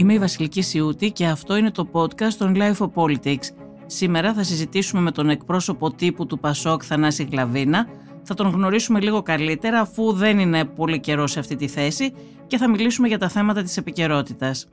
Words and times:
Είμαι 0.00 0.12
η 0.12 0.18
Βασιλική 0.18 0.62
Σιούτη 0.62 1.10
και 1.10 1.26
αυτό 1.26 1.56
είναι 1.56 1.70
το 1.70 1.88
podcast 1.92 2.32
των 2.38 2.54
Life 2.56 2.76
of 2.76 2.90
Politics. 2.94 3.48
Σήμερα 3.86 4.34
θα 4.34 4.42
συζητήσουμε 4.42 5.00
με 5.02 5.10
τον 5.10 5.28
εκπρόσωπο 5.28 5.90
τύπου 5.94 6.26
του 6.26 6.38
Πασόκ 6.38 6.82
Θανάση 6.84 7.28
Γλαβίνα. 7.30 7.86
Θα 8.22 8.34
τον 8.34 8.48
γνωρίσουμε 8.48 9.00
λίγο 9.00 9.22
καλύτερα 9.22 9.80
αφού 9.80 10.12
δεν 10.12 10.38
είναι 10.38 10.64
πολύ 10.64 11.00
καιρό 11.00 11.26
σε 11.26 11.38
αυτή 11.38 11.56
τη 11.56 11.68
θέση 11.68 12.12
και 12.46 12.56
θα 12.56 12.68
μιλήσουμε 12.68 13.08
για 13.08 13.18
τα 13.18 13.28
θέματα 13.28 13.62
της 13.62 13.76
επικαιρότητας. 13.76 14.68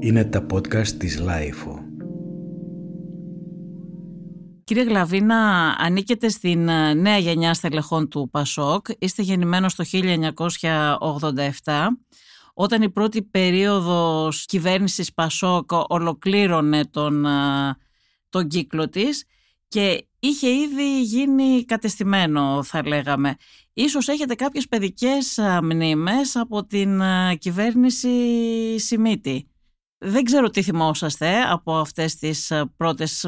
Είναι 0.00 0.24
τα 0.24 0.46
podcast 0.52 0.88
της 0.88 1.22
Life. 1.22 1.78
Κύριε 4.64 4.82
Γλαβίνα, 4.82 5.36
ανήκετε 5.78 6.28
στην 6.28 6.68
ε, 6.68 6.94
νέα 6.94 7.18
γενιά 7.18 7.54
στελεχών 7.54 8.08
του 8.08 8.28
Πασόκ. 8.30 8.86
Είστε 8.98 9.22
γεννημένος 9.22 9.74
το 9.74 9.84
1987 9.92 11.72
όταν 12.62 12.82
η 12.82 12.90
πρώτη 12.90 13.22
περίοδος 13.22 14.44
κυβέρνησης 14.44 15.12
Πασόκ 15.12 15.70
ολοκλήρωνε 15.88 16.84
τον, 16.84 17.26
τον 18.28 18.48
κύκλο 18.48 18.88
της 18.88 19.24
και 19.68 20.06
είχε 20.18 20.48
ήδη 20.48 21.02
γίνει 21.02 21.64
κατεστημένο 21.64 22.62
θα 22.62 22.86
λέγαμε. 22.86 23.36
Ίσως 23.72 24.08
έχετε 24.08 24.34
κάποιες 24.34 24.68
παιδικές 24.68 25.38
μνήμες 25.62 26.36
από 26.36 26.64
την 26.64 27.02
κυβέρνηση 27.38 28.08
Σιμίτη. 28.78 29.46
Δεν 29.98 30.24
ξέρω 30.24 30.48
τι 30.50 30.62
θυμόσαστε 30.62 31.40
από 31.40 31.76
αυτές 31.76 32.16
τις 32.16 32.52
πρώτες, 32.76 33.24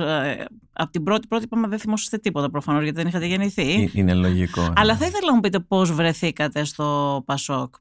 από 0.73 0.91
την 0.91 1.03
πρώτη 1.03 1.27
πρώτη 1.27 1.45
είπαμε 1.45 1.69
δεν 1.69 1.79
θυμόσαστε 1.79 2.19
τίποτα 2.19 2.51
προφανώς 2.51 2.83
γιατί 2.83 2.97
δεν 2.97 3.07
είχατε 3.07 3.27
γεννηθεί. 3.27 3.91
Είναι 3.95 4.15
λογικό. 4.15 4.73
Αλλά 4.77 4.93
ναι. 4.93 4.99
θα 4.99 5.07
ήθελα 5.07 5.27
να 5.27 5.35
μου 5.35 5.41
πείτε 5.41 5.61
πώς 5.61 5.93
βρεθήκατε 5.93 6.65
στο 6.65 7.23
Πασόκ. 7.27 7.75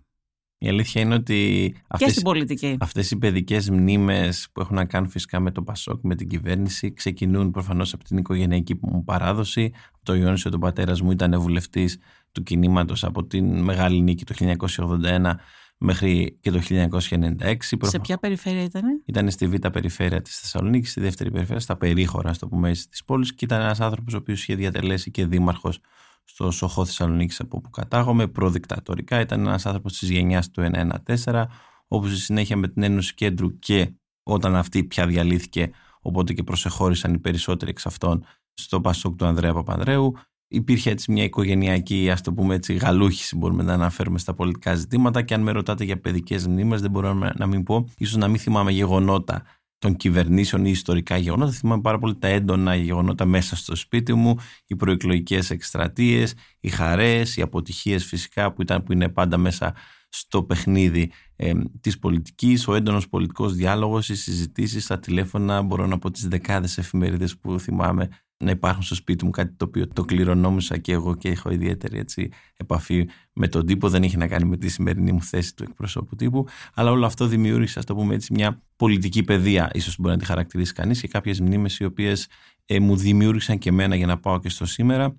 Η 0.64 0.70
αλήθεια 0.70 1.02
είναι 1.02 1.14
ότι 1.14 1.74
αυτές, 1.88 2.22
και 2.56 2.78
αυτές 2.80 3.12
οι 3.12 3.18
παιδικές 3.18 3.70
μνήμες 3.70 4.48
που 4.52 4.62
έχουν 4.62 4.76
να 4.76 4.86
κάνουν 4.86 5.10
φυσικά 5.10 5.40
με 5.40 5.52
το 5.52 5.62
Πασόκ, 5.62 6.00
με 6.04 6.16
την 6.16 6.28
κυβέρνηση, 6.28 6.94
ξεκινούν 6.94 7.52
προφανώς 7.52 7.94
από 7.94 8.04
την 8.04 8.18
οικογενειακή 8.18 8.78
μου 8.82 9.04
παράδοση. 9.04 9.74
Το 10.04 10.16
Ιόνισιο, 10.16 10.52
ο 10.56 10.58
πατέρας 10.58 11.02
μου 11.02 11.12
ήταν 11.12 11.40
βουλευτής 11.40 11.98
του 12.32 12.44
κινήματος 12.44 13.04
από 13.04 13.26
την 13.26 13.60
Μεγάλη 13.60 14.02
Νίκη 14.02 14.24
το 14.26 14.34
1981 14.34 15.36
μέχρι 15.78 16.38
και 16.42 16.52
το 16.52 16.60
1996. 16.60 17.56
Σε 17.82 18.00
ποια 18.00 18.18
περιφέρεια 18.18 18.64
ήταν; 18.64 19.02
Ήταν 19.06 19.30
στη 19.30 19.48
β' 19.48 19.68
περιφέρεια 19.68 20.22
της 20.22 20.40
Θεσσαλονίκης, 20.40 20.92
στη 20.92 21.00
δεύτερη 21.02 21.32
περιφέρεια, 21.32 21.62
στα 21.62 21.78
περίχωρα, 21.78 22.34
στο 22.34 22.48
πούμε 22.48 22.72
της 22.72 23.04
πόλης 23.06 23.34
και 23.34 23.46
ήταν 23.46 23.62
ένας 23.62 23.80
άνθρωπος 23.80 24.14
ο 24.14 24.18
οποίος 24.18 24.42
είχε 24.42 24.56
διατελέσει 24.56 25.12
και 25.12 25.26
δήμαρχος 25.26 25.80
στο 26.24 26.52
Σοχό 26.52 26.86
Θεσσαλονίκης 26.86 27.40
από 27.40 27.58
όπου 27.58 27.70
κατάγομαι, 27.70 28.28
προδικτατορικά. 28.28 29.20
Ήταν 29.20 29.40
ένας 29.40 29.66
άνθρωπος 29.66 29.98
της 29.98 30.10
γενιάς 30.10 30.50
του 30.50 30.62
114, 30.62 31.46
όπου 31.88 32.08
στη 32.08 32.20
συνέχεια 32.20 32.58
με 32.58 32.68
την 32.68 32.84
Ένωση 32.84 33.14
Κέντρου 33.14 33.60
και 33.60 33.94
όταν 34.24 34.56
αυτή 34.56 34.84
πια 34.84 35.08
διαλύθηκε, 35.08 35.72
οπότε 36.02 36.34
και 36.34 36.44
προσεχώρησαν 36.44 37.14
οι 37.14 37.20
περισσότεροι 37.20 37.72
εξ 37.72 37.86
αυτών 37.86 38.26
στο 38.54 38.82
Πασόκ 38.82 39.16
του 39.16 39.26
Ανδρέα 39.26 39.54
Παπανδρέου. 39.54 40.14
Υπήρχε 40.48 40.90
έτσι 40.90 41.12
μια 41.12 41.24
οικογενειακή, 41.24 42.10
ας 42.12 42.22
το 42.22 42.34
πούμε 42.34 42.56
έτσι, 42.56 42.74
γαλούχηση, 42.74 43.36
μπορούμε 43.36 43.64
να 43.64 43.74
αναφέρουμε 43.74 44.20
στα 44.20 44.34
πολιτικά 44.34 44.76
ζητήματα. 44.76 45.22
Και 45.22 45.34
αν 45.34 45.42
με 45.42 45.52
ρωτάτε 45.52 45.84
για 45.84 46.00
παιδικές 46.00 46.48
μνήμες, 46.48 46.82
δεν 46.82 46.92
μπορώ 46.92 47.14
να 47.14 47.46
μην 47.46 47.64
πω, 47.64 47.90
ίσως 47.98 48.16
να 48.16 48.28
μην 48.28 48.40
θυμάμαι 48.40 48.72
γεγονότα 48.72 49.44
των 49.84 49.96
κυβερνήσεων 49.96 50.66
ή 50.66 50.70
ιστορικά 50.70 51.18
γεγονότα. 51.18 51.52
Θυμάμαι 51.52 51.82
πάρα 51.82 51.98
πολύ 51.98 52.16
τα 52.18 52.28
έντονα 52.28 52.76
γεγονότα 52.76 53.26
μέσα 53.26 53.56
στο 53.56 53.76
σπίτι 53.76 54.14
μου, 54.14 54.36
οι 54.68 54.76
προεκλογικές 54.76 55.50
εκστρατείες, 55.50 56.34
οι 56.60 56.70
χαρές, 56.70 57.38
οι 57.38 57.42
αποτυχίες 57.42 58.06
φυσικά 58.06 58.54
που, 58.54 58.62
ήταν, 58.62 58.84
που 58.84 58.92
είναι 58.92 59.10
πάντα 59.10 59.38
μέσα 59.38 59.74
στο 60.10 60.44
παιχνίδι 60.44 61.12
ε, 61.36 61.54
της 61.82 62.00
πολιτικής, 62.00 62.68
ο 62.68 62.76
έντονος 62.76 63.10
πολιτικός 63.10 63.54
διάλογος, 63.54 64.10
οι 64.10 64.16
συζητήσεις, 64.16 64.88
τα 64.88 65.00
τηλέφωνα, 65.00 65.62
μπορώ 65.62 65.88
να 65.88 65.98
πω 65.98 66.12
τις 66.12 66.28
δεκάδες 66.28 66.78
εφημερίδες 66.78 67.38
που 67.38 67.60
θυμάμαι 67.60 68.08
να 68.38 68.52
υπάρχουν 68.52 68.84
στο 68.84 68.96
σπίτι 68.96 69.26
μου, 69.26 69.32
κάτι 69.32 69.54
το 69.58 69.66
οποίο 69.66 69.88
το 69.88 70.04
κληρονόμησα 70.06 70.78
και 70.78 70.92
εγώ 70.92 71.16
και 71.16 71.30
έχω 71.30 71.52
ιδιαίτερη 71.52 71.98
έτσι, 71.98 72.30
επαφή 72.56 73.10
με 73.34 73.48
τον 73.48 73.66
τύπο. 73.66 73.90
Δεν 73.90 74.04
έχει 74.04 74.18
να 74.18 74.28
κάνει 74.28 74.46
με 74.46 74.58
τη 74.58 74.70
σημερινή 74.70 75.12
μου 75.12 75.22
θέση 75.22 75.56
του 75.56 75.64
εκπροσώπου 75.64 76.16
τύπου. 76.16 76.46
Αλλά 76.74 76.92
όλο 76.92 77.06
αυτό 77.06 77.28
δημιούργησε, 77.28 77.80
ας 77.80 77.86
το 77.86 77.96
πούμε 77.96 78.14
έτσι, 78.14 78.34
μια 78.34 78.64
πολιτική 78.76 79.24
παιδεία, 79.24 79.70
ίσως 79.74 79.96
μπορεί 80.00 80.14
να 80.14 80.20
τη 80.20 80.26
χαρακτηρίσει 80.26 80.74
κανείς, 80.74 81.02
και 81.02 81.08
κάποιες 81.08 81.40
μνήμες 81.40 81.80
οι 81.80 81.84
οποίες 81.86 82.28
ε, 82.66 82.80
μου 82.80 82.96
δημιούργησαν 82.96 83.58
και 83.58 83.70
εμένα 83.70 83.96
για 83.96 84.06
να 84.06 84.20
πάω 84.20 84.40
και 84.40 84.50
στο 84.50 84.66
σήμερα 84.66 85.18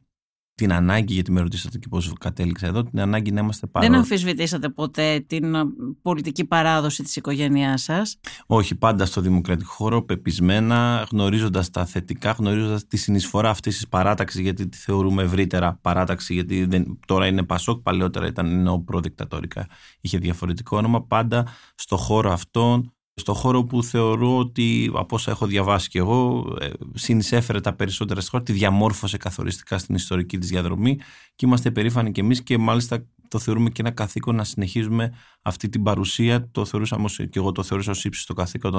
την 0.54 0.72
ανάγκη, 0.72 1.12
γιατί 1.12 1.32
με 1.32 1.40
ρωτήσατε 1.40 1.78
και 1.78 1.86
πώς 1.88 2.12
κατέληξα 2.20 2.66
εδώ, 2.66 2.82
την 2.82 3.00
ανάγκη 3.00 3.32
να 3.32 3.40
είμαστε 3.40 3.66
πάρα... 3.66 3.86
Δεν 3.86 3.96
αμφισβητήσατε 3.96 4.68
ποτέ 4.68 5.24
την 5.26 5.54
ε, 5.54 5.64
πολιτική 6.02 6.44
παράδοση 6.44 7.02
της 7.02 7.16
οικογένειάς 7.16 7.82
σας; 7.82 8.18
Όχι, 8.46 8.74
πάντα 8.74 9.06
στο 9.06 9.20
δημοκρατικό 9.20 9.70
χώρο, 9.72 10.02
πεπισμένα, 10.02 11.06
γνωρίζοντας 11.10 11.70
τα 11.70 11.84
θετικά, 11.84 12.30
γνωρίζοντας 12.30 12.86
τη 12.86 12.96
συνεισφορά 12.96 13.50
αυτής 13.50 13.74
της 13.74 13.88
παράταξης, 13.88 14.40
γιατί 14.40 14.68
τη 14.68 14.76
θεωρούμε 14.76 15.22
ευρύτερα 15.22 15.78
παράταξη, 15.80 16.34
γιατί 16.34 16.64
δεν, 16.64 16.98
τώρα 17.06 17.26
είναι 17.26 17.42
Πασόκ, 17.42 17.82
παλαιότερα 17.82 18.26
ήταν 18.26 18.62
νέο 18.62 18.80
προδικτατορικά, 18.80 19.66
είχε 20.00 20.18
διαφορετικό 20.18 20.76
όνομα, 20.76 21.02
πάντα 21.02 21.46
στο 21.74 21.96
χώρο 21.96 22.32
αυτόν 22.32 22.94
στο 23.14 23.34
χώρο 23.34 23.64
που 23.64 23.82
θεωρώ 23.82 24.38
ότι 24.38 24.90
από 24.94 25.14
όσα 25.14 25.30
έχω 25.30 25.46
διαβάσει 25.46 25.88
και 25.88 25.98
εγώ 25.98 26.46
ε, 26.60 26.70
συνεισέφερε 26.94 27.60
τα 27.60 27.74
περισσότερα 27.74 28.20
στη 28.20 28.30
χώρα, 28.30 28.42
τη 28.42 28.52
διαμόρφωσε 28.52 29.16
καθοριστικά 29.16 29.78
στην 29.78 29.94
ιστορική 29.94 30.38
της 30.38 30.48
διαδρομή 30.48 30.96
και 31.34 31.46
είμαστε 31.46 31.70
περήφανοι 31.70 32.12
και 32.12 32.20
εμείς 32.20 32.42
και 32.42 32.58
μάλιστα 32.58 33.06
το 33.28 33.38
θεωρούμε 33.38 33.70
και 33.70 33.80
ένα 33.80 33.90
καθήκον 33.90 34.34
να 34.34 34.44
συνεχίζουμε 34.44 35.14
αυτή 35.42 35.68
την 35.68 35.82
παρουσία. 35.82 36.50
Το 36.50 36.64
θεωρούσαμε 36.64 37.08
και 37.08 37.38
εγώ 37.38 37.52
το 37.52 37.62
θεωρούσα 37.62 37.90
ως 37.90 38.04
ύψιστο 38.04 38.34
καθήκον 38.34 38.74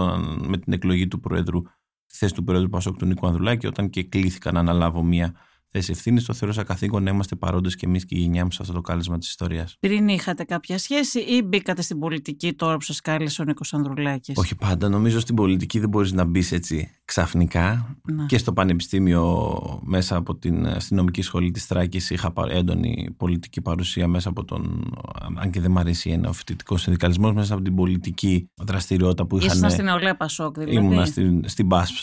με 0.48 0.58
την 0.58 0.74
εκλογή 0.74 1.08
του 1.08 1.20
Προέδρου, 1.20 1.62
τη 2.08 2.16
θέση 2.16 2.34
του 2.34 2.44
Προέδρου 2.44 2.70
Πασόκ 2.70 2.98
του 2.98 3.06
Νίκου 3.06 3.28
Ανδρουλάκη 3.28 3.68
όταν 3.68 3.90
και 3.90 4.04
κλήθηκα 4.04 4.52
να 4.52 4.60
αναλάβω 4.60 5.04
μια 5.04 5.34
θέση 5.76 5.92
ευθύνη, 5.92 6.22
το 6.22 6.34
θεωρούσα 6.34 6.64
καθήκον 6.64 7.04
να 7.04 7.10
είμαστε 7.10 7.36
παρόντες 7.36 7.76
και 7.76 7.86
εμείς 7.86 8.06
και 8.06 8.16
η 8.16 8.20
γενιά 8.20 8.44
μας 8.44 8.54
σε 8.54 8.62
αυτό 8.62 8.74
το 8.74 8.82
κάλεσμα 8.82 9.18
της 9.18 9.30
ιστορίας. 9.30 9.78
Πριν 9.80 10.08
είχατε 10.08 10.44
κάποια 10.44 10.78
σχέση 10.78 11.20
ή 11.20 11.42
μπήκατε 11.44 11.82
στην 11.82 12.00
πολιτική 12.00 12.54
τώρα 12.54 12.76
που 12.76 12.82
σας 12.82 13.02
κάλεσε 13.02 13.42
ο 13.42 13.46
Νίκος 13.46 13.74
Ανδρουλάκης; 13.74 14.38
Όχι 14.38 14.56
πάντα. 14.56 14.90
Νομίζω 14.90 15.20
στην 15.20 15.36
πολιτική 15.36 15.80
δεν 15.80 15.90
μπορείς 15.90 16.12
να 16.12 16.24
μπεις 16.24 16.52
έτσι 16.52 16.92
ξαφνικά. 17.06 17.98
Να. 18.04 18.26
Και 18.26 18.38
στο 18.38 18.54
πανεπιστήμιο, 18.54 19.50
μέσα 19.84 20.16
από 20.16 20.36
την 20.36 20.68
αστυνομική 20.68 21.22
σχολή 21.22 21.52
της 21.52 21.68
Τράκης, 21.68 22.10
είχα 22.10 22.34
έντονη 22.50 23.16
πολιτική 23.18 23.62
παρουσία 23.62 24.08
μέσα 24.08 24.30
από 24.30 24.46
τον. 24.46 24.94
Αν 25.36 25.50
και 25.52 25.62
δεν 25.62 25.72
μου 25.72 25.80
αρέσει 25.80 26.10
ένα 26.10 26.32
φοιτητικό 26.32 26.78
συνδικαλισμός, 26.78 27.34
μέσα 27.34 27.54
από 27.54 27.64
την 27.64 27.76
πολιτική 27.76 28.50
δραστηριότητα 28.56 29.26
που 29.26 29.38
είχαν. 29.38 29.58
Ήσουν 29.58 29.70
στην 29.70 29.88
Εολέα 29.88 30.16
Πασόκ, 30.16 30.60
δηλαδή; 30.60 30.76
Ήμουνα 30.76 31.06
στην, 31.06 31.50
στην 31.50 31.68
ΠΑΣΠ, 31.68 31.96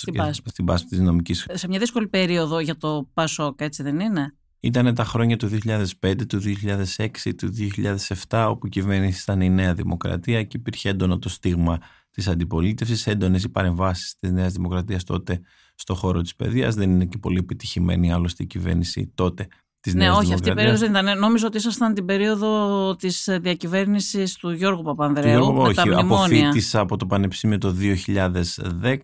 στην 0.44 0.64
ΠΑΣΠ 0.64 0.88
της 0.88 0.98
νομική. 0.98 1.34
Σε 1.34 1.68
μια 1.68 1.78
δύσκολη 1.78 2.08
περίοδο 2.08 2.60
για 2.60 2.76
το 2.76 3.08
Πασόκ, 3.14 3.61
έτσι 3.64 3.82
δεν 3.82 4.00
είναι; 4.00 4.36
Ήταν 4.60 4.94
τα 4.94 5.04
χρόνια 5.04 5.36
του 5.36 5.48
2005, 5.48 6.26
του 6.28 6.40
2006, 6.96 7.34
του 7.36 7.52
2007 8.28 8.46
όπου 8.48 8.66
η 8.66 8.68
κυβέρνηση 8.68 9.20
ήταν 9.22 9.40
η 9.40 9.50
Νέα 9.50 9.74
Δημοκρατία 9.74 10.42
και 10.42 10.56
υπήρχε 10.56 10.88
έντονο 10.88 11.18
το 11.18 11.28
στίγμα 11.28 11.78
της 12.10 12.28
αντιπολίτευσης, 12.28 13.06
έντονες 13.06 13.44
οι 13.44 13.48
παρεμβάσεις 13.48 14.16
της 14.18 14.30
Νέας 14.30 14.52
Δημοκρατίας 14.52 15.04
τότε 15.04 15.40
στο 15.74 15.94
χώρο 15.94 16.20
της 16.20 16.36
παιδείας. 16.36 16.74
Δεν 16.74 16.90
είναι 16.90 17.04
και 17.04 17.18
πολύ 17.18 17.38
επιτυχημένη 17.38 18.12
άλλωστε 18.12 18.42
η 18.42 18.46
κυβέρνηση 18.46 19.12
τότε 19.14 19.46
Της 19.82 19.94
ναι, 19.94 20.10
όχι, 20.10 20.32
αυτή 20.32 20.50
η 20.50 20.54
περίοδος 20.54 20.80
δεν 20.80 20.90
ήταν. 20.90 21.18
Νόμιζα 21.18 21.46
ότι 21.46 21.56
ήσασταν 21.56 21.94
την 21.94 22.04
περίοδο 22.04 22.96
της 22.96 23.28
διακυβέρνησης 23.40 24.36
του 24.36 24.50
Γιώργου 24.50 24.82
Παπανδρέου. 24.82 25.38
Του 25.38 25.42
Γιώργου, 25.42 25.60
όχι, 25.60 25.94
αποφύτησα 25.94 26.80
από 26.80 26.96
το 26.96 27.06
Πανεπιστήμιο 27.06 27.58
το 27.58 27.74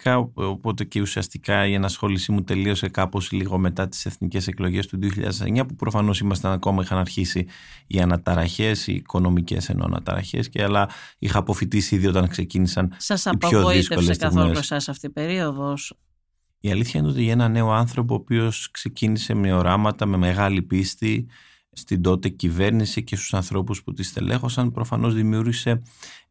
2010, 0.04 0.30
οπότε 0.34 0.84
και 0.84 1.00
ουσιαστικά 1.00 1.66
η 1.66 1.74
ενασχόλησή 1.74 2.32
μου 2.32 2.42
τελείωσε 2.42 2.88
κάπως 2.88 3.32
λίγο 3.32 3.58
μετά 3.58 3.88
τις 3.88 4.06
εθνικές 4.06 4.46
εκλογές 4.46 4.86
του 4.86 4.98
2009, 4.98 5.66
που 5.66 5.74
προφανώς 5.74 6.20
ήμασταν 6.20 6.52
ακόμα, 6.52 6.82
είχαν 6.82 6.98
αρχίσει 6.98 7.46
οι 7.86 8.00
αναταραχές, 8.00 8.86
οι 8.86 8.92
οικονομικές 8.92 9.68
ενώ 9.68 9.84
αναταραχές, 9.84 10.48
και 10.48 10.62
αλλά 10.62 10.88
είχα 11.18 11.38
αποφυτίσει 11.38 11.94
ήδη 11.94 12.06
όταν 12.06 12.28
ξεκίνησαν 12.28 12.94
Σας 12.96 13.24
οι 13.24 13.36
πιο 13.36 13.68
δύσκολες 13.68 14.16
Σα 14.16 14.28
καθόλου 14.28 14.58
εσάς 14.58 14.88
αυτή 14.88 15.06
η 15.06 15.10
περίοδος; 15.10 15.92
Η 16.60 16.70
αλήθεια 16.70 17.00
είναι 17.00 17.08
ότι 17.08 17.22
για 17.22 17.32
ένα 17.32 17.48
νέο 17.48 17.70
άνθρωπο 17.70 18.14
ο 18.14 18.16
οποίος 18.16 18.70
ξεκίνησε 18.70 19.34
με 19.34 19.52
οράματα, 19.52 20.06
με 20.06 20.16
μεγάλη 20.16 20.62
πίστη 20.62 21.26
στην 21.72 22.02
τότε 22.02 22.28
κυβέρνηση 22.28 23.04
και 23.04 23.16
στους 23.16 23.34
ανθρώπους 23.34 23.82
που 23.82 23.92
τη 23.92 24.02
στελέχωσαν 24.02 24.72
προφανώς 24.72 25.14
δημιούργησε 25.14 25.82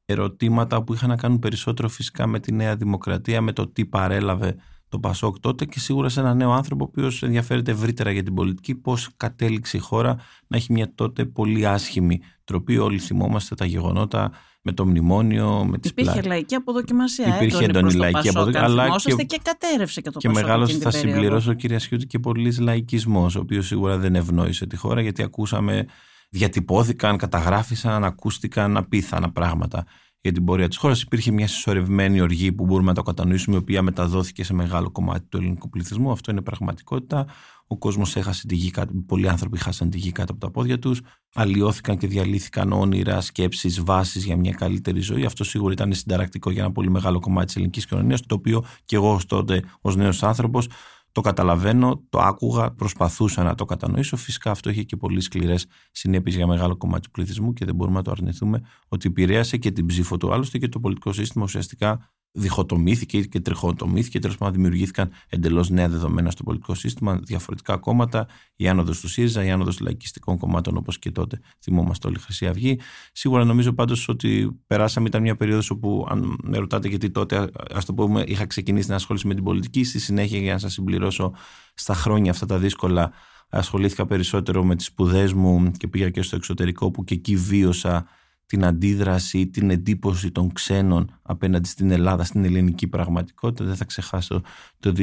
ερωτήματα 0.06 0.84
που 0.84 0.94
είχαν 0.94 1.10
να 1.10 1.16
κάνουν 1.16 1.40
περισσότερο 1.40 1.90
φυσικά 1.90 2.28
με 2.28 2.40
τη 2.40 2.54
Νέα 2.54 2.76
Δημοκρατία, 2.76 3.42
με 3.42 3.52
το 3.52 3.68
τι 3.68 3.86
παρέλαβε 3.86 4.56
το 4.90 5.00
Πασόκ 5.00 5.40
τότε 5.40 5.66
και 5.66 5.80
σίγουρα 5.80 6.10
σε 6.10 6.20
ένα 6.20 6.34
νέο 6.34 6.52
άνθρωπο 6.52 6.84
ο 6.84 6.88
οποίος 6.92 7.24
ενδιαφέρεται 7.24 7.72
ευρύτερα 7.72 8.12
για 8.12 8.24
την 8.24 8.34
πολιτική, 8.34 8.76
πώς 8.76 9.10
κατέληξε 9.18 9.78
η 9.78 9.80
χώρα 9.80 10.16
να 10.48 10.58
έχει 10.58 10.72
μια 10.74 10.94
τότε 10.96 11.26
πολύ 11.26 11.68
άσχημη 11.68 12.22
τροπή. 12.48 12.78
Όλοι 12.78 13.00
θυμόμαστε 13.00 13.56
τα 13.56 13.66
γεγονότα 13.66 14.32
με 14.62 14.74
το 14.74 14.86
μνημόνιο, 14.86 15.66
με 15.66 15.78
τις 15.78 15.90
Υπήρχε 15.92 16.20
πλά... 16.20 16.28
λαϊκή 16.28 16.56
αποδοκιμασία. 16.56 17.36
Υπήρχε 17.36 17.64
έντονη 17.64 17.94
λαϊκή 17.94 18.30
αποδοκιμασία. 18.30 18.84
Αλλά 18.84 18.96
και, 18.98 19.24
και 19.24 19.40
κατέρευσε 19.44 20.02
και 20.02 20.12
το 20.12 20.20
Και 20.20 20.30
μεγάλος 20.30 20.78
θα 20.78 20.92
συμπληρώσω, 20.92 21.54
κύριε 21.54 21.80
Σιούτη, 21.80 22.06
και 22.06 22.20
πολύ 22.20 22.56
λαϊκισμός, 22.60 23.36
ο 23.36 23.40
οποίος 23.40 23.68
σίγουρα 23.68 23.98
δεν 23.98 24.16
ευνόησε 24.16 24.68
τη 24.68 24.76
χώρα, 24.76 25.02
γιατί 25.02 25.24
ακούσαμε, 25.24 25.86
διατυπώθηκαν, 26.30 27.18
καταγράφησαν, 27.18 28.04
ακούστηκαν 28.04 28.78
απίθανα 28.78 29.32
πράγματα. 29.32 29.86
για 30.22 30.32
την 30.32 30.46
πορεία 30.46 30.68
της 30.68 30.78
χώρας. 30.78 31.02
Υπήρχε 31.02 31.32
μια 31.32 31.48
συσσωρευμένη 31.48 32.22
οργή 32.22 32.52
που 32.52 32.66
μπορούμε 32.66 32.88
να 32.88 32.96
το 32.96 33.02
κατανοήσουμε, 33.02 33.56
η 33.56 33.60
οποία 33.60 33.82
μεταδόθηκε 33.82 34.44
σε 34.44 34.54
μεγάλο 34.54 34.92
κομμάτι 34.92 35.26
του 35.30 35.38
ελληνικού 35.38 35.70
πληθυσμού. 35.70 36.12
Αυτό 36.12 36.32
είναι 36.32 36.42
πραγματικότητα. 36.42 37.26
Ο 37.68 37.78
κόσμος 37.78 38.16
έχασε 38.16 38.48
τη 38.48 38.56
γη 38.56 38.72
κάτω, 38.72 38.94
πολλοί 39.06 39.30
άνθρωποι 39.30 39.58
χάσαν 39.58 39.90
τη 39.90 39.98
γη 39.98 40.12
κάτω 40.12 40.32
από 40.32 40.42
τα 40.42 40.52
πόδια 40.52 40.80
τους. 40.80 41.02
Αλλοιώθηκαν 41.34 41.98
και 41.98 42.08
διαλύθηκαν 42.08 42.72
όνειρα, 42.72 43.22
σκέψεις, 43.22 43.84
βάσεις 43.84 44.26
για 44.26 44.38
μια 44.38 44.52
καλύτερη 44.52 45.00
ζωή. 45.00 45.26
Αυτό 45.26 45.44
σίγουρα 45.44 45.74
ήταν 45.74 45.94
συνταρακτικό 45.94 46.52
για 46.52 46.64
ένα 46.64 46.72
πολύ 46.72 46.90
μεγάλο 46.90 47.20
κομμάτι 47.20 47.46
της 47.46 47.56
ελληνικής 47.56 47.86
κοινωνίας, 47.86 48.22
το 48.22 48.36
οποίο 48.36 48.66
και 48.86 48.96
εγώ 48.96 49.20
τότε 49.28 49.64
ως 49.82 49.96
νέος 49.96 50.24
άνθρωπος 50.24 50.68
το 51.12 51.24
καταλαβαίνω, 51.24 52.04
το 52.10 52.20
άκουγα, 52.20 52.72
προσπαθούσα 52.72 53.44
να 53.44 53.56
το 53.56 53.66
κατανοήσω. 53.66 54.18
Φυσικά 54.18 54.52
αυτό 54.52 54.70
είχε 54.70 54.84
και 54.84 54.96
πολύ 54.96 55.22
σκληρές 55.22 55.66
συνέπειες 55.92 56.36
για 56.36 56.48
μεγάλο 56.48 56.78
κομμάτι 56.78 57.02
του 57.02 57.12
πληθυσμού 57.12 57.54
και 57.54 57.66
δεν 57.66 57.76
μπορούμε 57.76 57.98
να 57.98 58.04
το 58.04 58.12
αρνηθούμε 58.12 58.62
ότι 58.88 59.08
επηρέασε 59.08 59.58
και 59.58 59.72
την 59.72 59.86
ψήφο 59.86 60.18
του. 60.18 60.34
Άλλωστε 60.34 60.58
και 60.58 60.68
το 60.68 60.80
πολιτικό 60.80 61.14
σύστημα 61.14 61.44
ουσιαστικά 61.44 62.12
διχοτομήθηκε 62.38 63.22
και 63.22 63.40
τριχοτομήθηκε. 63.40 64.20
Τέλος 64.20 64.38
πάντων, 64.38 64.54
δημιουργήθηκαν 64.54 65.12
εντελώς 65.30 65.70
νέα 65.70 65.90
δεδομένα 65.90 66.32
στο 66.32 66.44
πολιτικό 66.44 66.76
σύστημα, 66.76 67.20
διαφορετικά 67.24 67.78
κόμματα, 67.78 68.28
η 68.56 68.68
άνοδος 68.68 69.00
του 69.00 69.08
ΣΥΡΙΖΑ, 69.08 69.44
η 69.44 69.50
άνοδος 69.52 69.80
λαϊκιστικών 69.80 70.38
κομμάτων 70.38 70.78
όπως 70.78 71.00
και 71.00 71.12
τότε 71.12 71.40
θυμόμαστε 71.64 72.08
όλοι 72.08 72.20
Χρυσή 72.20 72.48
Αυγή. 72.48 72.80
Σίγουρα 73.12 73.44
νομίζω 73.44 73.74
πάντως 73.74 74.08
ότι 74.08 74.60
περάσαμε, 74.68 75.08
ήταν 75.08 75.22
μια 75.22 75.36
περίοδος 75.36 75.70
όπου, 75.70 76.06
αν 76.10 76.38
με 76.44 76.58
ρωτάτε 76.58 76.88
γιατί 76.88 77.10
τότε, 77.10 77.50
ας 77.74 77.86
το 77.86 77.94
πούμε, 77.94 78.24
είχα 78.28 78.46
ξεκινήσει 78.46 78.90
να 78.90 78.96
ασχοληθώ 78.96 79.28
με 79.28 79.34
την 79.34 79.44
πολιτική. 79.44 79.84
Στη 79.84 80.00
συνέχεια, 80.00 80.40
για 80.40 80.54
να 80.54 80.60
σας 80.60 80.74
συμπληρώσω 80.74 81.34
στα 81.74 81.94
χρόνια 81.94 82.32
αυτά 82.32 82.46
τα 82.46 82.58
δύσκολα, 82.58 83.12
ασχολήθηκα 83.50 84.06
περισσότερο 84.06 84.64
με 84.64 84.76
τις 84.76 84.86
σπουδές 84.86 85.34
μου 85.34 85.72
και 85.78 85.88
πήγα 85.88 86.10
και 86.10 86.22
στο 86.22 86.36
εξωτερικό 86.36 86.92
που 86.92 87.04
και 87.04 87.14
εκεί 87.14 87.36
βίωσα 87.36 88.06
την 88.48 88.66
αντίδραση, 88.66 89.48
την 89.48 89.70
εντύπωση 89.70 90.32
των 90.32 90.54
ξένων 90.54 91.20
απέναντι 91.22 91.68
στην 91.68 91.92
Ελλάδα, 91.92 92.24
στην 92.24 92.46
ελληνική 92.46 92.88
πραγματικότητα. 92.88 93.64
Δεν 93.66 93.76
θα 93.76 93.86
ξεχάσω 93.86 94.42
το 94.80 94.94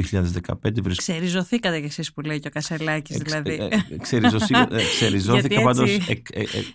2015. 0.62 0.94
Ξεριζωθήκατε 0.96 1.80
κι 1.80 1.86
εσείς 1.86 2.12
που 2.12 2.20
λέει 2.20 2.38
και 2.40 2.48
ο 2.48 2.50
Κασελάκης 2.50 3.16
δηλαδή. 3.16 3.50
Ε, 3.50 3.64
ε, 3.64 3.96
ξεριζώθηκα 4.98 5.62
πάντως. 5.62 5.98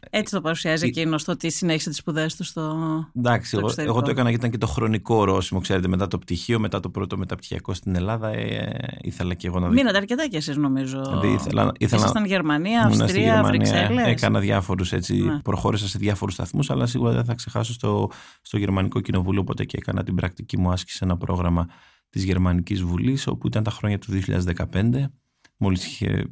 Έτσι 0.10 0.34
το 0.34 0.42
παρουσιάζει 0.42 0.86
εκείνος 0.86 1.24
το 1.24 1.32
ότι 1.32 1.52
συνέχισε 1.52 1.90
τις 1.90 1.98
σπουδές 1.98 2.36
του 2.36 2.44
στο 2.44 2.78
Εντάξει, 3.18 3.58
εγώ, 3.58 3.74
εγώ, 3.76 4.02
το 4.02 4.10
έκανα 4.10 4.30
γιατί 4.30 4.46
ήταν 4.46 4.52
και 4.52 4.58
το 4.58 4.68
χρονικό 4.68 5.16
ορόσημο, 5.16 5.60
ξέρετε, 5.60 5.88
μετά 5.88 6.08
το 6.08 6.18
πτυχίο, 6.20 6.60
μετά 6.60 6.80
το 6.80 6.90
πρώτο 6.90 7.18
μεταπτυχιακό 7.18 7.74
στην 7.74 7.96
Ελλάδα. 7.96 8.30
Ε, 8.30 8.98
ήθελα 9.02 9.34
και 9.34 9.48
εγώ 9.48 9.60
να 9.60 9.68
δω. 9.68 9.74
Μείνατε 9.74 9.98
αρκετά 9.98 10.28
κι 10.28 10.36
εσείς 10.36 10.58
νομίζω. 10.58 11.02
Δηλαδή, 11.08 11.28
ήθελα, 11.28 11.72
ήθελα, 11.78 12.02
Ήσασταν 12.02 12.26
Γερμανία, 12.26 12.86
Αυστρία, 12.86 13.44
Βρυξέλλες. 13.44 14.08
Έκανα 14.08 14.40
διάφορους 14.40 14.92
έτσι, 14.92 15.14
ναι. 15.14 15.40
προχώρησα 15.40 15.88
σε 15.88 15.98
διάφορους 15.98 16.36
σταθμούς 16.64 16.70
αλλά 16.70 16.86
σίγουρα 16.86 17.12
δεν 17.12 17.26
θα 17.26 17.34
ξεχάσω 17.34 17.74
στο, 17.74 18.10
στο 18.42 18.58
Γερμανικό 18.58 19.00
Κοινοβούλιο, 19.00 19.42
οπότε 19.42 19.66
και 19.66 19.78
έκανα 19.78 20.04
την 20.04 20.16
πρακτική 20.16 20.60
μου 20.60 20.72
άσκηση 20.72 20.98
σε 20.98 21.04
ένα 21.04 21.18
πρόγραμμα 21.18 21.68
της 22.10 22.24
Γερμανικής 22.24 22.82
Βουλής, 22.82 23.28
όπου 23.28 23.48
ήταν 23.48 23.64
τα 23.64 23.72
χρόνια 23.72 24.00
του 24.00 24.20
2015. 24.72 25.06
Μόλις 25.62 25.86
είχε, 25.86 26.26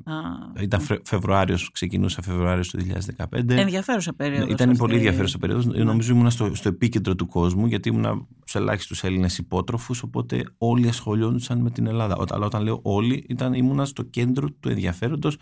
ήταν 0.61 0.81
Φεβρουάριος, 1.03 1.71
ξεκινούσα 1.71 2.21
Φεβρουάριος 2.21 2.69
του 2.69 2.79
2015. 3.17 3.49
Ενδιαφέρουσα 3.49 4.13
περίοδος. 4.13 4.49
Ήταν 4.51 4.67
αυτή... 4.69 4.79
πολύ 4.79 4.95
ενδιαφέρουσα 4.95 5.37
περίοδος. 5.37 5.65
Ναι. 5.65 5.83
Νομίζω 5.83 6.13
ήμουν 6.13 6.29
στο, 6.29 6.55
στο 6.55 6.69
επίκεντρο 6.69 7.15
του 7.15 7.27
κόσμου, 7.27 7.65
γιατί 7.65 7.89
ήμουν 7.89 8.27
σε 8.45 8.57
ελάχιστους 8.57 9.03
Έλληνες 9.03 9.37
υπότροφους, 9.37 10.01
οπότε 10.01 10.43
όλοι 10.57 10.87
ασχολιόντουσαν 10.87 11.59
με 11.59 11.71
την 11.71 11.87
Ελλάδα. 11.87 12.17
Αλλά 12.29 12.45
όταν 12.45 12.63
λέω 12.63 12.79
όλοι, 12.83 13.25
ήταν, 13.29 13.53
ήμουνα 13.53 13.85
στο 13.85 14.03
κέντρο 14.03 14.49
του 14.59 14.69
ενδιαφέροντος 14.69 15.37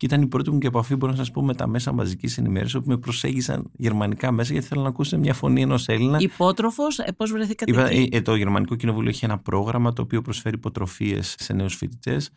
και 0.00 0.06
ήταν 0.06 0.22
η 0.22 0.26
πρώτη 0.26 0.50
μου 0.50 0.58
και 0.58 0.66
επαφή, 0.66 0.96
μπορώ 0.96 1.12
να 1.12 1.18
σας 1.18 1.30
πω, 1.30 1.42
με 1.44 1.54
τα 1.54 1.66
μέσα 1.66 1.92
μαζικής 1.92 2.38
ενημέρωσης, 2.38 2.74
όπου 2.74 2.88
με 2.88 2.96
προσέγγισαν 2.98 3.70
γερμανικά 3.76 4.32
μέσα, 4.32 4.52
γιατί 4.52 4.66
θέλω 4.66 4.82
να 4.82 4.88
ακούσω 4.88 5.18
μια 5.18 5.34
φωνή 5.34 5.62
ενός 5.62 5.88
Έλληνα. 5.88 6.18
Υπότροφος, 6.20 6.98
ε, 6.98 7.12
πώς 7.16 7.32
βρεθήκατε. 7.32 7.70
Είπα, 7.70 7.90
εκεί; 7.90 8.08
Ε, 8.12 8.20
το 8.20 8.34
Γερμανικό 8.34 8.74
Κοινοβούλιο 8.74 9.10
έχει 9.10 9.24
ένα 9.24 9.38
πρόγραμμα 9.38 9.92
το 9.92 10.02
οποίο 10.02 10.22
προσφέρει 10.22 10.56
υποτροφίες 10.56 11.34
σε 11.38 11.52
νέους 11.52 11.74
φοιτητές 11.74 12.30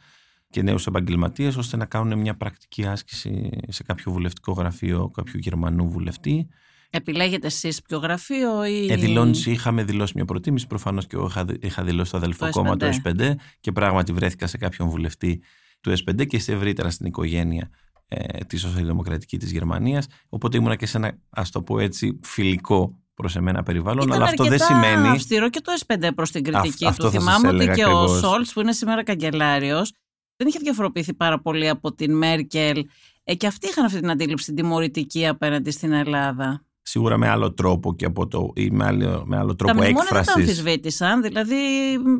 και 0.49 0.61
νέους 0.61 0.87
επαγγελματίες, 0.87 1.55
ώστε 1.55 1.77
να 1.77 1.85
κάνουν 1.85 2.19
μια 2.19 2.35
πρακτική 2.35 2.85
άσκηση 2.85 3.49
σε 3.67 3.83
κάποιο 3.83 4.11
βουλευτικό 4.11 4.51
γραφείο 4.51 5.11
κάποιου 5.13 5.39
Γερμανού 5.39 5.89
βουλευτή. 5.89 6.47
Επιλέγετε 6.89 7.47
εσείς 7.47 7.81
ποιο 7.81 7.97
γραφείο 7.97 8.65
ή. 8.65 8.91
Ε, 8.91 9.51
είχαμε 9.51 9.83
δηλώσει 9.83 10.13
μια 10.15 10.25
προτίμηση. 10.25 10.67
Προφανώς 10.67 11.07
και 11.07 11.15
εγώ 11.15 11.25
είχα, 11.25 11.45
είχα 11.61 11.83
δηλώσει 11.83 12.11
το 12.11 12.17
αδελφό 12.17 12.49
κόμμα, 12.49 12.77
το 12.77 12.89
S5, 13.03 13.35
και 13.59 13.71
πράγματι 13.71 14.13
βρέθηκα 14.13 14.47
σε 14.47 14.57
κάποιον 14.57 14.89
βουλευτή 14.89 15.41
του 15.83 15.91
S5 15.91 16.27
και 16.27 16.39
σε 16.39 16.51
ευρύτερα 16.51 16.89
στην 16.89 17.05
οικογένεια 17.05 17.69
ε, 18.07 18.43
της 18.47 18.61
σοσιαλδημοκρατική 18.61 19.37
της 19.37 19.51
Γερμανίας. 19.51 20.07
Οπότε 20.29 20.57
ήμουνα 20.57 20.75
και 20.75 20.85
σε 20.85 20.97
ένα, 20.97 21.17
ας 21.29 21.49
το 21.49 21.61
πω 21.61 21.79
έτσι, 21.79 22.19
φιλικό 22.23 22.97
προς 23.13 23.35
εμένα 23.35 23.63
περιβάλλον. 23.63 24.07
Ήταν 24.07 24.15
αλλά 24.15 24.25
αυτό 24.25 24.43
δεν 24.43 24.59
σημαίνει. 24.59 25.07
αυστηρό 25.07 25.49
και 25.49 25.61
το 25.61 25.71
S5 25.85 26.09
προς 26.15 26.31
την 26.31 26.43
κριτική 26.43 26.87
του. 26.97 27.09
Θυμάμαι 27.09 27.47
ότι 27.47 27.71
και 27.75 27.85
ο 27.85 28.07
Σόλτς, 28.07 28.53
που 28.53 28.61
είναι 28.61 28.73
σήμερα 28.73 29.03
καγκελάριος, 29.03 29.93
δεν 30.35 30.47
είχε 30.47 30.59
διαφοροποιηθεί 30.61 31.13
πάρα 31.13 31.39
πολύ 31.39 31.69
από 31.69 31.93
την 31.93 32.17
Μέρκελ. 32.17 32.85
Ε, 33.23 33.35
και 33.35 33.47
αυτοί 33.47 33.67
είχαν 33.67 33.85
αυτή 33.85 33.99
την 33.99 34.09
αντίληψη, 34.09 34.45
την 34.45 34.55
τιμωρητική 34.55 35.27
απέναντι 35.27 35.71
στην 35.71 35.91
Ελλάδα 35.91 36.65
σίγουρα 36.83 37.17
με 37.17 37.27
άλλο 37.27 37.53
τρόπο 37.53 37.95
και 37.95 38.05
από 38.05 38.27
το, 38.27 38.51
ή 38.55 38.69
με 38.71 38.85
άλλο, 38.85 39.23
με 39.25 39.37
άλλο 39.37 39.55
τρόπο 39.55 39.79
τα 39.79 39.85
έκφρασης. 39.85 40.11
δεν 40.11 40.23
τα 40.23 40.33
αμφισβήτησαν, 40.39 41.21
δηλαδή 41.21 41.55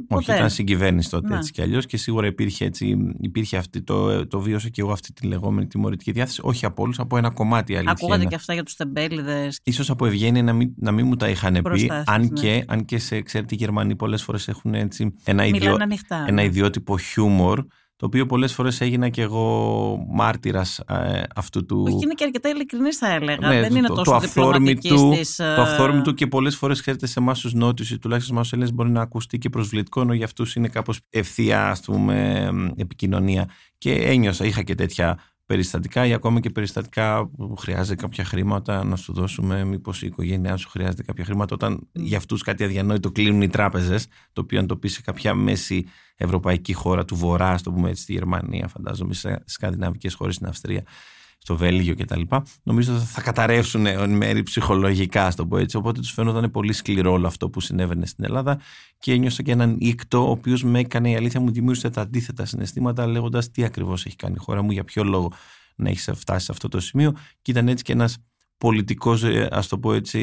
ποτέ. 0.08 0.32
Όχι, 0.32 0.32
ήταν 0.32 0.50
συγκυβέρνηση 0.50 1.10
τότε 1.10 1.28
ναι. 1.28 1.36
έτσι 1.36 1.52
κι 1.52 1.62
αλλιώς 1.62 1.86
και 1.86 1.98
σίγουρα 1.98 2.28
υπήρχε, 2.28 2.66
έτσι, 2.66 2.98
υπήρχε 3.20 3.58
αυτή, 3.58 3.82
το, 3.82 4.28
το 4.28 4.40
βίωσα 4.40 4.70
και 4.70 4.82
εγώ 4.82 4.92
αυτή 4.92 5.14
τη 5.14 5.28
λεγόμενη 5.28 5.68
τιμωρητική 5.68 6.12
διάθεση, 6.12 6.42
όχι 6.44 6.66
από 6.66 6.84
όλους, 6.84 7.00
από 7.00 7.18
ένα 7.18 7.30
κομμάτι 7.30 7.74
αλήθεια. 7.74 7.92
Ακούγατε 7.92 8.26
και 8.26 8.36
αυτά 8.36 8.54
για 8.54 8.64
τους 8.64 8.76
τεμπέληδες. 8.76 9.60
Σω 9.72 9.84
από 9.88 10.06
ευγένεια 10.06 10.44
να 10.44 10.54
μην, 10.54 10.74
να 10.76 10.92
μην 10.92 11.08
μου 11.08 11.16
τα 11.16 11.30
είχαν 11.30 11.62
πει, 11.74 11.92
αν, 12.06 12.22
ναι. 12.22 12.28
και, 12.28 12.64
αν 12.68 12.86
και 12.86 13.00
σε, 13.00 13.22
ξέρετε, 13.22 13.56
οι 13.56 13.58
Γερμανοί 13.58 13.96
πολλές 13.96 14.24
φορές 14.24 14.48
έχουν 14.48 14.74
έτσι 14.74 15.14
ένα, 15.24 15.46
ιδιό, 15.46 15.78
ένα 16.10 16.32
ναι. 16.32 16.44
ιδιότυπο 16.44 16.98
χιούμορ 16.98 17.66
το 18.04 18.10
οποίο 18.10 18.26
πολλές 18.26 18.54
φορές 18.54 18.82
έγινα 18.82 19.10
και 19.10 19.22
εγώ 19.22 20.06
μάρτυρας 20.10 20.80
ε, 20.80 21.24
αυτού 21.36 21.66
του... 21.66 21.84
Όχι, 21.88 22.04
είναι 22.04 22.14
και 22.14 22.24
αρκετά 22.24 22.50
ειλικρινής 22.50 22.98
θα 22.98 23.14
έλεγα. 23.14 23.48
Ναι, 23.48 23.60
Δεν 23.60 23.76
είναι 23.76 23.88
τόσο 23.88 24.04
το 24.04 24.16
αυθόρμητου, 24.16 25.14
στις... 25.14 25.36
Το 25.36 25.62
αυθόρμητου 25.62 26.14
και 26.14 26.28
πολλές 26.28 26.56
φορές 26.56 26.82
ξέρετε 26.82 27.08
σε 27.08 27.20
εμάς 27.20 27.40
τους 27.40 27.54
νότιους 27.54 27.92
ή 27.92 28.00
τουλάχιστον 28.00 28.22
σε 28.22 28.34
εμάς 28.34 28.44
τους 28.44 28.54
Έλληνες 28.54 28.74
μπορεί 28.74 28.90
να 28.90 29.02
ακουστεί 29.02 29.38
και 29.38 29.50
προσβλητικό 29.50 30.02
ενώ 30.02 30.14
για 30.14 30.26
αυτούς 30.26 30.56
είναι 30.56 30.68
κάπως 30.68 31.00
ευθεία 31.10 31.70
ας 31.70 31.80
πούμε 31.80 32.50
επικοινωνία 32.76 33.50
και 33.78 33.94
ένιωσα, 33.94 34.46
είχα 34.46 34.64
και 34.64 34.76
τέτοια 34.76 35.20
περιστατικά 35.46 36.06
ή 36.06 36.14
ακόμα 36.14 36.40
και 36.40 36.50
περιστατικά 36.50 37.28
που 37.28 37.56
χρειάζεται 37.56 38.02
κάποια 38.02 38.24
χρήματα 38.24 38.84
να 38.84 38.96
σου 38.96 39.14
δώσουμε, 39.14 39.64
μήπως 39.64 40.02
η 40.02 40.06
οικογένειά 40.06 40.58
σου 40.58 40.70
χρειάζεται 40.70 41.04
κάποια 41.04 41.26
χρήματα, 41.26 41.56
όταν 41.56 41.88
για 41.92 42.18
αυτούς 42.18 42.42
κάτι 42.42 42.64
αδιανόητο 42.64 43.12
κλείνουν 43.12 43.42
οι 43.42 43.48
τράπεζες, 43.48 44.08
το 44.34 44.42
οποίο 44.42 44.60
αν 44.60 44.68
το 44.68 44.78
πεις 44.78 44.94
σε 44.94 45.02
κάποια 45.02 45.34
μέση 45.34 45.86
ευρωπαϊκή 46.16 46.74
χώρα 46.74 47.06
του 47.06 47.16
Βορρά, 47.16 47.50
ας 47.50 47.62
το 47.62 47.72
πούμε 47.72 47.90
έτσι, 47.90 48.02
στη 48.02 48.14
Γερμανία, 48.14 48.68
φαντάζομαι, 48.68 49.14
στι 49.14 49.36
σκανδιναβικές 49.46 50.14
χώρες, 50.14 50.36
στην 50.36 50.48
Αυστρία, 50.48 50.84
στο 51.44 51.58
Βέλγιο 51.58 51.96
κτλ. 51.96 52.22
Νομίζω 52.64 52.94
θα 52.94 53.22
καταρρεύσουν 53.22 53.86
εν 53.86 54.10
μέρη 54.10 54.44
ψυχολογικά, 54.44 55.32
στο 55.32 55.46
πω 55.46 55.58
έτσι. 55.58 55.78
Οπότε 55.78 56.00
τους 56.00 56.12
φαίνονταν 56.12 56.52
πολύ 56.52 56.74
σκληρό 56.74 57.12
όλο 57.12 57.28
αυτό 57.28 57.50
που 57.50 57.60
συνέβαινε 57.60 58.06
στην 58.06 58.24
Ελλάδα 58.24 58.60
και 59.00 59.12
ένιωσα 59.12 59.44
και 59.44 59.52
έναν 59.52 59.76
ήκτο, 59.80 60.28
ο 60.28 60.30
οποίος 60.30 60.64
με 60.64 60.80
έκανε 60.80 61.10
η 61.10 61.16
αλήθεια 61.16 61.40
μου 61.40 61.52
δημιούργησε 61.52 61.90
τα 61.90 62.02
αντίθετα 62.02 62.46
συναισθήματα, 62.46 63.08
λέγοντας 63.08 63.52
τι 63.52 63.64
ακριβώς 63.64 64.06
έχει 64.06 64.16
κάνει 64.16 64.36
η 64.38 64.44
χώρα 64.44 64.62
μου, 64.62 64.72
για 64.72 64.84
ποιο 64.84 65.04
λόγο 65.04 65.32
να 65.76 65.90
έχεις 65.90 66.10
φτάσει 66.14 66.46
σε 66.46 66.52
αυτό 66.52 66.68
το 66.68 66.80
σημείο. 66.80 67.16
Και 67.42 67.52
ήταν 67.52 67.68
έτσι 67.68 67.84
και 67.84 67.92
ένας 67.92 68.18
πολιτικός, 68.58 69.24
ε, 69.24 69.48
ας 69.52 69.68
το 69.68 69.78
πω 69.78 69.94
έτσι, 69.94 70.20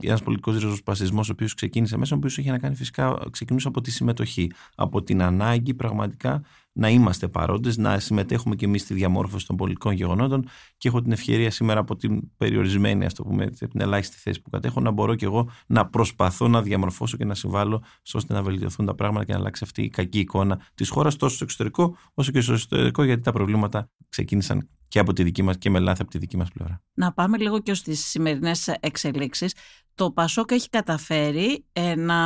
ένας 0.00 0.22
πολιτικός 0.22 0.54
ριζοσπαστισμός, 0.54 1.28
ο 1.28 1.32
οποίος 1.32 1.54
ξεκίνησε 1.54 1.96
μέσα, 1.96 2.14
ο 2.14 2.18
οποίος 2.18 2.38
είχε 2.38 2.50
να 2.50 2.58
κάνει 2.58 2.74
φυσικά, 2.74 3.18
ξεκινούσε 3.30 3.68
από 3.68 3.80
τη 3.80 3.90
συμμετοχή. 3.90 4.50
Από 4.74 5.02
την 5.02 5.22
ανάγκη 5.22 5.74
πραγματικά 5.74 6.42
να 6.72 6.88
είμαστε 6.88 7.28
παρόντες, 7.28 7.76
να 7.76 7.98
συμμετέχουμε 7.98 8.54
και 8.54 8.64
εμείς 8.64 8.82
στη 8.82 8.94
διαμόρφωση 8.94 9.46
των 9.46 9.56
πολιτικών 9.56 9.92
γεγονότων. 9.92 10.48
Και 10.76 10.88
έχω 10.88 11.02
την 11.02 11.12
ευκαιρία 11.12 11.50
σήμερα 11.50 11.80
από 11.80 11.96
την 11.96 12.30
περιορισμένη, 12.36 13.04
ας 13.04 13.14
το 13.14 13.22
πούμε, 13.22 13.44
από 13.44 13.68
την 13.68 13.80
ελάχιστη 13.80 14.16
θέση 14.16 14.42
που 14.42 14.50
κατέχω, 14.50 14.80
να 14.80 14.90
μπορώ 14.90 15.14
και 15.14 15.24
εγώ 15.24 15.50
να 15.66 15.86
προσπαθώ 15.86 16.48
να 16.48 16.62
διαμορφώσω 16.62 17.16
και 17.16 17.24
να 17.24 17.34
συμβάλλω 17.34 17.82
ώστε 18.12 18.34
να 18.34 18.42
βελτιωθούν 18.42 18.86
τα 18.86 18.94
πράγματα 18.94 19.24
και 19.24 19.32
να 19.32 19.38
αλλάξει 19.38 19.62
αυτή 19.64 19.82
η 19.82 19.88
κακή 19.88 20.18
εικόνα 20.18 20.60
της 20.74 20.88
χώρας 20.88 21.16
τόσο 21.16 21.34
στο 21.34 21.44
εξωτερικό 21.44 21.96
όσο 22.14 22.32
και 22.32 22.40
στο 22.40 22.52
εσωτερικό, 22.52 23.02
γιατί 23.02 23.22
τα 23.22 23.32
προβλήματα 23.32 23.90
ξεκίνησαν 24.08 24.68
και 24.88 24.98
από 24.98 25.12
τη 25.12 25.22
δική 25.22 25.42
μας 25.42 25.58
και 25.58 25.70
με 25.70 25.78
λάθη 25.78 26.02
από 26.02 26.10
τη 26.10 26.18
δική 26.18 26.36
μας 26.36 26.50
πλευρά. 26.50 26.82
Να 26.94 27.12
πάμε 27.12 27.38
λίγο 27.38 27.60
και 27.60 27.74
στις 27.74 28.06
σημερινές 28.06 28.68
εξελίξεις. 28.80 29.54
Το 29.94 30.10
Πασόκ 30.10 30.50
έχει 30.50 30.68
καταφέρει 30.68 31.64
ε, 31.72 31.94
να 31.94 32.16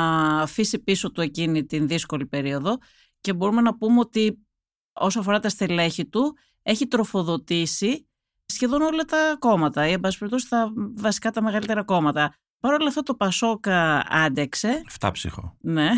αφήσει 0.41 0.79
πίσω 0.79 1.13
του 1.13 1.21
εκείνη 1.21 1.65
την 1.65 1.89
δύσκολη 1.89 2.27
περίοδο 2.27 2.79
και 3.27 3.33
μπορούμε 3.33 3.61
να 3.61 3.77
πούμε 3.77 4.01
ότι 4.01 4.47
όσο 4.93 5.21
αφορά 5.21 5.41
τα 5.41 5.49
στελέχη 5.49 6.07
του 6.07 6.37
έχει 6.63 6.87
τροφοδοτήσει 6.87 8.09
σχεδόν 8.47 8.83
όλα 8.83 9.05
τα 9.05 9.37
κόμματα 9.39 9.89
ή 9.89 9.93
εν 9.93 10.01
πάση 10.01 10.19
τα 10.49 10.73
βασικά 10.97 11.31
τα 11.31 11.43
μεγαλύτερα 11.43 11.83
κόμματα. 11.85 12.35
Παρ' 12.61 12.73
όλα 12.73 12.89
αυτά 12.89 13.03
το 13.03 13.15
Πασόκα 13.15 14.05
άντεξε. 14.09 14.83
ψυχο. 15.13 15.57
Ναι. 15.61 15.91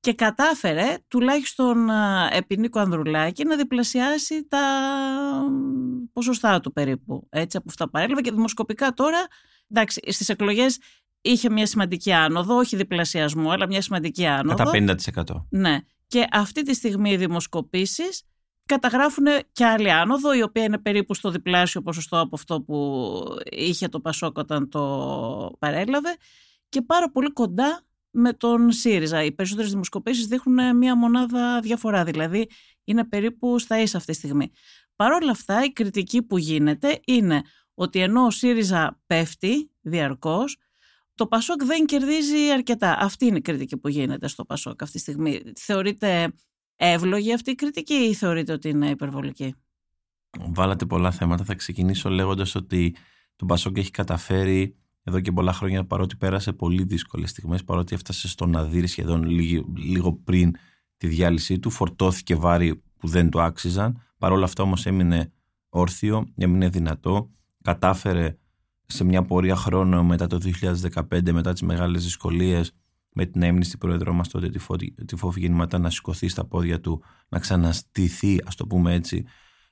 Και 0.00 0.14
κατάφερε 0.14 0.96
τουλάχιστον 1.08 1.88
επί 2.30 2.56
Νίκο 2.56 2.78
Ανδρουλάκη 2.78 3.44
να 3.44 3.56
διπλασιάσει 3.56 4.46
τα 4.48 4.62
ποσοστά 6.12 6.60
του 6.60 6.72
περίπου. 6.72 7.26
Έτσι 7.30 7.56
από 7.56 7.66
αυτά 7.68 7.90
παρέλαβε 7.90 8.20
και 8.20 8.30
δημοσκοπικά 8.30 8.92
τώρα, 8.92 9.26
εντάξει, 9.68 10.00
στις 10.06 10.28
εκλογές 10.28 10.78
είχε 11.20 11.50
μια 11.50 11.66
σημαντική 11.66 12.12
άνοδο, 12.12 12.56
όχι 12.56 12.76
διπλασιασμό, 12.76 13.50
αλλά 13.50 13.66
μια 13.66 13.82
σημαντική 13.82 14.26
άνοδο. 14.26 14.72
Κατά 14.72 14.96
50%. 15.34 15.46
Ναι. 15.48 15.78
Και 16.14 16.26
αυτή 16.30 16.62
τη 16.62 16.74
στιγμή 16.74 17.10
οι 17.10 17.16
δημοσκοπήσεις 17.16 18.22
καταγράφουν 18.66 19.26
και 19.52 19.64
άλλη 19.64 19.90
άνοδο, 19.90 20.34
η 20.34 20.42
οποία 20.42 20.64
είναι 20.64 20.78
περίπου 20.78 21.14
στο 21.14 21.30
διπλάσιο 21.30 21.82
ποσοστό 21.82 22.20
από 22.20 22.36
αυτό 22.36 22.60
που 22.60 23.22
είχε 23.50 23.88
το 23.88 24.00
Πασόκ 24.00 24.38
όταν 24.38 24.68
το 24.68 24.80
παρέλαβε 25.58 26.16
και 26.68 26.82
πάρα 26.82 27.10
πολύ 27.10 27.32
κοντά 27.32 27.82
με 28.10 28.32
τον 28.32 28.72
ΣΥΡΙΖΑ. 28.72 29.24
Οι 29.24 29.32
περισσότερες 29.32 29.70
δημοσκοπήσεις 29.70 30.26
δείχνουν 30.26 30.76
μία 30.76 30.96
μονάδα 30.96 31.60
διαφορά, 31.60 32.04
δηλαδή 32.04 32.48
είναι 32.84 33.04
περίπου 33.04 33.58
στα 33.58 33.80
ίσα 33.80 33.96
αυτή 33.96 34.12
τη 34.12 34.18
στιγμή. 34.18 34.50
Παρ' 34.96 35.12
όλα 35.12 35.30
αυτά 35.30 35.64
η 35.64 35.72
κριτική 35.72 36.22
που 36.22 36.38
γίνεται 36.38 37.00
είναι 37.04 37.42
ότι 37.74 38.00
ενώ 38.00 38.24
ο 38.24 38.30
ΣΥΡΙΖΑ 38.30 39.00
πέφτει 39.06 39.70
διαρκώς, 39.80 40.56
το 41.14 41.26
Πασόκ 41.26 41.64
δεν 41.64 41.86
κερδίζει 41.86 42.50
αρκετά. 42.52 42.96
Αυτή 43.00 43.26
είναι 43.26 43.36
η 43.36 43.40
κριτική 43.40 43.76
που 43.76 43.88
γίνεται 43.88 44.28
στο 44.28 44.44
Πασόκ 44.44 44.82
αυτή 44.82 44.94
τη 44.94 45.00
στιγμή. 45.00 45.42
Θεωρείτε 45.56 46.32
εύλογη 46.76 47.32
αυτή 47.32 47.50
η 47.50 47.54
κριτική 47.54 47.94
ή 47.94 48.14
θεωρείτε 48.14 48.52
ότι 48.52 48.68
είναι 48.68 48.90
υπερβολική; 48.90 49.54
Βάλατε 50.40 50.86
πολλά 50.86 51.10
θέματα. 51.10 51.44
Θα 51.44 51.54
ξεκινήσω 51.54 52.08
λέγοντας 52.10 52.54
ότι 52.54 52.94
το 53.36 53.46
Πασόκ 53.46 53.78
έχει 53.78 53.90
καταφέρει 53.90 54.76
εδώ 55.02 55.20
και 55.20 55.32
πολλά 55.32 55.52
χρόνια 55.52 55.84
παρότι 55.84 56.16
πέρασε 56.16 56.52
πολύ 56.52 56.84
δύσκολες 56.84 57.30
στιγμές, 57.30 57.64
παρότι 57.64 57.94
έφτασε 57.94 58.28
στο 58.28 58.46
να 58.46 58.64
δει 58.64 58.86
σχεδόν 58.86 59.24
λίγο, 59.24 59.72
λίγο 59.76 60.12
πριν 60.12 60.54
τη 60.96 61.06
διάλυσή 61.06 61.58
του, 61.58 61.70
φορτώθηκε 61.70 62.34
βάρη 62.34 62.82
που 62.98 63.08
δεν 63.08 63.30
το 63.30 63.42
άξιζαν. 63.42 64.02
Παρ' 64.18 64.32
όλα 64.32 64.44
αυτά 64.44 64.62
όμως 64.62 64.86
έμεινε 64.86 65.32
όρθιο, 65.68 66.26
έμεινε 66.36 66.68
δυνατό, 66.68 67.30
κατάφερε 67.62 68.38
σε 68.86 69.04
μια 69.04 69.22
πορεία 69.22 69.56
χρόνου 69.56 70.04
μετά 70.04 70.26
το 70.26 70.40
2015, 71.10 71.32
μετά 71.32 71.52
τις 71.52 71.62
μεγάλες 71.62 72.02
δυσκολίες, 72.02 72.72
με 73.14 73.26
την 73.26 73.42
έμνηστη 73.42 73.76
πρόεδρό 73.76 74.12
μας 74.12 74.28
τότε 74.28 74.50
τη 75.06 75.16
Φόφη 75.16 75.40
Γεννηματά 75.40 75.78
να 75.78 75.90
σηκωθεί 75.90 76.28
στα 76.28 76.44
πόδια 76.44 76.80
του, 76.80 77.02
να 77.28 77.38
ξαναστηθεί, 77.38 78.38
ας 78.46 78.54
το 78.54 78.66
πούμε 78.66 78.94
έτσι, 78.94 79.24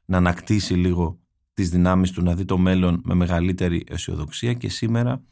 να 0.04 0.16
ανακτήσει 0.16 0.74
λίγο 0.74 1.18
τις 1.54 1.70
δυνάμεις 1.70 2.10
του, 2.10 2.22
να 2.22 2.34
δει 2.34 2.44
το 2.44 2.58
μέλλον 2.58 3.00
με 3.04 3.14
μεγαλύτερη 3.14 3.84
αισιοδοξία 3.88 4.52
και 4.52 4.68
σήμερα 4.68 5.22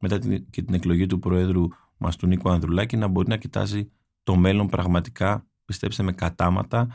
μετά 0.00 0.18
την, 0.18 0.50
και 0.50 0.62
την 0.62 0.74
εκλογή 0.74 1.06
του 1.06 1.18
Προέδρου 1.18 1.66
μας 1.96 2.16
του 2.16 2.26
Νίκο 2.26 2.50
Ανδρουλάκη 2.50 2.96
να 2.96 3.06
μπορεί 3.06 3.28
να 3.28 3.36
κοιτάζει 3.36 3.90
το 4.22 4.36
μέλλον 4.36 4.68
πραγματικά, 4.68 5.46
πιστέψτε 5.64 6.02
με, 6.02 6.12
κατάματα 6.12 6.88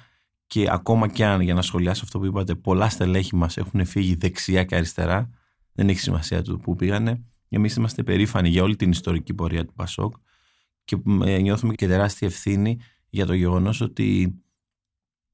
και 0.47 0.67
ακόμα 0.69 1.07
και 1.07 1.25
αν, 1.25 1.41
για 1.41 1.53
να 1.53 1.61
σχολιάσω 1.61 2.01
αυτό 2.03 2.19
που 2.19 2.25
είπατε, 2.25 2.55
πολλά 2.55 2.89
στελέχη 2.89 3.35
μας 3.35 3.57
έχουν 3.57 3.85
φύγει 3.85 4.15
δεξιά 4.15 4.63
και 4.63 4.75
αριστερά, 4.75 5.29
δεν 5.73 5.89
έχει 5.89 5.99
σημασία 5.99 6.41
του 6.41 6.59
που 6.59 6.75
πήγανε. 6.75 7.23
Εμείς 7.49 7.75
είμαστε 7.75 8.03
περήφανοι 8.03 8.49
για 8.49 8.63
όλη 8.63 8.75
την 8.75 8.91
ιστορική 8.91 9.33
πορεία 9.33 9.65
του 9.65 9.73
Πασόκ 9.73 10.15
και 10.83 10.97
νιώθουμε 11.41 11.73
και 11.73 11.87
τεράστια 11.87 12.27
ευθύνη 12.27 12.79
για 13.09 13.25
το 13.25 13.33
γεγονός 13.33 13.81
ότι 13.81 14.35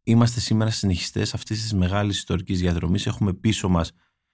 είμαστε 0.03 0.39
σήμερα 0.39 0.69
συνεχιστές 0.69 1.34
αυτής 1.34 1.62
της 1.62 1.74
μεγάλης 1.74 2.17
ιστορικής 2.17 2.60
διαδρομής. 2.60 3.05
Έχουμε 3.05 3.34
πίσω 3.34 3.69
μας 3.69 3.91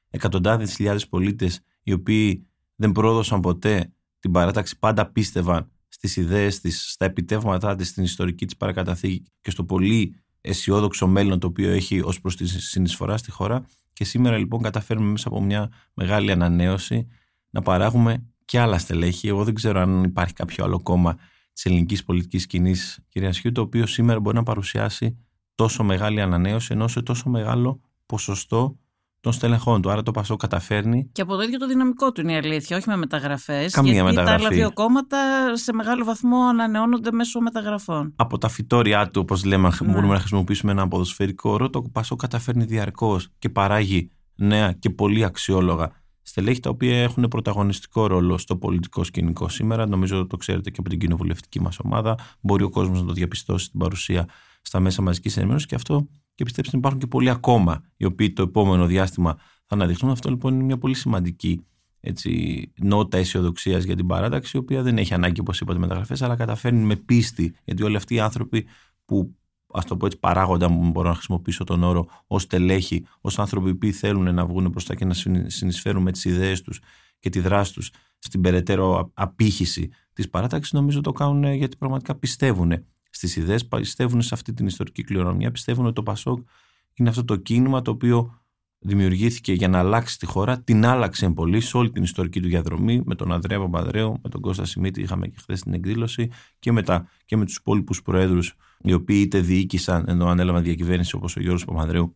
εκατοντάδες 0.09 0.75
χιλιάδες 0.75 1.07
πολίτες 1.07 1.59
οι 1.83 1.93
οποίοι 1.93 2.47
δεν 2.75 2.91
πρόδωσαν 2.91 3.39
ποτέ 3.39 3.93
την 4.19 4.31
παράταξη, 4.31 4.79
πάντα 4.79 5.11
πίστευαν 5.11 5.71
στις 5.87 6.15
ιδέες 6.15 6.59
της, 6.59 6.91
στα 6.91 7.05
επιτεύγματά 7.05 7.75
της, 7.75 7.87
στην 7.87 8.03
ιστορική 8.03 8.45
της 8.45 8.57
παρακαταθήκη 8.57 9.23
και 9.41 9.49
στο 9.51 9.63
πολύ 9.63 10.15
αισιόδοξο 10.41 11.07
μέλλον 11.07 11.39
το 11.39 11.47
οποίο 11.47 11.69
έχει 11.69 12.01
ως 12.01 12.21
προς 12.21 12.35
τη 12.35 12.47
συνεισφορά 12.47 13.17
στη 13.17 13.31
χώρα. 13.31 13.65
Και 13.95 14.03
σήμερα 14.03 14.37
λοιπόν 14.37 14.61
καταφέρουμε 14.61 15.11
μέσα 15.11 15.27
από 15.27 15.41
μια 15.41 15.71
μεγάλη 15.93 16.31
ανανέωση 16.31 17.07
να 17.49 17.61
παράγουμε 17.61 18.25
και 18.45 18.59
άλλα 18.59 18.77
στελέχη. 18.77 19.27
Εγώ 19.27 19.43
δεν 19.43 19.53
ξέρω 19.53 19.79
αν 19.79 20.03
υπάρχει 20.03 20.33
κάποιο 20.33 20.63
άλλο 20.63 20.81
κόμμα 20.81 21.17
της 21.53 21.65
ελληνικής 21.65 22.03
πολιτικής 22.03 22.41
σκηνής, 22.41 22.99
κυρία 23.09 23.33
Σιού, 23.33 23.51
το 23.51 23.61
οποίο 23.61 23.85
σήμερα 23.85 24.19
μπορεί 24.19 24.35
να 24.35 24.43
παρουσιάσει 24.43 25.17
τόσο 25.55 25.83
μεγάλη 25.83 26.21
ανανέωση 26.21 26.73
ενώ 26.73 26.87
σε 26.87 27.01
τόσο 27.01 27.29
μεγάλο 27.29 27.81
ποσοστό 28.05 28.79
των 29.25 29.33
στελεχών 29.33 29.81
του. 29.81 29.89
Άρα 29.91 30.03
το 30.03 30.11
Πασό 30.11 30.35
καταφέρνει. 30.35 31.09
Και 31.11 31.21
από 31.21 31.35
το 31.35 31.41
ίδιο 31.41 31.59
το 31.59 31.67
δυναμικό 31.67 32.11
του 32.11 32.21
είναι 32.21 32.33
η 32.33 32.35
αλήθεια, 32.35 32.77
όχι 32.77 32.89
με 32.89 32.97
μεταγραφές. 32.97 33.73
Καμία 33.73 33.93
γιατί 33.93 34.07
μεταγραφή. 34.07 34.41
Τα 34.41 34.47
άλλα 34.47 34.55
δύο 34.55 34.73
κόμματα 34.73 35.17
σε 35.55 35.73
μεγάλο 35.73 36.05
βαθμό 36.05 36.37
ανανεώνονται 36.37 37.11
μέσω 37.11 37.39
μεταγραφών. 37.41 38.13
Από 38.15 38.37
τα 38.37 38.47
φυτόρια 38.47 39.09
του, 39.09 39.21
όπως 39.23 39.43
λέμε, 39.45 39.69
ναι. 39.81 39.91
μπορούμε 39.91 40.13
να 40.13 40.19
χρησιμοποιήσουμε 40.19 40.71
ένα 40.71 40.87
ποδοσφαιρικό 40.87 41.49
όρο, 41.49 41.69
το 41.69 41.81
Πασό 41.81 42.15
καταφέρνει 42.15 42.63
διαρκώς 42.63 43.27
και 43.39 43.49
παράγει 43.49 44.09
νέα 44.35 44.71
και 44.71 44.89
πολύ 44.89 45.23
αξιόλογα 45.23 45.91
στελέχη 46.21 46.59
τα 46.59 46.69
οποία 46.69 47.01
έχουν 47.01 47.27
πρωταγωνιστικό 47.27 48.07
ρόλο 48.07 48.37
στο 48.37 48.57
πολιτικό 48.57 49.03
σκηνικό 49.03 49.49
σήμερα. 49.49 49.87
Νομίζω 49.87 50.27
το 50.27 50.37
ξέρετε 50.37 50.69
και 50.69 50.77
από 50.79 50.89
την 50.89 50.99
κοινοβουλευτική 50.99 51.61
μας 51.61 51.79
ομάδα. 51.79 52.17
Μπορεί 52.41 52.63
ο 52.63 52.69
κόσμος 52.69 52.99
να 52.99 53.07
το 53.07 53.13
διαπιστώσει 53.13 53.65
στην 53.65 53.79
παρουσία 53.79 54.25
στα 54.61 54.79
μέσα 54.79 55.01
μαζικής 55.01 55.37
ενημέρωσης 55.37 55.67
και 55.67 55.75
αυτό 55.75 56.07
και 56.35 56.43
πιστέψτε 56.43 56.77
υπάρχουν 56.77 56.99
και 56.99 57.07
πολλοί 57.07 57.29
ακόμα 57.29 57.83
οι 57.97 58.05
οποίοι 58.05 58.33
το 58.33 58.41
επόμενο 58.41 58.85
διάστημα 58.85 59.35
θα 59.65 59.75
αναδειχθούν. 59.75 60.09
Αυτό 60.09 60.29
λοιπόν 60.29 60.53
είναι 60.53 60.63
μια 60.63 60.77
πολύ 60.77 60.93
σημαντική 60.93 61.65
έτσι, 62.07 62.71
νότα 62.81 63.17
αισιοδοξίας 63.17 63.83
για 63.83 63.95
την 63.95 64.07
παράταξη, 64.07 64.57
η 64.57 64.59
οποία 64.59 64.81
δεν 64.81 64.97
έχει 64.97 65.13
ανάγκη, 65.13 65.39
όπως 65.39 65.59
είπατε, 65.59 65.79
μεταγραφές, 65.79 66.21
αλλά 66.21 66.35
καταφέρνει 66.35 66.83
με 66.83 66.95
πίστη. 66.95 67.55
Γιατί 67.63 67.83
όλοι 67.83 67.95
αυτοί 67.95 68.15
οι 68.15 68.19
άνθρωποι 68.19 68.65
που, 69.05 69.35
ας 69.73 69.85
το 69.85 69.97
πω 69.97 70.05
έτσι, 70.05 70.19
παράγοντα, 70.19 70.69
μου 70.69 70.89
μπορώ 70.91 71.07
να 71.07 71.13
χρησιμοποιήσω 71.13 71.63
τον 71.63 71.83
όρο, 71.83 72.07
ως 72.27 72.47
τελέχη, 72.47 73.05
ως 73.21 73.39
άνθρωποι 73.39 73.75
που 73.75 73.87
θέλουν 73.87 74.33
να 74.33 74.45
βγουν 74.45 74.69
μπροστά 74.69 74.95
και 74.95 75.05
να 75.05 75.13
συνεισφέρουν 75.47 76.01
με 76.01 76.11
τις 76.11 76.25
ιδέες 76.25 76.61
τους 76.61 76.79
και 77.19 77.29
τη 77.29 77.39
δράση 77.39 77.73
τους 77.73 77.91
στην 78.19 78.41
περαιτέρω 78.41 79.11
απήχηση 79.13 79.89
της 80.13 80.29
παράταξης, 80.29 80.73
νομίζω 80.73 81.01
το 81.01 81.11
κάνουν 81.11 81.53
γιατί 81.53 81.77
πραγματικά 81.77 82.15
πιστεύουν 82.15 82.85
στις 83.15 83.35
ιδέες, 83.35 83.67
πιστεύουν 83.67 84.21
σε 84.21 84.33
αυτή 84.33 84.53
την 84.53 84.65
ιστορική 84.65 85.03
κληρονομιά, 85.03 85.51
πιστεύουν 85.51 85.85
ότι 85.85 85.95
το 85.95 86.03
Πασόκ 86.03 86.47
είναι 86.93 87.09
αυτό 87.09 87.25
το 87.25 87.35
κίνημα 87.35 87.81
το 87.81 87.91
οποίο 87.91 88.39
δημιουργήθηκε 88.79 89.53
για 89.53 89.67
να 89.67 89.79
αλλάξει 89.79 90.19
τη 90.19 90.25
χώρα, 90.25 90.61
την 90.61 90.85
άλλαξε 90.85 91.29
πολύ 91.29 91.61
σε 91.61 91.77
όλη 91.77 91.91
την 91.91 92.03
ιστορική 92.03 92.41
του 92.41 92.47
διαδρομή, 92.47 93.01
με 93.05 93.15
τον 93.15 93.31
Ανδρέα 93.31 93.59
Παπαδρέου, 93.59 94.19
με 94.23 94.29
τον 94.29 94.41
Κώστα 94.41 94.65
Σιμίτη, 94.65 95.01
είχαμε 95.01 95.27
και 95.27 95.37
χθες 95.39 95.61
την 95.61 95.73
εκδήλωση, 95.73 96.29
και, 96.59 96.71
μετά, 96.71 97.09
και 97.25 97.37
με 97.37 97.45
τους 97.45 97.55
υπόλοιπους 97.55 98.01
προέδρους, 98.01 98.55
οι 98.79 98.93
οποίοι 98.93 99.21
είτε 99.25 99.39
διοίκησαν 99.39 100.05
ενώ 100.07 100.27
ανέλαβαν 100.27 100.63
διακυβέρνηση 100.63 101.15
όπως 101.15 101.35
ο 101.35 101.39
Γιώργος 101.39 101.65
Παπαδρέου, 101.65 102.15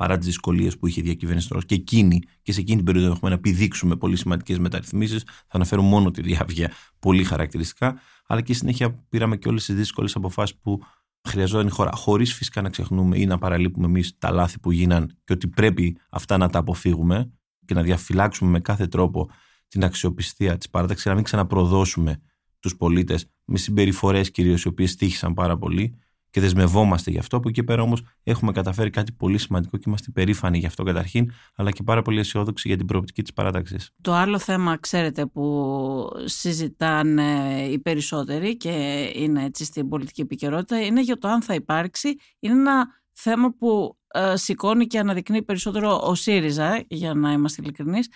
παρά 0.00 0.18
τις 0.18 0.26
δυσκολίες 0.26 0.78
που 0.78 0.86
είχε 0.86 1.00
η 1.00 1.02
διακυβέρνηση 1.02 1.48
τώρα 1.48 1.62
και 1.66 1.74
εκείνη 1.74 2.22
και 2.42 2.52
σε 2.52 2.60
εκείνη 2.60 2.76
την 2.76 2.86
περίοδο 2.86 3.12
έχουμε 3.12 3.30
να 3.30 3.36
επιδείξουμε 3.36 3.96
πολύ 3.96 4.16
σημαντικές 4.16 4.58
μεταρρυθμίσεις. 4.58 5.22
Θα 5.24 5.48
αναφέρω 5.48 5.82
μόνο 5.82 6.10
τη 6.10 6.22
διάβγεια 6.22 6.72
πολύ 6.98 7.24
χαρακτηριστικά 7.24 8.00
αλλά 8.26 8.40
και 8.40 8.54
συνέχεια 8.54 9.04
πήραμε 9.08 9.36
και 9.36 9.48
όλες 9.48 9.64
τις 9.64 9.74
δύσκολες 9.74 10.16
αποφάσεις 10.16 10.56
που 10.56 10.80
χρειαζόταν 11.28 11.66
η 11.66 11.70
χώρα. 11.70 11.90
Χωρίς 11.94 12.34
φυσικά 12.34 12.62
να 12.62 12.68
ξεχνούμε 12.68 13.18
ή 13.18 13.26
να 13.26 13.38
παραλείπουμε 13.38 13.86
εμείς 13.86 14.18
τα 14.18 14.30
λάθη 14.30 14.58
που 14.58 14.70
γίναν 14.70 15.18
και 15.24 15.32
ότι 15.32 15.48
πρέπει 15.48 15.96
αυτά 16.10 16.36
να 16.36 16.48
τα 16.48 16.58
αποφύγουμε 16.58 17.32
και 17.64 17.74
να 17.74 17.82
διαφυλάξουμε 17.82 18.50
με 18.50 18.60
κάθε 18.60 18.86
τρόπο 18.86 19.30
την 19.68 19.84
αξιοπιστία 19.84 20.56
της 20.56 20.70
παράταξης, 20.70 21.06
να 21.06 21.14
μην 21.14 21.24
ξαναπροδώσουμε 21.24 22.22
τους 22.60 22.76
πολίτες 22.76 23.30
με 23.44 23.58
συμπεριφορές 23.58 24.30
κυρίως 24.30 24.62
οι 24.62 24.68
οποίες 24.68 24.96
τύχησαν 24.96 25.34
πάρα 25.34 25.58
πολύ 25.58 25.98
και 26.30 26.40
δεσμευόμαστε 26.40 27.10
γι' 27.10 27.18
αυτό. 27.18 27.36
Από 27.36 27.48
εκεί 27.48 27.64
πέρα 27.64 27.82
όμως 27.82 28.02
έχουμε 28.22 28.52
καταφέρει 28.52 28.90
κάτι 28.90 29.12
πολύ 29.12 29.38
σημαντικό 29.38 29.76
και 29.76 29.84
είμαστε 29.86 30.10
περήφανοι 30.10 30.58
γι' 30.58 30.66
αυτό 30.66 30.82
καταρχήν, 30.82 31.32
αλλά 31.54 31.70
και 31.70 31.82
πάρα 31.82 32.02
πολύ 32.02 32.18
αισιόδοξοι 32.18 32.68
για 32.68 32.76
την 32.76 32.86
προοπτική 32.86 33.22
της 33.22 33.32
παράταξης. 33.32 33.90
Το 34.00 34.12
άλλο 34.12 34.38
θέμα, 34.38 34.76
ξέρετε, 34.76 35.26
που 35.26 36.06
συζητάνε 36.24 37.60
οι 37.70 37.78
περισσότεροι 37.78 38.56
και 38.56 39.04
είναι 39.14 39.44
έτσι 39.44 39.64
στην 39.64 39.88
πολιτική 39.88 40.20
επικαιρότητα, 40.20 40.84
είναι 40.84 41.02
για 41.02 41.18
το 41.18 41.28
αν 41.28 41.42
θα 41.42 41.54
υπάρξει. 41.54 42.16
Είναι 42.38 42.54
ένα 42.54 42.86
θέμα 43.12 43.54
που 43.58 43.98
ε, 44.08 44.36
σηκώνει 44.36 44.86
και 44.86 44.98
αναδεικνύει 44.98 45.42
περισσότερο 45.42 46.00
ο 46.04 46.14
ΣΥΡΙΖΑ, 46.14 46.84
για 46.88 47.14
να 47.14 47.32
είμαστε 47.32 47.62
ειλικρινείς. 47.62 48.08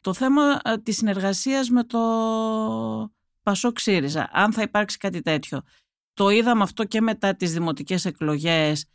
Το 0.00 0.12
θέμα 0.12 0.42
ε, 0.64 0.78
της 0.78 0.96
συνεργασίας 0.96 1.68
με 1.68 1.84
το 1.84 1.98
Πασόκ 3.42 3.78
ΣΥΡΙΖΑ, 3.78 4.30
αν 4.32 4.52
θα 4.52 4.62
υπάρξει 4.62 4.96
κάτι 4.96 5.20
τέτοιο. 5.20 5.62
Το 6.14 6.28
είδαμε 6.28 6.62
αυτό 6.62 6.84
και 6.84 7.00
μετά 7.00 7.36
τις 7.36 7.52
δημοτικές 7.52 8.04
εκλογές. 8.04 8.86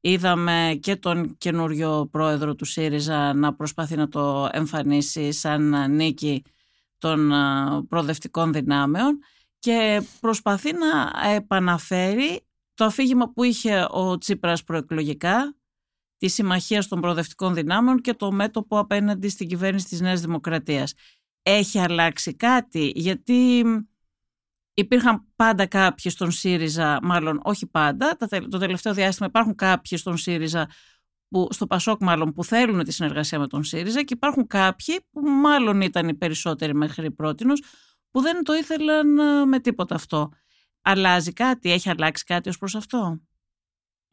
Είδαμε 0.00 0.78
και 0.80 0.96
τον 0.96 1.36
καινούριο 1.38 2.08
πρόεδρο 2.10 2.54
του 2.54 2.64
ΣΥΡΙΖΑ 2.64 3.34
να 3.34 3.54
προσπαθεί 3.54 3.96
να 3.96 4.08
το 4.08 4.48
εμφανίσει 4.52 5.32
σαν 5.32 5.90
νίκη 5.94 6.42
των 6.98 7.32
προοδευτικών 7.88 8.52
δυνάμεων 8.52 9.18
και 9.58 10.02
προσπαθεί 10.20 10.70
να 10.72 11.12
επαναφέρει 11.28 12.46
το 12.74 12.84
αφήγημα 12.84 13.32
που 13.32 13.42
είχε 13.42 13.86
ο 13.90 14.18
Τσίπρας 14.18 14.64
προεκλογικά 14.64 15.56
τη 16.16 16.28
συμμαχία 16.28 16.84
των 16.88 17.00
προοδευτικών 17.00 17.54
δυνάμεων 17.54 18.00
και 18.00 18.14
το 18.14 18.32
μέτωπο 18.32 18.78
απέναντι 18.78 19.28
στην 19.28 19.48
κυβέρνηση 19.48 19.86
της 19.86 20.00
Νέας 20.00 20.20
Δημοκρατίας. 20.20 20.94
Έχει 21.42 21.78
αλλάξει 21.78 22.34
κάτι; 22.34 22.92
Γιατί 22.94 23.64
Υπήρχαν 24.78 25.26
πάντα 25.36 25.66
κάποιοι 25.66 26.10
στον 26.10 26.30
ΣΥΡΙΖΑ, 26.30 26.98
μάλλον 27.02 27.40
όχι 27.42 27.66
πάντα, 27.66 28.16
το 28.50 28.58
τελευταίο 28.58 28.94
διάστημα 28.94 29.28
υπάρχουν 29.28 29.54
κάποιοι 29.54 29.98
στον 29.98 30.16
ΣΥΡΙΖΑ, 30.16 30.68
που, 31.28 31.48
στο 31.50 31.66
ΠΑΣΟΚ 31.66 32.02
μάλλον, 32.02 32.32
που 32.32 32.44
θέλουν 32.44 32.84
τη 32.84 32.92
συνεργασία 32.92 33.38
με 33.38 33.46
τον 33.46 33.64
ΣΥΡΙΖΑ 33.64 34.02
και 34.02 34.14
υπάρχουν 34.14 34.46
κάποιοι 34.46 35.00
που 35.10 35.20
μάλλον 35.20 35.80
ήταν 35.80 36.08
οι 36.08 36.14
περισσότεροι 36.14 36.74
μέχρι 36.74 37.10
πρότινος, 37.10 37.62
που 38.10 38.20
δεν 38.20 38.44
το 38.44 38.54
ήθελαν 38.54 39.18
ε, 39.18 39.44
με 39.44 39.60
τίποτα 39.60 39.94
αυτό. 39.94 40.30
Αλλάζει 40.82 41.32
κάτι, 41.32 41.72
έχει 41.72 41.90
αλλάξει 41.90 42.24
κάτι 42.24 42.48
ως 42.48 42.58
προς 42.58 42.74
αυτό; 42.74 43.20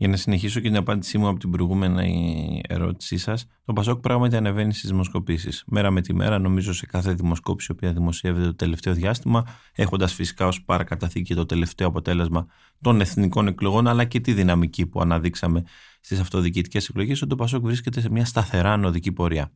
Για 0.04 0.12
να 0.12 0.18
συνεχίσω 0.18 0.60
και 0.60 0.68
την 0.68 0.78
απάντησή 0.78 1.18
μου 1.18 1.28
από 1.28 1.40
την 1.40 1.52
προηγούμενη 1.52 2.62
ερώτησή 2.68 3.18
σας, 3.18 3.46
το 3.66 3.74
Πασόκ 3.74 4.00
πράγματι 4.00 4.36
ανεβαίνει 4.36 4.74
στις 4.74 4.90
δημοσκοπήσεις. 4.90 5.64
Μέρα 5.68 5.92
με 5.92 6.02
τη 6.02 6.14
μέρα, 6.14 6.40
νομίζω 6.40 6.74
σε 6.74 6.86
κάθε 6.86 7.14
δημοσκόπηση 7.14 7.68
η 7.72 7.76
οποία 7.76 7.94
δημοσιεύεται 7.94 8.46
το 8.46 8.56
τελευταίο 8.56 8.94
διάστημα, 8.94 9.44
έχοντας 9.74 10.14
φυσικά 10.14 10.48
ως 10.48 10.64
παρακαταθήκη 10.64 11.36
το 11.36 11.46
τελευταίο 11.46 11.88
αποτέλεσμα 11.88 12.46
των 12.82 13.02
εθνικών 13.02 13.48
εκλογών, 13.48 13.88
αλλά 13.88 14.06
και 14.06 14.20
τη 14.20 14.34
δυναμική 14.34 14.86
που 14.86 15.02
αναδείξαμε 15.02 15.64
στις 16.00 16.20
αυτοδιοικητικές 16.20 16.90
εκλογές, 16.90 17.22
ότι 17.22 17.30
το 17.30 17.36
Πασόκ 17.36 17.64
βρίσκεται 17.64 18.02
σε 18.02 18.10
μια 18.10 18.26
σταθερά 18.26 18.74
ανωδική 18.74 19.12
πορεία. 19.12 19.52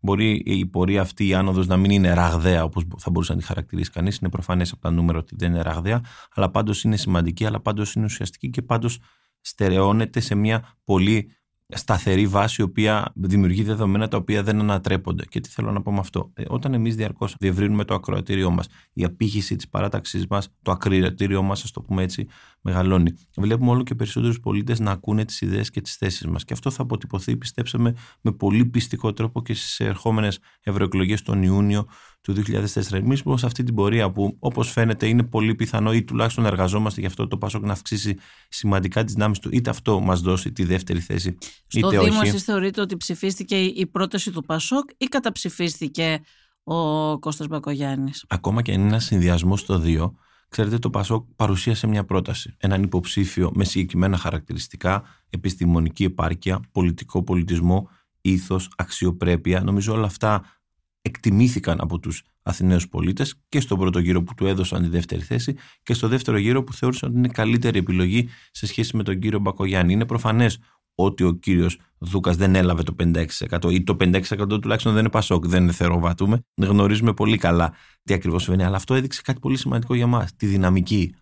Μπορεί 0.00 0.42
η 0.44 0.66
πορεία 0.66 1.00
αυτή, 1.00 1.26
η 1.26 1.34
άνοδος, 1.34 1.66
να 1.66 1.76
μην 1.76 1.90
είναι 1.90 2.12
ραγδαία 2.12 2.64
όπως 2.64 2.84
θα 2.98 3.10
μπορούσε 3.10 3.32
να 3.32 3.38
τη 3.38 3.44
χαρακτηρίσει 3.44 3.90
κανείς. 3.90 4.16
Είναι 4.18 4.30
προφανές 4.30 4.72
από 4.72 4.80
τα 4.80 4.90
νούμερα 4.90 5.18
ότι 5.18 5.34
δεν 5.38 5.50
είναι 5.50 5.62
ραγδαία, 5.62 6.00
αλλά 6.34 6.50
πάντως 6.50 6.84
είναι 6.84 6.96
σημαντική, 6.96 7.44
αλλά 7.44 7.60
πάντως 7.60 7.92
είναι 7.92 8.04
ουσιαστική 8.04 8.50
και 8.50 8.62
πάντως 8.62 8.98
στερεώνεται 9.46 10.20
σε 10.20 10.34
μια 10.34 10.76
πολύ 10.84 11.30
σταθερή 11.68 12.26
βάση 12.26 12.60
η 12.60 12.64
οποία 12.64 13.12
δημιουργεί 13.14 13.62
δεδομένα 13.62 14.08
τα 14.08 14.16
οποία 14.16 14.42
δεν 14.42 14.60
ανατρέπονται. 14.60 15.24
Και 15.24 15.40
τι 15.40 15.48
θέλω 15.48 15.72
να 15.72 15.82
πω 15.82 15.92
με 15.92 15.98
αυτό; 15.98 16.30
Ε, 16.34 16.44
όταν 16.48 16.74
εμείς 16.74 16.96
διαρκώς 16.96 17.36
διευρύνουμε 17.38 17.84
το 17.84 17.94
ακροατήριό 17.94 18.50
μας, 18.50 18.66
η 18.92 19.04
απήχηση 19.04 19.56
της 19.56 19.68
παράταξής 19.68 20.26
μας, 20.26 20.48
το 20.62 20.70
ακροατήριό 20.70 21.42
μας, 21.42 21.62
ας 21.62 21.70
το 21.70 21.80
πούμε 21.82 22.02
έτσι, 22.02 22.26
μεγαλώνει. 22.60 23.12
Βλέπουμε 23.36 23.70
όλο 23.70 23.82
και 23.82 23.94
περισσότερους 23.94 24.40
πολίτες 24.40 24.80
να 24.80 24.90
ακούνε 24.90 25.24
τις 25.24 25.40
ιδέες 25.40 25.70
και 25.70 25.80
τις 25.80 25.96
θέσεις 25.96 26.26
μας. 26.26 26.44
Και 26.44 26.52
αυτό 26.52 26.70
θα 26.70 26.82
αποτυπωθεί, 26.82 27.36
πιστέψαμε, 27.36 27.94
με 28.20 28.32
πολύ 28.32 28.66
πιστικό 28.66 29.12
τρόπο 29.12 29.42
και 29.42 29.54
στις 29.54 29.80
ερχόμενες 29.80 30.38
ευρωεκλογές 30.62 31.22
τον 31.22 31.42
Ιούνιο 31.42 31.86
του 32.32 32.42
2004. 32.46 32.92
Εμείς 32.92 33.16
λοιπόν 33.16 33.38
σε 33.38 33.46
αυτή 33.46 33.62
την 33.62 33.74
πορεία 33.74 34.10
που 34.10 34.36
όπως 34.38 34.70
φαίνεται 34.70 35.06
είναι 35.06 35.22
πολύ 35.22 35.54
πιθανό 35.54 35.92
ή 35.92 36.04
τουλάχιστον 36.04 36.46
εργαζόμαστε 36.46 37.00
γι' 37.00 37.06
αυτό 37.06 37.26
το 37.26 37.38
Πασόκ 37.38 37.64
να 37.64 37.72
αυξήσει 37.72 38.16
σημαντικά 38.48 39.04
τις 39.04 39.14
δυνάμεις 39.14 39.38
του, 39.38 39.48
είτε 39.52 39.70
αυτό 39.70 40.00
μας 40.00 40.20
δώσει 40.20 40.52
τη 40.52 40.64
δεύτερη 40.64 41.00
θέση, 41.00 41.36
Στο 41.66 41.78
είτε 41.78 41.98
Δήμο, 41.98 42.18
όχι. 42.18 42.28
εσείς 42.28 42.42
θεωρείτε 42.42 42.80
ότι 42.80 42.96
ψηφίστηκε 42.96 43.56
η 43.56 43.86
πρόταση 43.86 44.30
του 44.30 44.44
Πασόκ 44.44 44.90
ή 44.96 45.06
καταψηφίστηκε 45.06 46.20
ο 46.62 47.18
Κώστας 47.18 47.46
Μπακογιάννης; 47.46 48.24
Ακόμα 48.28 48.62
και 48.62 48.72
αν 48.72 48.78
είναι 48.78 48.88
ένα 48.88 49.00
συνδυασμός 49.00 49.60
στο 49.60 49.78
δύο, 49.78 50.14
ξέρετε, 50.48 50.78
το 50.78 50.90
Πασόκ 50.90 51.26
παρουσίασε 51.36 51.86
μια 51.86 52.04
πρόταση. 52.04 52.54
Έναν 52.58 52.82
υποψήφιο 52.82 53.50
με 53.54 53.64
συγκεκριμένα 53.64 54.16
χαρακτηριστικά, 54.16 55.02
επιστημονική 55.30 56.04
επάρκεια, 56.04 56.60
πολιτικό 56.72 57.22
πολιτισμό, 57.22 57.88
ήθος, 58.20 58.70
αξιοπρέπεια. 58.76 59.62
Νομίζω 59.62 59.92
όλα 59.92 60.06
αυτά 60.06 60.55
εκτιμήθηκαν 61.06 61.80
από 61.80 61.98
τους 61.98 62.22
Αθηναίους 62.42 62.88
πολίτες 62.88 63.34
και 63.48 63.60
στον 63.60 63.78
πρώτο 63.78 63.98
γύρο 63.98 64.22
που 64.22 64.34
του 64.34 64.46
έδωσαν 64.46 64.82
τη 64.82 64.88
δεύτερη 64.88 65.22
θέση 65.22 65.54
και 65.82 65.94
στο 65.94 66.08
δεύτερο 66.08 66.38
γύρο 66.38 66.64
που 66.64 66.72
θεώρησαν 66.72 67.08
ότι 67.08 67.18
είναι 67.18 67.28
καλύτερη 67.28 67.78
επιλογή 67.78 68.28
σε 68.50 68.66
σχέση 68.66 68.96
με 68.96 69.02
τον 69.02 69.18
κύριο 69.18 69.38
Μπακογιάννη. 69.38 69.92
Είναι 69.92 70.06
προφανές 70.06 70.58
ότι 70.94 71.24
ο 71.24 71.32
κύριος 71.32 71.78
Δούκας 71.98 72.36
δεν 72.36 72.54
έλαβε 72.54 72.82
το 72.82 72.96
56% 72.98 73.72
ή 73.72 73.82
το 73.82 73.96
56% 74.00 74.60
τουλάχιστον 74.60 74.92
δεν 74.92 75.00
είναι 75.00 75.10
Πασόκ, 75.10 75.46
δεν 75.46 75.72
θεροβατούμε. 75.72 76.40
Γνωρίζουμε 76.54 77.14
πολύ 77.14 77.36
καλά 77.36 77.72
τι 78.04 78.14
ακριβώς 78.14 78.42
συμβαίνει, 78.42 78.64
αλλά 78.64 78.76
αυτό 78.76 78.94
έδειξε 78.94 79.22
κάτι 79.22 79.40
πολύ 79.40 79.56
σημαντικό 79.56 79.94
για 79.94 80.06
μας, 80.06 80.36
τη 80.36 80.46
δυναμική. 80.46 81.14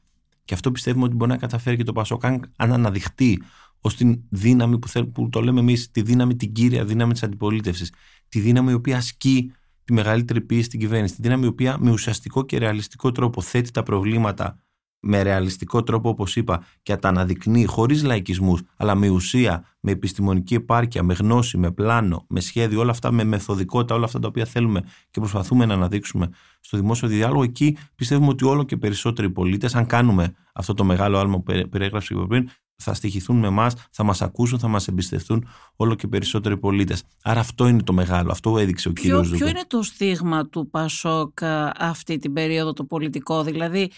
Και 0.45 0.55
αυτό 0.55 0.71
πιστεύουμε 0.71 1.05
ότι 1.05 1.15
μπορεί 1.15 1.31
να 1.31 1.37
καταφέρει 1.37 1.77
και 1.77 1.85
το 1.85 1.93
Πασόκ 1.93 2.25
αν, 2.25 2.53
αν 2.57 2.73
αναδειχτεί 2.73 3.43
ως 3.81 3.95
την 3.97 4.21
δύναμη 4.31 4.79
που, 4.79 4.89
θέλ, 4.89 5.05
που 5.05 5.29
το 5.29 5.41
λέμε 5.41 5.61
εμείς, 5.61 5.91
τη 5.91 6.03
δύναμη, 6.03 6.37
την 6.37 6.53
κύρια 6.53 6.85
δύναμη 6.85 7.13
της 7.13 7.23
αντιπολίτευσης. 7.23 7.93
Τη 8.29 8.41
δύναμη 8.41 8.71
η 8.71 8.75
οποία 8.75 8.97
ασκεί 8.97 9.53
τη 9.85 9.93
μεγαλύτερη 9.93 10.41
πίεση 10.41 10.65
στην 10.65 10.81
κυβέρνηση. 10.81 11.15
Τη 11.15 11.23
δύναμη 11.23 11.45
η 11.45 11.49
οποία 11.49 11.77
με 11.81 11.91
ουσιαστικό 11.91 12.45
και 12.45 12.59
ρεαλιστικό 12.59 13.13
τρόπο 13.13 13.41
θέτει 13.41 13.71
τα 13.71 13.83
προβλήματα 13.83 14.59
με 15.07 15.23
ρεαλιστικό 15.23 15.83
τρόπο, 15.83 16.09
όπως 16.09 16.37
είπα, 16.37 16.65
και 16.83 16.97
τα 16.97 17.09
αναδεικνύει 17.09 17.65
χωρίς 17.65 18.03
λαϊκισμούς, 18.03 18.63
αλλά 18.77 18.95
με 18.95 19.09
ουσία, 19.09 19.65
με 19.81 19.91
επιστημονική 19.91 20.55
επάρκεια, 20.55 21.03
με 21.03 21.15
γνώση, 21.15 21.59
με 21.59 21.71
πλάνο, 21.71 22.25
με 22.29 22.41
σχέδιο, 22.41 22.81
όλα 22.81 22.91
αυτά 22.91 23.13
με 23.13 23.25
μεθοδικότητα, 23.25 23.95
όλα 23.95 24.05
αυτά 24.05 24.19
τα 24.19 24.29
οποία 24.29 24.45
θέλουμε 24.45 24.81
και 25.11 25.21
προσπαθούμε 25.21 25.67
να 25.67 25.75
αναδείξουμε 25.75 26.29
στο 26.61 26.77
δημόσιο 26.77 27.09
διάλογο. 27.09 27.43
Εκεί 27.43 27.77
πιστεύουμε 27.95 28.29
ότι 28.29 28.45
όλο 28.45 28.63
και 28.63 28.77
περισσότεροι 28.77 29.31
πολίτες, 29.31 29.75
αν 29.75 29.87
κάνουμε 29.87 30.35
αυτό 30.55 30.75
το 30.75 30.85
μεγάλο 30.85 31.19
άλμα 31.19 31.41
που 31.41 31.69
περιέγραψε 31.71 32.15
πριν, 32.29 32.49
θα 32.77 32.95
στοιχηθούν 32.95 33.39
με 33.39 33.47
εμάς, 33.47 33.75
θα 33.91 34.05
μας 34.05 34.23
ακούσουν, 34.23 34.59
θα 34.59 34.69
μας 34.69 34.89
εμπιστευτούν 34.89 35.49
όλο 35.77 35.95
και 35.95 36.07
περισσότεροι 36.07 36.57
πολίτες. 36.57 37.03
Άρα 37.23 37.41
αυτό 37.41 37.67
είναι 37.69 37.83
το 37.83 37.93
μεγάλο, 37.93 38.31
αυτό 38.31 38.59
έδειξε 38.59 38.89
ο 38.89 38.93
κύριος 38.93 39.27
Ζούγκο. 39.27 39.39
Ποιο 39.39 39.49
είναι 39.49 39.65
το 39.67 39.83
στίγμα 39.83 40.49
του 40.49 40.71
Πασόκ 40.71 41.43
αυτή 41.79 42.19
την 42.19 42.33
περίοδο 42.33 42.73
το 42.73 42.85
πολιτικό, 42.85 43.43
δηλαδή 43.43 43.91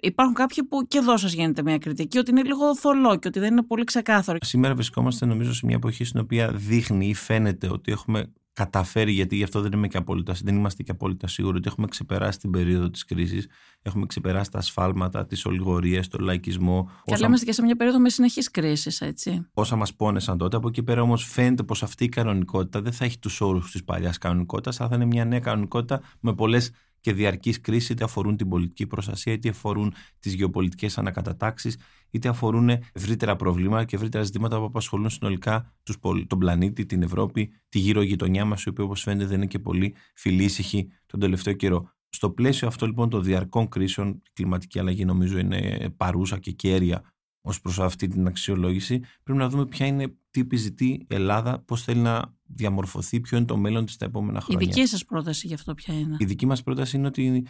υπάρχουν 0.00 0.34
κάποιοι 0.34 0.64
που 0.64 0.86
και 0.88 0.98
εδώ 0.98 1.16
σας 1.16 1.32
γίνεται 1.32 1.62
μια 1.62 1.78
κριτική 1.78 2.18
ότι 2.18 2.30
είναι 2.30 2.42
λίγο 2.42 2.76
θολό 2.76 3.16
και 3.18 3.28
ότι 3.28 3.38
δεν 3.38 3.52
είναι 3.52 3.62
πολύ 3.62 3.84
ξεκάθαρο. 3.84 4.38
Σήμερα 4.40 4.74
βρισκόμαστε 4.74 5.26
νομίζω 5.26 5.54
σε 5.54 5.66
μια 5.66 5.76
εποχή 5.76 6.04
στην 6.04 6.20
οποία 6.20 6.52
δείχνει 6.52 7.08
ή 7.08 7.14
φαίνεται 7.14 7.70
ότι 7.70 7.92
έχουμε 7.92 8.32
καταφέρει, 8.54 9.12
γιατί 9.12 9.36
γι' 9.36 9.42
αυτό 9.42 9.60
δεν, 9.60 9.72
είμαι 9.72 9.88
και 9.88 9.96
απόλυτα, 9.96 10.34
δεν 10.42 10.56
είμαστε 10.56 10.82
και 10.82 10.90
απόλυτα 10.90 11.26
σίγουροι 11.26 11.56
ότι 11.56 11.68
έχουμε 11.68 11.86
ξεπεράσει 11.86 12.38
την 12.38 12.50
περίοδο 12.50 12.90
της 12.90 13.04
κρίσης, 13.04 13.48
έχουμε 13.82 14.06
ξεπεράσει 14.06 14.50
τα 14.50 14.58
ασφάλματα, 14.58 15.26
τις 15.26 15.44
ολιγορίες, 15.44 16.08
τον 16.08 16.20
λαϊκισμό. 16.20 16.90
Και 17.04 17.14
όσα... 17.14 17.26
είμαστε 17.26 17.46
και 17.46 17.52
σε 17.52 17.62
μια 17.62 17.76
περίοδο 17.76 17.98
με 17.98 18.08
συνεχεί 18.08 18.42
κρίσει, 18.42 19.04
έτσι. 19.04 19.46
Όσα 19.52 19.76
μας 19.76 19.94
πόνεσαν 19.94 20.38
τότε. 20.38 20.56
Από 20.56 20.68
εκεί 20.68 20.82
πέρα 20.82 21.02
όμως 21.02 21.24
φαίνεται 21.24 21.62
πως 21.62 21.82
αυτή 21.82 22.04
η 22.04 22.08
κανονικότητα 22.08 22.82
δεν 22.82 22.92
θα 22.92 23.04
έχει 23.04 23.18
τους 23.18 23.40
όρους 23.40 23.70
της 23.70 23.84
παλιάς 23.84 24.18
κανονικότητας, 24.18 24.80
αλλά 24.80 24.88
θα 24.88 24.94
είναι 24.94 25.04
μια 25.04 25.24
νέα 25.24 25.40
κανονικότητα 25.40 26.00
με 26.20 26.34
πολλές 26.34 26.70
και 27.04 27.12
διαρκεί 27.12 27.60
κρίσει, 27.60 27.92
είτε 27.92 28.04
αφορούν 28.04 28.36
την 28.36 28.48
πολιτική 28.48 28.86
προστασία, 28.86 29.32
είτε 29.32 29.48
αφορούν 29.48 29.94
τις 30.18 30.34
γεωπολιτικές 30.34 30.98
ανακατατάξεις, 30.98 31.78
είτε 32.10 32.28
αφορούν 32.28 32.68
ευρύτερα 32.92 33.36
προβλήματα 33.36 33.84
και 33.84 33.96
ευρύτερα 33.96 34.24
ζητήματα 34.24 34.58
που 34.58 34.64
απασχολούν 34.64 35.10
συνολικά 35.10 35.74
τους, 35.82 35.98
τον 36.26 36.38
πλανήτη, 36.38 36.86
την 36.86 37.02
Ευρώπη, 37.02 37.50
τη 37.68 37.78
γύρω 37.78 38.02
γειτονιά 38.02 38.44
μας, 38.44 38.62
η 38.62 38.68
οποία 38.68 38.84
όπως 38.84 39.02
φαίνεται 39.02 39.26
δεν 39.26 39.36
είναι 39.36 39.46
και 39.46 39.58
πολύ 39.58 39.94
φιλήσυχη 40.14 40.88
τον 41.06 41.20
τελευταίο 41.20 41.54
καιρό. 41.54 41.88
Στο 42.08 42.30
πλαίσιο 42.30 42.68
αυτό 42.68 42.86
λοιπόν 42.86 43.08
των 43.08 43.22
διαρκών 43.22 43.68
κρίσεων, 43.68 44.08
η 44.08 44.30
κλιματική 44.32 44.78
αλλαγή 44.78 45.04
νομίζω 45.04 45.38
είναι 45.38 45.90
παρούσα 45.96 46.38
και 46.38 46.50
κέρια 46.50 47.13
ως 47.46 47.60
προς 47.60 47.78
αυτή 47.78 48.08
την 48.08 48.26
αξιολόγηση. 48.26 49.00
Πρέπει 49.22 49.38
να 49.38 49.48
δούμε 49.48 49.66
ποια 49.66 49.86
είναι, 49.86 50.14
τι 50.30 50.40
επιζητεί 50.40 50.86
η 50.86 51.06
Ελλάδα, 51.08 51.58
πώς 51.58 51.82
θέλει 51.82 52.00
να 52.00 52.34
διαμορφωθεί, 52.42 53.20
ποιο 53.20 53.36
είναι 53.36 53.46
το 53.46 53.56
μέλλον 53.56 53.84
της 53.84 53.96
τα 53.96 54.04
επόμενα 54.04 54.40
χρόνια. 54.40 54.66
Η 54.66 54.70
δική 54.70 54.86
σας 54.86 55.04
πρόταση 55.04 55.46
γι' 55.46 55.54
αυτό 55.54 55.74
ποια 55.74 55.94
είναι; 55.98 56.16
Η 56.18 56.24
δική 56.24 56.46
μας 56.46 56.62
πρόταση 56.62 56.96
είναι 56.96 57.06
ότι 57.06 57.46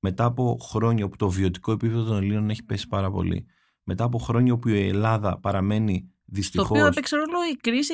μετά 0.00 0.24
από 0.24 0.58
χρόνια 0.60 1.04
όπου 1.04 1.16
το 1.16 1.30
βιωτικό 1.30 1.72
επίπεδο 1.72 2.04
των 2.04 2.16
Ελλήνων 2.16 2.50
έχει 2.50 2.64
πέσει 2.64 2.88
πάρα 2.88 3.10
πολύ, 3.10 3.46
μετά 3.82 4.04
από 4.04 4.18
χρόνια 4.18 4.52
όπου 4.52 4.68
η 4.68 4.88
Ελλάδα 4.88 5.38
παραμένει 5.38 6.10
Δυστυχώς. 6.28 6.66
Στο 6.66 6.74
οποίο 6.74 6.86
έπαιξε 6.86 7.16
ρόλο 7.16 7.38
η 7.52 7.56
κρίση, 7.56 7.92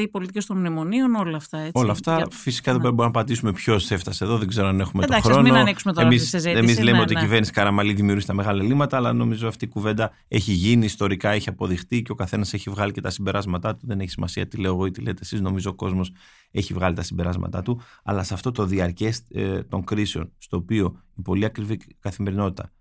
οι 0.00 0.08
πολιτικές 0.08 0.46
των 0.46 0.58
μνημονίων, 0.58 1.14
όλα 1.14 1.36
αυτά. 1.36 1.58
Έτσι. 1.58 1.72
Όλα 1.74 1.90
αυτά. 1.90 2.16
Για... 2.16 2.26
Φυσικά 2.30 2.72
δεν 2.72 2.80
μπορούμε 2.80 3.04
να 3.04 3.10
πατήσουμε 3.10 3.52
ποιος 3.52 3.90
έφτασε 3.90 4.24
εδώ, 4.24 4.38
δεν 4.38 4.48
ξέρω 4.48 4.68
αν 4.68 4.80
έχουμε 4.80 5.04
Εντάξει, 5.04 5.22
το 5.22 5.28
χρόνο. 5.28 5.48
Μην 5.48 5.56
ανοίξουμε 5.56 5.92
τώρα 5.92 6.06
εμείς, 6.06 6.22
τη 6.22 6.28
συζήτηση. 6.28 6.58
Εμείς 6.58 6.78
λέμε 6.78 6.96
ναι, 6.96 7.02
ότι 7.02 7.14
ναι. 7.14 7.20
η 7.20 7.22
κυβέρνηση 7.22 7.52
Καραμαλή 7.52 7.92
δημιούργησε 7.92 8.26
τα 8.26 8.34
μεγάλα 8.34 8.62
ελλείμματα, 8.62 8.96
αλλά 8.96 9.12
νομίζω 9.12 9.48
αυτή 9.48 9.64
η 9.64 9.68
κουβέντα 9.68 10.12
έχει 10.28 10.52
γίνει 10.52 10.84
ιστορικά, 10.84 11.30
έχει 11.30 11.48
αποδειχτεί 11.48 12.02
και 12.02 12.12
ο 12.12 12.14
καθένας 12.14 12.54
έχει 12.54 12.70
βγάλει 12.70 12.92
και 12.92 13.00
τα 13.00 13.10
συμπεράσματά 13.10 13.76
του. 13.76 13.86
Δεν 13.86 14.00
έχει 14.00 14.10
σημασία 14.10 14.46
τι 14.46 14.56
λέω 14.56 14.72
εγώ 14.72 14.86
ή 14.86 14.90
τι 14.90 15.00
λέτε 15.00 15.20
εσείς. 15.22 15.40
Νομίζω 15.40 15.70
ο 15.70 15.74
κόσμος 15.74 16.12
έχει 16.50 16.74
βγάλει 16.74 16.94
τα 16.94 17.02
συμπεράσματά 17.02 17.62
του. 17.62 17.80
Αλλά 18.04 18.22
σε 18.22 18.34
αυτό 18.34 18.50
το 18.50 18.64
διαρκές 18.66 19.22
ε, 19.30 19.62
των 19.62 19.84
κρίσεων, 19.84 20.32
στο 20.38 20.56
οποίο 20.56 21.02
η 21.16 21.22
πολύ 21.22 21.44
ακριβή 21.44 21.76
καθημερινότητα, 22.00 22.72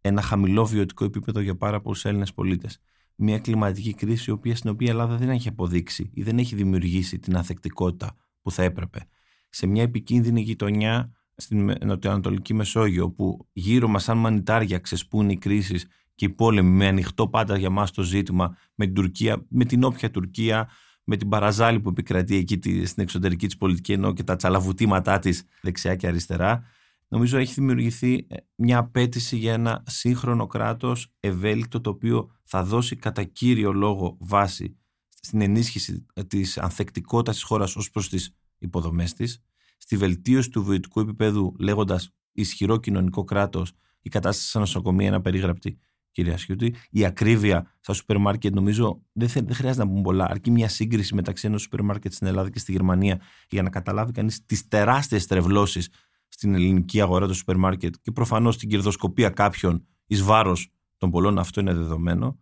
ένα 0.00 0.22
χαμηλό 0.22 0.66
βιωτικό 0.66 1.04
επίπεδο 1.04 1.40
για 1.40 1.56
πάρα 1.56 1.80
πολλούς 1.80 2.04
Έλληνες 2.04 2.32
πολίτες, 2.32 2.80
μια 3.22 3.38
κλιματική 3.38 3.94
κρίση 3.94 4.30
η 4.30 4.32
οποία, 4.32 4.56
στην 4.56 4.70
οποία 4.70 4.86
η 4.86 4.90
Ελλάδα 4.90 5.16
δεν 5.16 5.30
έχει 5.30 5.48
αποδείξει 5.48 6.10
ή 6.14 6.22
δεν 6.22 6.38
έχει 6.38 6.54
δημιουργήσει 6.54 7.18
την 7.18 7.36
ανθεκτικότητα 7.36 8.16
που 8.42 8.50
θα 8.50 8.62
έπρεπε. 8.62 9.06
Σε 9.48 9.66
μια 9.66 9.82
επικίνδυνη 9.82 10.40
γειτονιά 10.40 11.12
στην 11.36 11.74
Νοτιοανατολική 11.84 12.54
Μεσόγειο, 12.54 13.04
όπου 13.04 13.48
γύρω 13.52 13.88
μας, 13.88 14.02
σαν 14.02 14.18
μανιτάρια, 14.18 14.78
ξεσπούν 14.78 15.30
οι 15.30 15.36
κρίσεις 15.36 15.86
και 16.14 16.24
οι 16.24 16.28
πόλεμοι, 16.28 16.70
με 16.70 16.86
ανοιχτό 16.86 17.28
πάντα 17.28 17.58
για 17.58 17.70
μας 17.70 17.90
το 17.90 18.02
ζήτημα, 18.02 18.56
με 18.74 18.84
την 18.84 18.94
Τουρκία, 18.94 19.46
με 19.48 19.64
την 19.64 19.84
όποια 19.84 20.10
Τουρκία, 20.10 20.68
με 21.04 21.16
την 21.16 21.28
παραζάλη 21.28 21.80
που 21.80 21.88
επικρατεί 21.88 22.36
εκεί 22.36 22.60
στην 22.84 23.02
εξωτερική 23.02 23.46
της 23.46 23.56
πολιτική, 23.56 23.92
ενώ 23.92 24.12
και 24.12 24.22
τα 24.22 24.36
τσαλαβουτήματά 24.36 25.18
της 25.18 25.44
δεξιά 25.62 25.96
και 25.96 26.06
αριστερά 26.06 26.64
νομίζω 27.10 27.38
έχει 27.38 27.54
δημιουργηθεί 27.54 28.26
μια 28.54 28.78
απέτηση 28.78 29.36
για 29.36 29.52
ένα 29.52 29.82
σύγχρονο 29.86 30.46
κράτος 30.46 31.12
ευέλικτο 31.20 31.80
το 31.80 31.90
οποίο 31.90 32.30
θα 32.44 32.64
δώσει 32.64 32.96
κατά 32.96 33.24
κύριο 33.24 33.72
λόγο 33.72 34.16
βάση 34.20 34.76
στην 35.22 35.40
ενίσχυση 35.40 36.06
της 36.26 36.58
ανθεκτικότητας 36.58 37.34
της 37.34 37.44
χώρας 37.44 37.76
ως 37.76 37.90
προς 37.90 38.08
τις 38.08 38.34
υποδομές 38.58 39.12
της, 39.12 39.42
στη 39.78 39.96
βελτίωση 39.96 40.50
του 40.50 40.64
βιωτικού 40.64 41.00
επίπεδου 41.00 41.54
λέγοντας 41.58 42.10
ισχυρό 42.32 42.76
κοινωνικό 42.76 43.24
κράτος, 43.24 43.72
η 44.00 44.08
κατάσταση 44.08 44.48
στα 44.48 44.58
νοσοκομεία 44.58 45.06
είναι 45.06 45.16
απερίγραπτη, 45.16 45.78
κυρία 46.10 46.36
Σιούτη. 46.36 46.74
Η 46.90 47.04
ακρίβεια 47.04 47.74
στα 47.80 47.92
σούπερ 47.92 48.18
μάρκετ 48.18 48.54
νομίζω 48.54 49.02
δεν, 49.12 49.28
δεν 49.32 49.54
χρειάζεται 49.54 49.84
να 49.84 49.90
πούμε 49.90 50.02
πολλά. 50.02 50.26
Αρκεί 50.30 50.50
μια 50.50 50.68
σύγκριση 50.68 51.14
μεταξύ 51.14 51.46
ενός 51.46 51.62
σούπερ 51.62 51.82
μάρκετ 51.82 52.12
στην 52.12 52.26
Ελλάδα 52.26 52.50
και 52.50 52.58
στη 52.58 52.72
Γερμανία 52.72 53.20
για 53.48 53.62
να 53.62 53.70
καταλάβει 53.70 54.12
κανείς 54.12 54.44
τις 54.44 54.68
τεράστιες 54.68 55.26
τρευλώσεις 55.26 55.88
στην 56.32 56.54
ελληνική 56.54 57.00
αγορά 57.00 57.26
του 57.26 57.34
σούπερ 57.34 57.56
μάρκετ 57.56 57.94
και 58.02 58.10
προφανώς 58.12 58.56
την 58.56 58.68
κερδοσκοπία 58.68 59.30
κάποιων 59.30 59.86
εις 60.06 60.22
βάρος 60.22 60.72
των 60.96 61.10
πολλών, 61.10 61.38
αυτό 61.38 61.60
είναι 61.60 61.74
δεδομένο. 61.74 62.38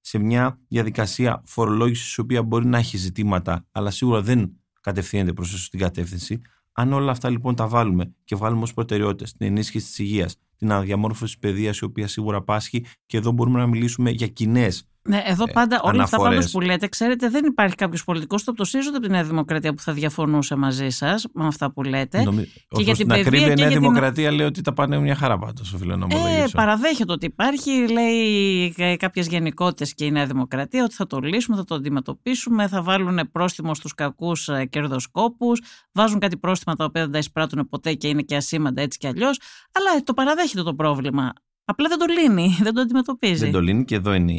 Σε 0.00 0.18
μια 0.18 0.60
διαδικασία 0.68 1.42
φορολόγησης, 1.46 2.14
η 2.14 2.20
οποία 2.20 2.42
μπορεί 2.42 2.66
να 2.66 2.78
έχει 2.78 2.96
ζητήματα, 2.96 3.66
αλλά 3.72 3.90
σίγουρα 3.90 4.22
δεν 4.22 4.60
κατευθύνεται 4.80 5.32
προς 5.32 5.68
την 5.70 5.78
κατεύθυνση. 5.78 6.40
Αν 6.72 6.92
όλα 6.92 7.10
αυτά 7.10 7.30
λοιπόν 7.30 7.54
τα 7.54 7.68
βάλουμε 7.68 8.14
και 8.24 8.36
βάλουμε 8.36 8.62
ως 8.62 8.74
προτεραιότητε 8.74 9.30
την 9.38 9.46
ενίσχυση 9.46 9.86
της 9.86 9.98
υγείας, 9.98 10.36
την 10.56 10.72
αναδιαμόρφωση 10.72 11.24
της 11.24 11.38
παιδείας, 11.38 11.78
η 11.78 11.84
οποία 11.84 12.08
σίγουρα 12.08 12.42
πάσχει, 12.42 12.84
και 13.06 13.16
εδώ 13.16 13.32
μπορούμε 13.32 13.58
να 13.58 13.66
μιλήσουμε 13.66 14.10
για 14.10 14.26
κοινές 14.26 14.88
ναι, 15.04 15.22
εδώ 15.26 15.44
ε, 15.48 15.52
πάντα, 15.52 15.80
όλα 15.82 16.02
αυτά 16.02 16.16
πάντως 16.16 16.50
που 16.50 16.60
λέτε, 16.60 16.88
ξέρετε, 16.88 17.28
δεν 17.28 17.44
υπάρχει 17.44 17.74
κάποιος 17.74 18.04
πολιτικός 18.04 18.40
στο 18.40 18.52
το 18.52 18.64
από 18.88 19.00
τη 19.00 19.08
Νέα 19.08 19.24
Δημοκρατία 19.24 19.74
που 19.74 19.82
θα 19.82 19.92
διαφωνούσε 19.92 20.54
μαζί 20.54 20.90
σας 20.90 21.26
με 21.32 21.46
αυτά 21.46 21.72
που 21.72 21.82
λέτε. 21.82 22.22
Νομι... 22.22 22.48
Και 22.68 22.82
για 22.82 22.94
την 22.94 23.12
ακρίβεια, 23.12 23.50
η 23.50 23.54
Νέα 23.54 23.68
Δημοκρατία 23.68 24.28
την... 24.28 24.36
λέει 24.36 24.46
ότι 24.46 24.60
τα 24.60 24.72
πάνε 24.72 24.98
μια 24.98 25.14
χαρά 25.14 25.38
πάντως, 25.38 25.72
οφείλω 25.72 25.96
να 25.96 26.06
ε, 26.06 26.44
Παραδέχεται 26.52 27.12
ότι 27.12 27.26
υπάρχει, 27.26 27.88
λέει 27.88 28.74
κάποιες 28.96 29.26
γενικότητες 29.26 29.94
και 29.94 30.04
η 30.04 30.10
Νέα 30.10 30.26
Δημοκρατία 30.26 30.84
ότι 30.84 30.94
θα 30.94 31.06
το 31.06 31.18
λύσουμε, 31.18 31.56
θα 31.56 31.64
το 31.64 31.74
αντιμετωπίσουμε, 31.74 32.68
θα 32.68 32.82
βάλουν 32.82 33.30
πρόστιμο 33.32 33.74
στους 33.74 33.94
κακούς 33.94 34.48
ε, 34.48 34.64
κερδοσκόπους, 34.64 35.62
βάζουν 35.92 36.18
κάτι 36.18 36.36
πρόστιμα 36.36 36.74
τα 36.74 36.84
οποία 36.84 37.02
δεν 37.02 37.12
τα 37.12 37.18
εισπράττουν 37.18 37.68
ποτέ 37.68 37.94
και 37.94 38.08
είναι 38.08 38.22
και 38.22 38.36
ασήμαντα 38.36 38.82
έτσι 38.82 38.98
κι 38.98 39.06
αλλιώς. 39.06 39.40
Αλλά 39.72 40.02
το 40.04 40.14
παραδέχεται 40.14 40.62
το 40.62 40.74
πρόβλημα. 40.74 41.32
Απλά 41.64 41.88
δεν 41.88 41.98
το 41.98 42.06
λύνει, 42.06 42.56
δεν 42.62 42.74
το 42.74 42.80
αντιμετωπίζει. 42.80 43.44
Δεν 43.44 43.52
το 43.52 43.60
λύνει 43.60 43.84
και 43.84 43.94
εδώ 43.94 44.14
είναι 44.14 44.34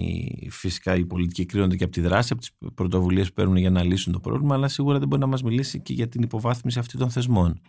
φυσικά 0.50 0.96
οι 0.96 1.06
πολιτικοί 1.06 1.46
κρίνονται 1.46 1.76
και 1.76 1.84
από 1.84 1.94
τη 1.94 2.02
δράση, 2.02 2.34
από 2.34 2.42
τις 2.42 2.52
πρωτοβουλίες 2.74 3.28
που 3.28 3.34
παίρνουν 3.34 3.56
για 3.56 3.70
να 3.70 3.84
λύσουν 3.84 4.14
το 4.14 4.20
πρόβλημα, 4.20 4.56
αλλά 4.56 4.68
σίγουρα 4.68 5.00
δεν 5.00 5.08
μπορεί 5.08 5.22
να 5.22 5.28
μας 5.28 5.44
μιλήσει 5.44 5.82
και 5.82 5.94
για 5.94 6.08
την 6.08 6.22
υποβάθμιση 6.22 6.80
αυτών 6.80 7.00
των 7.00 7.10
θεσμών. 7.10 7.62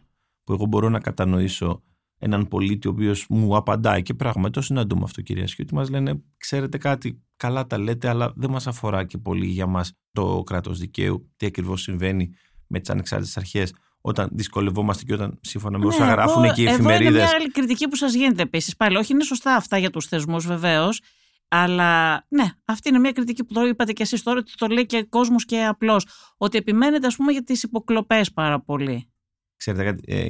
Που 0.44 0.52
εγώ 0.52 0.66
μπορώ 0.66 0.88
να 0.88 1.00
κατανοήσω 1.00 1.82
έναν 2.18 2.48
πολίτη 2.48 2.88
ο 2.88 2.90
οποίος 2.90 3.26
μου 3.28 3.56
απαντάει 3.56 4.02
και 4.02 4.14
πράγματι 4.14 4.52
το 4.52 4.60
συναντούμε 4.60 5.02
αυτό, 5.04 5.22
κυρία 5.22 5.46
Σιούτη. 5.46 5.74
Μας 5.74 5.90
λένε, 5.90 6.22
ξέρετε 6.36 6.78
κάτι, 6.78 7.22
καλά 7.36 7.66
τα 7.66 7.78
λέτε, 7.78 8.08
αλλά 8.08 8.32
δεν 8.36 8.50
μας 8.50 8.66
αφορά 8.66 9.04
και 9.04 9.18
πολύ 9.18 9.46
για 9.46 9.66
μας 9.66 9.92
το 10.12 10.42
κράτος 10.42 10.78
δικαίου, 10.78 11.32
τι 11.36 11.46
ακριβώς 11.46 11.82
συμβαίνει 11.82 12.30
με 12.66 12.80
τις 12.80 12.90
ανεξάρτητες 12.90 13.36
αρχές 13.36 13.74
όταν 14.06 14.28
δυσκολευόμαστε 14.32 15.04
και 15.04 15.14
όταν 15.14 15.38
σύμφωνα 15.40 15.78
με 15.78 15.86
όσα 15.86 16.04
ναι, 16.04 16.10
γράφουν 16.10 16.52
και 16.52 16.62
οι 16.62 16.66
εφημερίδε. 16.66 17.08
Είναι 17.08 17.18
μια 17.18 17.30
άλλη 17.34 17.50
κριτική 17.50 17.88
που 17.88 17.96
σας 17.96 18.14
γίνεται 18.14 18.42
επίσης. 18.42 18.76
Πάλι, 18.76 18.96
όχι, 18.96 19.12
είναι 19.12 19.24
σωστά 19.24 19.54
αυτά 19.54 19.78
για 19.78 19.90
τους 19.90 20.06
θεσμούς 20.06 20.46
βεβαίως. 20.46 21.00
Αλλά 21.48 22.24
ναι, 22.28 22.44
αυτή 22.64 22.88
είναι 22.88 22.98
μια 22.98 23.12
κριτική 23.12 23.44
που 23.44 23.52
το 23.52 23.66
είπατε 23.66 23.92
και 23.92 24.02
εσείς 24.02 24.22
τώρα, 24.22 24.38
ότι 24.38 24.52
το 24.56 24.66
λέει 24.66 24.86
και 24.86 25.02
κόσμος 25.02 25.44
και 25.44 25.64
απλώς. 25.64 26.06
Ότι 26.36 26.58
επιμένετε, 26.58 27.06
ας 27.06 27.16
πούμε, 27.16 27.32
για 27.32 27.42
τις 27.42 27.62
υποκλοπές 27.62 28.32
πάρα 28.32 28.60
πολύ. 28.60 29.12
Ξέρετε 29.56 29.84
κάτι. 29.84 30.02
Ε, 30.06 30.28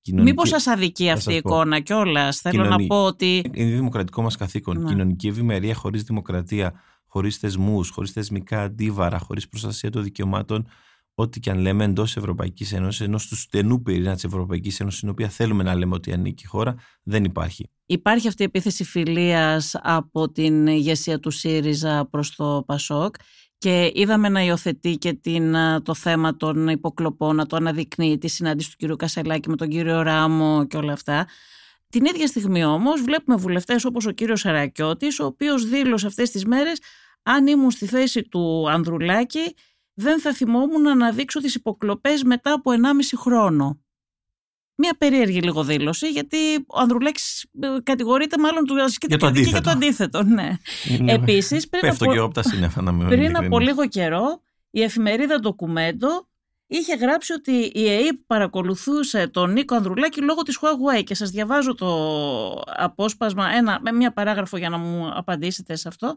κοινωνική... 0.00 0.30
Μήπως 0.30 0.48
σας 0.48 0.66
αδικεί 0.66 1.10
αυτή 1.10 1.32
η 1.32 1.36
εικόνα 1.36 1.80
κιόλας. 1.80 2.40
Θέλω 2.40 2.64
να 2.64 2.86
πω 2.86 3.04
ότι. 3.04 3.50
Είναι 3.52 3.74
δημοκρατικό 3.74 4.22
μας 4.22 4.36
καθήκον. 4.36 4.80
Ναι. 4.80 4.88
Κοινωνική 4.88 5.28
ευημερία 5.28 5.74
χωρίς 5.74 6.02
δημοκρατία, 6.02 6.72
χωρίς 7.06 7.36
θεσμούς, 7.36 7.90
χωρίς 7.90 8.10
θεσμικά 8.10 8.62
αντίβαρα, 8.62 9.18
χωρίς 9.18 9.48
προστασία 9.48 9.90
των 9.90 10.02
δικαιωμάτων 10.02 10.66
ό,τι 11.14 11.40
και 11.40 11.50
αν 11.50 11.58
λέμε 11.58 11.84
εντός 11.84 12.16
Ευρωπαϊκής 12.16 12.72
Ένωσης, 12.72 13.00
ενός 13.00 13.26
του 13.26 13.36
στενού 13.36 13.82
πυρήνα 13.82 14.14
της 14.14 14.24
Ευρωπαϊκής 14.24 14.80
Ένωσης, 14.80 14.98
στην 14.98 15.10
οποία 15.10 15.28
θέλουμε 15.28 15.62
να 15.62 15.74
λέμε 15.74 15.94
ότι 15.94 16.12
ανήκει 16.12 16.44
η 16.44 16.48
χώρα, 16.48 16.74
δεν 17.02 17.24
υπάρχει. 17.24 17.70
Υπάρχει 17.86 18.28
αυτή 18.28 18.42
η 18.42 18.44
επίθεση 18.44 18.84
φιλίας 18.84 19.74
από 19.82 20.30
την 20.30 20.66
ηγεσία 20.66 21.20
του 21.20 21.30
ΣΥΡΙΖΑ 21.30 22.08
προς 22.10 22.36
το 22.36 22.62
ΠΑΣΟΚ 22.66 23.14
και 23.58 23.90
είδαμε 23.94 24.28
να 24.28 24.44
υιοθετεί 24.44 24.96
και 24.96 25.12
την, 25.12 25.54
το 25.82 25.94
θέμα 25.94 26.36
των 26.36 26.68
υποκλοπών, 26.68 27.36
να 27.36 27.46
το 27.46 27.56
αναδεικνύει, 27.56 28.18
τη 28.18 28.28
συνάντηση 28.28 28.76
του 28.78 28.94
κ. 28.94 28.96
Κασελάκη 28.96 29.48
με 29.48 29.56
τον 29.56 29.68
κύριο 29.68 30.02
Ράμο 30.02 30.66
και 30.66 30.76
όλα 30.76 30.92
αυτά. 30.92 31.26
Την 31.88 32.04
ίδια 32.04 32.26
στιγμή 32.26 32.64
όμως 32.64 33.02
βλέπουμε 33.02 33.36
βουλευτές 33.36 33.84
όπως 33.84 34.06
ο 34.06 34.10
κύριος 34.10 34.40
Σαρακιώτης, 34.40 35.20
ο 35.20 35.24
οποίος 35.24 35.68
δήλωσε 35.68 36.06
αυτές 36.06 36.30
τις 36.30 36.44
μέρες 36.44 36.78
αν 37.22 37.46
ήμουν 37.46 37.70
στη 37.70 37.86
θέση 37.86 38.22
του 38.22 38.70
Ανδρουλάκη 38.70 39.54
δεν 39.94 40.20
θα 40.20 40.32
θυμόμουν 40.32 40.82
να 40.82 40.90
αναδείξω 40.90 41.40
τις 41.40 41.54
υποκλοπές 41.54 42.22
μετά 42.22 42.52
από 42.52 42.70
1,5 42.70 42.76
χρόνο. 43.16 43.78
Μια 44.76 44.94
περίεργη 44.98 45.40
λίγο 45.40 45.64
δήλωση, 45.64 46.08
γιατί 46.10 46.36
ο 46.66 46.80
Ανδρουλέξης 46.80 47.46
ε, 47.60 47.68
κατηγορείται 47.82 48.38
μάλλον 48.38 48.64
του 48.64 48.74
για 49.08 49.18
το 49.18 49.26
αντίθετο. 49.26 49.56
Και 49.56 49.62
το 49.62 49.70
αντίθετο 49.70 50.22
ναι. 50.22 50.56
Επίσης, 51.06 51.68
πριν, 51.68 51.90
από, 51.90 52.04
και 52.04 52.40
πριν 53.08 53.36
από 53.36 53.58
λίγο 53.58 53.88
καιρό, 53.88 54.42
η 54.70 54.82
εφημερίδα 54.82 55.40
Ντοκουμέντο 55.40 56.28
είχε 56.66 56.94
γράψει 56.94 57.32
ότι 57.32 57.52
η 57.74 57.88
ΕΕΠ 57.88 58.16
παρακολουθούσε 58.26 59.28
τον 59.28 59.52
Νίκο 59.52 59.74
Ανδρουλάκη 59.74 60.20
λόγω 60.20 60.42
της 60.42 60.58
Huawei 60.60 61.04
και 61.04 61.14
σας 61.14 61.30
διαβάζω 61.30 61.74
το 61.74 61.88
απόσπασμα, 62.66 63.48
ένα, 63.50 63.78
με 63.82 63.92
μια 63.92 64.12
παράγραφο 64.12 64.56
για 64.56 64.68
να 64.68 64.78
μου 64.78 65.10
απαντήσετε 65.14 65.76
σε 65.76 65.88
αυτό. 65.88 66.14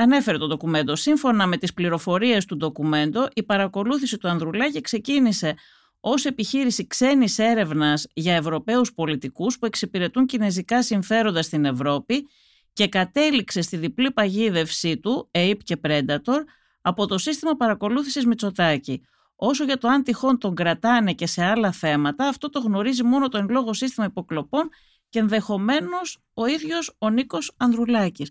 Ανέφερε 0.00 0.38
το 0.38 0.46
ντοκουμέντο. 0.46 0.96
Σύμφωνα 0.96 1.46
με 1.46 1.56
τις 1.56 1.72
πληροφορίες 1.72 2.44
του 2.44 2.56
ντοκουμέντο, 2.56 3.28
η 3.34 3.42
παρακολούθηση 3.42 4.18
του 4.18 4.28
Ανδρουλάκη 4.28 4.80
ξεκίνησε 4.80 5.54
ως 6.00 6.24
επιχείρηση 6.24 6.86
ξένης 6.86 7.38
έρευνας 7.38 8.06
για 8.12 8.34
Ευρωπαίους 8.34 8.94
πολιτικούς 8.94 9.58
που 9.58 9.66
εξυπηρετούν 9.66 10.26
κινέζικα 10.26 10.82
συμφέροντα 10.82 11.42
στην 11.42 11.64
Ευρώπη 11.64 12.28
και 12.72 12.88
κατέληξε 12.88 13.60
στη 13.60 13.76
διπλή 13.76 14.10
παγίδευσή 14.12 14.98
του, 14.98 15.30
APE 15.32 15.58
και 15.64 15.76
Predator, 15.82 16.38
από 16.80 17.06
το 17.06 17.18
σύστημα 17.18 17.56
παρακολούθησης 17.56 18.26
Μητσοτάκη. 18.26 19.02
Όσο 19.36 19.64
για 19.64 19.78
το 19.78 19.88
αν 19.88 20.02
τυχόν 20.02 20.38
τον 20.38 20.54
κρατάνε 20.54 21.12
και 21.12 21.26
σε 21.26 21.44
άλλα 21.44 21.72
θέματα, 21.72 22.28
αυτό 22.28 22.48
το 22.48 22.58
γνωρίζει 22.58 23.02
μόνο 23.02 23.28
το 23.28 23.38
εν 23.38 23.46
λόγω 23.48 23.72
σύστημα 23.72 24.06
υποκλοπών 24.06 24.68
και 25.08 25.18
ενδεχομένως 25.18 26.18
ο 26.34 26.46
ίδιος 26.46 26.94
ο 26.98 27.10
Νίκος 27.10 27.54
Ανδρουλάκης. 27.56 28.30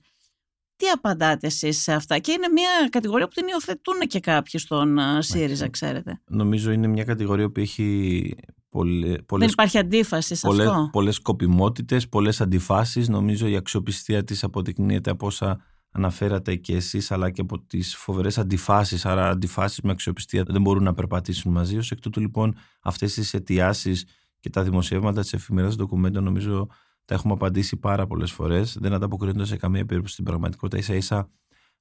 Τι 0.78 0.88
απαντάτε 0.94 1.48
εσείς 1.48 1.82
σε 1.82 1.94
αυτά, 1.94 2.20
Και 2.20 2.32
είναι 2.32 2.48
μια 2.48 2.70
κατηγορία 2.90 3.28
που 3.28 3.34
την 3.34 3.48
υιοθετούν 3.48 4.00
και 4.08 4.20
κάποιοι 4.20 4.60
στον 4.60 4.98
ΣΥΡΙΖΑ, 5.20 5.70
ξέρετε. 5.70 6.22
Νομίζω 6.28 6.72
είναι 6.72 6.88
μια 6.88 7.04
κατηγορία 7.04 7.50
που 7.50 7.60
έχει 7.60 8.36
πολλές, 8.70 9.24
Δεν 9.30 9.48
υπάρχει 9.50 9.78
αντίφαση 9.78 10.36
σε 10.36 10.48
πολλές, 10.48 10.68
αυτό; 10.68 10.90
Πολλές 10.92 11.16
σκοπιμότητες, 11.16 12.10
πολλές 12.10 12.42
αντιφάσεις. 12.42 13.10
Νομίζω 13.10 13.48
η 13.48 13.56
αξιοπιστία 13.56 14.24
της 14.24 14.44
αποδεικνύεται 14.44 15.10
από 15.10 15.26
όσα 15.26 15.62
αναφέρατε 15.92 16.56
και 16.56 16.76
εσείς, 16.76 17.12
αλλά 17.12 17.30
και 17.30 17.42
από 17.42 17.60
τις 17.60 17.96
φοβερές 17.96 18.38
αντιφάσεις. 18.38 19.06
Άρα, 19.06 19.30
αντιφάσεις 19.30 19.82
με 19.82 19.92
αξιοπιστία 19.92 20.44
δεν 20.48 20.62
μπορούν 20.62 20.84
να 20.84 20.94
περπατήσουν 20.94 21.52
μαζί. 21.52 21.78
Ω 21.78 21.82
εκ 21.90 22.00
τούτου, 22.00 22.20
λοιπόν, 22.20 22.56
αυτές 22.82 23.14
τις 23.14 23.34
αιτιάσεις 23.34 24.06
και 24.40 24.50
τα 24.50 24.64
δημοσιεύματα 24.64 25.22
της 25.22 25.34
εφημερίδας 25.34 25.76
ντοκουμέντων 25.76 26.24
νομίζω 26.24 26.68
τα 27.08 27.16
έχουμε 27.16 27.34
απαντήσει 27.34 27.78
πάρα 27.78 28.08
πολλές 28.08 28.32
φορές. 28.32 28.78
Δεν 28.80 28.94
ανταποκρίνονται 28.94 29.46
σε 29.46 29.58
καμία 29.58 29.86
περίπτωση 29.86 30.14
στην 30.14 30.26
πραγματικότητα. 30.26 30.84
σα 30.84 30.94
ίσα 30.96 31.30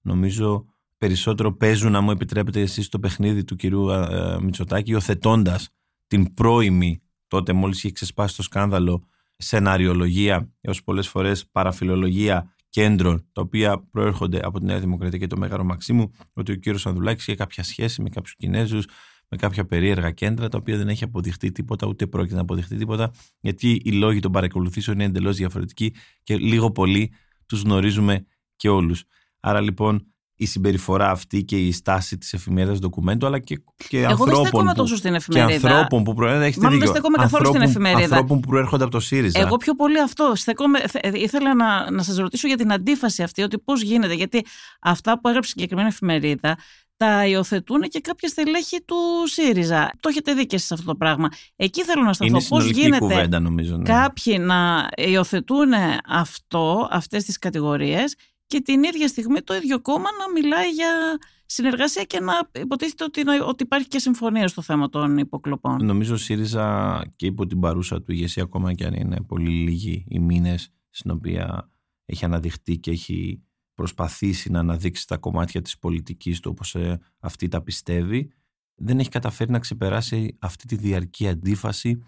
νομίζω 0.01 0.65
περισσότερο 0.99 1.57
παίζουν, 1.57 1.93
να 1.93 2.01
μου 2.01 2.11
επιτρέπετε 2.11 2.61
εσείς, 2.61 2.89
το 2.89 2.99
παιχνίδι 2.99 3.45
του 3.45 3.57
κυρίου 3.57 3.89
ε, 3.91 4.39
Μητσοτάκη, 4.41 4.91
υιοθετώντα 4.91 5.61
την 6.07 6.35
πρώιμη, 6.35 7.03
τότε 7.27 7.53
μόλις 7.53 7.79
είχε 7.79 7.93
ξεσπάσει 7.93 8.37
το 8.37 8.43
σκάνδαλο, 8.43 9.09
σεναριολογία 9.37 10.53
έως 10.61 10.83
πολλές 10.83 11.09
φορές 11.09 11.47
παραφιλολογία 11.51 12.55
κέντρων, 12.69 13.29
τα 13.33 13.41
οποία 13.41 13.89
προέρχονται 13.91 14.41
από 14.45 14.59
τη 14.59 14.65
Νέα 14.65 14.81
Δημοκρατία 14.81 15.19
και 15.19 15.27
το 15.27 15.37
Μέγαρο 15.37 15.65
Μαξίμου, 15.65 16.11
ότι 16.33 16.53
ο 16.53 16.55
κύριος 16.55 16.87
Ανδουλάκη 16.87 17.21
είχε 17.21 17.35
κάποια 17.35 17.63
σχέση 17.63 18.03
με 18.03 18.09
κάποιους 18.09 18.37
Κινέζους, 18.37 18.87
με 19.29 19.37
κάποια 19.37 19.67
περίεργα 19.67 20.11
κέντρα 20.11 20.49
τα 20.49 20.59
οποία 20.59 20.77
δεν 20.77 20.89
έχει 20.89 21.05
αποδειχτεί 21.05 21.53
τίποτα, 21.53 21.87
ούτε 21.87 22.07
πρόκειται 22.07 22.35
να 22.35 22.41
αποδειχτεί 22.41 22.77
τίποτα, 22.77 23.11
γιατί 23.41 23.81
οι 23.85 23.93
λόγοι 23.93 24.21
των 24.21 24.33
παρακολουθήσεων 24.33 24.97
είναι 24.97 25.07
εντελώς 25.07 25.37
διαφορετικοί 25.37 25.95
και 26.23 26.37
λίγο 26.37 26.71
πολύ 26.71 27.13
τους 27.47 27.63
γνωρίζουμε 27.63 28.27
και 28.57 28.69
όλους. 28.69 29.05
Άρα 29.41 29.61
λοιπόν 29.61 30.07
η 30.39 30.47
συμπεριφορά 30.47 31.11
αυτή 31.11 31.45
και 31.45 31.59
η 31.59 31.73
στάση 31.73 32.19
της 32.19 32.33
εφημερίδας 32.33 32.79
ντοκουμέντου, 32.79 33.27
αλλά 33.27 33.39
και, 33.39 33.63
και 33.89 33.99
Εγώ 33.99 34.11
ανθρώπων. 34.11 34.65
δεν 34.65 34.75
τόσο 34.75 34.97
στην 34.97 35.15
εφημερίδα. 35.15 35.59
Και 35.59 35.67
ανθρώπων 35.67 36.05
που 36.05 36.15
προέρχονται. 36.15 36.47
Έχετε 36.47 36.69
δίκιο. 36.69 36.79
Δεν 36.79 36.89
στεκόμαι 36.89 37.17
καθόλου 37.17 37.47
στην 37.47 37.61
εφημερίδα. 37.61 38.03
Ανθρώπων 38.03 38.41
που 38.41 38.49
προέρχονται 38.49 38.83
από 38.83 38.93
το 38.93 39.01
ΣΥΡΙΖΑ. 39.01 39.41
Εγώ 39.41 39.57
πιο 39.57 39.75
πολύ 39.75 40.01
αυτό. 40.01 40.33
Στεκόμαι, 40.35 40.79
ήθελα 41.13 41.55
να, 41.55 41.91
να 41.91 42.03
σας 42.03 42.17
ρωτήσω 42.17 42.47
για 42.47 42.57
την 42.57 42.73
αντίφαση 42.73 43.23
αυτή, 43.23 43.43
ότι 43.43 43.59
πώς 43.59 43.83
γίνεται. 43.83 44.15
Γιατί 44.15 44.45
αυτά 44.81 45.21
που 45.21 45.29
έγραψε 45.29 45.49
η 45.49 45.53
συγκεκριμένη 45.53 45.89
εφημερίδα 45.89 46.59
τα 46.97 47.27
υιοθετούν 47.27 47.81
και 47.81 48.01
κάποια 48.01 48.29
στελέχη 48.29 48.83
του 48.83 48.97
ΣΥΡΙΖΑ. 49.27 49.93
Το 50.01 50.09
έχετε 50.09 50.35
δει 50.35 50.47
και 50.47 50.59
σε 50.59 50.75
αυτό 50.75 50.87
το 50.87 50.95
πράγμα. 50.95 51.29
Εκεί 51.57 51.83
θέλω 51.85 52.03
να 52.03 52.13
σταθώ. 52.13 52.39
Πώς 52.49 52.71
γίνεται 52.71 52.99
κουβέντα, 52.99 53.41
νομίζω, 53.41 53.77
ναι. 53.77 53.83
κάποιοι 53.83 54.37
να 54.41 54.89
υιοθετούν 54.97 55.73
αυτό, 56.09 56.89
αυτές 56.91 57.25
τις 57.25 57.39
κατηγορίες 57.39 58.17
και 58.47 58.61
την 58.61 58.83
ίδια 58.83 59.09
στιγμή 59.09 59.41
το 59.43 59.55
ίδιο 59.55 59.81
κόμμα 59.81 60.09
να 60.19 60.41
μιλάει 60.41 60.71
για 60.71 61.19
συνεργασία 61.47 62.05
και 62.05 62.21
να 62.21 62.33
υποτίθεται 62.61 63.05
ότι, 63.05 63.23
ότι 63.47 63.63
υπάρχει 63.63 63.89
και 63.89 63.99
συμφωνία 63.99 64.49
στο 64.49 64.63
θέμα 64.63 64.89
των 64.89 65.19
υποκλοπών. 65.19 65.85
Νομίζω 65.85 66.15
ο 66.15 66.17
ΣΥΡΙΖΑ 66.17 67.03
και 67.17 67.27
υπό 67.27 67.47
την 67.47 67.61
παρούσα 67.61 68.03
του 68.03 68.13
ηγεσία 68.13 68.43
ακόμα 68.43 68.73
και 68.73 68.85
αν 68.85 68.95
είναι 68.95 69.21
πολύ 69.27 69.51
λίγοι 69.51 70.05
οι 70.09 70.19
μήνες 70.19 70.69
στην 70.91 71.11
οποία 71.11 71.71
έχει 72.07 72.25
αναδειχτεί 72.25 72.79
και 72.79 72.91
έχει 72.91 73.46
προσπαθήσει 73.77 74.51
να 74.51 74.59
αναδείξει 74.59 75.07
τα 75.07 75.17
κομμάτια 75.17 75.63
της 75.63 75.79
πολιτικής 75.79 76.41
του 76.41 76.51
όπως 76.53 76.75
ε, 76.75 76.99
αυτή 77.19 77.49
τα 77.49 77.63
πιστεύει 77.63 78.31
δεν 78.75 78.99
έχει 78.99 79.09
καταφέρει 79.09 79.51
να 79.51 79.59
ξεπεράσει 79.59 80.37
αυτή 80.41 80.67
τη 80.67 80.77
διαρκή 80.77 81.29
αντίφαση 81.29 82.03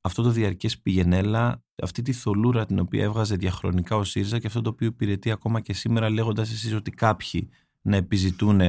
αυτό 0.00 0.22
το 0.22 0.30
διαρκές 0.30 0.78
πηγενέλα, 0.80 1.64
αυτή 1.82 2.02
τη 2.02 2.12
θολούρα 2.12 2.66
την 2.66 2.78
οποία 2.78 3.02
έβγαζε 3.02 3.36
διαχρονικά 3.36 3.96
ο 3.96 4.04
ΣΥΡΙΖΑ 4.04 4.38
και 4.38 4.46
αυτό 4.46 4.60
το 4.60 4.70
οποίο 4.70 4.86
υπηρετεί 4.86 5.30
ακόμα 5.30 5.60
και 5.60 5.72
σήμερα 5.72 6.10
λέγοντας 6.10 6.52
εσείς 6.52 6.74
ότι 6.74 6.90
κάποιοι 6.90 7.48
να 7.82 7.96
επιζητούν 7.96 8.60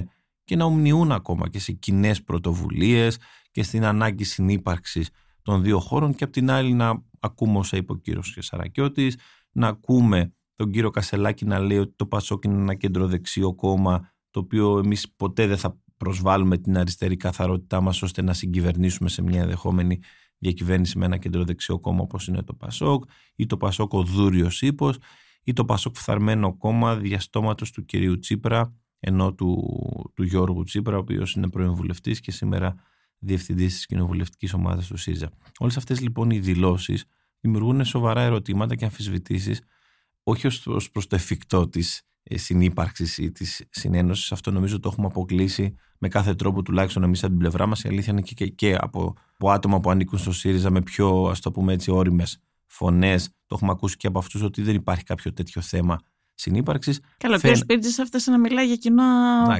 και 0.43 0.55
να 0.55 0.65
ομνιούν 0.65 1.11
ακόμα 1.11 1.49
και 1.49 1.59
σε 1.59 1.71
κοινές 1.71 2.23
πρωτοβουλίες 2.23 3.17
και 3.51 3.63
στην 3.63 3.85
ανάγκη 3.85 4.23
συνύπαρξης 4.23 5.09
των 5.41 5.63
δύο 5.63 5.79
χώρων 5.79 6.15
και 6.15 6.23
απ' 6.23 6.31
την 6.31 6.51
άλλη 6.51 6.73
να 6.73 7.03
ακούμε 7.19 7.57
όσα 7.57 7.77
είπε 7.77 7.91
ο 7.91 7.95
κύριος 7.95 8.37
Σαρακιώτης, 8.39 9.17
να 9.51 9.67
ακούμε 9.67 10.33
τον 10.61 10.71
κύριο 10.71 10.89
Κασελάκη 10.89 11.45
να 11.45 11.59
λέει 11.59 11.77
ότι 11.77 11.93
το 11.95 12.05
Πασόκ 12.05 12.43
είναι 12.43 12.61
ένα 12.61 12.73
κεντροδεξιό 12.73 13.53
κόμμα 13.53 14.13
το 14.31 14.39
οποίο 14.39 14.77
εμείς 14.77 15.13
ποτέ 15.15 15.47
δεν 15.47 15.57
θα 15.57 15.79
προσβάλλουμε 15.97 16.57
την 16.57 16.77
αριστερή 16.77 17.17
καθαρότητά 17.17 17.81
μας 17.81 18.01
ώστε 18.01 18.21
να 18.21 18.33
συγκυβερνήσουμε 18.33 19.09
σε 19.09 19.21
μια 19.21 19.41
ενδεχόμενη 19.41 19.99
διακυβέρνηση 20.37 20.97
με 20.97 21.05
ένα 21.05 21.17
κεντροδεξιό 21.17 21.79
κόμμα 21.79 22.01
όπως 22.01 22.27
είναι 22.27 22.43
το 22.43 22.53
Πασόκ 22.53 23.03
ή 23.35 23.45
το 23.45 23.57
Πασόκ 23.57 23.93
ο 23.93 24.03
Δούριος 24.03 24.61
Ήπος 24.61 24.97
ή 25.43 25.53
το 25.53 25.65
Πασόκ 25.65 25.95
φθαρμένο 25.95 26.57
κόμμα 26.57 26.95
διαστόματος 26.95 27.71
του 27.71 27.85
κυρίου 27.85 28.19
Τσίπρα 28.19 28.75
ενώ 28.99 29.33
του, 29.33 29.73
του 30.15 30.23
Γιώργου 30.23 30.63
Τσίπρα 30.63 30.95
ο 30.95 30.99
οποίος 30.99 31.33
είναι 31.33 31.49
πρώην 31.49 31.73
βουλευτής 31.73 32.19
και 32.19 32.31
σήμερα 32.31 32.75
διευθυντής 33.17 33.73
της 33.73 33.85
κοινοβουλευτικής 33.85 34.53
ομάδας 34.53 34.87
του 34.87 34.97
ΣΥΖΑ. 34.97 35.29
Όλες 35.59 35.77
αυτές 35.77 36.01
λοιπόν 36.01 36.29
οι 36.29 36.39
δηλώσεις 36.39 37.05
δημιουργούν 37.39 37.85
σοβαρά 37.85 38.21
ερωτήματα 38.21 38.75
και 38.75 38.85
αμφισβητήσεις 38.85 39.61
όχι 40.23 40.47
ως 40.65 40.91
προς 40.91 41.07
το 41.07 41.15
εφικτό 41.15 41.69
της 41.69 42.01
ε, 42.23 42.37
συνύπαρξης 42.37 43.17
ή 43.17 43.31
της 43.31 43.65
συνένωσης. 43.69 44.31
Αυτό 44.31 44.51
νομίζω 44.51 44.79
το 44.79 44.89
έχουμε 44.91 45.07
αποκλείσει 45.07 45.75
με 45.97 46.07
κάθε 46.07 46.35
τρόπο, 46.35 46.61
τουλάχιστον 46.61 47.03
εμείς 47.03 47.19
από 47.19 47.29
την 47.29 47.39
πλευρά 47.39 47.65
μας. 47.65 47.83
Η 47.83 47.87
αλήθεια 47.87 48.13
είναι 48.13 48.21
και, 48.21 48.33
και, 48.33 48.47
και 48.47 48.75
από, 48.79 49.15
από 49.33 49.51
άτομα 49.51 49.79
που 49.79 49.89
ανήκουν 49.89 50.19
στο 50.19 50.31
ΣΥΡΙΖΑ 50.31 50.69
με 50.69 50.81
πιο, 50.81 51.23
ας 51.23 51.39
το 51.39 51.51
πούμε 51.51 51.73
έτσι, 51.73 51.91
όριμες 51.91 52.41
φωνές. 52.65 53.29
Το 53.45 53.55
έχουμε 53.55 53.71
ακούσει 53.71 53.97
και 53.97 54.07
από 54.07 54.19
αυτούς 54.19 54.41
ότι 54.41 54.61
δεν 54.61 54.75
υπάρχει 54.75 55.03
κάποιο 55.03 55.33
τέτοιο 55.33 55.61
θέμα 55.61 55.99
συνύπαρξης. 56.41 56.99
Καλά, 57.17 57.35
ο 57.35 57.51
κ. 57.51 57.55
Σπίρτζη 57.55 58.01
έφτασε 58.01 58.31
να 58.31 58.39
μιλάει 58.39 58.65
για 58.65 58.75
κοινό 58.75 59.03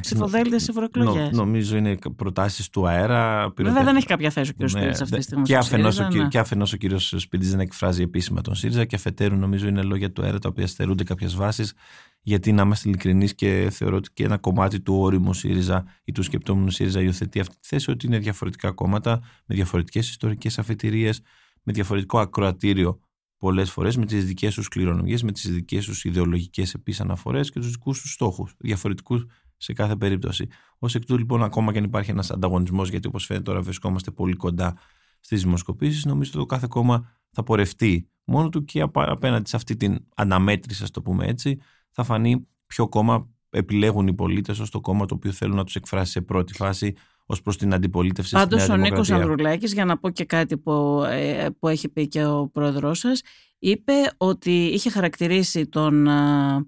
ψηφοδέλτια 0.01 0.59
σε 0.59 0.71
ευρωεκλογές. 0.71 1.31
Νο, 1.31 1.43
νομίζω 1.43 1.77
είναι 1.77 1.97
προτάσεις 2.15 2.69
του 2.69 2.87
αέρα. 2.87 3.53
Βέβαια 3.55 3.83
δεν 3.83 3.95
έχει 3.95 4.05
κάποια 4.05 4.29
θέση 4.29 4.51
ο 4.59 4.63
κ. 4.63 4.69
Σπίρτζη 4.69 5.03
αυτής 5.03 5.17
τη 5.17 5.21
στιγμή. 5.21 5.43
Και 5.43 5.57
αφενός 5.57 5.99
ο, 5.99 6.07
ναι. 6.07 6.97
κ. 6.97 6.99
Σπίρτζης 7.17 7.51
δεν 7.51 7.59
εκφράζει 7.59 8.01
επίσημα 8.01 8.41
τον 8.41 8.55
ΣΥΡΙΖΑ 8.55 8.85
και 8.85 8.95
αφετέρου 8.95 9.35
νομίζω 9.35 9.67
είναι 9.67 9.81
λόγια 9.81 10.11
του 10.11 10.23
αέρα 10.23 10.39
τα 10.39 10.49
οποία 10.49 10.67
στερούνται 10.67 11.03
κάποιες 11.03 11.35
βάσεις. 11.35 11.73
Γιατί 12.21 12.51
να 12.51 12.61
είμαστε 12.61 12.89
ειλικρινείς 12.89 13.35
και 13.35 13.67
θεωρώ 13.71 13.95
ότι 13.95 14.09
και 14.13 14.23
ένα 14.23 14.37
κομμάτι 14.37 14.79
του 14.79 14.95
όριμου 14.99 15.33
ΣΥΡΙΖΑ 15.33 15.85
ή 16.03 16.11
του 16.11 16.23
σκεπτόμενου 16.23 16.69
ΣΥΡΙΖΑ 16.69 17.01
υιοθετεί 17.01 17.39
αυτή 17.39 17.53
τη 17.53 17.67
θέση 17.67 17.91
ότι 17.91 18.05
είναι 18.05 18.17
διαφορετικά 18.17 18.71
κόμματα 18.71 19.21
με 19.45 19.55
διαφορετικές 19.55 20.09
ιστορικές 20.09 20.59
αφετηρίες, 20.59 21.21
με 21.63 21.73
διαφορετικό 21.73 22.19
ακροατήριο 22.19 22.99
πολλές 23.41 23.71
φορές 23.71 23.97
με 23.97 24.05
τις 24.05 24.25
δικές 24.25 24.53
τους 24.53 24.67
κληρονομιές, 24.67 25.23
με 25.23 25.31
τις 25.31 25.51
δικές 25.51 25.85
τους 25.85 26.03
ιδεολογικές 26.03 26.73
επίσης 26.73 27.01
αναφορές 27.01 27.51
και 27.51 27.59
τους 27.59 27.71
δικούς 27.71 28.01
τους 28.01 28.11
στόχους, 28.11 28.55
διαφορετικούς 28.57 29.25
σε 29.57 29.73
κάθε 29.73 29.95
περίπτωση. 29.95 30.47
Ω 30.79 30.85
εκ 30.85 30.91
τούτου, 30.91 31.17
λοιπόν, 31.17 31.43
ακόμα 31.43 31.71
και 31.71 31.77
αν 31.77 31.83
υπάρχει 31.83 32.11
ένας 32.11 32.31
ανταγωνισμός, 32.31 32.89
γιατί 32.89 33.07
όπως 33.07 33.25
φαίνεται 33.25 33.45
τώρα 33.45 33.61
βρισκόμαστε 33.61 34.11
πολύ 34.11 34.33
κοντά 34.33 34.77
στις 35.19 35.43
δημοσκοπήσεις, 35.43 36.05
νομίζω 36.05 36.29
ότι 36.29 36.39
το 36.39 36.45
κάθε 36.45 36.67
κόμμα 36.69 37.11
θα 37.31 37.43
πορευτεί 37.43 38.09
μόνο 38.23 38.49
του 38.49 38.65
και 38.65 38.81
απέναντι 38.93 39.49
σε 39.49 39.55
αυτή 39.55 39.75
την 39.75 40.05
αναμέτρηση, 40.15 40.83
ας 40.83 40.91
το 40.91 41.01
πούμε 41.01 41.25
έτσι, 41.25 41.59
θα 41.89 42.03
φανεί 42.03 42.47
ποιο 42.65 42.87
κόμμα 42.87 43.29
επιλέγουν 43.49 44.07
οι 44.07 44.13
πολίτες 44.13 44.59
ως 44.59 44.69
το 44.69 44.81
κόμμα 44.81 45.05
το 45.05 45.15
οποίο 45.15 45.31
θέλουν 45.31 45.55
να 45.55 45.63
τους 45.63 45.75
εκφράσει 45.75 46.11
σε 46.11 46.21
πρώτη 46.21 46.53
φάση 46.53 46.93
ως 47.31 47.41
προς 47.41 47.57
την 47.57 47.73
αντιπολίτευση 47.73 48.35
Πάντως, 48.35 48.69
ο 48.69 48.75
Νίκος 48.75 49.11
Ανδρουλάκης, 49.11 49.73
για 49.73 49.85
να 49.85 49.97
πω 49.97 50.09
και 50.09 50.25
κάτι 50.25 50.57
που, 50.57 51.03
ε, 51.09 51.47
που 51.59 51.67
έχει 51.67 51.89
πει 51.89 52.07
και 52.07 52.25
ο 52.25 52.47
πρόεδρός 52.47 52.99
σας, 52.99 53.21
είπε 53.59 53.93
ότι 54.17 54.51
είχε 54.51 54.89
χαρακτηρίσει 54.89 55.67
τον 55.67 56.07
α, 56.07 56.65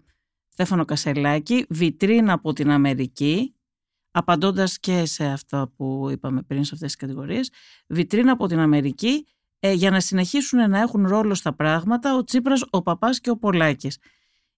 Στέφανο 0.49 0.86
Κασελάκη 0.86 1.65
βιτρίνα 1.69 2.34
από 2.34 2.54
την 2.54 2.69
Αμερική, 2.69 3.56
απαντώντας 4.12 4.80
και 4.80 5.06
σε 5.06 5.26
αυτά 5.26 5.71
που 5.76 6.08
είπαμε 6.12 6.41
πριν 6.41 6.63
σε 6.63 6.71
αυτές 6.73 6.91
τις 6.91 7.02
κατηγορίες, 7.02 7.52
βιτρίνα 7.88 8.32
από 8.32 8.47
την 8.47 8.60
Αμερική 8.60 9.28
ε, 9.60 9.71
για 9.71 9.91
να 9.91 9.99
συνεχίσουν 9.99 10.69
να 10.69 10.80
έχουν 10.80 11.08
ρόλο 11.08 11.34
στα 11.34 11.54
πράγματα 11.54 12.15
ο 12.15 12.23
Τσίπρας, 12.23 12.63
ο 12.69 12.82
Παπάς 12.82 13.19
και 13.19 13.30
ο 13.30 13.38
Πολάκης. 13.38 13.97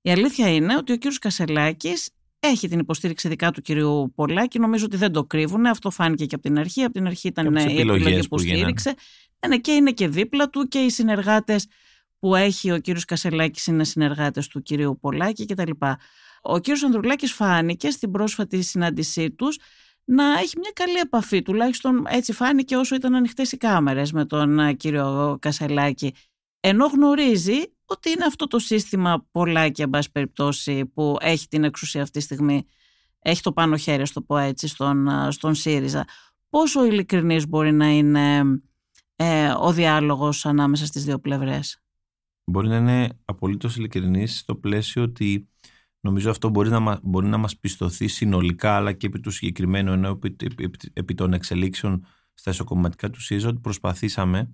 Η 0.02 0.12
αλήθεια 0.12 0.54
είναι 0.54 0.76
ότι 0.76 0.92
ο 0.92 0.96
κύριος 0.96 1.20
Κασελάκης 1.20 2.10
έχει 2.46 2.68
την 2.68 2.80
υποστήριξη 2.80 3.28
δικά 3.28 3.52
του 3.52 3.62
κυρίου 3.62 4.12
Πολάκη. 4.16 4.60
Νομίζω 4.60 4.86
ότι 4.86 4.98
δεν 4.98 5.12
το 5.12 5.24
κρύβουν. 5.24 5.66
Αυτό 5.66 5.90
φάνηκε 5.90 6.26
και 6.26 6.36
από 6.36 6.44
την 6.44 6.60
αρχή. 6.60 6.84
Από 6.84 6.94
την 6.94 7.06
αρχή 7.06 7.28
ήταν 7.28 7.56
η 7.56 7.62
επιλογή 7.62 8.28
που 8.28 8.38
στήριξε. 8.38 8.94
Ναι, 9.40 9.48
ναι, 9.48 9.58
και 9.58 9.72
είναι 9.72 9.92
και 9.92 10.08
δίπλα 10.08 10.50
του 10.50 10.68
και 10.68 10.80
οι 10.80 10.90
συνεργάτες 10.90 11.68
που 12.20 12.36
έχει 12.36 12.72
ο 12.72 12.80
κύριος 12.80 13.06
Κασελάκης 13.06 13.68
είναι 13.68 13.84
συνεργάτες 13.84 14.48
του 14.48 14.62
κυρίου 14.62 14.98
Πολάκη 15.02 15.46
κτλ. 15.46 15.72
Ο 16.42 16.60
κύριος 16.60 16.84
Ανδρουλάκης 16.84 17.32
φάνηκε 17.32 17.90
στην 17.90 18.12
πρόσφατη 18.12 18.62
συνάντησή 18.62 19.32
τους 19.32 19.58
να 20.06 20.40
έχει 20.40 20.60
μια 20.60 20.72
καλή 20.74 20.98
επαφή, 20.98 21.42
τουλάχιστον 21.42 22.06
έτσι 22.10 22.34
φάνηκε 22.34 22.76
όσο 22.76 22.96
ήταν 22.96 23.16
ανοιχτές 23.16 23.52
οι 23.52 23.58
κάμερες 23.58 24.12
με 24.12 24.26
τον 24.26 24.60
ε, 24.60 24.74
κύριο 24.74 25.38
Κασελάκη. 25.42 26.14
Ενώ 26.60 26.86
γνωρίζει 26.86 27.75
ότι 27.86 28.10
είναι 28.10 28.26
αυτό 28.26 28.48
το 28.48 28.60
σύστημα 28.60 29.28
πολλά 29.32 29.70
και 29.70 29.84
εν 29.84 29.90
πάση 29.90 30.12
περιπτώσει 30.12 30.86
που 30.86 31.18
έχει 31.20 31.48
την 31.48 31.64
εξουσία 31.64 32.02
αυτή 32.02 32.18
τη 32.20 32.24
στιγμή 32.24 32.66
έχει 33.20 33.42
το 33.42 33.52
πάνω 33.52 33.78
χέρι, 33.78 34.06
στο 34.06 34.22
πω 34.22 34.38
έτσι, 34.38 34.68
στον, 34.68 35.10
στον 35.32 35.56
ΣΥΡΙΖΑ. 35.56 36.06
Πόσο 36.50 36.86
ειλικρινής 36.86 37.48
μπορεί 37.48 37.72
να 37.72 37.90
είναι 37.90 38.42
ε, 39.16 39.50
ο 39.60 39.74
διάλογος 39.74 40.46
ανάμεσα 40.46 40.86
στις 40.86 41.04
δύο 41.04 41.20
πλευρές; 41.20 41.84
Μπορεί 42.46 42.68
να 42.68 42.76
είναι 42.76 43.10
απολύτως 43.26 43.76
ειλικρινής 43.76 44.38
στο 44.38 44.56
πλαίσιο 44.56 45.04
ότι 45.04 45.50
νομίζω 46.00 46.30
αυτό 46.30 46.50
μπορεί 46.50 46.70
να, 46.70 47.00
μπορεί 47.04 47.28
να 47.28 47.38
μας 47.38 47.58
πιστοθεί 47.58 48.08
συνολικά 48.08 48.76
αλλά 48.76 48.94
και 48.94 49.08
επί 49.08 49.20
του 49.20 49.32
συγκεκριμένου 49.32 49.92
ενώ 49.92 50.10
επί, 50.10 50.36
επί, 50.56 50.72
επί 50.94 51.14
των 51.14 51.34
εξελίξεων 51.34 52.06
στα 52.34 52.52
ισοκομματικά 52.52 53.10
του 53.10 53.22
ΣΥΡΙΖΑ 53.22 53.50
ότι 53.50 53.60
προσπαθήσαμε 53.60 54.54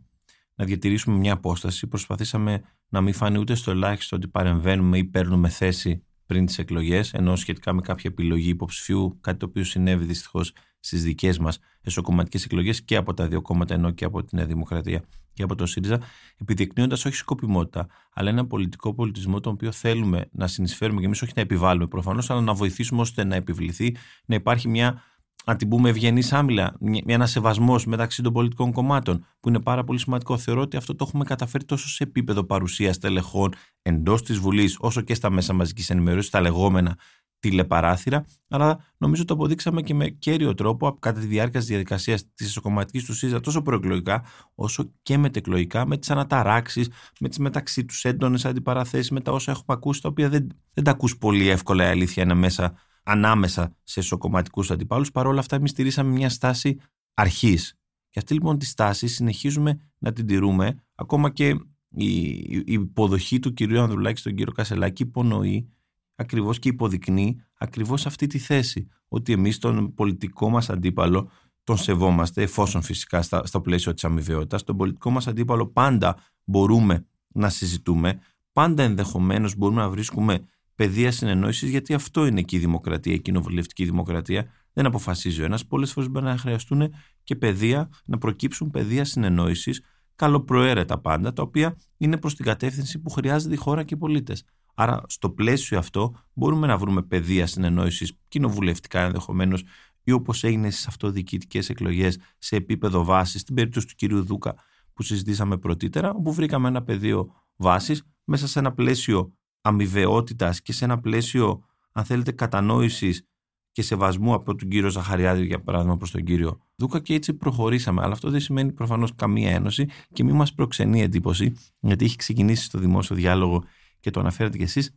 να 0.62 0.68
διατηρήσουμε 0.68 1.18
μια 1.18 1.34
απόσταση. 1.34 1.88
Προσπαθήσαμε 1.88 2.62
να 2.90 3.02
μην 3.02 3.14
φάνει 3.14 3.38
ούτε 3.38 3.56
στο 3.56 3.72
ελάχιστο 3.72 4.16
ότι 4.16 4.28
παρεμβαίνουμε 4.28 4.98
ή 4.98 5.04
παίρνουμε 5.04 5.50
θέση 5.50 6.04
πριν 6.26 6.46
τις 6.46 6.58
εκλογές, 6.58 7.14
ενώ 7.14 7.36
σχετικά 7.36 7.74
με 7.74 7.82
κάποια 7.82 8.10
επιλογή 8.10 8.50
υποψηφίου, 8.50 9.18
κάτι 9.22 9.38
το 9.38 9.46
οποίο 9.46 9.64
συνέβη 9.64 10.06
δυστυχώς 10.06 10.54
στις 10.80 11.04
δικές 11.04 11.38
μας 11.40 11.60
εσωκομματικές 11.82 12.46
εκλογές 12.46 12.84
και 12.84 12.96
από 12.96 13.14
τα 13.14 13.28
δύο 13.28 13.42
κόμματα, 13.42 13.74
ενώ 13.74 13.92
και 13.92 14.06
από 14.06 14.24
τη 14.24 14.36
Νέα 14.36 14.46
Δημοκρατία 14.46 15.04
και 15.34 15.44
από 15.44 15.56
το 15.56 15.66
ΣΥΡΙΖΑ, 15.66 16.00
επιδεικνύοντας 16.38 17.06
όχι 17.06 17.16
σκοπιμότητα, 17.16 17.88
αλλά 18.14 18.30
ένα 18.30 18.48
πολιτικό 18.48 18.94
πολιτισμό 18.94 19.40
τον 19.40 19.54
οποίο 19.54 19.72
θέλουμε 19.72 20.30
να 20.32 20.48
συνεισφέρουμε 20.48 21.00
και 21.00 21.06
εμείς, 21.06 21.22
όχι 21.22 21.34
να 21.36 21.42
επιβάλλουμε 21.42 21.88
προφανώς, 21.88 22.30
αλλά 22.30 22.42
να 22.42 22.54
βοηθήσουμε 22.54 23.02
ώστε 23.02 23.24
να 23.24 23.36
επιβληθεί, 23.36 23.96
να 24.26 24.36
υπάρχει 24.36 24.68
μια 24.68 25.04
αν 25.46 25.58
την 25.58 25.68
πούμε 25.68 25.90
ευγενής 25.90 26.34
άμυλα, 26.34 26.78
ένας 27.06 27.32
σεβασμός 27.32 27.86
μεταξύ 27.86 28.22
των 28.22 28.34
πολιτικών 28.34 28.72
κομμάτων, 28.72 29.26
που 29.40 29.50
είναι 29.50 29.60
πάρα 29.60 29.84
πολύ 29.84 30.00
σημαντικό. 30.00 30.38
Θεωρώ 30.38 30.62
ότι 30.62 30.78
αυτό 30.78 30.96
το 30.96 31.06
έχουμε 31.08 31.24
καταφέρει 31.24 31.64
τόσο 31.66 31.88
σε 31.88 32.04
επίπεδο 32.04 32.44
παρουσίας 32.44 32.98
τελεχών 32.98 33.54
εντός 33.82 34.24
της 34.24 34.38
Βουλής, 34.38 34.78
όσο 34.80 35.02
και 35.02 35.14
στα 35.14 35.30
μέσα 35.30 35.54
μαζικής 35.54 35.90
ενημέρωσης, 35.90 36.28
στα 36.28 36.42
λεγόμενα 36.42 36.98
τηλεπαράθυρα, 37.40 38.26
αλλά 38.50 38.80
νομίζω 38.98 39.26
το 39.26 39.34
αποδείξαμε 39.34 39.82
και 39.82 39.94
με 39.94 40.10
κέριο 40.10 40.54
τρόπο 40.54 40.98
κατά 41.00 41.20
τη 41.20 41.26
διάρκεια 41.26 41.60
της 41.60 41.70
διαδικασίας 41.70 42.34
της 42.34 42.48
εσωκομματικής 42.48 43.06
του 43.06 43.14
ΣΥΖΑ, 43.14 43.40
τόσο 43.40 43.62
προεκλογικά 43.62 44.24
όσο 44.56 44.92
και 45.02 45.18
μετεκλογικά, 45.18 45.88
με 45.88 45.98
τις 45.98 46.10
αναταράξεις, 46.10 46.90
με 47.20 47.30
τις 47.30 47.38
μεταξύ 47.38 47.86
τους 47.86 48.06
έντονες 48.06 48.46
αντιπαραθέσεις, 48.46 49.12
με 49.12 49.22
τα 49.22 49.32
όσα 49.32 49.52
έχουμε 49.52 49.66
ακούσει, 49.68 50.02
τα 50.02 50.10
οποία 50.10 50.30
δεν, 50.30 50.48
δεν 50.74 50.84
τα 50.84 50.92
ακούς 50.92 51.18
πολύ 51.18 51.48
εύκολα 51.48 51.86
η 51.86 51.88
αλήθεια 51.88 52.24
είναι 52.24 52.34
μέσα 52.34 52.74
ανάμεσα 53.04 53.76
σε 53.84 54.00
ισοκομματικού 54.00 54.64
αντιπάλους. 54.70 55.12
Παρ' 55.12 55.28
όλα 55.28 55.40
αυτά, 55.40 55.56
εμείς 55.56 55.70
στηρίσαμε 55.70 56.12
μια 56.12 56.30
στάση 56.30 56.80
αρχής. 57.14 57.76
Και 58.10 58.20
αυτή 58.20 58.34
λοιπόν 58.34 58.58
τη 58.58 58.66
στάση 58.66 59.08
συνεχίζουμε 59.08 59.92
να 59.98 60.14
την 60.14 60.26
τηρούμε. 60.26 60.84
Ακόμα 60.96 61.30
και 61.30 61.48
η, 61.90 62.30
η 62.36 62.64
υποδοχή 62.66 63.40
του 63.40 63.54
κυρίου 63.54 63.82
Ανδρουλάκη 63.82 64.20
στον 64.20 64.36
κύριο 64.36 64.54
Κασελάκη 64.54 65.04
υπονοεί 65.04 65.70
ακριβώς 66.16 66.60
και 66.60 66.70
υποδεικνύει 66.70 67.42
ακριβώς 67.58 68.06
αυτή 68.06 68.28
τη 68.28 68.38
θέση. 68.38 68.88
Ότι 69.08 69.34
εμείς 69.34 69.58
τον 69.58 69.94
πολιτικό 69.94 70.50
μας 70.50 70.70
αντίπαλο 70.70 71.30
τον 71.64 71.78
σεβόμαστε, 71.78 72.42
εφόσον 72.42 72.82
φυσικά 72.82 73.22
στα, 73.22 73.46
στο 73.46 73.62
πλαίσιο 73.62 73.94
της 73.94 74.04
αμοιβαιότητας. 74.04 74.64
Τον 74.64 74.78
πολιτικό 74.78 75.10
μας 75.10 75.28
αντίπαλο 75.28 75.68
πάντα 75.68 76.18
μπορούμε 76.44 77.06
να 77.28 77.50
συζητούμε. 77.50 78.20
Πάντα 78.52 78.84
ενδεχομένως 78.84 79.56
μπορούμε 79.56 79.82
να 79.82 79.90
βρίσκουμε 79.90 80.46
πεδία 80.76 81.12
συνεννόησης, 81.12 81.70
γιατί 81.70 81.94
αυτό 81.94 82.26
είναι 82.26 82.42
και 82.42 82.56
η 82.56 82.60
δημοκρατία, 82.60 83.14
η 83.14 83.20
κοινοβουλευτική 83.20 83.86
δημοκρατία. 83.86 84.52
Δεν 84.74 84.86
αποφασίζει 84.86 85.42
ο 85.42 85.46
ένας. 85.46 85.66
Πολλές 85.66 85.92
φορές 85.92 86.10
μπορεί 86.10 86.26
να 86.26 86.38
χρειαστούν 86.38 86.94
και 87.24 87.36
πεδία, 87.36 87.90
να 88.06 88.18
προκύψουν 88.18 88.70
πεδία 88.70 89.06
συνεννόησης, 89.06 89.82
καλοπροαίρετα 90.16 91.00
πάντα, 91.00 91.34
τα 91.34 91.42
οποία 91.42 91.78
είναι 91.98 92.18
προς 92.18 92.36
την 92.36 92.46
κατεύθυνση 92.46 93.00
που 93.00 93.10
χρειάζεται 93.10 93.54
η 93.54 93.58
χώρα 93.58 93.84
και 93.84 93.94
οι 93.94 93.98
πολίτες. 93.98 94.44
Άρα, 94.74 95.02
στο 95.08 95.30
πλαίσιο 95.30 95.78
αυτό, 95.78 96.16
μπορούμε 96.34 96.68
να 96.68 96.78
βρούμε 96.78 97.02
πεδία 97.02 97.48
συνεννόησης, 97.48 98.14
κοινοβουλευτικά 98.28 99.02
ενδεχομένως, 99.02 99.64
ή 100.04 100.12
όπως 100.12 100.44
έγινε 100.44 100.70
στις 100.70 100.88
αυτοδιοικητικές 100.88 101.70
εκλογές 101.70 102.20
σε 102.38 102.56
επίπεδο 102.56 103.04
βάσης, 103.04 103.42
στην 103.42 103.56
περίπτωση 103.56 103.88
του 103.88 103.94
κυρίου 103.96 104.24
Δούκα, 104.24 104.56
που 104.94 105.04
συζητήσαμε 105.04 105.58
πρωτήτερα, 105.58 106.10
όπου 106.10 106.34
βρήκαμε 106.34 106.68
ένα 106.68 106.84
πεδίο 106.84 107.32
βάσης 107.56 108.04
μέσα 108.24 108.48
σε 108.48 108.60
ένα 108.60 108.74
πλαίσιο 108.74 109.38
αμοιβαιότητας 109.62 110.62
και 110.62 110.74
σε 110.74 110.86
ένα 110.86 111.00
πλαίσιο, 111.00 111.64
αν 111.92 112.04
θέλετε, 112.04 112.32
κατανόησης 112.32 113.26
και 113.72 113.82
σεβασμού 113.82 114.34
από 114.34 114.56
τον 114.56 114.70
κύριο 114.70 114.90
Ζαχαριάδη, 114.90 115.46
για 115.46 115.62
παράδειγμα, 115.62 115.98
προς 115.98 116.12
τον 116.12 116.24
κύριο 116.24 116.60
Δούκα 116.76 117.00
και 117.00 117.14
έτσι 117.14 117.34
προχωρήσαμε. 117.34 118.02
Αλλά 118.02 118.14
αυτό 118.14 118.30
δεν 118.30 118.40
σημαίνει 118.40 118.72
προφανώς 118.72 119.16
καμία 119.16 119.52
ένωση 119.52 119.88
και 120.14 120.24
μη 120.24 120.32
μας 120.32 120.54
προξενεί 120.54 121.02
εντύπωση, 121.02 121.54
γιατί 121.80 122.06
έχει 122.06 122.16
ξεκινήσει 122.16 122.64
στο 122.64 122.80
δημόσιο 122.80 123.16
διάλογο 123.16 123.64
και 124.00 124.10
το 124.10 124.20
αναφέρετε 124.20 124.58
κι 124.58 124.64
εσείς. 124.64 124.96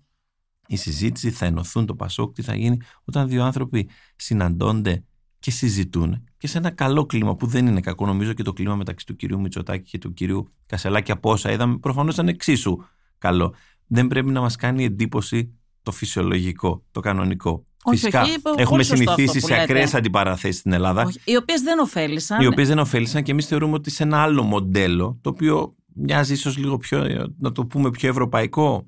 Η 0.66 0.76
συζήτηση 0.76 1.30
θα 1.30 1.46
ενωθούν 1.46 1.86
το 1.86 1.94
Πασόκ, 1.94 2.34
τι 2.34 2.42
θα 2.42 2.56
γίνει 2.56 2.78
όταν 3.04 3.28
δύο 3.28 3.44
άνθρωποι 3.44 3.88
συναντώνται 4.16 5.04
και 5.38 5.50
συζητούν 5.50 6.24
και 6.36 6.46
σε 6.46 6.58
ένα 6.58 6.70
καλό 6.70 7.06
κλίμα 7.06 7.36
που 7.36 7.46
δεν 7.46 7.66
είναι 7.66 7.80
κακό. 7.80 8.06
Νομίζω 8.06 8.32
και 8.32 8.42
το 8.42 8.52
κλίμα 8.52 8.76
μεταξύ 8.76 9.06
του 9.06 9.16
κυρίου 9.16 9.40
Μητσοτάκη 9.40 9.90
και 9.90 9.98
του 9.98 10.12
κυρίου 10.12 10.48
Κασελάκη 10.66 11.12
από 11.12 11.30
όσα 11.30 11.50
είδαμε 11.50 11.78
προφανώς 11.78 12.14
ήταν 12.14 12.28
εξίσου 12.28 12.76
καλό. 13.18 13.54
Δεν 13.86 14.06
πρέπει 14.06 14.30
να 14.30 14.40
μας 14.40 14.56
κάνει 14.56 14.84
εντύπωση 14.84 15.54
το 15.82 15.90
φυσιολογικό, 15.92 16.84
το 16.90 17.00
κανονικό. 17.00 17.66
Όχι, 17.86 17.96
Φυσικά 17.98 18.22
όχι, 18.22 18.32
είπε 18.34 18.48
έχουμε 18.48 18.64
πολύ 18.68 18.84
σωστό 18.84 18.96
συνηθίσει 18.96 19.36
αυτό 19.38 19.40
που 19.48 19.54
σε 19.54 19.60
ακραίες 19.62 19.84
λέτε. 19.84 19.96
αντιπαραθέσεις 19.96 20.58
στην 20.60 20.72
Ελλάδα, 20.72 21.02
Όχι, 21.02 21.20
οι 21.24 21.36
οποίες 21.36 21.60
δεν 21.62 21.78
ωφέλησαν. 21.78 22.40
οι 22.42 22.46
οποίες 22.46 22.68
δεν 22.68 22.78
ωφέλησαν 22.78 23.22
και 23.22 23.30
εμείς 23.30 23.46
θεωρούμε 23.46 23.74
ότι 23.74 23.90
σε 23.90 24.02
ένα 24.02 24.18
άλλο 24.22 24.42
μοντέλο, 24.42 25.18
το 25.20 25.30
οποίο 25.30 25.74
μοιάζει 25.94 26.32
ίσως 26.32 26.56
λίγο 26.56 26.76
πιο, 26.76 27.06
να 27.38 27.52
το 27.52 27.66
πούμε, 27.66 27.90
πιο 27.90 28.08
ευρωπαϊκό, 28.08 28.86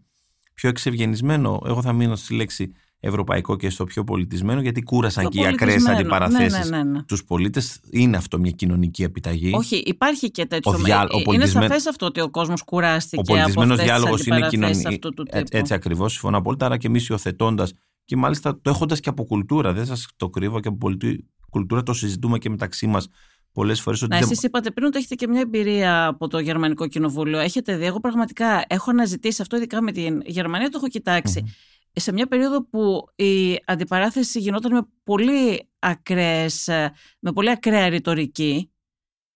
πιο 0.54 0.68
εξευγενισμένο. 0.68 1.60
Εγώ 1.66 1.82
θα 1.82 1.92
μείνω 1.92 2.16
στη 2.16 2.34
λέξη 2.34 2.72
ευρωπαϊκό 3.00 3.56
και 3.56 3.70
στο 3.70 3.84
πιο 3.84 4.04
πολιτισμένο, 4.04 4.60
γιατί 4.60 4.82
κούρασαν 4.82 5.24
Το 5.24 5.30
και 5.30 5.40
οι 5.40 5.46
ακραίες 5.46 5.58
πολιτισμένο. 5.82 5.98
αντιπαραθέσει 5.98 6.58
Ναι, 6.70 6.76
ναι, 6.76 6.82
ναι, 6.82 6.90
ναι. 6.90 7.02
τους 7.02 7.24
πολίτες. 7.24 7.80
Είναι 7.90 8.16
αυτό 8.16 8.38
μια 8.38 8.50
κοινωνική 8.50 9.02
επιταγή. 9.02 9.50
Όχι, 9.54 9.76
υπάρχει 9.76 10.30
και 10.30 10.46
τέτοιο. 10.46 10.72
Ο 10.72 10.74
διά- 10.76 11.02
ο 11.12 11.14
Είναι 11.14 11.22
πολιτισμέ- 11.24 11.66
σαφές 11.66 11.86
αυτό 11.86 12.06
ότι 12.06 12.20
ο 12.20 12.30
κόσμος 12.30 12.62
κουράστηκε 12.62 13.20
Ο 13.20 13.22
πολιτισμένος 13.32 13.74
από 13.76 13.84
διάλογο 13.86 14.04
αυτές 14.14 14.18
τις 14.26 14.26
είναι 14.36 14.46
αντιπαραθέσεις 14.46 14.82
κοινωνική. 14.82 15.06
αυτού 15.06 15.22
του 15.22 15.36
Ε, 15.36 15.42
τύπου. 15.42 15.56
Έτσι 15.56 15.74
ακριβώς, 15.74 16.12
συμφωνώ 16.12 16.36
απόλυτα. 16.36 16.66
Άρα 16.66 16.76
και 16.76 16.86
εμείς 16.86 17.08
υιοθετώντας 17.08 17.72
και 18.04 18.16
μάλιστα 18.16 18.60
το 18.60 18.70
έχοντας 18.70 19.00
και 19.00 19.08
από 19.08 19.24
κουλτούρα, 19.24 19.72
δεν 19.72 19.86
σας 19.86 20.06
το 20.16 20.28
κρύβω 20.28 20.60
και 20.60 20.68
από 20.68 20.76
πολιτι- 20.76 21.24
κουλτούρα 21.50 21.82
το 21.82 21.92
συζητούμε 21.92 22.38
και 22.38 22.50
μεταξύ 22.50 22.86
μας 22.86 23.08
πολλές 23.52 23.80
φορές. 23.80 24.02
Ότι 24.02 24.10
Να, 24.12 24.18
δεν... 24.18 24.28
εσείς 24.30 24.42
είπατε 24.44 24.70
πριν 24.70 24.86
ότι 24.86 24.98
έχετε 24.98 25.14
και 25.14 25.28
μια 25.28 25.40
εμπειρία 25.40 26.06
από 26.06 26.28
το 26.28 26.38
Γερμανικό 26.38 26.86
Κοινοβούλιο. 26.88 27.38
Έχετε 27.38 27.76
δει, 27.76 27.84
εγώ 27.84 28.00
πραγματικά 28.00 28.64
έχω 28.68 28.90
αναζητήσει 28.90 29.42
αυτό, 29.42 29.56
ειδικά 29.56 29.82
με 29.82 29.92
την 29.92 30.22
Γερμανία, 30.26 30.68
το 30.68 30.74
έχω 30.76 30.88
κοιτάξει. 30.88 31.44
Σε 31.98 32.12
μια 32.12 32.26
περίοδο 32.26 32.64
που 32.64 33.08
η 33.14 33.60
αντιπαράθεση 33.66 34.38
γινόταν 34.38 34.72
με 34.72 34.88
πολύ 35.04 35.68
ακραίες, 35.78 36.68
ε, 36.68 36.92
με 37.18 37.32
πολύ 37.32 37.50
ακραία 37.50 37.88
ρητορική, 37.88 38.70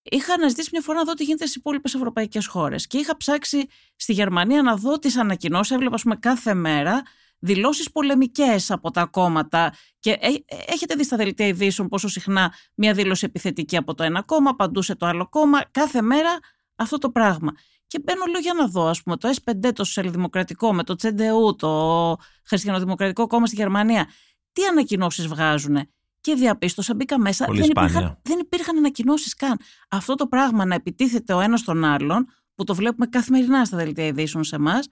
είχα 0.02 0.34
αναζητήσει 0.34 0.68
μια 0.72 0.80
φορά 0.80 0.98
να 0.98 1.04
δω 1.04 1.12
τι 1.12 1.24
γίνεται 1.24 1.44
στις 1.44 1.56
υπόλοιπες 1.56 1.94
ευρωπαϊκές 1.94 2.46
χώρες. 2.46 2.86
Και 2.86 2.98
είχα 2.98 3.16
ψάξει 3.16 3.66
στη 3.96 4.12
Γερμανία 4.12 4.62
να 4.62 4.76
δω 4.76 4.98
τις 4.98 5.16
ανακοινώσεις. 5.16 5.72
Έβλεπα, 5.74 5.94
ας 5.94 6.02
πούμε, 6.02 6.16
κάθε 6.16 6.54
μέρα 6.54 7.02
δηλώσεις 7.38 7.90
πολεμικές 7.90 8.70
από 8.70 8.90
τα 8.90 9.04
κόμματα. 9.04 9.74
Και 9.98 10.10
ε, 10.10 10.26
ε, 10.26 10.56
έχετε 10.66 10.94
δει 10.94 11.04
στα 11.04 11.16
δελτία 11.16 11.46
ειδήσεων 11.46 11.88
πόσο 11.88 12.08
συχνά 12.08 12.54
μια 12.74 12.94
δήλωση 12.94 13.24
επιθετική 13.24 13.76
από 13.76 13.94
το 13.94 14.02
ένα 14.02 14.22
κόμμα, 14.22 14.56
παντούσε 14.56 14.94
το 14.96 15.06
άλλο 15.06 15.28
κόμμα. 15.28 15.64
Κάθε 15.70 16.02
μέρα 16.02 16.38
αυτό 16.74 16.98
το 16.98 17.10
πράγμα. 17.10 17.52
Και 17.90 18.00
μπαίνω 18.04 18.24
λέω 18.30 18.40
για 18.40 18.52
να 18.52 18.66
δω, 18.68 18.86
ας 18.86 19.02
πούμε, 19.02 19.16
το 19.16 19.28
S5, 19.28 19.72
το 19.74 19.84
Σοσιαλδημοκρατικό, 19.84 20.74
με 20.74 20.82
το 20.82 20.94
CDU, 21.02 21.56
το 21.58 22.16
Χριστιανοδημοκρατικό 22.44 23.26
Κόμμα 23.26 23.46
στη 23.46 23.56
Γερμανία. 23.56 24.06
Τι 24.52 24.64
ανακοινώσεις 24.64 25.26
βγάζουν. 25.26 25.76
Και 26.20 26.34
διαπίστωσα, 26.34 26.94
μπήκα 26.94 27.18
μέσα. 27.18 27.44
Πολύ 27.44 27.58
δεν, 27.60 27.68
σπάνια. 27.70 27.90
υπήρχαν, 27.90 28.18
δεν 28.22 28.38
υπήρχαν 28.38 28.76
ανακοινώσεις 28.78 29.34
καν. 29.34 29.58
Αυτό 29.88 30.14
το 30.14 30.26
πράγμα 30.26 30.64
να 30.64 30.74
επιτίθεται 30.74 31.32
ο 31.32 31.40
ένας 31.40 31.62
τον 31.62 31.84
άλλον, 31.84 32.26
που 32.54 32.64
το 32.64 32.74
βλέπουμε 32.74 33.06
καθημερινά 33.06 33.64
στα 33.64 33.76
δελτία 33.76 34.06
ειδήσεων 34.06 34.44
σε 34.44 34.56
εμάς, 34.56 34.88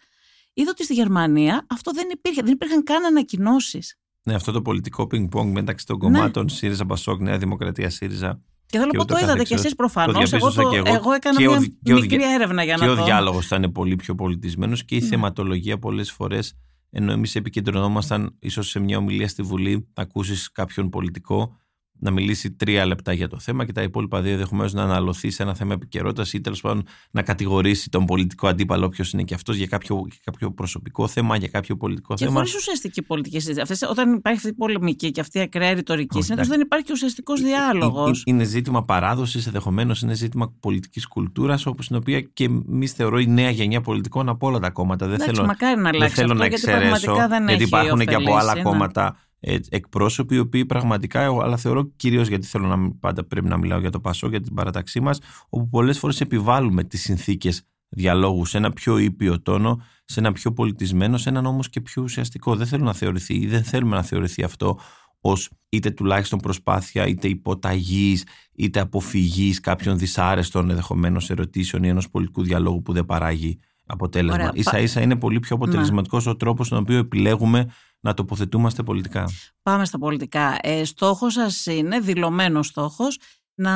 είδα 0.53 0.71
ότι 0.71 0.85
στη 0.85 0.95
Γερμανία 0.95 1.67
αυτό 1.71 1.93
δεν 1.93 2.09
υπήρχε. 2.13 2.43
Δεν 2.43 2.53
υπήρχαν 2.53 2.83
καν 2.83 3.05
ανακοινώσεις. 3.05 3.99
Ναι, 4.23 4.35
αυτό 4.35 4.53
το 4.53 4.63
πολιτικό 4.63 5.07
πινκ-πονγκ 5.07 5.53
μεταξύ 5.53 5.87
των 5.87 5.97
Ναι. 5.97 6.03
κομμάτων 6.03 6.49
ΣΥΡΙΖΑ, 6.49 6.87
Πασόκ, 6.87 7.21
Νέα 7.21 7.39
Δημοκρατία, 7.39 7.91
ΣΥΡΙΖΑ. 7.91 8.41
Και 8.71 8.79
θέλω 8.79 8.91
Και 8.91 8.97
να 8.97 9.05
πω, 9.05 9.13
ούτω 9.13 9.15
το 9.15 9.19
είδατε 9.21 9.33
κι 9.33 9.39
καθεξής. 9.45 9.65
εσεί 9.67 9.75
προφανώς. 9.75 10.15
Το 10.15 10.21
Εγώ, 10.21 10.29
διαπίστωσα 10.29 10.63
το, 10.63 10.71
και 10.71 10.77
εγώ. 10.77 10.95
εγώ 11.01 11.13
έκανα 11.13 11.39
Και 11.39 11.47
ο 11.47 11.51
μια 11.51 11.61
δι- 11.61 11.73
και 11.83 11.93
ο 11.95 11.99
μικρή 12.01 12.17
δι- 12.19 12.27
έρευνα 12.35 12.65
για 12.65 12.75
Και 12.75 12.85
να 12.85 12.91
ο 12.93 12.95
δω. 12.95 13.05
διάλογος 13.05 13.47
ήταν 13.47 13.73
πολύ 13.73 13.97
πιο 13.97 14.15
πολιτισμένος 14.15 14.85
και 14.85 14.95
η 14.97 15.01
Ναι. 15.01 15.07
θεματολογία 15.07 15.79
πολλές 15.79 16.13
φορές, 16.13 16.55
ενώ 16.91 17.13
εμείς 17.13 17.35
επικεντρωνόμασταν 17.37 18.37
ίσως 18.39 18.69
σε 18.69 18.79
μια 18.81 18.97
ομιλία 18.99 19.29
στη 19.29 19.43
Βουλή, 19.43 19.89
να 19.95 20.03
ακούσεις 20.03 20.53
κάποιον 20.53 20.89
πολιτικό 20.91 21.57
να 21.99 22.11
μιλήσει 22.11 22.51
τρία 22.51 22.87
λεπτά 22.87 23.13
για 23.13 23.29
το 23.29 23.39
θέμα 23.39 23.65
και 23.65 23.73
τα 23.73 23.83
υπόλοιπα 23.83 24.21
δύο 24.21 24.33
ενδεχομένως 24.33 24.73
να 24.73 24.83
αναλωθεί 24.83 25.31
σε 25.31 25.43
ένα 25.43 25.55
θέμα 25.55 25.73
επικαιρότητας 25.73 26.33
ή 26.33 26.41
τέλος 26.41 26.61
πάντων 26.61 26.83
να 27.11 27.23
κατηγορήσει 27.23 27.91
τον 27.91 28.05
πολιτικό 28.05 28.49
αντίπαλο, 28.49 28.87
όποιος 28.87 29.13
είναι 29.13 29.23
και 29.23 29.35
αυτός, 29.35 29.57
για 29.57 29.67
κάποιο, 29.67 30.05
για 30.07 30.21
κάποιο 30.25 30.51
προσωπικό 30.53 31.09
θέμα, 31.09 31.37
για 31.37 31.49
κάποιο 31.49 31.77
πολιτικό 31.77 32.15
Και 32.15 32.25
θέμα. 32.25 32.37
χωρίς 32.37 32.55
ουσιαστική 32.55 33.03
πολιτική 33.03 33.39
συζήτηση. 33.39 33.61
Αυτές, 33.61 33.83
όταν 33.91 34.13
υπάρχει 34.13 34.39
αυτή 34.39 34.49
η 34.51 34.55
πολεμική 34.55 35.11
και 35.11 35.21
αυτή 35.21 35.39
η 35.39 35.41
ακραία 35.41 35.75
ρητορική, 35.75 36.17
Όχι, 36.17 36.25
συνήθως 36.25 36.47
εντάξει. 36.47 36.51
δεν 36.51 36.61
υπάρχει 36.61 36.93
ουσιαστικός 36.93 37.41
διάλογο. 37.41 38.07
Ε, 38.07 38.11
ε, 38.11 38.13
Είναι 38.25 38.45
ζήτημα 38.45 38.85
παράδοσης, 38.85 39.47
ενδεχομένως 39.47 40.03
είναι 40.03 40.15
ζήτημα 40.15 40.55
πολιτικής 40.61 41.07
κουλτούρας, 41.07 41.67
όπως 41.67 41.87
την 41.87 41.97
οποία 41.97 42.21
και 42.21 42.45
εμείς 42.45 42.93
θεωρώ 42.93 43.19
η 43.19 43.27
νέα 43.27 43.51
γενιά 43.51 43.81
πολιτικών 43.81 44.29
από 44.29 44.47
όλα 44.47 44.59
τα 44.59 44.71
κόμματα. 44.71 45.07
Δεν 45.07 45.15
Εντάξει, 45.15 45.35
θέλω, 45.35 45.47
μακάρι 45.47 45.77
να 45.77 45.83
δεν 45.83 45.95
αλλάξει 45.95 46.15
θέλω 46.15 46.33
αυτό, 46.33 46.43
να 46.43 46.49
γιατί 46.49 46.65
εξαιρέσω, 46.65 47.05
πραγματικά 47.05 47.29
δεν 47.29 47.47
γιατί 47.47 47.63
έχει 47.63 47.69
υπάρχουν 47.69 47.99
και 47.99 48.15
από 48.15 48.31
άλλα 48.31 48.39
ωφελήσει, 48.39 48.57
ναι. 48.57 48.63
κόμματα 48.63 49.07
ε, 49.07 49.28
εκπρόσωποι, 49.69 50.35
οι 50.35 50.39
οποίοι 50.39 50.67
πραγματικά, 50.67 51.21
εγώ- 51.21 51.41
αλλά 51.43 51.57
θεωρώ 51.57 51.93
κυρίως 51.97 52.29
γιατί 52.29 52.47
θέλω 52.47 52.67
να 52.67 52.77
μην- 52.77 52.99
πάντα 52.99 53.25
πρέπει 53.25 53.49
να 53.49 53.57
μιλάω 53.57 53.79
για 53.81 53.91
το 53.91 54.01
Πασό, 54.01 54.29
για 54.29 54.41
την 54.41 54.55
παραταξή 54.55 55.01
μας, 55.01 55.21
όπου 55.49 55.69
πολλές 55.69 55.99
φορές 55.99 56.21
επιβάλλουμε 56.21 56.85
τις 56.85 57.01
συνθήκες 57.03 57.63
διαλόγου 57.89 58.45
σε 58.45 58.57
ένα 58.57 58.71
πιο 58.71 58.99
ήπιο 58.99 59.43
τόνο, 59.43 59.83
σε 60.05 60.21
ένα 60.21 60.33
πιο 60.33 60.53
πολιτισμένο, 60.53 61.17
σε 61.17 61.29
έναν 61.29 61.47
όμως 61.47 61.69
και 61.69 61.81
πιο 61.81 62.03
ουσιαστικό. 62.03 62.57
Δεν 62.57 62.67
θέλω 62.67 62.85
να 62.85 62.93
θεωρηθεί 62.95 63.35
ή 63.35 63.47
δεν 63.47 63.63
θέλουμε 63.65 63.97
να 63.97 64.03
θεωρηθεί 64.03 64.43
αυτό 64.43 64.79
ως 65.21 65.51
είτε 65.69 65.91
τουλάχιστον 65.91 66.39
προσπάθεια, 66.39 67.07
είτε 67.07 67.29
υποταγής, 67.29 68.25
είτε 68.55 68.81
αποφυγής 68.81 69.61
κάποιων 69.61 69.99
δυσάρεστων 69.99 70.71
ενδεχομένως 70.71 71.31
ερωτήσεων 71.31 71.83
ή 71.83 71.89
ενός 71.89 72.11
πολιτικού 72.11 72.43
διαλόγου 72.43 72.83
που 72.83 72.93
δεν 72.93 73.05
παράγει 73.07 73.59
αποτέλεσμα. 73.87 74.35
Ωραία. 74.35 74.53
σα 74.63 74.79
ίσα 74.79 75.01
είναι 75.01 75.17
πολύ 75.17 75.41
πιο 75.41 75.57
αποτελεσματικός 75.57 76.27
ο 76.27 76.37
τρόπος 76.37 76.67
στον 76.67 76.79
οποίο 76.79 76.99
επιλέγουμε 76.99 77.67
να 78.01 78.15
τοποθετούμαστε 78.15 78.83
πολιτικά. 78.83 79.25
Πάμε 79.63 79.85
στα 79.85 79.99
πολιτικά. 79.99 80.59
Ε, 80.61 80.85
στόχος 80.85 81.33
σας 81.33 81.67
είναι, 81.67 81.99
δηλωμένος 82.01 82.67
στόχος, 82.67 83.19
να 83.55 83.73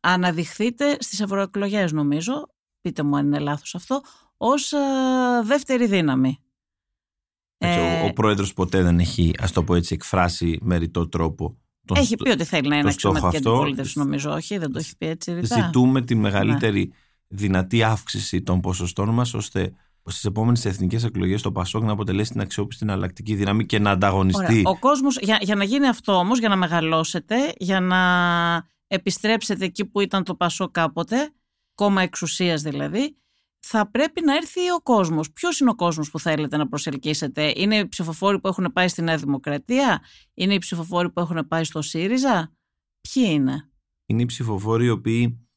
αναδειχθείτε 0.00 0.96
στις 1.00 1.20
ευρωεκλογές 1.20 1.92
νομίζω, 1.92 2.48
πείτε 2.80 3.02
μου 3.02 3.16
αν 3.16 3.26
είναι 3.26 3.38
λάθος 3.38 3.74
αυτό, 3.74 4.00
ως 4.36 4.72
ε, 4.72 4.78
δεύτερη 5.44 5.86
δύναμη. 5.86 6.38
Έτσι, 7.58 7.78
Ε, 7.78 8.02
ο, 8.02 8.06
ο 8.06 8.12
πρόεδρος 8.12 8.52
ποτέ 8.52 8.82
δεν 8.82 8.98
έχει, 8.98 9.32
ας 9.38 9.52
το 9.52 9.64
πω 9.64 9.74
έτσι, 9.74 9.94
εκφράσει 9.94 10.58
με 10.62 10.76
ρητό 10.76 11.08
τρόπο 11.08 11.58
τον 11.86 11.96
έχει 11.96 12.06
στο- 12.06 12.24
πει 12.24 12.30
ότι 12.30 12.44
θέλει 12.44 12.68
να 12.68 12.74
είναι 12.76 12.84
το 12.84 12.90
στόχο 12.90 13.14
αξιωματική 13.14 13.36
αυτό. 13.36 13.50
αντιπολίτευση 13.50 13.98
νομίζω, 13.98 14.32
όχι, 14.32 14.58
δεν 14.58 14.72
το 14.72 14.78
έχει 14.78 14.96
πει 14.96 15.06
έτσι 15.06 15.32
ρητά. 15.32 15.60
Ζητούμε 15.62 16.02
τη 16.02 16.14
μεγαλύτερη 16.14 16.86
Ναι. 16.86 16.94
δυνατή 17.36 17.82
αύξηση 17.82 18.42
των 18.42 18.60
ποσοστών 18.60 19.08
μας 19.08 19.34
ώστε 19.34 19.72
στις 20.10 20.24
επόμενες 20.24 20.64
εθνικές 20.64 21.04
εκλογές 21.04 21.42
το 21.42 21.52
Πασόκ 21.52 21.82
να 21.82 21.92
αποτελέσει 21.92 22.30
την 22.30 22.40
αξιόπιστη 22.40 22.84
εναλλακτική 22.84 23.34
δύναμη 23.34 23.66
και 23.66 23.78
να 23.78 23.90
ανταγωνιστεί. 23.90 24.44
Ωραία. 24.44 24.62
Ο 24.64 24.78
κόσμος, 24.78 25.18
για, 25.20 25.38
για 25.40 25.54
να 25.54 25.64
γίνει 25.64 25.88
αυτό 25.88 26.12
όμως, 26.12 26.38
για 26.38 26.48
να 26.48 26.56
μεγαλώσετε, 26.56 27.36
για 27.56 27.80
να 27.80 27.98
επιστρέψετε 28.86 29.64
εκεί 29.64 29.84
που 29.84 30.00
ήταν 30.00 30.24
το 30.24 30.34
Πασό 30.34 30.68
κάποτε, 30.68 31.32
κόμμα 31.74 32.02
εξουσίας 32.02 32.62
δηλαδή, 32.62 33.16
θα 33.66 33.90
πρέπει 33.90 34.20
να 34.24 34.34
έρθει 34.36 34.70
ο 34.70 34.80
κόσμος. 34.82 35.32
Ποιος 35.32 35.60
είναι 35.60 35.70
ο 35.70 35.74
κόσμος 35.74 36.10
που 36.10 36.18
θέλετε 36.18 36.56
να 36.56 36.68
προσελκύσετε; 36.68 37.52
Είναι 37.56 37.76
οι 37.76 37.88
ψηφοφόροι 37.88 38.40
που 38.40 38.48
έχουν 38.48 38.72
πάει 38.72 38.88
στη 38.88 39.02
Νέα 39.02 39.16
Δημοκρατία, 39.16 40.02
είναι 40.34 40.54
οι 40.54 40.58
ψηφοφόροι 40.58 41.10
που 41.10 41.20
έχουν 41.20 41.48
πάει 41.48 41.64
στο 41.64 41.82
ΣΥΡΙΖΑ; 41.82 42.56
Ποιοι 43.00 43.24
είναι; 43.28 43.70
Είναι 44.06 44.22
οι 44.22 44.26
ψηφοφόροι 44.26 44.84
οι 44.84 44.90
οποίοι 44.90 45.48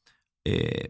ε, 0.42 0.82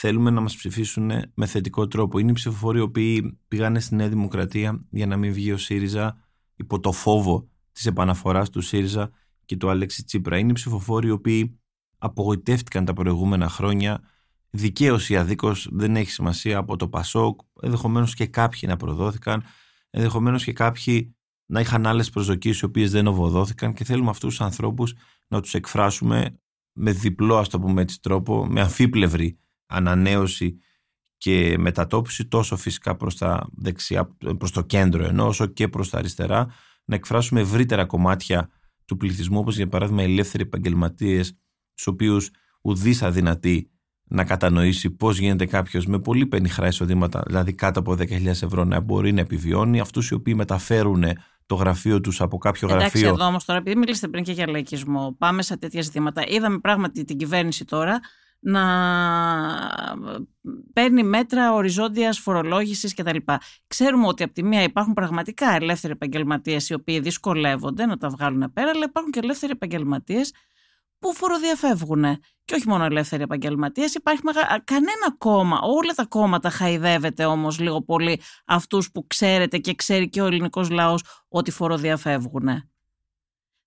θέλουμε 0.00 0.30
να 0.30 0.40
μας 0.40 0.56
ψηφίσουν 0.56 1.10
με 1.34 1.46
θετικό 1.46 1.88
τρόπο. 1.88 2.18
Είναι 2.18 2.30
οι 2.30 2.34
ψηφοφόροι 2.34 2.78
οι 2.78 2.82
οποίοι 2.82 3.38
πήγανε 3.48 3.80
στη 3.80 3.94
Νέα 3.94 4.08
Δημοκρατία 4.08 4.84
για 4.90 5.06
να 5.06 5.16
μην 5.16 5.32
βγει 5.32 5.52
ο 5.52 5.56
ΣΥΡΙΖΑ 5.56 6.16
υπό 6.54 6.80
το 6.80 6.92
φόβο 6.92 7.48
της 7.72 7.86
επαναφοράς 7.86 8.50
του 8.50 8.60
ΣΥΡΙΖΑ 8.60 9.10
και 9.44 9.56
του 9.56 9.70
Αλέξη 9.70 10.04
Τσίπρα. 10.04 10.38
Είναι 10.38 10.50
οι 10.50 10.52
ψηφοφόροι 10.52 11.06
οι 11.06 11.10
οποίοι 11.10 11.60
απογοητεύτηκαν 11.98 12.84
τα 12.84 12.92
προηγούμενα 12.92 13.48
χρόνια 13.48 14.00
δικαίως 14.50 15.08
ή 15.08 15.16
αδίκως 15.16 15.68
δεν 15.72 15.96
έχει 15.96 16.10
σημασία 16.10 16.58
από 16.58 16.76
το 16.76 16.88
Πασόκ, 16.88 17.40
ενδεχομένως 17.62 18.14
και 18.14 18.26
κάποιοι 18.26 18.60
να 18.66 18.76
προδόθηκαν, 18.76 19.44
ενδεχομένως 19.90 20.44
και 20.44 20.52
κάποιοι 20.52 21.16
να 21.46 21.60
είχαν 21.60 21.86
άλλες 21.86 22.10
προσδοκίες 22.10 22.60
οι 22.60 22.64
οποίες 22.64 22.90
δεν 22.90 23.06
οβοδόθηκαν 23.06 23.72
και 23.72 23.84
θέλουμε 23.84 24.10
αυτούς 24.10 24.28
τους 24.28 24.40
ανθρώπους 24.40 24.94
να 25.28 25.40
τους 25.40 25.54
εκφράσουμε 25.54 26.40
με 26.72 26.92
διπλό, 26.92 27.36
ας 27.36 27.48
το 27.48 27.60
πούμε 27.60 27.82
έτσι, 27.82 28.00
τρόπο, 28.00 28.46
με 28.46 28.60
αμφίπλευρη 28.60 29.38
ανανέωση 29.68 30.58
και 31.16 31.56
μετατόπιση 31.58 32.26
τόσο 32.26 32.56
φυσικά 32.56 32.96
προς 32.96 33.16
τα 33.16 33.48
δεξιά, 33.52 34.16
προς 34.38 34.50
το 34.50 34.62
κέντρο 34.62 35.04
ενώ 35.04 35.26
όσο 35.26 35.46
και 35.46 35.68
προς 35.68 35.90
τα 35.90 35.98
αριστερά 35.98 36.46
να 36.84 36.94
εκφράσουμε 36.94 37.40
ευρύτερα 37.40 37.84
κομμάτια 37.84 38.50
του 38.84 38.96
πληθυσμού 38.96 39.38
όπως 39.38 39.56
για 39.56 39.68
παράδειγμα 39.68 40.02
οι 40.02 40.04
ελεύθεροι 40.04 40.42
επαγγελματίες, 40.42 41.38
τους 41.74 41.86
οποίους 41.86 42.30
ουδής 42.60 43.02
αδυνατεί 43.02 43.70
να 44.10 44.24
κατανοήσει 44.24 44.90
πώς 44.90 45.18
γίνεται 45.18 45.46
κάποιος 45.46 45.86
με 45.86 45.98
πολύ 46.00 46.26
πενιχρά 46.26 46.66
εισοδήματα, 46.66 47.22
δηλαδή 47.26 47.52
κάτω 47.54 47.80
από 47.80 47.92
10.000 47.92 48.26
ευρώ, 48.26 48.64
να 48.64 48.80
μπορεί 48.80 49.12
να 49.12 49.20
επιβιώνει. 49.20 49.80
Αυτούς 49.80 50.10
οι 50.10 50.14
οποίοι 50.14 50.34
μεταφέρουν 50.36 51.04
το 51.46 51.54
γραφείο 51.54 52.00
τους 52.00 52.20
από 52.20 52.38
κάποιο 52.38 52.68
Εντάξει, 52.68 52.98
γραφείο. 52.98 53.14
εδώ 53.14 53.26
όμως 53.26 53.44
τώρα, 53.44 53.58
επειδή 53.58 53.76
μιλήσατε 53.76 54.08
πριν 54.08 54.24
και 54.24 54.32
για 54.32 54.48
λαϊκισμό, 54.48 55.14
πάμε 55.18 55.42
σε 55.42 55.56
τέτοια 55.56 55.82
ζητήματα. 55.82 56.26
Είδαμε 56.26 56.58
πράγματι 56.58 57.04
την 57.04 57.16
κυβέρνηση 57.16 57.64
τώρα 57.64 58.00
να 58.40 58.62
παίρνει 60.72 61.02
μέτρα 61.02 61.52
οριζόντιας 61.52 62.18
φορολόγησης 62.18 62.94
κτλ. 62.94 63.16
Ξέρουμε 63.66 64.06
ότι 64.06 64.22
από 64.22 64.32
τη 64.32 64.42
μία 64.42 64.62
υπάρχουν 64.62 64.94
πραγματικά 64.94 65.54
ελεύθεροι 65.54 65.92
επαγγελματίες 65.92 66.68
οι 66.68 66.74
οποίοι 66.74 67.00
δυσκολεύονται 67.00 67.86
να 67.86 67.96
τα 67.96 68.08
βγάλουν 68.08 68.52
πέρα, 68.52 68.70
αλλά 68.70 68.84
υπάρχουν 68.84 69.12
και 69.12 69.18
ελεύθεροι 69.22 69.52
επαγγελματίες 69.52 70.32
που 70.98 71.14
φοροδιαφεύγουν. 71.14 72.04
Και 72.44 72.54
όχι 72.54 72.68
μόνο 72.68 72.84
ελεύθεροι 72.84 73.22
επαγγελματίες, 73.22 73.94
υπάρχει 73.94 74.20
μεγα... 74.24 74.40
κανένα 74.64 75.14
κόμμα. 75.18 75.58
Όλα 75.62 75.92
τα 75.94 76.06
κόμματα 76.06 76.50
χαϊδεύεται 76.50 77.24
όμως 77.24 77.58
λίγο 77.58 77.82
πολύ 77.82 78.20
αυτούς 78.46 78.90
που 78.90 79.06
ξέρετε 79.06 79.58
και 79.58 79.74
ξέρει 79.74 80.08
και 80.08 80.22
ο 80.22 80.26
ελληνικός 80.26 80.70
λαός 80.70 81.04
ότι 81.28 81.50
φοροδιαφεύγουν. 81.50 82.48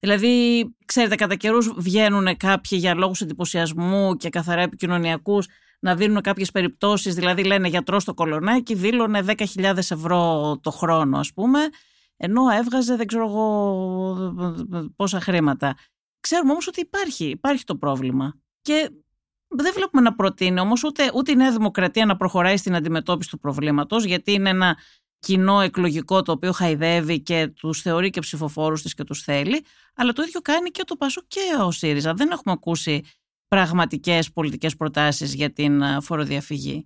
Δηλαδή, 0.03 0.65
ξέρετε, 0.85 1.15
κατά 1.15 1.35
καιρούς 1.35 1.73
βγαίνουν 1.77 2.37
κάποιοι 2.37 2.77
για 2.81 2.95
λόγους 2.95 3.21
εντυπωσιασμού 3.21 4.15
και 4.15 4.29
καθαρά 4.29 4.61
επικοινωνιακούς 4.61 5.47
να 5.79 5.95
δίνουν 5.95 6.21
κάποιες 6.21 6.51
περιπτώσεις. 6.51 7.15
Δηλαδή, 7.15 7.43
λένε 7.43 7.67
γιατρό 7.67 7.99
στο 7.99 8.13
κολονάκι, 8.13 8.73
δήλωνε 8.75 9.21
10.000 9.21 9.77
ευρώ 9.77 10.59
το 10.61 10.71
χρόνο, 10.71 11.17
ας 11.17 11.33
πούμε, 11.33 11.59
ενώ 12.17 12.41
έβγαζε 12.49 12.95
δεν 12.95 13.07
ξέρω 13.07 13.27
εγώ 13.27 14.93
πόσα 14.95 15.21
χρήματα. 15.21 15.75
Ξέρουμε 16.19 16.51
όμως 16.51 16.67
ότι 16.67 16.79
υπάρχει, 16.79 17.25
υπάρχει 17.25 17.63
το 17.63 17.75
πρόβλημα. 17.75 18.33
Και 18.61 18.89
δεν 19.47 19.73
βλέπουμε 19.73 20.01
να 20.01 20.15
προτείνει 20.15 20.59
όμως 20.59 20.83
ούτε, 20.83 21.11
ούτε 21.13 21.31
η 21.31 21.35
Νέα 21.35 21.51
Δημοκρατία 21.51 22.05
να 22.05 22.15
προχωράει 22.15 22.57
στην 22.57 22.75
αντιμετώπιση 22.75 23.29
του 23.29 23.39
προβλήματος, 23.39 24.03
γιατί 24.03 24.31
είναι 24.31 24.49
ένα 24.49 24.77
κοινό 25.21 25.59
εκλογικό 25.59 26.21
το 26.21 26.31
οποίο 26.31 26.51
χαϊδεύει 26.51 27.21
και 27.21 27.47
τους 27.47 27.81
θεωρεί 27.81 28.09
και 28.09 28.19
ψηφοφόρους 28.19 28.81
της 28.81 28.93
και 28.93 29.03
τους 29.03 29.21
θέλει. 29.21 29.65
Αλλά 29.95 30.13
το 30.13 30.21
ίδιο 30.21 30.41
κάνει 30.41 30.69
και 30.69 30.83
το 30.83 30.95
Πασό 30.95 31.21
και 31.27 31.39
ο 31.63 31.71
ΣΥΡΙΖΑ. 31.71 32.13
Δεν 32.13 32.31
έχουμε 32.31 32.53
ακούσει 32.53 33.03
πραγματικές 33.47 34.31
πολιτικές 34.31 34.75
προτάσεις 34.75 35.33
για 35.33 35.51
την 35.51 35.83
φοροδιαφυγή. 36.01 36.85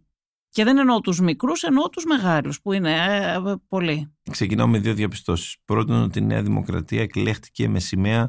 Και 0.49 0.63
δεν 0.63 0.77
εννοώ 0.77 1.01
τους 1.01 1.19
μικρούς, 1.19 1.63
εννοώ 1.63 1.89
τους 1.89 2.05
μεγάλους, 2.05 2.61
που 2.61 2.73
είναι 2.73 2.91
ε, 2.91 3.33
ε, 3.33 3.55
πολλοί. 3.67 4.13
Ξεκινάω 4.31 4.67
με 4.67 4.79
δύο 4.79 4.93
διαπιστώσεις. 4.93 5.57
Πρώτον, 5.65 6.01
ότι 6.03 6.19
η 6.19 6.21
Νέα 6.21 6.41
Δημοκρατία 6.41 7.01
εκλέχτηκε 7.01 7.69
με 7.69 7.79
σημαία 7.79 8.27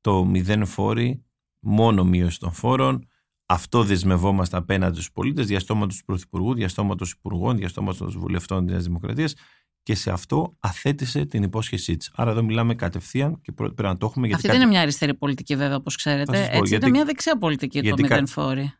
το 0.00 0.24
μηδέν 0.24 0.66
φόρη, 0.66 1.24
μόνο 1.60 2.04
μείωση 2.04 2.38
των 2.38 2.52
φόρων. 2.52 3.08
Αυτό 3.50 3.84
δεσμευόμαστε 3.84 4.56
απέναντι 4.56 4.94
στους 4.94 5.12
πολίτες, 5.12 5.46
διαστόματο 5.46 5.94
του 5.94 6.04
Πρωθυπουργού, 6.04 6.54
διαστόματο 6.54 7.06
υπουργών, 7.18 7.56
διαστόματο 7.56 8.10
βουλευτών 8.10 8.62
της 8.64 8.72
Νέας 8.72 8.84
Δημοκρατίας 8.84 9.34
και 9.82 9.94
σε 9.94 10.10
αυτό 10.10 10.56
αθέτησε 10.60 11.24
την 11.24 11.42
υπόσχεσή 11.42 11.96
της. 11.96 12.12
Άρα 12.14 12.30
εδώ 12.30 12.42
μιλάμε 12.42 12.74
κατευθείαν 12.74 13.40
και 13.40 13.52
πρέπει 13.52 13.82
να 13.82 13.96
το 13.96 14.06
έχουμε. 14.06 14.26
Γιατί 14.26 14.46
Αυτή 14.46 14.56
δεν 14.56 14.60
είναι 14.66 14.70
μια 14.70 14.80
αριστερή 14.80 15.14
πολιτική, 15.14 15.56
βέβαια, 15.56 15.76
όπως 15.76 15.96
ξέρετε. 15.96 16.38
Έτσι 16.38 16.68
γιατί, 16.68 16.74
είναι 16.74 16.88
μια 16.96 17.04
δεξιά 17.04 17.38
πολιτική 17.38 17.82
το 17.82 17.94
μηδέν 17.98 18.26
φόρη. 18.26 18.72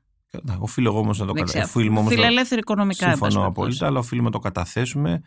Οφείλω 0.59 0.89
εγώ 0.89 0.99
όμως 0.99 1.19
να 1.19 1.27
το 1.27 1.33
καταθέσουμε. 1.33 2.03
Φιλελεύθερη 2.03 2.61
οικονομικά. 2.61 3.09
Συμφωνώ 3.09 3.47
απόλυτα, 3.47 3.87
αλλά 3.87 3.99
οφείλουμε 3.99 4.27
να 4.27 4.33
το 4.33 4.39
καταθέσουμε 4.39 5.21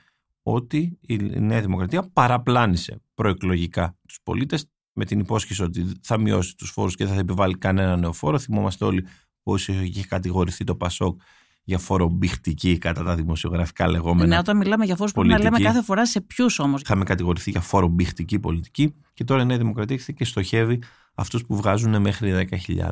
ότι 0.44 1.00
η 1.02 1.18
Νέα 1.40 1.62
Δημοκρατία 1.62 2.10
παραπλάνησε 2.14 3.02
προεκλογικά 3.14 3.98
τους 4.08 4.20
πολίτες 4.24 4.66
με 4.94 5.06
την 5.06 5.20
υπόσχεση 5.20 5.64
ότι 5.64 5.92
θα 6.02 6.18
μειώσει 6.18 6.56
τους 6.56 6.70
φόρους 6.70 6.96
και 6.96 7.06
δεν 7.06 7.14
θα 7.14 7.20
επιβάλλει 7.20 7.58
κανένα 7.58 7.98
νέο 7.98 8.14
φόρο. 8.14 8.40
Θυμόμαστε 8.40 8.86
όλοι 8.86 9.06
πώς 9.44 9.68
είχε 9.68 10.06
κατηγορηθεί 10.06 10.64
το 10.64 10.76
Πασόκ 10.76 11.22
για 11.64 11.78
φορομπηχτική 11.78 12.78
κατά 12.78 13.04
τα 13.04 13.16
δημοσιογραφικά 13.16 13.88
λεγόμενα. 13.88 14.28
Ναι, 14.28 14.38
όταν 14.38 14.58
μιλάμε 14.58 14.86
για 14.86 14.96
φόρους, 14.96 15.12
πρέπει 15.12 15.28
να 15.28 15.40
λέμε 15.40 15.60
κάθε 15.60 15.82
φορά 15.82 16.06
σε 16.06 16.22
ποιους 16.22 16.60
όμως. 16.60 16.82
Είχαμε 16.82 17.04
κατηγορηθεί 17.04 17.52
για 17.52 17.62
φορομπηχτική 17.62 18.40
πολιτική 18.40 18.96
και 19.14 19.24
τώρα 19.24 19.42
η 19.42 19.46
Νέα 19.46 19.58
Δημοκρατία 19.58 19.96
έχει 19.96 20.14
και 20.14 20.26
στοχεύει 20.26 20.80
αυτούς 21.14 21.46
που 21.46 21.56
βγάζουν 21.56 22.02
μέχρι 22.02 22.48
10.000. 22.68 22.90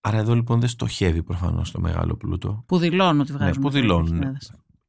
Άρα 0.00 0.18
εδώ 0.18 0.34
λοιπόν 0.34 0.60
δεν 0.60 0.68
στοχεύει 0.68 1.22
προφανώς 1.22 1.70
το 1.70 1.80
μεγάλο 1.80 2.16
πλούτο. 2.16 2.64
Που 2.66 2.78
δηλώνουν 2.78 3.20
ότι 3.20 3.32
βγάζουν. 3.32 3.54
Ναι, 3.56 3.62
που 3.62 3.70
δηλώνουν. 3.70 4.22
Ε, 4.22 4.36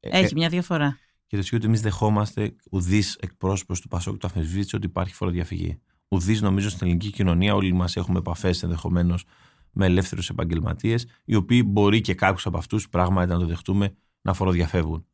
έχει 0.00 0.34
μια 0.34 0.48
διαφορά. 0.48 0.98
Και 1.26 1.36
το 1.36 1.56
ότι 1.56 1.66
εμείς 1.66 1.80
δεχόμαστε 1.80 2.54
ουδή 2.70 3.02
εκπρόσωπος 3.20 3.80
του 3.80 3.88
Πασόκ 3.88 4.16
του 4.16 4.26
αφισβήτησε 4.26 4.76
ότι 4.76 4.86
υπάρχει 4.86 5.14
φοροδιαφυγή. 5.14 5.80
Ουδή 6.08 6.40
νομίζω 6.40 6.68
στην 6.68 6.86
ελληνική 6.86 7.10
κοινωνία, 7.10 7.54
όλοι 7.54 7.72
μας 7.72 7.96
έχουμε 7.96 8.18
επαφές 8.18 8.62
ενδεχομένως 8.62 9.24
με 9.72 9.86
ελεύθερους 9.86 10.28
επαγγελματίες, 10.28 11.06
οι 11.24 11.34
οποίοι 11.34 11.62
μπορεί 11.66 12.00
και 12.00 12.14
κάποιους 12.14 12.46
από 12.46 12.58
αυτούς 12.58 12.88
πράγματι 12.88 13.30
να 13.30 13.38
το 13.38 13.46
δεχτούμε 13.46 13.94
να 14.22 14.32
φοροδιαφεύγουν. 14.32 15.06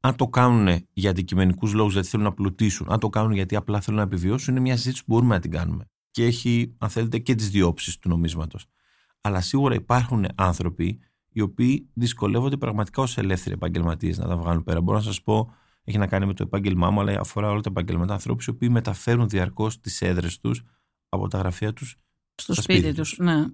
Αν 0.00 0.16
το 0.16 0.28
κάνουν 0.28 0.86
για 0.92 1.10
αντικειμενικούς 1.10 1.72
λόγους, 1.72 1.92
γιατί 1.92 2.08
θέλουν 2.08 2.26
να 2.26 2.32
πλουτίσουν, 2.32 2.86
αν 2.90 2.98
το 2.98 3.08
κάνουν 3.08 3.32
γιατί 3.32 3.56
απλά 3.56 3.80
θέλουν 3.80 3.98
να 3.98 4.04
επιβιώσουν, 4.06 4.54
είναι 4.54 4.62
μια 4.62 4.76
συζήτηση 4.76 5.04
που 5.04 5.12
μπορούμε 5.12 5.34
να 5.34 5.40
την 5.40 5.50
κάνουμε. 5.50 5.84
Και 6.10 6.24
έχει, 6.24 6.74
αν 6.78 6.88
θέλετε, 6.88 7.18
και 7.18 7.34
τις 7.34 7.50
δύο 7.50 7.66
όψεις 7.66 7.98
του 7.98 8.08
νομίσματος. 8.08 8.66
Αλλά 9.20 9.40
σίγουρα 9.40 9.74
υπάρχουν 9.74 10.26
άνθρωποι 10.34 10.98
οι 11.28 11.40
οποίοι 11.40 11.88
δυσκολεύονται 11.94 12.56
πραγματικά 12.56 13.02
ως 13.02 13.18
ελεύθεροι 13.18 13.54
επαγγελματίες 13.54 14.18
να 14.18 14.26
τα 14.26 14.36
βγάλουν 14.36 14.62
πέρα. 14.62 14.80
Μπορώ 14.80 14.98
να 14.98 15.04
σας 15.04 15.22
πω, 15.22 15.54
έχει 15.84 15.98
να 15.98 16.06
κάνει 16.06 16.26
με 16.26 16.34
το 16.34 16.42
επάγγελμά 16.42 16.90
μου, 16.90 17.00
αλλά 17.00 17.20
αφορά 17.20 17.50
όλα 17.50 17.60
τα 17.60 17.70
επαγγελματά. 17.70 18.12
Ανθρώπους 18.12 18.46
οι 18.46 18.50
οποίοι 18.50 18.68
μεταφέρουν 18.72 19.28
διαρκώς 19.28 19.80
τις 19.80 20.02
έδρες 20.02 20.38
τους 20.38 20.62
από 21.08 21.28
τα 21.28 21.38
γραφεία 21.38 21.72
τους 21.72 21.96
στο 22.34 22.54
σπίτι 22.54 22.94
τους. 22.94 23.18
Ναι. 23.18 23.44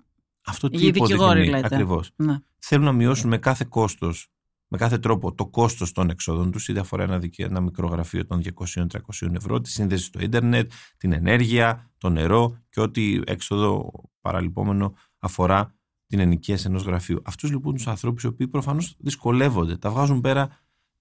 Αυτό 0.48 0.68
τι 0.68 0.86
υποδεικνύει 0.86 1.54
ακριβώς. 1.54 2.10
Ναι. 2.16 2.38
Θέλουν 2.58 2.84
να 2.84 2.92
μειώσουν 2.92 3.28
με 3.28 3.38
κάθε 3.38 3.66
κόστος, 3.68 4.28
με 4.68 4.78
κάθε 4.78 4.98
τρόπο 4.98 5.34
το 5.34 5.46
κόστος 5.46 5.92
των 5.92 6.10
εξόδων 6.10 6.50
τους, 6.50 6.68
είτε 6.68 6.80
αφορά 6.80 7.02
ένα, 7.02 7.20
ένα 7.36 7.60
μικρό 7.60 7.88
γραφείο 7.88 8.26
των 8.26 8.42
200-300 8.42 9.34
ευρώ, 9.34 9.60
τη 9.60 9.70
σύνδεση 9.70 10.04
στο 10.04 10.20
ίντερνετ, 10.20 10.72
την 10.96 11.12
ενέργεια, 11.12 11.90
το 11.98 12.08
νερό 12.08 12.58
και 12.68 12.80
ό,τι 12.80 13.20
έξοδο 13.24 13.90
παραλυπόμενο 14.20 14.94
αφορά 15.18 15.74
την 16.06 16.18
ενοικίαση 16.18 16.66
ενός 16.66 16.82
γραφείου. 16.82 17.22
Αυτούς 17.24 17.50
λοιπόν 17.50 17.74
τους 17.74 17.86
ανθρώπους 17.86 18.22
οι 18.22 18.26
οποίοι 18.26 18.48
προφανώς 18.48 18.96
δυσκολεύονται, 18.98 19.76
τα 19.76 19.90
βγάζουν 19.90 20.20
πέρα 20.20 20.48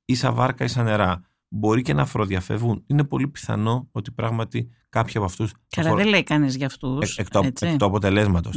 ίσα 0.06 0.32
βάρκα, 0.32 0.64
ίσα 0.64 0.84
νερά. 0.84 1.22
Μπορεί 1.50 1.82
και 1.82 1.94
να 1.94 2.06
φοροδιαφεύγουν. 2.06 2.84
Είναι 2.88 3.04
πολύ 3.04 3.28
πιθανό 3.28 3.90
ότι 3.92 4.12
πράγματι 4.12 4.70
κάποιοι 4.90 5.14
από 5.16 5.26
αυτούς. 5.26 5.54
Καλά, 5.70 5.96
δεν 5.96 6.08
λέει 6.08 6.24
κανείς 6.24 6.56
για 6.56 6.66
αυτούς. 6.66 7.18
Εκ, 7.18 7.28
εκ, 7.44 7.78
του 7.78 7.86
αποτελέσματος. 7.86 8.56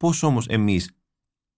Ναι. 0.00 0.08
Πώς 0.08 0.22
όμως 0.22 0.46
εμείς 0.46 0.90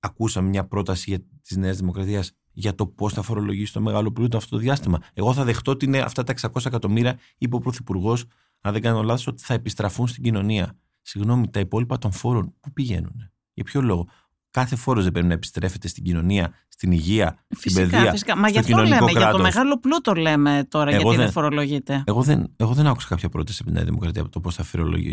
ακούσαμε 0.00 0.48
μια 0.48 0.66
πρόταση 0.66 1.26
τη 1.42 1.58
Νέα 1.58 1.72
Δημοκρατία 1.72 2.24
για 2.52 2.74
το 2.74 2.86
πώς 2.86 3.12
θα 3.12 3.22
φορολογήσει 3.22 3.72
το 3.72 3.80
μεγάλο 3.80 4.12
πλούτο 4.12 4.36
αυτό 4.36 4.56
το 4.56 4.62
διάστημα; 4.62 4.98
Εγώ 5.14 5.34
θα 5.34 5.44
δεχτώ 5.44 5.70
ότι 5.70 5.84
είναι 5.84 5.98
αυτά 5.98 6.22
τα 6.22 6.34
600 6.40 6.66
εκατομμύρια, 6.66 7.18
είπε 7.38 7.56
ο 7.56 7.58
Πρωθυπουργός, 7.58 8.24
αν 8.60 8.72
δεν 8.72 8.82
κάνω 8.82 9.02
λάθος, 9.02 9.26
ότι 9.26 9.42
θα 9.42 9.54
επιστραφούν 9.54 10.08
στην 10.08 10.22
κοινωνία. 10.22 10.76
Συγγνώμη, 11.02 11.50
τα 11.50 11.60
υπόλοιπα 11.60 11.98
των 11.98 12.12
φόρων 12.12 12.54
πού 12.60 12.72
πηγαίνουν. 12.72 13.30
Για 13.52 13.64
ποιο 13.64 13.80
λόγο; 13.80 14.08
Κάθε 14.52 14.76
φόρος 14.76 15.02
δεν 15.02 15.12
πρέπει 15.12 15.26
να 15.26 15.32
επιστρέφεται 15.32 15.88
στην 15.88 16.04
κοινωνία, 16.04 16.52
στην 16.68 16.92
υγεία, 16.92 17.44
φυσικά, 17.48 17.80
στην 17.80 17.90
παιδεία. 17.90 18.10
Φυσικά. 18.10 18.36
Μα 18.36 18.48
γι' 18.48 18.58
αυτό 18.58 18.76
λέμε, 18.76 18.96
κράτος. 18.96 19.12
για 19.12 19.30
το 19.30 19.38
μεγάλο 19.38 19.78
πλούτο 19.78 20.14
λέμε 20.14 20.66
τώρα, 20.68 20.90
εγώ 20.90 21.00
γιατί 21.00 21.16
δεν, 21.16 21.24
δεν 21.24 21.32
φορολογείται. 21.32 22.02
Εγώ 22.06 22.22
δεν, 22.22 22.52
εγώ 22.56 22.72
δεν 22.72 22.86
άκουσα 22.86 23.08
κάποια 23.08 23.28
πρόταση 23.28 23.58
από 23.60 23.68
την 23.68 23.74
Νέα 23.74 23.84
Δημοκρατία 23.84 24.22
από 24.22 24.30
το 24.30 24.40
πώς 24.40 24.54
θα 24.54 24.64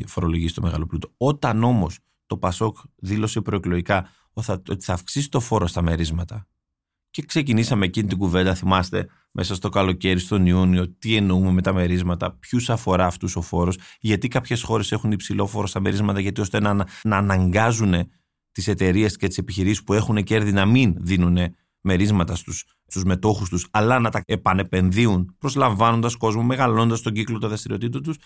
φορολογήσει 0.05 0.53
το 0.53 0.61
μεγάλο 0.61 0.85
πλούτο. 0.85 1.11
Όταν 1.17 1.63
όμως 1.63 1.97
το 2.29 2.37
Πασόκ 2.37 2.77
δήλωσε 2.95 3.41
προεκλογικά 3.41 4.09
ότι 4.33 4.83
θα 4.83 4.93
αυξήσει 4.93 5.29
το 5.29 5.39
φόρο 5.39 5.67
στα 5.67 5.81
μερίσματα. 5.81 6.47
Και 7.09 7.21
ξεκινήσαμε 7.21 7.85
εκείνη 7.85 8.07
την 8.07 8.17
κουβέντα, 8.17 8.55
θυμάστε, 8.55 9.07
μέσα 9.31 9.55
στο 9.55 9.69
καλοκαίρι, 9.69 10.19
στον 10.19 10.45
Ιούνιο, 10.45 10.89
τι 10.89 11.15
εννοούμε 11.15 11.51
με 11.51 11.61
τα 11.61 11.73
μερίσματα, 11.73 12.31
ποιους 12.31 12.69
αφορά 12.69 13.05
αυτούς 13.05 13.35
ο 13.35 13.41
φόρος, 13.41 13.77
γιατί 13.99 14.27
κάποιες 14.27 14.61
χώρες 14.61 14.91
έχουν 14.91 15.11
υψηλό 15.11 15.47
φόρο 15.47 15.67
στα 15.67 15.79
μερίσματα, 15.79 16.19
γιατί 16.19 16.41
ώστε 16.41 16.59
να, 16.59 16.73
να 17.03 17.17
αναγκάζουν 17.17 17.93
τις 18.51 18.67
εταιρείες 18.67 19.15
και 19.15 19.27
τις 19.27 19.37
επιχειρήσεις 19.37 19.83
που 19.83 19.93
έχουν 19.93 20.23
κέρδη 20.23 20.51
να 20.51 20.65
μην 20.65 20.95
δίνουν 20.97 21.37
μερίσματα 21.81 22.35
στους 22.35 22.65
στους 22.89 23.03
μετόχους 23.03 23.49
τους, 23.49 23.67
αλλά 23.71 23.99
να 23.99 24.09
τα 24.09 24.21
επανεπενδύουν, 24.25 25.35
προσλαμβάνοντας 25.37 26.15
κόσμο, 26.15 26.43
μεγαλώντα 26.43 27.01
τον 27.01 27.13
κύκλο 27.13 27.39
των 27.39 27.49
δραστηριοτήτων 27.49 28.03
τους. 28.03 28.17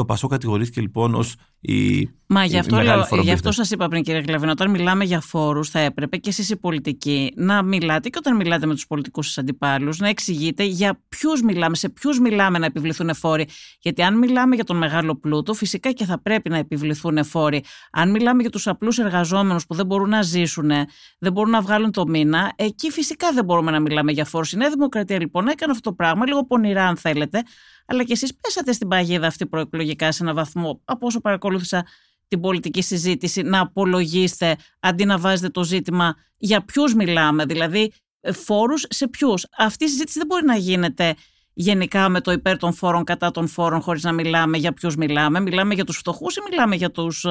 Το 0.00 0.06
Πασό 0.06 0.28
κατηγορήθηκε 0.28 0.80
λοιπόν 0.80 1.14
ως 1.14 1.36
η, 1.60 2.08
Μα 2.26 2.44
γι' 2.44 2.58
αυτό, 2.58 2.76
μεγάλη 2.76 3.04
λέω, 3.10 3.22
γι 3.22 3.32
αυτό 3.32 3.52
σας 3.52 3.70
είπα 3.70 3.88
πριν, 3.88 4.02
κύριε 4.02 4.20
Γλαβίνα, 4.20 4.50
όταν 4.50 4.70
μιλάμε 4.70 5.04
για 5.04 5.20
φόρους, 5.20 5.70
θα 5.70 5.78
έπρεπε 5.78 6.16
και 6.16 6.28
εσείς 6.28 6.50
οι 6.50 6.56
πολιτικοί 6.56 7.32
να 7.36 7.62
μιλάτε 7.62 8.08
και 8.08 8.18
όταν 8.18 8.36
μιλάτε 8.36 8.66
με 8.66 8.74
τους 8.74 8.86
πολιτικούς 8.86 9.26
σας 9.26 9.38
αντιπάλους, 9.38 9.98
να 9.98 10.08
εξηγείτε 10.08 10.64
για 10.64 11.00
ποιους 11.08 11.42
μιλάμε, 11.42 11.76
σε 11.76 11.88
ποιους 11.88 12.20
μιλάμε 12.20 12.58
να 12.58 12.66
επιβληθούν 12.66 13.14
φόροι. 13.14 13.48
Γιατί 13.80 14.02
αν 14.02 14.18
μιλάμε 14.18 14.54
για 14.54 14.64
τον 14.64 14.76
μεγάλο 14.76 15.16
πλούτο, 15.16 15.54
φυσικά 15.54 15.92
και 15.92 16.04
θα 16.04 16.20
πρέπει 16.20 16.48
να 16.48 16.56
επιβληθούν 16.56 17.24
φόροι. 17.24 17.64
Αν 17.90 18.10
μιλάμε 18.10 18.40
για 18.42 18.50
τους 18.50 18.66
απλούς 18.66 18.98
εργαζόμενους 18.98 19.66
που 19.66 19.74
δεν 19.74 19.86
μπορούν 19.86 20.08
να 20.08 20.22
ζήσουν, 20.22 20.70
δεν 21.18 21.32
μπορούν 21.32 21.50
να 21.50 21.60
βγάλουν 21.60 21.92
το 21.92 22.06
μήνα, 22.06 22.52
εκεί 22.56 22.90
φυσικά 22.90 23.32
δεν 23.32 23.44
μπορούμε 23.44 23.70
να 23.70 23.80
μιλάμε 23.80 24.12
για 24.12 24.24
φόρους. 24.24 24.52
Η 24.52 24.56
Νέα 24.56 24.70
Δημοκρατία 24.70 25.20
λοιπόν 25.20 25.48
έκανε 25.48 25.72
αυτό 25.72 25.88
το 25.88 25.96
πράγμα, 25.96 26.26
λίγο 26.26 26.44
πονηρά 26.44 26.86
αν 26.86 26.96
θέλετε, 26.96 27.42
αλλά 27.90 28.04
και 28.04 28.12
εσείς 28.12 28.34
πέσατε 28.40 28.72
στην 28.72 28.88
παγίδα 28.88 29.26
αυτή 29.26 29.46
προεκλογικά 29.46 30.12
σε 30.12 30.22
έναν 30.22 30.34
βαθμό, 30.34 30.80
από 30.84 31.06
όσο 31.06 31.20
παρακολούθησα 31.20 31.86
την 32.28 32.40
πολιτική 32.40 32.82
συζήτηση 32.82 33.42
να 33.42 33.60
απολογίστε 33.60 34.56
αντί 34.80 35.04
να 35.04 35.18
βάζετε 35.18 35.48
το 35.48 35.64
ζήτημα 35.64 36.14
για 36.36 36.64
ποιους 36.64 36.94
μιλάμε, 36.94 37.44
δηλαδή 37.44 37.92
ε, 38.20 38.32
φόρους 38.32 38.86
σε 38.88 39.08
ποιους. 39.08 39.46
Αυτή 39.58 39.84
η 39.84 39.88
συζήτηση 39.88 40.18
δεν 40.18 40.26
μπορεί 40.26 40.44
να 40.44 40.56
γίνεται 40.56 41.14
γενικά 41.52 42.08
με 42.08 42.20
το 42.20 42.32
υπέρ 42.32 42.56
των 42.56 42.72
φόρων 42.72 43.04
κατά 43.04 43.30
των 43.30 43.46
φόρων 43.46 43.80
χωρίς 43.80 44.02
να 44.02 44.12
μιλάμε 44.12 44.56
για 44.58 44.72
ποιους 44.72 44.96
μιλάμε. 44.96 45.40
Μιλάμε 45.40 45.74
για 45.74 45.84
τους 45.84 45.96
φτωχούς 45.96 46.36
ή 46.36 46.40
μιλάμε 46.50 46.76
για 46.76 46.90
τους 46.90 47.24
ε, 47.24 47.30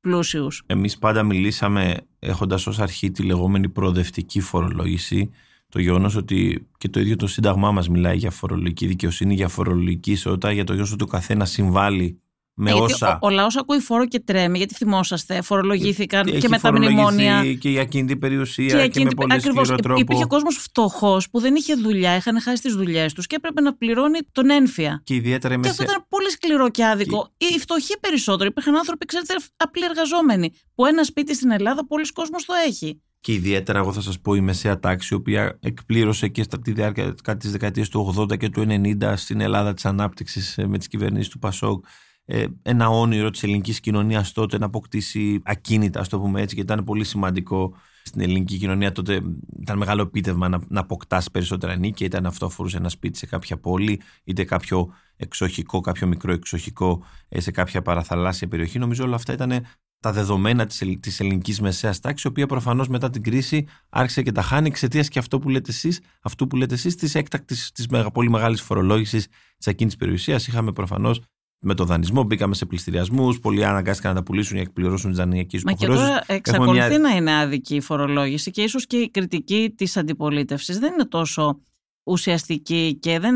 πλούσιους; 0.00 0.62
Εμείς 0.66 0.98
πάντα 0.98 1.22
μιλήσαμε 1.22 1.96
έχοντας 2.18 2.66
ως 2.66 2.78
αρχή 2.78 3.10
τη 3.10 3.22
λεγόμενη 3.22 3.68
προοδευτική 3.68 4.40
φορολόγηση 4.40 5.30
το 5.70 5.80
γεγονός 5.80 6.16
ότι 6.16 6.68
και 6.78 6.88
το 6.88 7.00
ίδιο 7.00 7.16
το 7.16 7.26
Σύνταγμά 7.26 7.70
μας 7.72 7.88
μιλάει 7.88 8.16
για 8.16 8.30
φορολογική 8.30 8.86
δικαιοσύνη, 8.86 9.34
για 9.34 9.48
φορολογική 9.48 10.10
ισότητα, 10.10 10.52
για 10.52 10.64
το 10.64 10.72
γεγονός 10.72 10.92
ότι 10.92 11.04
ο 11.04 11.06
καθένας 11.06 11.50
συμβάλλει 11.50 12.20
με 12.54 12.70
γιατί 12.70 12.92
όσα. 12.92 13.18
Ο, 13.22 13.26
ο 13.26 13.30
λαός 13.30 13.56
ακούει 13.56 13.78
φόρο 13.78 14.06
και 14.06 14.20
τρέμει, 14.20 14.58
γιατί 14.58 14.74
θυμόσαστε, 14.74 15.42
φορολογήθηκαν 15.42 16.24
και, 16.24 16.38
και 16.38 16.48
με 16.48 16.58
τα 16.58 16.72
μνημόνια. 16.72 17.54
Και 17.54 17.70
η 17.70 17.78
ακίνητη 17.78 18.16
περιουσία 18.16 18.88
και, 18.88 18.88
και 18.88 19.04
με 19.04 19.10
πολύ 19.16 19.32
ακριβώς, 19.32 19.66
σκληρό 19.66 19.82
τρόπο. 19.82 20.00
Υπήρχε 20.00 20.24
κόσμος 20.24 20.56
φτωχός 20.56 21.30
που 21.30 21.40
δεν 21.40 21.54
είχε 21.54 21.74
δουλειά, 21.74 22.16
είχαν 22.16 22.40
χάσει 22.40 22.62
τις 22.62 22.74
δουλειές 22.74 23.12
τους 23.12 23.26
και 23.26 23.36
έπρεπε 23.36 23.60
να 23.60 23.74
πληρώνει 23.74 24.18
τον 24.32 24.50
ένφια. 24.50 25.02
Και 25.04 25.14
ιδιαίτερα 25.14 25.56
Και 25.56 25.68
αυτό 25.68 25.82
ήταν 25.82 26.04
πολύ 26.08 26.30
σκληρό 26.30 26.70
και 26.70 26.86
άδικο. 26.86 27.32
Και... 27.36 27.46
Οι 27.54 27.58
φτωχοί 27.58 27.98
περισσότερο. 28.00 28.48
Υπήρχαν 28.48 28.76
άνθρωποι, 28.76 29.06
ξέρετε, 29.06 29.34
απλοί 29.56 29.84
εργαζόμενοι. 29.84 30.52
Που 30.74 30.86
ένα 30.86 31.04
σπίτι 31.04 31.34
στην 31.34 31.50
Ελλάδα 31.50 31.86
πολλοί 31.86 32.12
κόσμος 32.12 32.44
το 32.44 32.52
έχει 32.66 33.00
και 33.20 33.32
ιδιαίτερα 33.32 33.78
εγώ 33.78 33.92
θα 33.92 34.00
σας 34.00 34.20
πω 34.20 34.34
η 34.34 34.40
μεσαία 34.40 34.78
τάξη 34.78 35.14
η 35.14 35.16
οποία 35.16 35.58
εκπλήρωσε 35.60 36.28
και 36.28 36.42
στα 36.42 36.60
τη 36.60 36.72
διάρκεια 36.72 37.14
της 37.36 37.50
δεκαετίας 37.50 37.88
του 37.88 38.14
80 38.16 38.36
και 38.36 38.48
του 38.48 38.64
90 38.68 39.12
στην 39.16 39.40
Ελλάδα 39.40 39.74
της 39.74 39.84
ανάπτυξης 39.84 40.58
ε, 40.58 40.66
με 40.66 40.78
τις 40.78 40.88
κυβερνήσεις 40.88 41.28
του 41.28 41.38
Πασόκ 41.38 41.84
ε, 42.32 42.46
ένα 42.62 42.88
όνειρο 42.88 43.30
της 43.30 43.42
ελληνικής 43.42 43.80
κοινωνίας 43.80 44.32
τότε 44.32 44.58
να 44.58 44.66
αποκτήσει 44.66 45.40
ακίνητα, 45.44 46.00
ας 46.00 46.08
το 46.08 46.20
πούμε 46.20 46.40
έτσι, 46.40 46.54
και 46.54 46.60
ήταν 46.60 46.84
πολύ 46.84 47.04
σημαντικό 47.04 47.74
στην 48.04 48.20
ελληνική 48.20 48.58
κοινωνία 48.58 48.92
τότε 48.92 49.20
ήταν 49.60 49.78
μεγάλο 49.78 50.02
επίτευγμα 50.02 50.48
να, 50.48 50.60
να 50.68 50.80
αποκτάς 50.80 51.30
περισσότερα 51.30 51.76
νίκια. 51.76 52.06
Είτε 52.06 52.20
αυτό 52.24 52.46
αφορούσε 52.46 52.76
ένα 52.76 52.88
σπίτι 52.88 53.18
σε 53.18 53.26
κάποια 53.26 53.56
πόλη, 53.56 54.00
είτε 54.24 54.44
κάποιο 54.44 54.94
εξοχικό, 55.16 55.80
κάποιο 55.80 56.06
μικρό 56.06 56.32
εξοχικό 56.32 57.04
ε, 57.28 57.40
σε 57.40 57.50
κάποια 57.50 57.82
παραθαλάσσια 57.82 58.48
περιοχή. 58.48 58.78
Νομίζω 58.78 59.04
όλα 59.04 59.14
αυτά 59.14 59.32
ήταν 59.32 59.66
τα 60.00 60.12
δεδομένα 60.12 60.66
της, 60.66 60.82
της 61.00 61.20
ελληνικής 61.20 61.60
μεσαίας 61.60 62.00
τάξης, 62.00 62.24
η 62.24 62.26
οποία 62.26 62.46
προφανώς 62.46 62.88
μετά 62.88 63.10
την 63.10 63.22
κρίση 63.22 63.66
άρχισε 63.88 64.22
και 64.22 64.32
τα 64.32 64.42
χάνει 64.42 64.68
εξαιτίας 64.68 65.08
και 65.08 65.18
αυτό 65.18 65.38
που 65.38 65.48
λέτε 65.48 65.70
εσείς, 65.70 66.00
αυτού 66.22 66.46
που 66.46 66.56
λέτε 66.56 66.74
εσείς, 66.74 66.94
της 66.96 67.14
έκτακτης, 67.14 67.72
της 67.72 67.86
πολύ 68.12 68.30
μεγάλης 68.30 68.60
φορολόγησης 68.60 69.26
της 69.56 69.68
ακίνητης 69.68 69.98
περιουσίας. 69.98 70.46
Είχαμε 70.46 70.72
προφανώς 70.72 71.20
με 71.62 71.74
το 71.74 71.84
δανεισμό, 71.84 72.22
μπήκαμε 72.22 72.54
σε 72.54 72.66
πληστηριασμούς. 72.66 73.40
Πολλοί 73.40 73.64
αναγκάστηκαν 73.64 74.14
να 74.14 74.18
τα 74.18 74.24
πουλήσουν 74.24 74.56
ή 74.56 74.56
να 74.56 74.62
εκπληρώσουν 74.62 75.10
τις 75.10 75.18
δανειακές 75.18 75.60
του 75.60 75.66
Μα 75.66 75.72
και 75.72 75.86
τώρα 75.86 76.22
εξακολουθεί 76.26 76.98
να 76.98 77.10
είναι 77.10 77.36
άδικη 77.36 77.74
η 77.74 77.80
φορολόγηση 77.80 78.50
και 78.50 78.62
ίσως 78.62 78.86
και 78.86 78.96
η 78.96 79.10
κριτική 79.10 79.74
της 79.76 79.96
αντιπολίτευσης 79.96 80.78
δεν 80.78 80.92
είναι 80.92 81.04
τόσο 81.04 81.60
ουσιαστική 82.02 82.98
και 83.00 83.18
δεν 83.18 83.34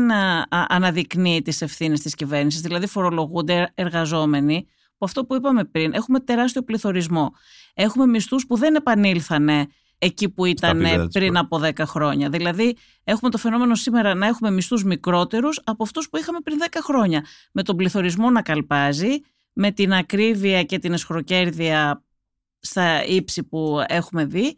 αναδεικνύει 0.49 1.41
τις 1.41 1.61
ευθύνες 1.61 1.99
της 1.99 2.15
κυβέρνησης. 2.15 2.61
Δηλαδή, 2.61 2.87
φορολογούνται 2.87 3.71
εργαζόμενοι 3.75 4.65
που 4.97 5.05
αυτό 5.05 5.25
που 5.25 5.35
είπαμε 5.35 5.65
πριν, 5.65 5.93
έχουμε 5.93 6.19
τεράστιο 6.19 6.63
πληθωρισμό. 6.63 7.33
Έχουμε 7.73 8.05
μισθούς 8.05 8.45
που 8.45 8.55
δεν 8.57 8.75
επανήλθανε 8.75 9.67
εκεί 9.97 10.29
που 10.29 10.45
ήταν 10.45 10.85
πριν 11.11 11.37
από 11.37 11.59
10 11.63 11.71
χρόνια. 11.79 12.29
Δηλαδή, 12.29 12.77
έχουμε 13.03 13.31
το 13.31 13.37
φαινόμενο 13.37 13.75
σήμερα 13.75 14.13
να 14.13 14.27
έχουμε 14.27 14.51
μισθούς 14.51 14.83
μικρότερους 14.83 15.61
από 15.63 15.83
αυτούς 15.83 16.09
που 16.09 16.17
είχαμε 16.17 16.39
πριν 16.43 16.57
10 16.61 16.79
χρόνια. 16.83 17.25
Με 17.51 17.63
τον 17.63 17.75
πληθωρισμό 17.75 18.29
να 18.29 18.41
καλπάζει, 18.41 19.19
με 19.53 19.71
την 19.71 19.93
ακρίβεια 19.93 20.63
και 20.63 20.79
την 20.79 20.93
εσχροκέρδεια 20.93 22.03
στα 22.59 23.05
ύψη 23.05 23.43
που 23.43 23.83
έχουμε 23.87 24.25
δει 24.25 24.57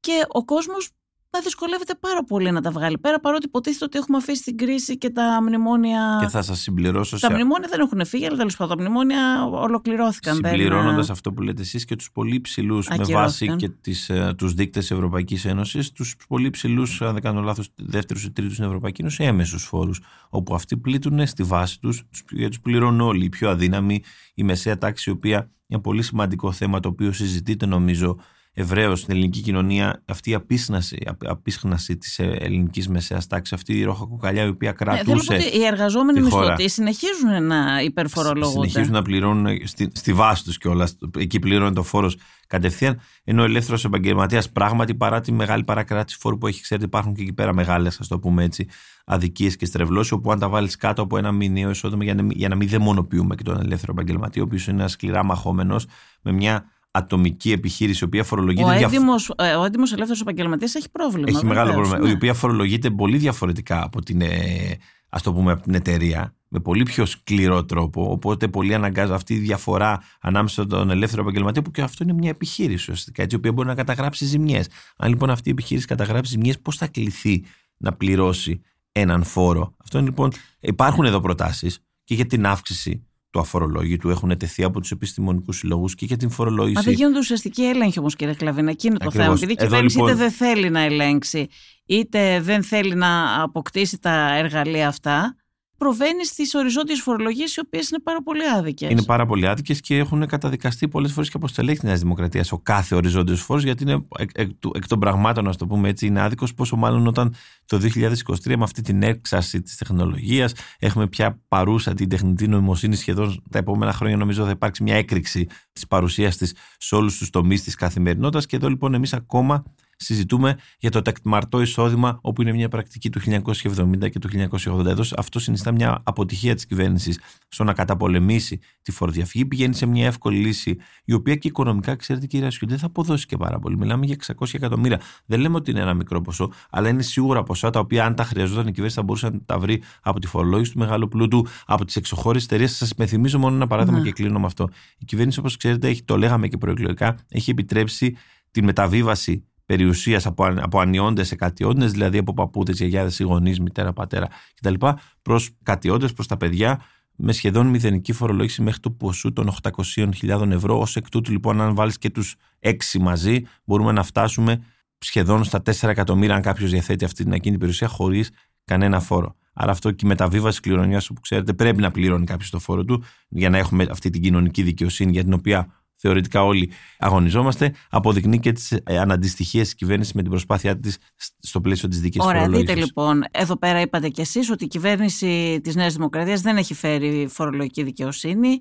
και 0.00 0.24
ο 0.28 0.44
κόσμος 0.44 0.90
να 1.30 1.40
δυσκολεύεται 1.40 1.94
πάρα 2.00 2.24
πολύ 2.24 2.50
να 2.50 2.60
τα 2.60 2.70
βγάλει 2.70 2.98
πέρα, 2.98 3.20
παρότι 3.20 3.46
υποτίθεται 3.46 3.84
ότι 3.84 3.98
έχουμε 3.98 4.16
αφήσει 4.16 4.42
την 4.42 4.56
κρίση 4.56 4.98
και 4.98 5.10
τα 5.10 5.38
μνημόνια. 5.42 6.18
Και 6.20 6.28
θα 6.28 6.42
σας 6.42 6.60
συμπληρώσω. 6.60 7.18
Τα 7.18 7.32
μνημόνια 7.32 7.68
δεν 7.70 7.80
έχουν 7.80 8.06
φύγει, 8.06 8.26
αλλά 8.26 8.36
τέλος 8.36 8.56
πάντων 8.56 8.76
τα 8.76 8.82
μνημόνια 8.82 9.44
ολοκληρώθηκαν. 9.44 10.34
Συμπληρώνοντας 10.34 11.10
αυτό 11.10 11.32
που 11.32 11.42
λέτε 11.42 11.62
εσείς 11.62 11.84
και 11.84 11.96
τους 11.96 12.10
πολύ 12.12 12.40
ψηλούς, 12.40 12.88
με 12.88 13.04
βάση 13.04 13.56
και 13.56 13.70
ε, 14.08 14.34
τους 14.34 14.54
δείκτες 14.54 14.90
Ευρωπαϊκής 14.90 15.44
Ένωσης, 15.44 15.92
τους 15.92 16.16
πολύ 16.28 16.50
ψηλούς, 16.50 17.02
αν 17.02 17.12
δεν 17.12 17.22
κάνω 17.22 17.40
λάθος, 17.40 17.68
δεύτερους 17.74 18.24
ή 18.24 18.30
τρίτους 18.30 18.54
στην 18.54 18.66
Ευρωπαϊκή 18.66 19.00
Ένωση, 19.00 19.24
έμεσους 19.24 19.64
φόρους. 19.64 20.00
Όπου 20.28 20.54
αυτοί 20.54 20.76
πλήττουν 20.76 21.26
στη 21.26 21.42
βάση 21.42 21.80
τους, 21.80 22.02
γιατί 22.30 22.48
τους 22.48 22.60
πληρώνουν 22.60 23.00
όλοι. 23.00 23.24
Οι 23.24 23.28
πιο 23.28 23.50
αδύναμοι, 23.50 24.02
η 24.34 24.42
μεσαία 24.42 24.78
τάξη, 24.78 25.10
η 25.10 25.12
οποία 25.12 25.50
είναι 25.66 25.80
πολύ 25.80 26.02
σημαντικό 26.02 26.52
θέμα 26.52 26.80
το 26.80 26.88
οποίο 26.88 27.12
συζητείται 27.12 27.66
νομίζω 27.66 28.18
ευρέω 28.60 28.96
στην 28.96 29.14
ελληνική 29.14 29.40
κοινωνία 29.40 30.02
αυτή 30.04 30.30
η 30.30 30.34
απίσχναση, 30.34 30.98
απίσχναση 31.24 31.96
της 31.96 32.18
ελληνικής 32.18 32.88
μεσαίας 32.88 33.26
τάξης, 33.26 33.52
αυτή 33.52 33.78
η 33.78 33.84
ρόχα 33.84 34.04
κοκαλιά 34.04 34.44
η 34.44 34.48
οποία 34.48 34.72
κρατούσε. 34.72 35.32
Ναι, 35.32 35.38
ότι 35.38 35.56
οι 35.58 35.64
εργαζόμενοι 35.64 36.20
μισθωτοί 36.20 36.68
συνεχίζουν 36.68 37.46
να 37.46 37.80
υπερφορολογούνται. 37.82 38.68
Συνεχίζουν 38.68 38.92
να 38.92 39.02
πληρώνουν 39.02 39.66
στη, 39.66 39.90
στη 39.92 40.12
βάση 40.12 40.44
τους 40.44 40.58
κιόλας. 40.58 40.96
Εκεί 41.18 41.38
πληρώνει 41.38 41.74
το 41.74 41.82
φόρος 41.82 42.16
κατευθείαν. 42.46 43.00
Ενώ 43.24 43.42
ο 43.42 43.44
ελεύθερος 43.44 43.84
επαγγελματίας 43.84 44.50
πράγματι 44.50 44.94
παρά 44.94 45.20
τη 45.20 45.32
μεγάλη 45.32 45.64
παρακράτηση 45.64 46.18
φόρου 46.20 46.38
που 46.38 46.46
έχει, 46.46 46.62
ξέρετε, 46.62 46.86
υπάρχουν 46.86 47.14
και 47.14 47.22
εκεί 47.22 47.32
πέρα 47.32 47.54
μεγάλες, 47.54 48.00
ας 48.00 48.08
το 48.08 48.18
πούμε 48.18 48.44
έτσι, 48.44 48.68
αδικίες 49.04 49.56
και 49.56 49.66
στρεβλώσεις, 49.66 50.12
όπου 50.12 50.32
αν 50.32 50.38
τα 50.38 50.48
βάλεις 50.48 50.76
κάτω 50.76 51.02
από 51.02 51.18
ένα 51.18 51.32
μηνιαίο 51.32 51.70
εισόδημα 51.70 52.04
για 52.04 52.14
να, 52.14 52.26
για 52.30 52.48
να 52.48 52.56
μην 52.56 52.68
δαιμονοποιούμε 52.68 53.34
και 53.34 53.42
τον 53.42 53.60
ελεύθερο 53.60 53.92
επαγγελματία, 53.92 54.42
ο 54.42 54.44
οποίος 54.44 54.66
είναι 54.66 54.78
ένα 54.78 54.88
σκληρά 54.88 55.24
μαχόμενος 55.24 55.86
με 56.22 56.32
μια 56.32 56.64
ατομική 56.90 57.52
επιχείρηση, 57.52 58.04
η 58.04 58.06
οποία 58.06 58.24
φορολογείται. 58.24 58.64
Ο 58.64 58.70
έντιμος 58.70 59.34
διαφ... 59.36 59.92
ελεύθερος 59.92 60.20
επαγγελματίας 60.20 60.74
έχει 60.74 60.90
πρόβλημα. 60.90 61.26
Έχει 61.28 61.44
μεγάλο 61.44 61.72
πρόβλημα. 61.72 61.98
Ναι. 61.98 62.08
Η 62.08 62.12
οποία 62.12 62.34
φορολογείται 62.34 62.90
πολύ 62.90 63.16
διαφορετικά 63.16 63.82
από 63.82 64.02
την, 64.02 64.20
ε, 64.20 64.76
ας 65.08 65.22
το 65.22 65.32
πούμε, 65.32 65.52
από 65.52 65.62
την 65.62 65.74
εταιρεία, 65.74 66.34
με 66.48 66.60
πολύ 66.60 66.82
πιο 66.82 67.06
σκληρό 67.06 67.64
τρόπο. 67.64 68.10
Οπότε 68.10 68.48
πολύ 68.48 68.74
αναγκάζει 68.74 69.12
αυτή 69.12 69.34
η 69.34 69.38
διαφορά 69.38 70.02
ανάμεσα 70.20 70.62
στον 70.62 70.90
ελεύθερο 70.90 71.22
επαγγελματία, 71.22 71.62
που 71.62 71.70
και 71.70 71.82
αυτό 71.82 72.04
είναι 72.04 72.12
μια 72.12 72.30
επιχείρηση 72.30 72.74
ουσιαστικά, 72.74 73.22
έτσι, 73.22 73.36
η 73.36 73.38
οποία 73.38 73.52
μπορεί 73.52 73.68
να 73.68 73.74
καταγράψει 73.74 74.24
ζημιές. 74.24 74.68
Αν 74.96 75.08
λοιπόν 75.08 75.30
αυτή 75.30 75.48
η 75.48 75.52
επιχείρηση 75.52 75.86
καταγράψει 75.86 76.30
ζημιές, 76.30 76.60
πώς 76.60 76.76
θα 76.76 76.86
κληθεί 76.86 77.44
να 77.76 77.92
πληρώσει 77.92 78.60
έναν 78.92 79.24
φόρο; 79.24 79.74
Αυτό 79.76 79.98
είναι 79.98 80.06
λοιπόν. 80.06 80.32
Υπάρχουν 80.60 81.04
εδώ 81.04 81.20
προτάσεις 81.20 81.78
και 82.04 82.14
για 82.14 82.26
την 82.26 82.46
αύξηση 82.46 83.07
του 83.30 83.40
αφορολόγητου 83.40 84.10
έχουν 84.10 84.38
τεθεί 84.38 84.64
από 84.64 84.80
τους 84.80 84.90
επιστημονικούς 84.90 85.56
συλλόγου 85.56 85.86
και 85.86 86.04
για 86.04 86.16
την 86.16 86.30
φορολόγηση. 86.30 86.74
Μα 86.74 86.82
δεν 86.82 86.92
γίνονται 86.92 87.18
ουσιαστικοί 87.18 87.62
έλεγχοι 87.62 87.98
όμως, 87.98 88.16
κύριε 88.16 88.34
Κλαβίνα. 88.34 88.70
Εκεί 88.70 88.86
είναι 88.86 88.98
το 88.98 89.10
θέμα. 89.10 89.32
Επειδή 89.32 89.52
η 89.52 89.56
κυβέρνηση 89.56 89.96
λοιπόν... 89.96 90.12
είτε 90.12 90.22
δεν 90.22 90.30
θέλει 90.30 90.70
να 90.70 90.80
ελέγξει, 90.80 91.46
είτε 91.86 92.40
δεν 92.40 92.62
θέλει 92.62 92.94
να 92.94 93.42
αποκτήσει 93.42 93.98
τα 93.98 94.34
εργαλεία 94.36 94.88
αυτά, 94.88 95.36
προβαίνει 95.78 96.24
στις 96.24 96.54
οριζόντιες 96.54 97.00
φορολογίες, 97.00 97.56
οι 97.56 97.60
οποίες 97.60 97.88
είναι 97.88 98.00
πάρα 98.02 98.22
πολύ 98.22 98.48
άδικες. 98.48 98.90
Είναι 98.90 99.02
πάρα 99.02 99.26
πολύ 99.26 99.46
άδικες 99.46 99.80
και 99.80 99.96
έχουν 99.96 100.26
καταδικαστεί 100.26 100.88
πολλές 100.88 101.12
φορές 101.12 101.30
και 101.30 101.36
από 101.36 101.48
στελέχη 101.48 101.78
της 101.78 101.88
Νέας 101.88 102.00
Δημοκρατίας 102.00 102.52
ο 102.52 102.58
κάθε 102.58 102.94
οριζόντιος 102.94 103.40
φόρος, 103.40 103.62
γιατί 103.62 103.82
είναι 103.82 104.06
εκ, 104.18 104.30
εκ, 104.34 104.50
εκ, 104.74 104.86
των 104.86 104.98
πραγμάτων, 104.98 105.48
ας 105.48 105.56
το 105.56 105.66
πούμε 105.66 105.88
έτσι, 105.88 106.06
είναι 106.06 106.20
άδικος. 106.20 106.54
Πόσο 106.54 106.76
μάλλον 106.76 107.06
όταν 107.06 107.34
το 107.66 107.78
2023 107.78 108.56
με 108.56 108.62
αυτή 108.62 108.82
την 108.82 109.02
έξαρση 109.02 109.62
της 109.62 109.76
τεχνολογίας 109.76 110.52
έχουμε 110.78 111.06
πια 111.06 111.40
παρούσα 111.48 111.94
την 111.94 112.08
τεχνητή 112.08 112.48
νοημοσύνη 112.48 112.96
σχεδόν 112.96 113.42
τα 113.50 113.58
επόμενα 113.58 113.92
χρόνια, 113.92 114.16
νομίζω 114.16 114.44
θα 114.44 114.50
υπάρξει 114.50 114.82
μια 114.82 114.96
έκρηξη 114.96 115.46
της 115.72 115.86
παρουσίας 115.86 116.36
της 116.36 116.54
σε 116.78 116.94
όλους 116.94 117.18
τους 117.18 117.30
τομείς 117.30 117.62
της 117.62 117.74
καθημερινότητας. 117.74 118.46
Και 118.46 118.56
εδώ 118.56 118.68
λοιπόν 118.68 118.94
εμείς 118.94 119.12
ακόμα 119.12 119.64
συζητούμε 119.98 120.58
για 120.78 120.90
το 120.90 121.02
τακτμαρτό 121.02 121.60
εισόδημα, 121.60 122.18
όπου 122.22 122.42
είναι 122.42 122.52
μια 122.52 122.68
πρακτική 122.68 123.10
του 123.10 123.20
1970 123.20 124.10
και 124.10 124.18
του 124.18 124.28
1980. 124.28 124.86
Εδώ 124.86 125.02
αυτό 125.16 125.38
συνιστά 125.38 125.72
μια 125.72 126.00
αποτυχία 126.04 126.54
της 126.54 126.66
κυβέρνησης 126.66 127.20
στο 127.48 127.64
να 127.64 127.72
καταπολεμήσει 127.72 128.60
τη 128.82 128.92
φοροδιαφυγή. 128.92 129.46
Πηγαίνει 129.46 129.74
σε 129.74 129.86
μια 129.86 130.06
εύκολη 130.06 130.38
λύση, 130.38 130.76
η 131.04 131.12
οποία 131.12 131.34
και 131.34 131.48
οικονομικά, 131.48 131.96
ξέρετε, 131.96 132.26
κύριε 132.26 132.46
Ασιού, 132.46 132.68
δεν 132.68 132.78
θα 132.78 132.86
αποδώσει 132.86 133.26
και 133.26 133.36
πάρα 133.36 133.58
πολύ. 133.58 133.76
Μιλάμε 133.76 134.06
για 134.06 134.16
600 134.26 134.46
εκατομμύρια. 134.52 135.00
Δεν 135.26 135.40
λέμε 135.40 135.56
ότι 135.56 135.70
είναι 135.70 135.80
ένα 135.80 135.94
μικρό 135.94 136.20
ποσό, 136.20 136.52
αλλά 136.70 136.88
είναι 136.88 137.02
σίγουρα 137.02 137.42
ποσά 137.42 137.70
τα 137.70 137.80
οποία, 137.80 138.04
αν 138.04 138.14
τα 138.14 138.24
χρειαζόταν 138.24 138.66
η 138.66 138.68
κυβέρνησης, 138.68 138.94
θα 138.94 139.02
μπορούσε 139.02 139.28
να 139.28 139.40
τα 139.46 139.58
βρει 139.58 139.82
από 140.02 140.20
τη 140.20 140.26
φορολόγηση 140.26 140.72
του 140.72 140.78
μεγάλου 140.78 141.08
πλούτου, 141.08 141.46
από 141.66 141.84
τις 141.84 141.96
εξωχώρε 141.96 142.38
εταιρείες. 142.38 142.76
Σας 142.76 142.90
υπενθυμίζω 142.90 143.38
μόνο 143.38 143.54
ένα 143.54 143.66
παράδειγμα 143.66 143.98
ναι. 143.98 144.04
και 144.04 144.12
κλείνω 144.12 144.38
με 144.38 144.46
αυτό. 144.46 144.68
Η 144.98 145.04
κυβέρνηση, 145.04 145.38
όπως 145.38 145.56
ξέρετε, 145.56 145.88
έχει, 145.88 146.02
το 146.02 146.16
λέγαμε 146.16 146.48
και 146.48 146.56
προεκλογικά, 146.56 147.18
έχει 147.28 147.50
επιτρέψει 147.50 148.16
την 148.50 148.64
μεταβίβαση 148.64 149.47
περιουσίας 149.68 150.26
από, 150.26 150.44
από 150.56 150.80
ανιώντε 150.80 151.24
σε 151.24 151.34
κατιόντες, 151.34 151.92
δηλαδή 151.92 152.18
από 152.18 152.34
παππούδε, 152.34 152.72
γιαγιάδες 152.72 153.18
ή 153.18 153.22
γονεί, 153.22 153.54
μητέρα, 153.60 153.92
πατέρα 153.92 154.28
κτλ., 154.54 154.74
προς 155.22 155.50
κατιόντες, 155.62 156.12
προς 156.12 156.26
τα 156.26 156.36
παιδιά, 156.36 156.80
με 157.16 157.32
σχεδόν 157.32 157.66
μηδενική 157.66 158.12
φορολόγηση 158.12 158.62
μέχρι 158.62 158.80
το 158.80 158.90
ποσού 158.90 159.32
των 159.32 159.50
800.000 159.62 160.50
ευρώ. 160.50 160.78
Ω 160.78 160.84
εκ 160.94 161.08
τούτου, 161.08 161.32
λοιπόν, 161.32 161.60
αν 161.60 161.74
βάλεις 161.74 161.98
και 161.98 162.10
τους 162.10 162.36
έξι 162.58 162.98
μαζί, 162.98 163.42
μπορούμε 163.64 163.92
να 163.92 164.02
φτάσουμε 164.02 164.62
σχεδόν 164.98 165.44
στα 165.44 165.62
4 165.62 165.88
εκατομμύρια, 165.88 166.34
αν 166.34 166.42
κάποιος 166.42 166.70
διαθέτει 166.70 167.04
αυτή 167.04 167.22
την 167.22 167.32
ακίνητη 167.32 167.58
περιουσία, 167.58 167.88
χωρίς 167.88 168.30
κανένα 168.64 169.00
φόρο. 169.00 169.36
Άρα 169.52 169.72
αυτό 169.72 169.90
και 169.90 170.06
η 170.06 170.08
μεταβίβαση 170.08 170.60
κληρονομιάς, 170.60 171.06
που 171.06 171.20
ξέρετε, 171.20 171.52
πρέπει 171.52 171.80
να 171.80 171.90
πληρώνει 171.90 172.24
κάποιος 172.24 172.50
το 172.50 172.58
φόρο 172.58 172.84
του 172.84 173.02
για 173.28 173.50
να 173.50 173.58
έχουμε 173.58 173.86
αυτή 173.90 174.10
την 174.10 174.22
κοινωνική 174.22 174.62
δικαιοσύνη 174.62 175.12
για 175.12 175.22
την 175.22 175.32
οποία 175.32 175.72
θεωρητικά 175.98 176.44
όλοι 176.44 176.70
αγωνιζόμαστε, 176.98 177.74
αποδεικνύει 177.90 178.38
και 178.38 178.52
τις 178.52 178.72
ε, 178.72 178.98
αναντιστοιχίες 178.98 179.64
της 179.64 179.74
κυβέρνησης 179.74 180.12
με 180.12 180.20
την 180.20 180.30
προσπάθειά 180.30 180.78
της 180.78 180.98
στο 181.38 181.60
πλαίσιο 181.60 181.88
της 181.88 182.00
δική 182.00 182.18
Ωραία, 182.22 182.48
δείτε 182.48 182.74
λοιπόν, 182.74 183.24
εδώ 183.30 183.56
πέρα 183.56 183.80
είπατε 183.80 184.08
κι 184.08 184.20
εσείς 184.20 184.50
ότι 184.50 184.64
η 184.64 184.68
κυβέρνηση 184.68 185.60
της 185.62 185.74
Νέας 185.74 185.94
Δημοκρατίας 185.94 186.40
δεν 186.40 186.56
έχει 186.56 186.74
φέρει 186.74 187.26
φορολογική 187.30 187.82
δικαιοσύνη. 187.82 188.60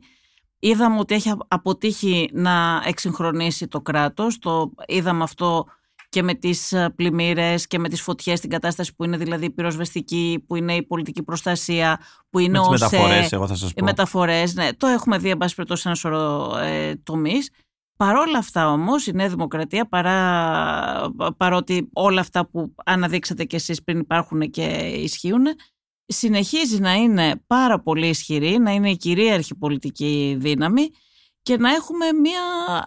Είδαμε 0.60 1.00
ότι 1.00 1.16
έχει 1.16 1.34
αποτύχει 1.48 2.30
να 2.34 2.84
εξυγχρονίσει 2.86 3.68
το 3.68 3.82
κράτος. 3.82 4.40
Το 4.40 4.72
είδαμε 4.88 5.24
αυτό 5.24 5.66
και 6.10 6.24
με 6.24 6.34
τις 6.34 6.72
ε, 6.72 6.93
πλημμύρες 6.95 7.68
και 7.68 7.80
με 7.80 7.89
τις 7.89 8.01
φωτιές 8.01 8.38
στην 8.38 8.49
κατάσταση 8.49 8.95
που 8.95 9.03
είναι 9.03 9.18
δηλαδή 9.18 9.45
η 9.45 9.49
πυροσβεστική, 9.49 10.43
που 10.47 10.55
είναι 10.55 10.76
η 10.76 10.84
πολιτική 10.84 11.24
προστασία, 11.24 11.99
που 12.30 12.39
είναι 12.39 12.60
με 12.60 12.68
τις 12.70 12.82
μεταφορές, 12.82 13.32
εγώ 13.32 13.47
θα 13.47 13.55
σας 13.55 13.74
πω. 13.74 13.76
Οι 13.82 13.84
μεταφορές, 13.84 14.53
ναι, 14.53 14.74
το 14.74 14.88
έχουμε 14.88 15.18
δει 15.18 15.30
εν 15.30 15.38
πάση 15.38 15.55
περιπτώσει 15.55 15.82
σε 15.82 15.88
ένα 15.88 15.97
σωρό 15.97 16.58
ε, 16.58 16.95
τομείς. 16.95 17.49
Παρόλα 17.97 18.38
αυτά 18.38 18.72
όμως 18.72 19.08
η 19.08 19.14
Νέα 19.14 19.30
Δημοκρατία 19.30 19.88
παρά, 19.88 21.12
παρότι 21.38 21.89
όλα 21.93 22.22
αυτά 22.22 22.47
που 22.47 22.76
αναδείξατε 22.86 23.43
και 23.43 23.55
εσείς 23.55 23.84
πριν 23.84 23.99
υπάρχουν 23.99 24.49
και 24.49 24.64
ισχύουν 24.93 25.45
συνεχίζει 26.08 26.80
να 26.80 26.93
είναι 26.93 27.41
πάρα 27.47 27.80
πολύ 27.80 28.08
ισχυρή, 28.08 28.58
να 28.58 28.72
είναι 28.72 28.89
η 28.89 28.97
κυρίαρχη 28.97 29.55
πολιτική 29.55 30.36
δύναμη 30.39 30.89
και 31.48 31.58
να 31.58 31.74
έχουμε 31.74 32.06
μια 32.22 32.41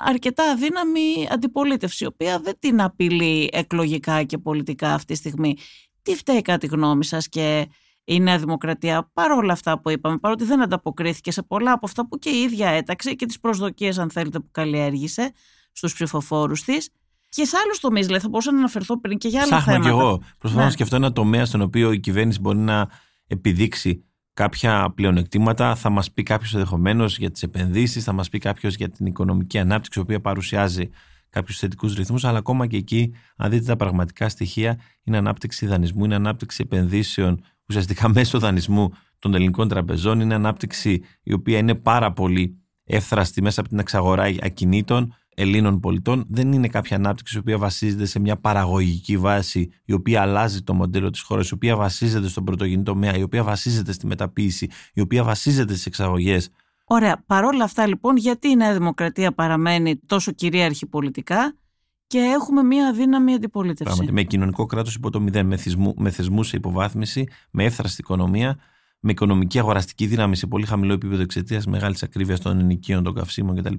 αρκετά 0.05 0.51
αδύναμη 0.51 1.29
αντιπολίτευση, 1.31 2.05
η 2.05 2.07
οποία 2.07 2.41
δεν 2.41 2.55
την 2.59 2.83
απειλεί 2.83 3.49
εκλογικά 3.53 4.23
και 4.23 4.39
πολιτικά 4.39 4.95
αυτή 4.95 5.13
τη 5.13 5.19
στιγμή. 5.19 5.57
Τι 6.03 6.15
φταίει 6.15 6.43
κάτι 6.43 6.67
γνώμη 6.67 7.05
σας 7.05 7.29
και 7.29 7.69
η 8.05 8.21
Νέα 8.21 8.39
Δημοκρατία 8.39 9.11
παρόλα 9.13 9.53
αυτά 9.53 9.81
που 9.81 9.91
είπαμε, 9.91 10.19
παρότι 10.19 10.45
δεν 10.45 10.63
ανταποκρίθηκε 10.63 11.31
σε 11.31 11.43
πολλά 11.43 11.73
από 11.73 11.87
αυτά 11.87 12.09
που 12.09 12.19
και 12.19 12.31
η 12.31 12.43
ίδια 12.43 12.69
έταξε 12.69 13.15
και 13.15 13.27
τις 13.27 13.41
προσδοκίες 13.41 13.99
αν 13.99 14.11
θέλετε 14.11 14.39
που 14.39 14.49
καλλιέργησε 14.51 15.33
στους 15.73 15.95
ψηφοφόρους 15.95 16.63
της. 16.63 16.91
Και 17.29 17.45
σε 17.45 17.57
άλλους 17.65 17.81
τομείς, 17.81 18.07
δηλαδή, 18.07 18.23
θα 18.23 18.29
μπορούσα 18.29 18.53
να 18.53 18.59
αναφερθώ 18.59 19.01
πριν 19.01 19.19
και 19.19 19.29
για 19.29 19.41
άλλα 19.41 19.57
Ψάχνω 19.57 19.73
θέματα. 19.73 19.91
κι 19.91 20.01
εγώ. 20.01 20.23
Προσπαθώ 20.39 20.61
ναι. 20.61 20.67
να 20.67 20.71
σκεφτώ 20.71 20.97
ένα 20.97 21.13
τομέα 21.13 21.45
στον 21.45 21.61
οποίο 21.61 21.93
η 21.93 22.01
κυβέρνηση 22.01 22.41
μπορεί 22.41 22.59
να 22.59 22.89
επιδείξει 23.27 24.05
κάποια 24.35 24.93
πλεονεκτήματα. 24.95 25.75
Θα 25.75 25.91
μας 25.91 26.11
πει 26.11 26.23
κάποιος 26.23 26.55
ενδεχομένως 26.55 27.19
για 27.19 27.31
τις 27.31 27.43
επενδύσεις, 27.43 28.05
θα 28.05 28.13
μας 28.13 28.29
πει 28.29 28.39
κάποιος 28.39 28.75
για 28.75 28.89
την 28.89 29.07
οικονομική 29.07 29.59
ανάπτυξη, 29.59 29.99
η 29.99 30.03
οποία 30.03 30.21
παρουσιάζει 30.21 30.91
κάποιους 31.31 31.59
θετικούς 31.59 31.95
ρυθμούς, 31.95 32.25
αλλά 32.25 32.39
ακόμα 32.39 32.67
και 32.67 32.77
εκεί, 32.77 33.15
αν 33.37 33.51
δείτε 33.51 33.65
τα 33.65 33.77
πραγματικά 33.77 34.29
στοιχεία, 34.29 34.79
είναι 35.05 35.17
ανάπτυξη 35.17 35.67
δανεισμού, 35.67 36.05
είναι 36.05 36.15
ανάπτυξη 36.15 36.63
επενδύσεων 36.65 37.43
ουσιαστικά 37.69 38.09
μέσω 38.15 38.39
δανεισμού 38.39 38.93
των 39.19 39.35
ελληνικών 39.35 39.69
τραπεζών, 39.69 40.21
είναι 40.21 40.35
ανάπτυξη 40.35 41.03
η 41.23 41.33
οποία 41.33 41.59
είναι 41.59 41.75
πάρα 41.75 42.13
πολύ 42.13 42.59
εύθραστη 42.85 43.43
μέσα 43.43 43.61
από 43.61 43.69
την 43.69 43.79
εξαγορά 43.79 44.25
ακινήτων, 44.43 45.15
Ελλήνων 45.41 45.81
πολιτών 45.81 46.25
δεν 46.29 46.53
είναι 46.53 46.69
κάποια 46.69 46.97
ανάπτυξη 46.97 47.37
η 47.37 47.39
οποία 47.41 47.59
βασίζεται 47.59 48.05
σε 48.07 48.19
μια 48.19 48.37
παραγωγική 48.37 49.17
βάση, 49.17 49.71
η 49.85 49.93
οποία 49.93 50.23
αλλάζει 50.23 50.63
το 50.63 50.75
μοντέλο 50.75 51.11
της 51.11 51.21
χώρας, 51.21 51.49
η 51.49 51.55
οποία 51.55 51.77
βασίζεται 51.77 52.29
στον 52.29 52.45
πρωτογενή 52.45 52.83
τομέα, 52.83 53.17
η 53.17 53.23
οποία 53.23 53.43
βασίζεται 53.43 53.93
στη 53.93 54.07
μεταποίηση, 54.07 54.71
η 54.95 55.01
οποία 55.01 55.25
βασίζεται 55.25 55.73
στις 55.73 55.87
εξαγωγές. 55.87 56.51
Ωραία. 56.85 57.23
Παρόλα 57.27 57.65
αυτά, 57.65 57.87
λοιπόν, 57.87 58.17
γιατί 58.17 58.49
η 58.49 58.57
Νέα 58.57 58.73
Δημοκρατία 58.73 59.33
παραμένει 59.33 59.97
τόσο 60.07 60.33
κυρίαρχη 60.33 60.87
πολιτικά 60.87 61.55
και 62.07 62.19
έχουμε 62.19 62.63
μια 62.63 62.93
δύναμη 62.93 63.33
αντιπολίτευση; 63.35 63.85
Πράγματι, 63.85 64.13
με 64.13 64.23
κοινωνικό 64.23 64.67
κράτος 64.67 64.95
υπό 64.95 65.11
το 65.11 65.21
μηδέν, 65.21 65.57
με 65.97 66.11
θεσμούς 66.11 66.49
σε 66.49 66.57
υποβάθμιση, 66.57 67.29
με 67.51 67.65
εύθραστη 67.65 68.01
οικονομία, 68.01 68.59
με 69.01 69.11
οικονομική 69.11 69.59
αγοραστική 69.59 70.07
δύναμη 70.07 70.37
σε 70.37 70.47
πολύ 70.47 70.67
χαμηλό 70.67 70.93
επίπεδο 70.93 71.23
εξαιτίας 71.23 71.67
μεγάλης 71.67 72.03
ακρίβειας 72.03 72.41
των 72.41 72.59
ενοικίων, 72.59 73.03
των 73.03 73.15
καυσίμων 73.15 73.57
κτλ. 73.57 73.75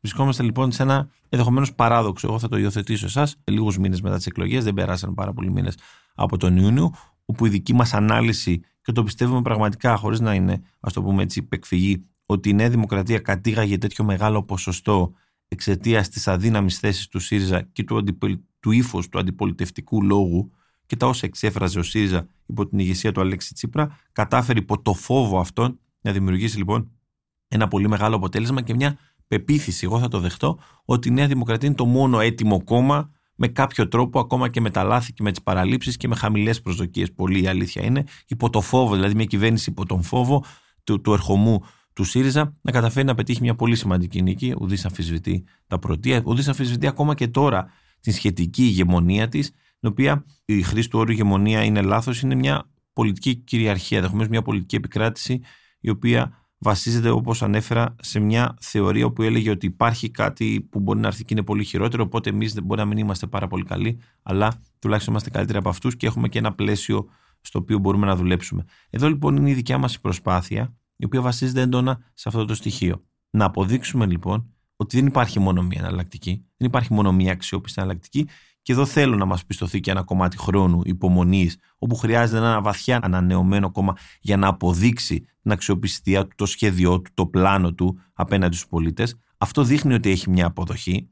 Βρισκόμαστε 0.00 0.42
λοιπόν 0.42 0.72
σε 0.72 0.82
ένα 0.82 1.08
ενδεχομένως 1.28 1.74
παράδοξο. 1.74 2.26
Εγώ 2.28 2.38
θα 2.38 2.48
το 2.48 2.56
υιοθετήσω 2.56 3.06
εσάς. 3.06 3.36
Λίγους 3.44 3.78
μήνες 3.78 4.00
μετά 4.00 4.16
τις 4.16 4.26
εκλογές, 4.26 4.64
δεν 4.64 4.74
πέρασαν 4.74 5.14
πάρα 5.14 5.32
πολλοί 5.32 5.50
μήνες 5.50 5.78
από 6.14 6.36
τον 6.36 6.56
Ιούνιο, 6.56 6.94
όπου 7.24 7.46
η 7.46 7.48
δική 7.48 7.74
μας 7.74 7.94
ανάλυση, 7.94 8.60
και 8.82 8.92
το 8.92 9.02
πιστεύουμε 9.02 9.42
πραγματικά, 9.42 9.96
χωρίς 9.96 10.20
να 10.20 10.34
είναι, 10.34 10.62
ας 10.80 10.92
το 10.92 11.02
πούμε 11.02 11.22
έτσι, 11.22 11.38
υπεκφυγή, 11.38 12.04
ότι 12.26 12.48
η 12.48 12.52
Νέα 12.54 12.70
Δημοκρατία 12.70 13.18
κατήγαγε 13.18 13.78
τέτοιο 13.78 14.04
μεγάλο 14.04 14.42
ποσοστό 14.42 15.12
εξαιτίας 15.48 16.08
της 16.08 16.28
αδύναμης 16.28 16.78
θέσης 16.78 17.08
του 17.08 17.18
ΣΥΡΙΖΑ 17.18 17.62
και 17.72 17.84
του, 17.84 18.04
του 18.60 18.70
ύφους 18.70 19.08
του 19.08 19.18
αντιπολιτευτικού 19.18 20.02
λόγου, 20.02 20.52
και 20.94 21.00
τα 21.00 21.06
όσα 21.06 21.26
εξέφραζε 21.26 21.78
ο 21.78 21.82
ΣΥΡΙΖΑ 21.82 22.26
υπό 22.46 22.66
την 22.66 22.78
ηγεσία 22.78 23.12
του 23.12 23.20
Αλέξη 23.20 23.54
Τσίπρα, 23.54 23.98
κατάφερε 24.12 24.58
υπό 24.58 24.82
το 24.82 24.94
φόβο 24.94 25.38
αυτόν 25.38 25.78
να 26.00 26.12
δημιουργήσει 26.12 26.56
λοιπόν 26.56 26.90
ένα 27.48 27.68
πολύ 27.68 27.88
μεγάλο 27.88 28.16
αποτέλεσμα 28.16 28.62
και 28.62 28.74
μια 28.74 28.98
πεποίθηση, 29.26 29.84
εγώ 29.84 29.98
θα 29.98 30.08
το 30.08 30.20
δεχτώ, 30.20 30.58
ότι 30.84 31.08
η 31.08 31.10
Νέα 31.10 31.26
Δημοκρατία 31.26 31.68
είναι 31.68 31.76
το 31.76 31.84
μόνο 31.84 32.20
έτοιμο 32.20 32.64
κόμμα 32.64 33.10
με 33.34 33.48
κάποιο 33.48 33.88
τρόπο, 33.88 34.20
ακόμα 34.20 34.48
και 34.48 34.60
με 34.60 34.70
τα 34.70 34.82
λάθη 34.82 35.12
και 35.12 35.22
με 35.22 35.30
τις 35.30 35.42
παραλήψεις 35.42 35.96
και 35.96 36.08
με 36.08 36.14
χαμηλές 36.14 36.60
προσδοκίες. 36.60 37.12
Πολύ 37.12 37.42
η 37.42 37.46
αλήθεια 37.46 37.84
είναι, 37.84 38.04
υπό 38.26 38.50
το 38.50 38.60
φόβο, 38.60 38.94
δηλαδή 38.94 39.14
μια 39.14 39.24
κυβέρνηση 39.24 39.70
υπό 39.70 39.86
τον 39.86 40.02
φόβο 40.02 40.44
του, 40.84 41.00
του 41.00 41.12
ερχομού 41.12 41.60
του 41.92 42.04
ΣΥΡΙΖΑ 42.04 42.56
να 42.60 42.72
καταφέρει 42.72 43.06
να 43.06 43.14
πετύχει 43.14 43.40
μια 43.40 43.54
πολύ 43.54 43.76
σημαντική 43.76 44.22
νίκη. 44.22 44.54
Ουδής 44.60 44.84
αμφισβητεί 44.84 45.44
τα 45.66 45.78
πρωτεία, 45.78 46.22
ουδής 46.24 46.48
αμφισβητεί 46.48 46.86
ακόμα 46.86 47.14
και 47.14 47.28
τώρα 47.28 47.70
την 48.00 48.12
σχετική 48.12 48.62
ηγεμονία 48.62 49.28
της 49.28 49.52
την 49.84 49.92
οποία 49.92 50.24
η 50.44 50.62
χρήση 50.62 50.90
του 50.90 50.98
όρου 50.98 51.10
ηγεμονία 51.10 51.64
είναι 51.64 51.82
λάθος, 51.82 52.20
είναι 52.20 52.34
μια 52.34 52.70
πολιτική 52.92 53.34
κυριαρχία, 53.34 53.96
ενδεχομένως 53.96 54.30
μια 54.30 54.42
πολιτική 54.42 54.76
επικράτηση, 54.76 55.40
η 55.80 55.90
οποία 55.90 56.46
βασίζεται, 56.58 57.08
όπως 57.10 57.42
ανέφερα, 57.42 57.94
σε 58.00 58.20
μια 58.20 58.56
θεωρία 58.60 59.10
που 59.10 59.22
έλεγε 59.22 59.50
ότι 59.50 59.66
υπάρχει 59.66 60.10
κάτι 60.10 60.68
που 60.70 60.80
μπορεί 60.80 60.98
να 60.98 61.06
έρθει 61.06 61.24
και 61.24 61.34
είναι 61.34 61.42
πολύ 61.42 61.64
χειρότερο. 61.64 62.02
Οπότε 62.02 62.30
εμείς 62.30 62.52
δεν 62.52 62.64
μπορεί 62.64 62.80
να 62.80 62.86
μην 62.86 62.98
είμαστε 62.98 63.26
πάρα 63.26 63.46
πολύ 63.46 63.64
καλοί, 63.64 64.00
αλλά 64.22 64.60
τουλάχιστον 64.78 65.12
είμαστε 65.12 65.30
καλύτεροι 65.30 65.58
από 65.58 65.68
αυτούς 65.68 65.96
και 65.96 66.06
έχουμε 66.06 66.28
και 66.28 66.38
ένα 66.38 66.54
πλαίσιο 66.54 67.08
στο 67.40 67.58
οποίο 67.58 67.78
μπορούμε 67.78 68.06
να 68.06 68.16
δουλέψουμε. 68.16 68.64
Εδώ 68.90 69.08
λοιπόν 69.08 69.36
είναι 69.36 69.50
η 69.50 69.54
δικιά 69.54 69.78
μας 69.78 70.00
προσπάθεια, 70.00 70.76
η 70.96 71.04
οποία 71.04 71.20
βασίζεται 71.20 71.60
έντονα 71.60 71.98
σε 72.14 72.28
αυτό 72.28 72.44
το 72.44 72.54
στοιχείο. 72.54 73.04
Να 73.30 73.44
αποδείξουμε 73.44 74.06
λοιπόν 74.06 74.54
ότι 74.76 74.96
δεν 74.96 75.06
υπάρχει 75.06 75.40
μόνο 75.40 75.62
μία 75.62 75.80
εναλλακτική, 75.80 76.44
δεν 76.56 76.68
υπάρχει 76.68 76.92
μόνο 76.92 77.12
μία 77.12 77.32
αξιόπιστη 77.32 77.80
εναλλακτική 77.80 78.28
και 78.64 78.72
εδώ 78.72 78.86
θέλω 78.86 79.16
να 79.16 79.24
μας 79.24 79.44
πιστωθεί 79.44 79.80
και 79.80 79.90
ένα 79.90 80.02
κομμάτι 80.02 80.38
χρόνου 80.38 80.80
υπομονής, 80.84 81.58
όπου 81.78 81.94
χρειάζεται 81.94 82.38
ένα 82.38 82.60
βαθιά 82.60 82.98
ανανεωμένο 83.02 83.70
κόμμα 83.70 83.96
για 84.20 84.36
να 84.36 84.48
αποδείξει 84.48 85.24
την 85.42 85.52
αξιοπιστία 85.52 86.22
του, 86.22 86.34
το 86.36 86.46
σχέδιό 86.46 87.00
του, 87.00 87.10
το 87.14 87.26
πλάνο 87.26 87.74
του 87.74 87.98
απέναντι 88.12 88.56
στους 88.56 88.68
πολίτες. 88.68 89.18
Αυτό 89.38 89.64
δείχνει 89.64 89.94
ότι 89.94 90.10
έχει 90.10 90.30
μια 90.30 90.46
αποδοχή. 90.46 91.10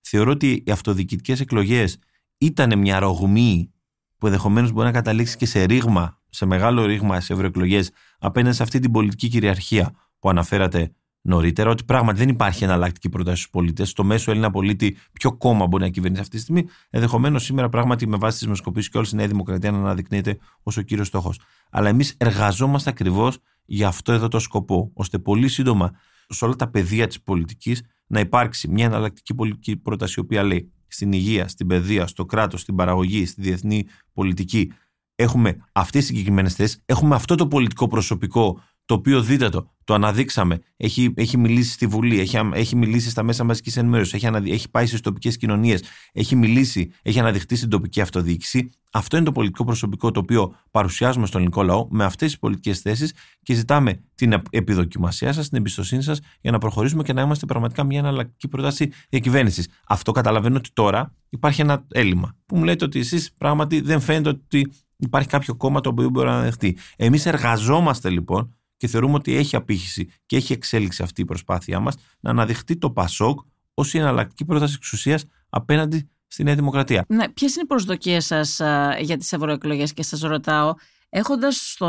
Θεωρώ 0.00 0.30
ότι 0.30 0.62
οι 0.66 0.70
αυτοδιοικητικές 0.70 1.40
εκλογές 1.40 1.98
ήταν 2.38 2.78
μια 2.78 2.98
ρογμή 2.98 3.72
που 4.18 4.26
ενδεχομένως 4.26 4.72
μπορεί 4.72 4.86
να 4.86 4.92
καταλήξει 4.92 5.36
και 5.36 5.46
σε 5.46 5.64
ρήγμα, 5.64 6.20
σε 6.28 6.46
μεγάλο 6.46 6.84
ρήγμα 6.84 7.20
σε 7.20 7.32
ευρωεκλογές 7.32 7.90
απέναντι 8.18 8.56
σε 8.56 8.62
αυτή 8.62 8.78
την 8.78 8.90
πολιτική 8.90 9.28
κυριαρχία 9.28 9.92
που 10.18 10.28
αναφέρατε 10.28 10.92
νωρίτερα 11.28 11.70
ότι 11.70 11.84
πράγματι 11.84 12.18
δεν 12.18 12.28
υπάρχει 12.28 12.64
εναλλακτική 12.64 13.08
πρόταση 13.08 13.36
στους 13.36 13.50
πολίτες. 13.50 13.88
Στο 13.88 14.04
μέσο 14.04 14.30
Έλληνα 14.30 14.50
πολίτη, 14.50 14.96
ποιο 15.12 15.36
κόμμα 15.36 15.66
μπορεί 15.66 15.82
να 15.82 15.88
κυβερνήσει 15.88 16.22
αυτή 16.22 16.36
τη 16.36 16.42
στιγμή. 16.42 16.64
Ενδεχομένως 16.90 17.44
σήμερα 17.44 17.68
πράγματι 17.68 18.08
με 18.08 18.16
βάση 18.16 18.32
τις 18.36 18.42
δημοσκοπήσεις 18.42 18.90
και 18.90 18.98
όλη 18.98 19.08
η 19.12 19.16
Νέα 19.16 19.26
Δημοκρατία 19.26 19.70
να 19.70 19.78
αναδεικνύεται 19.78 20.38
ως 20.62 20.76
ο 20.76 20.82
κύριος 20.82 21.06
στόχος. 21.06 21.40
Αλλά 21.70 21.88
εμείς 21.88 22.14
εργαζόμαστε 22.16 22.90
ακριβώς 22.90 23.38
για 23.64 23.88
αυτό 23.88 24.12
εδώ 24.12 24.28
το 24.28 24.38
σκοπό, 24.38 24.90
ώστε 24.94 25.18
πολύ 25.18 25.48
σύντομα 25.48 25.92
σε 26.28 26.44
όλα 26.44 26.54
τα 26.56 26.68
πεδία 26.68 27.06
της 27.06 27.22
πολιτικής 27.22 27.82
να 28.06 28.20
υπάρξει 28.20 28.68
μια 28.68 28.84
εναλλακτική 28.84 29.34
πολιτική 29.34 29.76
πρόταση, 29.76 30.14
η 30.16 30.20
οποία 30.20 30.42
λέει 30.42 30.72
στην 30.86 31.12
υγεία, 31.12 31.48
στην 31.48 31.66
παιδεία, 31.66 32.06
στο 32.06 32.24
κράτος, 32.24 32.60
στην 32.60 32.74
παραγωγή, 32.74 33.26
στη 33.26 33.40
διεθνή 33.40 33.86
πολιτική. 34.12 34.72
Έχουμε 35.14 35.56
αυτές 35.72 36.00
τις 36.00 36.08
συγκεκριμένες 36.08 36.54
θέσεις, 36.54 36.82
έχουμε 36.86 37.14
αυτό 37.14 37.34
το 37.34 37.46
πολιτικό 37.46 37.86
προσωπικό 37.86 38.60
το 38.88 38.94
οποίο 38.94 39.22
δείτε 39.22 39.48
το, 39.48 39.70
το 39.84 39.94
αναδείξαμε, 39.94 40.58
έχει, 40.76 41.12
έχει 41.16 41.38
μιλήσει 41.38 41.72
στη 41.72 41.86
Βουλή, 41.86 42.20
έχει, 42.20 42.38
έχει 42.52 42.76
μιλήσει 42.76 43.10
στα 43.10 43.22
μέσα 43.22 43.44
μαζικής 43.44 43.76
ενημέρωσης, 43.76 44.12
έχει, 44.12 44.50
έχει 44.52 44.70
πάει 44.70 44.86
στις 44.86 45.00
τοπικές 45.00 45.36
κοινωνίες, 45.36 45.82
έχει 46.12 46.36
μιλήσει, 46.36 46.90
έχει 47.02 47.20
αναδειχθεί 47.20 47.56
στην 47.56 47.68
τοπική 47.68 48.00
αυτοδιοίκηση. 48.00 48.70
Αυτό 48.92 49.16
είναι 49.16 49.24
το 49.24 49.32
πολιτικό 49.32 49.64
προσωπικό 49.64 50.10
το 50.10 50.20
οποίο 50.20 50.54
παρουσιάζουμε 50.70 51.26
στον 51.26 51.40
ελληνικό 51.40 51.62
λαό 51.62 51.86
με 51.90 52.04
αυτές 52.04 52.28
τις 52.28 52.38
πολιτικές 52.38 52.80
θέσεις 52.80 53.12
και 53.42 53.54
ζητάμε 53.54 54.00
την 54.14 54.42
επιδοκιμασία 54.50 55.32
σας, 55.32 55.48
την 55.48 55.58
εμπιστοσύνη 55.58 56.02
σας 56.02 56.20
για 56.40 56.50
να 56.50 56.58
προχωρήσουμε 56.58 57.02
και 57.02 57.12
να 57.12 57.22
είμαστε 57.22 57.46
πραγματικά 57.46 57.84
μια 57.84 57.98
εναλλακτική 57.98 58.48
πρόταση 58.48 58.90
διακυβέρνησης. 59.08 59.68
Αυτό 59.86 60.12
καταλαβαίνω 60.12 60.56
ότι 60.56 60.70
τώρα 60.72 61.14
υπάρχει 61.28 61.60
ένα 61.60 61.84
έλλειμμα 61.92 62.36
που 62.46 62.56
μου 62.56 62.64
λέτε 62.64 62.84
ότι 62.84 62.98
εσείς 62.98 63.32
πράγματι 63.32 63.80
δεν 63.80 64.00
φαίνεται 64.00 64.28
ότι 64.28 64.72
υπάρχει 64.96 65.28
κάποιο 65.28 65.54
κόμμα 65.54 65.80
το 65.80 65.88
οποίο 65.88 66.08
μπορεί 66.08 66.28
να 66.28 66.42
δεχτεί. 66.42 66.76
Εμείς 66.96 67.26
εργαζόμαστε 67.26 68.10
λοιπόν 68.10 68.57
και 68.78 68.86
θεωρούμε 68.86 69.14
ότι 69.14 69.36
έχει 69.36 69.56
απήχηση 69.56 70.10
και 70.26 70.36
έχει 70.36 70.52
εξέλιξη 70.52 71.02
αυτή 71.02 71.20
η 71.20 71.24
προσπάθειά 71.24 71.80
μας 71.80 71.94
να 72.20 72.30
αναδειχθεί 72.30 72.76
το 72.76 72.90
ΠΑΣΟΚ 72.90 73.40
ως 73.74 73.94
η 73.94 73.98
εναλλακτική 73.98 74.44
πρόταση 74.44 74.74
εξουσίας 74.76 75.24
απέναντι 75.48 76.08
στη 76.26 76.42
Νέα 76.42 76.54
Δημοκρατία. 76.54 77.04
Ναι, 77.08 77.28
Ποιες 77.28 77.52
είναι 77.52 77.62
οι 77.64 77.66
προσδοκίες 77.66 78.26
σας 78.26 78.60
για 79.00 79.16
τις 79.16 79.32
ευρωεκλογές 79.32 79.92
και 79.92 80.02
σας 80.02 80.20
ρωτάω, 80.20 80.74
έχοντας 81.08 81.70
στο 81.70 81.86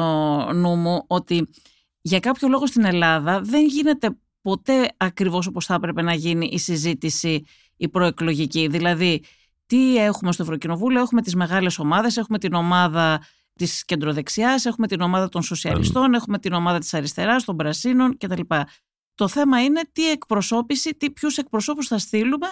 νου 0.54 0.76
μου 0.76 1.04
ότι 1.08 1.48
για 2.02 2.20
κάποιο 2.20 2.48
λόγο 2.48 2.68
στην 2.68 2.86
Ελλάδα 2.86 3.42
δεν 3.42 3.66
γίνεται 3.66 4.18
ποτέ 4.42 4.88
ακριβώς 4.98 5.48
όπως 5.48 5.66
θα 5.66 5.74
έπρεπε 5.74 6.02
να 6.02 6.14
γίνει 6.14 6.50
η 6.52 6.58
συζήτηση 6.58 7.44
η 7.78 7.90
προεκλογική. 7.90 8.68
Δηλαδή, 8.68 9.24
τι 9.66 9.98
έχουμε 9.98 10.32
στο 10.32 10.44
Ευρωκοινοβούλιο, 10.44 11.02
έχουμε 11.02 11.22
τις 11.22 11.36
μεγάλες 11.36 11.80
ομάδες, 11.80 12.18
έχουμε 12.18 12.38
την 12.38 12.54
ομάδα 12.54 13.22
της 13.60 13.86
κεντροδεξιάς, 13.86 14.66
έχουμε 14.66 14.88
την 14.88 15.02
ομάδα 15.02 15.30
των 15.30 15.42
σοσιαλιστών, 15.42 16.14
έχουμε 16.14 16.40
την 16.40 16.54
ομάδα 16.54 16.80
της 16.80 16.94
αριστεράς, 16.94 17.44
των 17.44 17.56
πρασίνων 17.56 18.18
κτλ. 18.18 18.42
Το 19.16 19.28
θέμα 19.28 19.64
είναι 19.64 19.82
τι 19.92 20.10
εκπροσώπηση, 20.10 20.96
τι, 20.96 21.12
ποιους 21.12 21.38
εκπροσώπους 21.38 21.88
θα 21.88 21.98
στείλουμε 21.98 22.48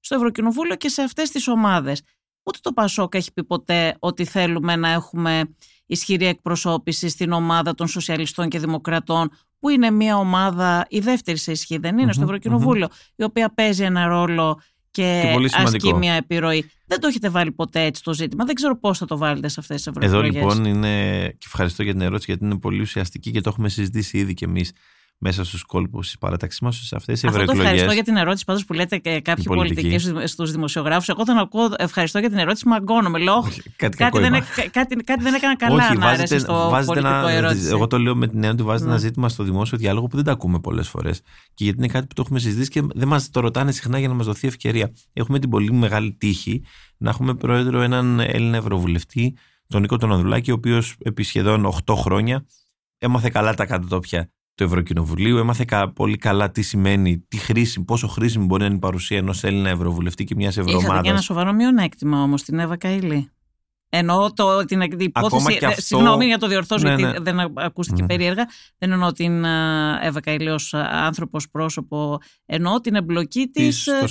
στο 0.00 0.14
Ευρωκοινοβούλιο 0.14 0.76
και 0.76 0.88
σε 0.88 1.02
αυτές 1.02 1.30
τις 1.30 1.48
ομάδες. 1.48 2.02
Ούτε 2.42 2.58
το 2.62 2.72
Πασόκ 2.72 3.14
έχει 3.14 3.32
πει 3.32 3.44
ποτέ 3.44 3.96
ότι 3.98 4.24
θέλουμε 4.24 4.76
να 4.76 4.88
έχουμε 4.88 5.54
ισχυρή 5.86 6.26
εκπροσώπηση 6.26 7.08
στην 7.08 7.32
ομάδα 7.32 7.74
των 7.74 7.88
σοσιαλιστών 7.88 8.48
και 8.48 8.58
δημοκρατών 8.58 9.30
που 9.58 9.68
είναι 9.68 9.90
μια 9.90 10.16
ομάδα, 10.16 10.86
η 10.88 10.98
δεύτερη 10.98 11.38
σε 11.38 11.50
ισχύ 11.52 11.78
δεν 11.78 11.98
ειναι 11.98 12.12
στο 12.12 12.22
ευρωκοινοβουλιο 12.22 12.88
η 13.16 13.24
οποία 13.24 13.54
παίζει 13.54 13.82
ένα 13.82 14.06
ρόλο 14.06 14.60
και, 14.94 15.36
και 15.48 15.56
ασκεί 15.56 15.94
μια 15.94 16.12
επιρροή. 16.12 16.70
Δεν 16.86 17.00
το 17.00 17.06
έχετε 17.06 17.28
βάλει 17.28 17.52
ποτέ 17.52 17.82
έτσι 17.84 18.02
το 18.02 18.14
ζήτημα. 18.14 18.44
Δεν 18.44 18.54
ξέρω 18.54 18.78
πώς 18.78 18.98
θα 18.98 19.06
το 19.06 19.18
βάλετε 19.18 19.48
σε 19.48 19.60
αυτές 19.60 19.76
τις 19.76 19.86
ευρωεκλογές. 19.86 20.36
Εδώ 20.36 20.52
λοιπόν 20.52 20.64
είναι. 20.64 21.26
και 21.38 21.44
ευχαριστώ 21.46 21.82
για 21.82 21.92
την 21.92 22.00
ερώτηση 22.00 22.24
γιατί 22.30 22.44
είναι 22.44 22.58
πολύ 22.58 22.80
ουσιαστική 22.80 23.30
και 23.30 23.40
το 23.40 23.48
έχουμε 23.48 23.68
συζητήσει 23.68 24.18
ήδη 24.18 24.34
κι 24.34 24.44
εμείς 24.44 24.72
μέσα 25.18 25.44
στους 25.44 25.62
κόλπους 25.62 26.06
της 26.06 26.18
παράταξής 26.18 26.60
μας, 26.60 26.76
σε 26.76 26.96
αυτές 26.96 27.22
οι 27.22 27.26
ευρωεκλογές. 27.26 27.60
Αυτό 27.60 27.72
ευχαριστώ 27.72 27.94
για 27.94 28.02
την 28.02 28.16
ερώτηση 28.16 28.44
πάντως 28.44 28.64
που 28.64 28.72
λέτε 28.72 28.98
και 28.98 29.20
κάποιοι 29.20 29.44
πολιτικοί 29.44 29.98
στους 30.24 30.50
δημοσιογράφους. 30.50 31.08
Εγώ 31.08 31.24
θα 31.24 31.32
ακούω 31.32 31.68
ευχαριστώ 31.76 32.18
για 32.18 32.28
την 32.28 32.38
ερώτηση, 32.38 32.68
μαγκώνομαι. 32.68 33.18
Λέω, 33.18 33.42
κάτι, 33.76 33.96
κάτι, 33.96 34.18
δεν, 34.18 34.32
κάτι, 34.70 34.96
κάτι 34.96 35.22
δεν 35.22 35.34
έκανα 35.34 35.56
καλά 35.56 35.86
Όχι, 35.86 35.96
να 35.96 36.06
βάζετε, 36.06 36.38
στο 36.38 36.68
βάζετε 36.70 36.98
ένα, 36.98 37.30
ερώτηση. 37.30 37.68
Εγώ 37.68 37.86
το 37.86 37.98
λέω 37.98 38.16
με 38.16 38.26
την 38.26 38.36
έννοια 38.36 38.50
ότι 38.50 38.62
βάζετε 38.62 38.84
ένα 38.84 38.94
ναι. 38.94 39.00
ζήτημα 39.00 39.28
στο 39.28 39.42
δημόσιο 39.42 39.78
διάλογο 39.78 40.06
που 40.06 40.16
δεν 40.16 40.24
τα 40.24 40.32
ακούμε 40.32 40.60
πολλές 40.60 40.88
φορές. 40.88 41.20
Και 41.54 41.64
γιατί 41.64 41.78
είναι 41.78 41.88
κάτι 41.88 42.06
που 42.06 42.14
το 42.14 42.22
έχουμε 42.24 42.38
συζητήσει 42.38 42.70
και 42.70 42.82
δεν 42.94 43.08
μας 43.08 43.30
το 43.30 43.40
ρωτάνε 43.40 43.72
συχνά 43.72 43.98
για 43.98 44.08
να 44.08 44.14
μας 44.14 44.26
δοθεί 44.26 44.46
ευκαιρία. 44.46 44.92
Έχουμε 45.12 45.38
την 45.38 45.50
πολύ 45.50 45.72
μεγάλη 45.72 46.12
τύχη 46.12 46.62
να 46.96 47.10
έχουμε 47.10 47.34
πρόεδρο 47.34 47.80
έναν 47.80 48.20
Έλληνα 48.20 48.56
Ευρωβουλευτή, 48.56 49.36
τον 49.66 49.80
Νίκο 49.80 49.96
τον 49.96 50.12
Ανδρουλάκη, 50.12 50.50
ο 50.50 50.54
οποίος 50.54 50.96
επί 50.98 51.22
σχεδόν 51.22 51.74
8 51.86 51.94
χρόνια 51.96 52.46
έμαθε 52.98 53.30
καλά 53.30 53.54
τα 53.54 53.66
κατατόπια 53.66 54.30
του 54.54 54.64
Ευρωκοινοβουλίου. 54.64 55.38
Έμαθε 55.38 55.64
πολύ 55.94 56.16
καλά 56.16 56.50
τι 56.50 56.62
σημαίνει, 56.62 57.18
τι 57.28 57.36
χρήσιμη, 57.36 57.84
πόσο 57.84 58.08
χρήσιμη 58.08 58.44
μπορεί 58.44 58.60
να 58.60 58.66
είναι 58.66 58.76
η 58.76 58.80
παρουσία 58.80 59.18
ενός 59.18 59.44
Έλληνα 59.44 59.68
Ευρωβουλευτή 59.68 60.24
και 60.24 60.34
μιας 60.34 60.56
Ευρωομάδα. 60.56 60.86
Είχατε 60.86 61.02
και 61.02 61.10
ένα 61.10 61.20
σοβαρό 61.20 61.52
μειονέκτημα 61.52 62.22
όμως 62.22 62.42
την 62.42 62.58
Εύα 62.58 62.76
Καηλή. 62.76 63.28
Εννοώ 63.88 64.32
το, 64.32 64.64
την 64.64 64.80
υπόθεση. 64.80 65.64
Αυτό... 65.64 65.80
Συγγνώμη 65.80 66.24
για 66.24 66.38
το 66.38 66.46
διορθώσω, 66.48 66.88
ναι, 66.88 66.94
γιατί 66.94 67.02
ναι. 67.02 67.32
δεν 67.32 67.52
ακούστηκε 67.54 68.02
mm. 68.04 68.08
περίεργα. 68.08 68.48
Δεν 68.78 68.92
εννοώ 68.92 69.12
την 69.12 69.44
Εύα 70.02 70.20
Καηλή 70.20 70.50
ως 70.50 70.74
άνθρωπος 70.74 71.50
πρόσωπο. 71.50 72.18
Εννοώ 72.46 72.80
την 72.80 72.94
εμπλοκή 72.94 73.46
της 73.46 73.82
στο, 73.82 74.06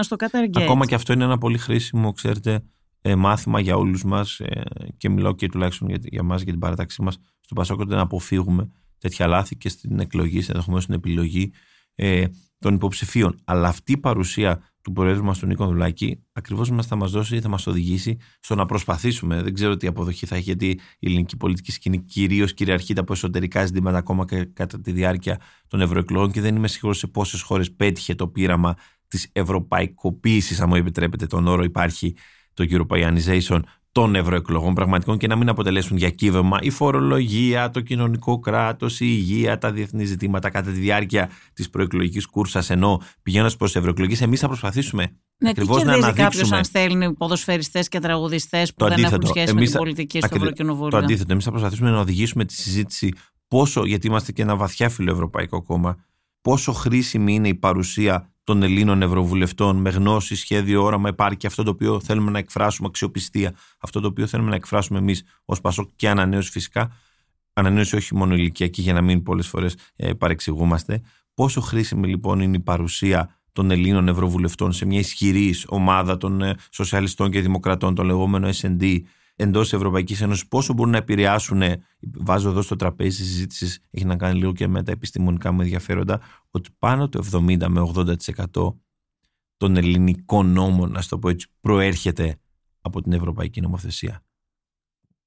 στο 0.00 0.16
Qatar 0.18 0.62
Ακόμα 0.62 0.86
και 0.86 0.94
αυτό 0.94 1.12
είναι 1.12 1.24
ένα 1.24 1.38
πολύ 1.38 1.58
χρήσιμο, 1.58 2.12
ξέρετε, 2.12 2.62
ε, 3.02 3.14
μάθημα 3.14 3.60
για 3.60 3.76
όλους 3.76 4.04
μας 4.04 4.40
ε, 4.40 4.62
και 4.96 5.08
μιλάω 5.08 5.34
και 5.34 5.48
τουλάχιστον 5.48 5.88
για, 5.88 5.98
για 6.02 6.20
εμά, 6.22 6.36
για 6.36 6.44
την 6.44 6.58
παράταξή 6.58 7.02
μας 7.02 7.18
στο 7.40 7.54
Πασόκο, 7.54 7.84
να 7.84 8.00
αποφύγουμε 8.00 8.70
τέτοια 9.04 9.26
λάθη 9.26 9.56
και 9.56 9.68
στην 9.68 10.00
εκλογή, 10.00 10.38
ενδεχομένως 10.38 10.82
στην 10.82 10.94
επιλογή 10.94 11.52
ε, 11.94 12.24
των 12.58 12.74
υποψηφίων. 12.74 13.40
Αλλά 13.44 13.68
αυτή 13.68 13.92
η 13.92 13.96
παρουσία 13.96 14.62
του 14.82 14.92
Προέδρου 14.92 15.24
μας, 15.24 15.38
του 15.38 15.46
Νίκο 15.46 15.66
Δουλάκη, 15.66 16.24
ακριβώς 16.32 16.70
μας 16.70 16.86
θα 16.86 16.96
μας 16.96 17.10
δώσει, 17.10 17.40
θα 17.40 17.48
μας 17.48 17.66
οδηγήσει 17.66 18.16
στο 18.40 18.54
να 18.54 18.66
προσπαθήσουμε. 18.66 19.42
Δεν 19.42 19.54
ξέρω 19.54 19.76
τι 19.76 19.86
αποδοχή 19.86 20.26
θα 20.26 20.34
έχει, 20.34 20.44
γιατί 20.44 20.66
η 20.98 21.06
ελληνική 21.06 21.36
πολιτική 21.36 21.72
σκηνή 21.72 21.98
κυρίως 21.98 22.54
κυριαρχείται 22.54 23.00
από 23.00 23.12
εσωτερικά 23.12 23.66
ζητήματα 23.66 23.98
ακόμα 23.98 24.24
και 24.24 24.44
κατά 24.44 24.80
τη 24.80 24.92
διάρκεια 24.92 25.40
των 25.66 25.80
ευρωεκλογών 25.80 26.30
και 26.30 26.40
δεν 26.40 26.56
είμαι 26.56 26.68
σίγουρος 26.68 26.98
σε 26.98 27.06
πόσες 27.06 27.40
χώρες 27.40 27.72
πέτυχε 27.72 28.14
το 28.14 28.28
πείραμα 28.28 28.74
της 29.08 29.28
ευρωπαϊκοποίησης, 29.32 30.60
αν 30.60 30.68
μου 30.68 30.74
επιτρέπετε 30.74 31.26
τον 31.26 31.46
όρο, 31.46 31.62
υπάρχει 31.62 32.16
το 32.54 32.64
Europeanization 32.70 33.60
των 33.94 34.14
ευρωεκλογών 34.14 34.74
πραγματικών 34.74 35.18
και 35.18 35.26
να 35.26 35.36
μην 35.36 35.48
αποτελέσουν 35.48 35.96
διακύβευμα 35.96 36.58
η 36.60 36.70
φορολογία, 36.70 37.70
το 37.70 37.80
κοινωνικό 37.80 38.38
κράτος, 38.38 39.00
η 39.00 39.06
υγεία, 39.08 39.58
τα 39.58 39.72
διεθνή 39.72 40.04
ζητήματα 40.04 40.50
κατά 40.50 40.70
τη 40.70 40.78
διάρκεια 40.78 41.30
της 41.52 41.70
προεκλογικής 41.70 42.26
κούρσας. 42.26 42.70
Ενώ 42.70 43.00
πηγαίνοντας 43.22 43.56
προς 43.56 43.70
τις 43.70 43.80
ευρωεκλογές, 43.80 44.20
εμείς 44.20 44.40
θα 44.40 44.46
προσπαθήσουμε 44.46 45.10
ναι, 45.38 45.48
ακριβώς 45.48 45.82
να 45.82 45.92
αναδείξουμε. 45.92 46.22
κάποιος 46.22 46.52
αν 46.52 46.64
στέλνει 46.64 47.14
ποδοσφαιριστές 47.14 47.88
και 47.88 47.98
τραγουδιστές 47.98 48.74
που 48.74 48.88
δεν 48.88 49.04
έχουν 49.04 49.26
σχέση 49.26 49.50
εμείς, 49.50 49.54
με 49.54 49.64
την 49.64 49.76
πολιτική 49.76 50.20
στο 50.20 50.36
Ευρωκοινοβούλιο. 50.36 50.90
Το 50.90 50.96
αντίθετο. 50.96 51.32
Εμείς 51.32 51.44
θα 51.44 51.50
προσπαθήσουμε 51.50 51.90
να 51.90 51.98
οδηγήσουμε 51.98 52.44
τη 52.44 52.52
συζήτηση 52.52 53.12
πόσο, 53.48 53.84
γιατί 53.84 54.06
είμαστε 54.06 54.32
και 54.32 54.42
ένα 54.42 54.56
βαθιά 54.56 54.88
φιλοευρωπαϊκό 54.88 55.62
κόμμα, 55.62 55.96
πόσο 56.44 56.72
χρήσιμη 56.72 57.34
είναι 57.34 57.48
η 57.48 57.54
παρουσία 57.54 58.32
των 58.44 58.62
Ελλήνων 58.62 59.02
Ευρωβουλευτών 59.02 59.76
με 59.76 59.90
γνώση, 59.90 60.36
σχέδιο, 60.36 60.82
όραμα, 60.82 61.08
επάρκεια, 61.08 61.48
αυτό 61.48 61.62
το 61.62 61.70
οποίο 61.70 62.00
θέλουμε 62.00 62.30
να 62.30 62.38
εκφράσουμε, 62.38 62.88
αξιοπιστία, 62.88 63.54
αυτό 63.78 64.00
το 64.00 64.06
οποίο 64.06 64.26
θέλουμε 64.26 64.50
να 64.50 64.56
εκφράσουμε 64.56 64.98
εμείς 64.98 65.22
ως 65.44 65.60
Πασόκ 65.60 65.90
και 65.96 66.08
ανανέωση 66.08 66.50
φυσικά. 66.50 66.96
Ανανέωση 67.52 67.96
όχι 67.96 68.14
μόνο 68.14 68.34
ηλικιακή, 68.34 68.82
για 68.82 68.92
να 68.92 69.02
μην 69.02 69.22
πολλές 69.22 69.46
φορές 69.46 69.76
ε, 69.96 70.12
παρεξηγούμαστε. 70.12 71.00
Πόσο 71.34 71.60
χρήσιμη 71.60 72.08
λοιπόν 72.08 72.40
είναι 72.40 72.56
η 72.56 72.60
παρουσία 72.60 73.36
των 73.52 73.70
Ελλήνων 73.70 74.08
Ευρωβουλευτών 74.08 74.72
σε 74.72 74.86
μια 74.86 74.98
ισχυρή 74.98 75.54
ομάδα 75.66 76.16
των 76.16 76.42
ε, 76.42 76.54
σοσιαλιστών 76.70 77.30
και 77.30 77.40
δημοκρατών, 77.40 77.94
το 77.94 78.02
λεγόμενο 78.02 78.48
SD, 78.60 79.00
εντός 79.36 79.72
Ευρωπαϊκής 79.72 80.20
Ένωσης, 80.20 80.46
πόσο 80.46 80.72
μπορούν 80.72 80.92
να 80.92 80.98
επηρεάσουν. 80.98 81.62
Βάζω 82.00 82.48
εδώ 82.48 82.62
στο 82.62 82.76
τραπέζι 82.76 83.18
της 83.18 83.26
συζήτησης, 83.26 83.80
έχει 83.90 84.04
να 84.04 84.16
κάνει 84.16 84.38
λίγο 84.38 84.52
και 84.52 84.68
με 84.68 84.82
τα 84.82 84.92
επιστημονικά 84.92 85.52
μου 85.52 85.60
ενδιαφέροντα, 85.60 86.20
ότι 86.50 86.70
πάνω 86.78 87.08
το 87.08 87.24
70 87.32 87.66
με 87.68 87.92
80% 87.94 88.74
των 89.56 89.76
ελληνικών 89.76 90.52
νόμων, 90.52 90.90
να 90.90 91.02
το 91.02 91.18
πω 91.18 91.28
έτσι, 91.28 91.48
προέρχεται 91.60 92.38
από 92.80 93.02
την 93.02 93.12
Ευρωπαϊκή 93.12 93.60
Νομοθεσία. 93.60 94.24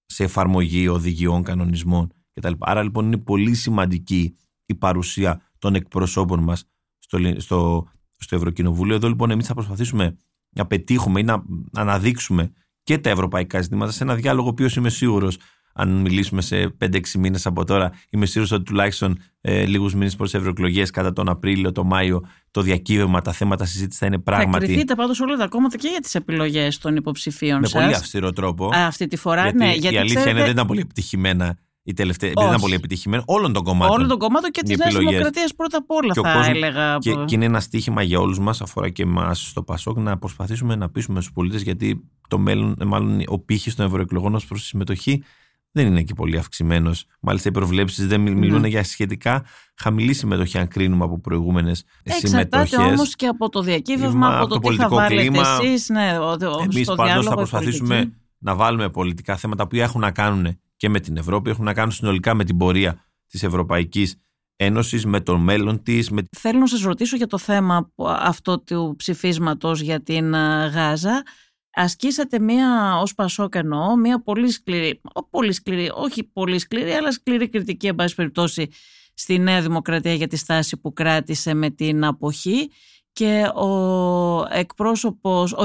Σε 0.05 0.23
εφαρμογή 0.23 0.87
οδηγιών, 0.87 1.43
κανονισμών 1.43 2.11
κτλ. 2.33 2.53
Άρα 2.59 2.83
λοιπόν 2.83 3.05
είναι 3.05 3.17
πολύ 3.17 3.55
σημαντική 3.55 4.35
η 4.65 4.75
παρουσία 4.75 5.41
των 5.57 5.75
εκπροσώπων 5.75 6.43
μας 6.43 6.63
στο, 6.97 7.19
στο, 7.37 7.87
στο 8.17 8.35
Ευρωκοινοβούλιο. 8.35 8.95
Εδώ 8.95 9.07
λοιπόν 9.07 9.31
εμείς 9.31 9.47
θα 9.47 9.53
προσπαθήσουμε 9.53 10.15
να 10.49 10.65
πετύχουμε 10.67 11.19
ή 11.19 11.23
να 11.23 11.43
αναδείξουμε 11.73 12.51
και 12.87 12.97
τα 12.97 13.09
ευρωπαϊκά 13.09 13.61
ζητήματα 13.61 13.91
σε 13.91 14.03
ένα 14.03 14.15
διάλογο 14.15 14.47
ο 14.47 14.49
οποίος 14.49 14.75
είμαι 14.75 14.89
σίγουρος, 14.89 15.37
αν 15.73 15.89
μιλήσουμε 15.89 16.41
σε 16.41 16.75
5-6 16.85 16.99
μήνες 17.17 17.45
από 17.45 17.65
τώρα, 17.65 17.91
είμαι 18.09 18.25
σίγουρος 18.25 18.51
ότι 18.51 18.63
τουλάχιστον 18.63 19.19
ε, 19.41 19.65
λίγους 19.65 19.93
μήνες 19.93 20.15
προ 20.15 20.25
τις 20.25 20.33
ευρωεκλογές, 20.33 20.91
κατά 20.91 21.13
τον 21.13 21.29
Απρίλιο, 21.29 21.71
τον 21.71 21.87
Μάιο, 21.87 22.21
το 22.51 22.61
διακύβευμα, 22.61 23.21
τα 23.21 23.31
θέματα 23.31 23.65
συζήτησης 23.65 23.99
θα 23.99 24.05
είναι 24.05 24.19
πράγματι. 24.19 24.65
Θα 24.65 24.71
κρυθείτε 24.71 24.95
πάντως 24.95 25.19
όλα 25.19 25.35
τα 25.35 25.47
κόμματα 25.47 25.77
και 25.77 25.87
για 25.87 25.99
τις 25.99 26.15
επιλογές 26.15 26.77
των 26.77 26.95
υποψηφίων 26.95 27.59
Με 27.59 27.67
σας. 27.67 27.81
πολύ 27.81 27.93
αυστηρό 27.95 28.31
τρόπο. 28.31 28.65
Α, 28.65 28.85
αυτή 28.87 29.07
τη 29.07 29.17
φορά, 29.17 29.41
γιατί 29.41 29.57
ναι. 29.57 29.71
Γιατί 29.73 29.95
η 29.95 29.97
αλήθεια 29.97 30.29
είναι 30.29 30.41
δεν 30.41 30.51
ήταν 30.51 30.67
πολύ 30.67 30.79
επιτυχημένα 30.79 31.57
η 31.87 31.93
τελευταία, 31.93 32.31
δεν 32.35 32.47
ήταν 32.47 32.59
πολύ 32.59 32.73
επιτυχημένο 32.73 33.23
όλων 33.25 33.53
των 33.53 33.63
κομμάτων. 33.63 33.95
Όλων 33.95 34.07
των 34.07 34.17
κομμάτων 34.17 34.51
και 34.51 34.61
της 34.61 34.77
Νέας 34.77 34.95
Δημοκρατίας 34.95 35.55
πρώτα 35.55 35.77
απ' 35.77 35.91
όλα, 35.91 36.13
θα 36.13 36.49
έλεγα. 36.49 36.97
Και, 36.97 37.15
και 37.25 37.35
είναι 37.35 37.45
ένα 37.45 37.59
στίχημα 37.59 38.01
για 38.01 38.19
όλους 38.19 38.39
μας, 38.39 38.61
αφορά 38.61 38.89
και 38.89 39.03
εμάς 39.03 39.47
στο 39.49 39.63
Πασόκ, 39.63 39.97
να 39.97 40.17
προσπαθήσουμε 40.17 40.75
να 40.75 40.89
πείσουμε 40.89 41.21
στου 41.21 41.31
πολίτες, 41.31 41.61
γιατί 41.61 42.09
το 42.27 42.37
μέλλον, 42.37 42.75
μάλλον 42.85 43.21
ο 43.27 43.39
πύχης 43.39 43.75
των 43.75 43.85
ευρωεκλογών 43.85 44.35
ως 44.35 44.45
προς 44.45 44.61
τη 44.61 44.67
συμμετοχή 44.67 45.23
δεν 45.71 45.87
είναι 45.87 46.01
και 46.01 46.13
πολύ 46.13 46.37
αυξημένος. 46.37 47.05
Μάλιστα, 47.19 47.49
οι 47.49 47.51
προβλέψεις 47.51 48.07
δεν 48.07 48.21
μιλούν 48.21 48.61
ναι. 48.61 48.67
για 48.67 48.83
σχετικά 48.83 49.45
χαμηλή 49.75 50.13
συμμετοχή, 50.13 50.57
αν 50.57 50.67
κρίνουμε 50.67 51.03
από 51.03 51.19
προηγούμενες 51.19 51.83
συμμετοχές. 52.03 52.33
Εξαρτάται 52.33 52.91
όμως 52.91 53.15
και 53.15 53.27
από 53.27 53.49
το 53.49 53.61
διακύβευμα, 53.61 54.37
από, 54.37 54.47
το, 54.47 54.59
το 54.59 54.69
τι 54.69 54.75
θα 54.75 54.87
βάλετε 54.89 55.39
εσείς. 55.39 55.89
Ναι, 55.89 56.17
Εμείς 56.63 56.91
πάντως 56.95 57.25
θα 57.25 57.35
προσπαθήσουμε 57.35 58.13
να 58.37 58.55
βάλουμε 58.55 58.89
πολιτικά 58.89 59.35
θέματα 59.35 59.67
που 59.67 59.75
έχουν 59.75 60.01
να 60.01 60.11
κάνουν 60.11 60.59
και 60.77 60.89
με 60.89 60.99
την 60.99 61.17
Ευρώπη, 61.17 61.49
έχουν 61.49 61.65
να 61.65 61.73
κάνουν 61.73 61.91
συνολικά 61.91 62.33
με 62.33 62.43
την 62.43 62.57
πορεία 62.57 63.05
της 63.27 63.43
Ευρωπαϊκής 63.43 64.21
Ένωσης, 64.55 65.05
με 65.05 65.21
το 65.21 65.37
μέλλον 65.37 65.83
της. 65.83 66.09
Με... 66.09 66.23
Θέλω 66.37 66.59
να 66.59 66.67
σας 66.67 66.81
ρωτήσω 66.81 67.15
για 67.15 67.27
το 67.27 67.37
θέμα 67.37 67.91
αυτό 68.03 68.59
του 68.59 68.93
ψηφίσματος 68.97 69.81
για 69.81 70.03
την 70.03 70.33
ε, 70.33 70.67
Γάζα. 70.67 71.23
Ασκήσατε 71.71 72.39
μία, 72.39 72.99
ως 73.01 73.13
Πασόκ 73.13 73.55
εννοώ, 73.55 73.95
μία 73.95 74.21
πολύ 74.21 74.49
σκληρή, 74.51 75.01
πολύ 75.29 75.51
σκληρή, 75.51 75.91
όχι 75.93 76.23
πολύ 76.23 76.59
σκληρή, 76.59 76.91
αλλά 76.91 77.11
σκληρή 77.11 77.49
κριτική, 77.49 77.87
εν 77.87 77.95
πάση 77.95 78.15
περιπτώσει, 78.15 78.67
στη 79.13 79.39
Νέα 79.39 79.61
Δημοκρατία 79.61 80.13
για 80.13 80.27
τη 80.27 80.35
στάση 80.35 80.77
που 80.77 80.93
κράτησε 80.93 81.53
με 81.53 81.69
την 81.69 82.05
αποχή 82.05 82.69
και 83.17 83.51
ο 83.55 84.45
εκπρόσωπος, 84.49 85.53
ο, 85.53 85.63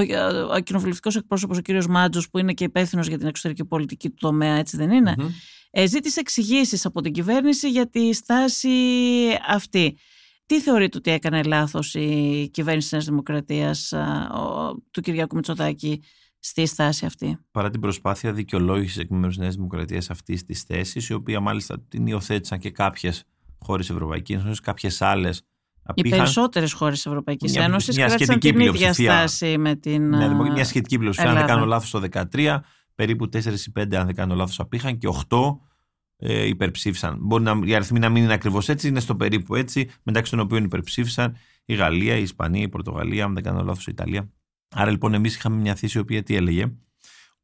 ο 0.54 0.60
κοινοβουλευτικός 0.60 1.16
εκπρόσωπος, 1.16 1.58
ο 1.58 1.60
κύριος 1.60 1.86
Μάτζος 1.86 2.30
που 2.30 2.38
είναι 2.38 2.52
και 2.52 2.64
υπεύθυνος 2.64 3.06
για 3.06 3.18
την 3.18 3.26
εξωτερική 3.26 3.64
πολιτική 3.64 4.08
του 4.08 4.16
τομέα, 4.20 4.54
έτσι 4.54 4.76
δεν 4.76 4.90
είναι, 4.90 5.14
mm-hmm. 5.18 5.84
ζήτησε 5.86 6.20
εξηγήσεις 6.20 6.86
από 6.86 7.00
την 7.00 7.12
κυβέρνηση 7.12 7.70
για 7.70 7.90
τη 7.90 8.12
στάση 8.12 8.68
αυτή. 9.48 9.96
Τι 10.46 10.60
θεωρείτε 10.60 10.98
ότι 10.98 11.10
έκανε 11.10 11.42
λάθος 11.42 11.94
η 11.94 12.48
κυβέρνηση 12.52 12.88
της 12.88 12.92
Νέας 12.92 13.04
Δημοκρατίας 13.04 13.92
του 14.90 15.00
Κυριάκου 15.00 15.36
Μητσοτάκη 15.36 16.02
στη 16.38 16.66
στάση 16.66 17.06
αυτή; 17.06 17.38
Παρά 17.50 17.70
την 17.70 17.80
προσπάθεια 17.80 18.32
δικαιολόγησης 18.32 18.98
εκ 18.98 19.10
μέρους 19.10 19.28
της 19.28 19.38
Νέας 19.38 19.54
Δημοκρατίας 19.54 20.10
αυτής 20.10 20.44
της 20.44 20.62
θέσης, 20.62 21.08
η 21.08 21.12
οποία 21.12 21.40
μάλιστα 21.40 21.80
την 21.80 22.06
υιοθέτησαν 22.06 22.58
και 22.58 22.70
κάποιες 22.70 23.24
χώρες 23.58 23.90
Ευρωπαϊκής 23.90 24.36
Ένωσης, 24.36 24.60
κάποιες 24.60 25.02
άλλες. 25.02 25.42
Οι 25.94 26.08
περισσότερες 26.08 26.72
χώρες 26.72 27.06
Ευρωπαϊκής 27.06 27.56
Ένωσης 27.56 27.96
κράτησαν 27.96 28.38
την 28.38 28.60
ίδια 28.60 28.92
στάση 28.92 29.58
με 29.58 29.74
την. 29.74 30.08
Ναι, 30.08 30.34
μια 30.34 30.64
σχετική 30.64 30.98
πλειοψηφία. 30.98 31.30
Αν 31.30 31.36
δεν 31.36 31.46
κάνω 31.46 31.64
λάθος, 31.64 31.90
το 31.90 32.02
2013, 32.32 32.60
περίπου 32.94 33.28
4 33.32 33.36
ή 33.44 33.72
5, 33.80 33.94
αν 33.94 34.06
δεν 34.06 34.14
κάνω 34.14 34.34
λάθος, 34.34 34.60
απήχαν 34.60 34.98
και 34.98 35.08
8 35.28 35.58
ε, 36.16 36.46
υπερψήφισαν. 36.46 37.18
Μπορεί 37.20 37.42
να, 37.42 37.60
οι 37.64 37.74
αριθμοί 37.74 37.98
να 37.98 38.08
μην 38.08 38.22
είναι 38.22 38.32
ακριβώς 38.32 38.68
έτσι, 38.68 38.88
είναι 38.88 39.00
στο 39.00 39.16
περίπου 39.16 39.54
έτσι, 39.54 39.90
μεταξύ 40.02 40.30
των 40.30 40.40
οποίων 40.40 40.64
υπερψήφισαν 40.64 41.36
η 41.64 41.74
Γαλλία, 41.74 42.16
η 42.16 42.22
Ισπανία, 42.22 42.62
η 42.62 42.68
Πορτογαλία, 42.68 43.24
αν 43.24 43.34
δεν 43.34 43.42
κάνω 43.42 43.62
λάθος, 43.62 43.86
η 43.86 43.90
Ιταλία. 43.90 44.30
Άρα 44.74 44.90
λοιπόν 44.90 45.14
εμείς 45.14 45.34
είχαμε 45.34 45.56
μια 45.56 45.74
θέση 45.74 45.98
η 45.98 46.00
οποία 46.00 46.22
τι 46.22 46.36
έλεγε, 46.36 46.72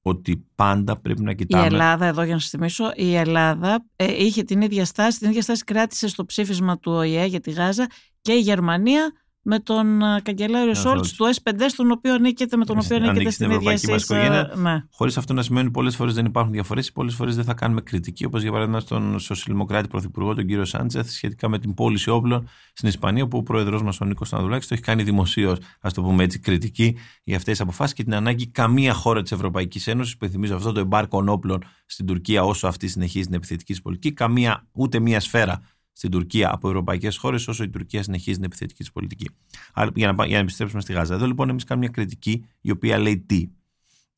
ότι 0.08 0.46
πάντα 0.54 1.00
πρέπει 1.00 1.22
να 1.22 1.32
κοιτάμε. 1.32 1.64
Η 1.64 1.66
Ελλάδα, 1.66 2.06
εδώ 2.06 2.22
για 2.22 2.34
να 2.34 2.40
σας 2.40 2.50
θυμίσω, 2.50 2.92
η 2.94 3.14
Ελλάδα 3.14 3.84
ε, 3.96 4.24
είχε 4.24 4.42
την 4.42 4.60
ίδια 4.60 4.84
στάση, 4.84 5.18
την 5.18 5.28
ίδια 5.28 5.42
στάση 5.42 5.64
κράτησε 5.64 6.08
στο 6.08 6.24
ψήφισμα 6.24 6.78
του 6.78 6.92
ΟΗΕ 6.92 7.24
για 7.24 7.40
τη 7.40 7.50
Γάζα 7.50 7.86
και 8.20 8.32
η 8.32 8.40
Γερμανία 8.40 9.12
με 9.50 9.58
τον 9.58 10.02
ε, 10.02 10.20
καγκελάριο 10.22 10.74
Σόλτς 10.74 11.12
του 11.12 11.24
S5, 11.34 11.52
στον 11.68 11.90
οποίο 11.90 12.14
ανήκεται, 12.14 12.56
με 12.56 12.64
τον 12.64 12.78
οποίο 12.78 12.96
ανήκεται 12.96 13.30
στην 13.30 13.50
ίδια 13.50 13.72
οικογένεια. 13.72 14.52
Ναι. 14.56 14.84
Χωρίς 14.90 15.16
αυτό 15.16 15.32
να 15.32 15.42
σημαίνει 15.42 15.64
ότι 15.64 15.74
πολλές 15.74 15.96
φορές 15.96 16.14
δεν 16.14 16.24
υπάρχουν 16.24 16.52
διαφορές 16.52 16.88
ή 16.88 16.92
πολλές 16.92 17.14
φορές 17.14 17.36
δεν 17.36 17.44
θα 17.44 17.54
κάνουμε 17.54 17.80
κριτική, 17.80 18.24
όπως 18.24 18.42
για 18.42 18.52
παράδειγμα 18.52 18.80
στον 18.80 19.18
Σοσιαλδημοκράτη 19.18 19.88
Πρωθυπουργό, 19.88 20.34
τον 20.34 20.46
κύριο 20.46 20.64
Σάντσεθ, 20.64 21.10
σχετικά 21.10 21.48
με 21.48 21.58
την 21.58 21.74
πώληση 21.74 22.10
όπλων 22.10 22.48
στην 22.72 22.88
Ισπανία, 22.88 23.22
όπου 23.22 23.38
ο 23.38 23.42
πρόεδρός 23.42 23.82
μας, 23.82 24.00
ο 24.00 24.04
Νίκος 24.04 24.28
Στανδουλάκης, 24.28 24.68
το 24.68 24.74
έχει 24.74 24.82
κάνει 24.82 25.02
δημοσίως, 25.02 25.58
ας 25.80 25.92
το 25.92 26.02
πούμε 26.02 26.24
έτσι, 26.24 26.38
κριτική 26.38 26.96
για 27.24 27.36
αυτές 27.36 27.52
τις 27.52 27.60
αποφάσεις 27.60 27.94
και 27.94 28.04
την 28.04 28.14
ανάγκη 28.14 28.46
καμία 28.46 28.92
χώρα 28.92 29.22
της 29.22 29.32
Ευρωπαϊκής 29.32 29.86
Ένωσης, 29.86 30.16
που 30.16 30.26
θυμίζω 30.26 30.56
αυτό 30.56 30.72
το 30.72 30.80
εμπάρκο 30.80 31.24
όπλων 31.26 31.62
στην 31.86 32.06
Τουρκία, 32.06 32.42
όσο 32.42 32.66
αυτή 32.66 32.88
συνεχίζει 32.88 33.26
την 33.26 33.34
επιθετική 33.34 33.82
πολιτική, 33.82 34.14
καμία 34.14 34.66
ούτε 34.72 35.00
μία 35.00 35.20
σφαίρα 35.20 35.62
στην 35.98 36.10
Τουρκία 36.10 36.52
από 36.52 36.68
ευρωπαϊκές 36.68 37.16
χώρες, 37.16 37.48
όσο 37.48 37.62
η 37.62 37.70
Τουρκία 37.70 38.02
συνεχίζει 38.02 38.36
την 38.36 38.44
επιθετική 38.44 38.84
τη 38.84 38.90
πολιτική. 38.92 39.30
Άρα, 39.72 39.90
για, 39.94 40.12
να, 40.12 40.26
για 40.26 40.36
να 40.36 40.42
επιστρέψουμε 40.42 40.80
στη 40.80 40.92
Γάζα. 40.92 41.14
Εδώ 41.14 41.26
λοιπόν 41.26 41.48
εμείς 41.48 41.64
κάνουμε 41.64 41.86
μια 41.86 41.94
κριτική 41.94 42.44
η 42.60 42.70
οποία 42.70 42.98
λέει 42.98 43.18
τι. 43.18 43.48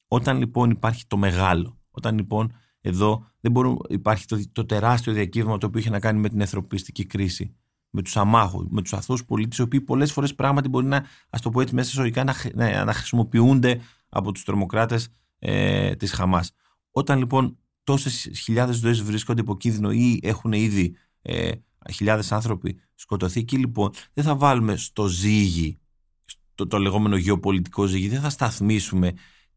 Όταν 0.09 0.39
λοιπόν 0.39 0.71
υπάρχει 0.71 1.07
το 1.07 1.17
μεγάλο, 1.17 1.79
όταν 1.91 2.17
λοιπόν 2.17 2.53
εδώ 2.81 3.27
δεν 3.41 3.53
μπορούμε, 3.53 3.77
υπάρχει 3.89 4.27
το, 4.27 4.43
το 4.53 4.65
τεράστιο 4.65 5.13
διακύβευμα 5.13 5.59
το 5.59 5.67
οποίο 5.67 5.81
είχε 5.81 5.91
να 5.91 6.01
κάνει 6.01 6.21
με 6.21 6.29
την 6.29 6.41
ανθρωπιστική 6.41 7.07
κρίση, 7.07 7.57
με 7.91 8.03
τους 8.03 8.17
αμάχους, 8.17 8.67
με 8.71 8.83
τους 8.83 8.93
αθώους 8.93 9.25
πολίτες, 9.25 9.59
οι 9.59 9.63
οποίοι 9.63 9.81
πολλές 9.81 10.13
φορές 10.13 10.35
πράγματι 10.35 10.69
μπορεί 10.69 10.87
να, 10.87 11.05
ας 11.31 11.41
το 11.41 11.51
πω 11.51 11.61
έτσι, 11.61 11.75
μέσα 11.75 11.91
εισαγωγικά 11.91 12.25
να, 12.25 12.35
να, 12.55 12.85
να 12.85 12.93
χρησιμοποιούνται 12.93 13.81
από 14.09 14.33
τους 14.33 14.45
τρομοκράτες 14.45 15.09
ε, 15.39 15.95
της 15.97 16.13
Χαμάς. 16.13 16.53
Όταν 16.91 17.19
λοιπόν 17.19 17.59
τόσες 17.85 18.31
χιλιάδες 18.43 18.77
ζωές 18.77 19.03
βρίσκονται 19.03 19.41
υπό 19.41 19.57
κίνδυνο 19.57 19.91
ή 19.91 20.19
έχουν 20.23 20.53
ήδη 20.53 20.97
ε, 21.23 21.51
χιλιάδες 21.93 22.33
άνθρωποι 22.33 22.81
σκοτωθεί. 22.95 23.41
Εκεί 23.41 23.57
λοιπόν 23.57 23.91
δεν 24.13 24.25
θα 24.25 24.37
βάλουμε 24.37 24.77
στο 24.77 25.07
ζύγι, 25.07 25.79
στο 26.25 26.67
το 26.67 26.79
λεγόμενο 26.79 27.17
γεωπολιτικό 27.17 27.87
ζύγι, 27.87 28.09
δεν 28.09 28.21
θα 28.21 28.31
σταθμίσουμε 28.31 29.13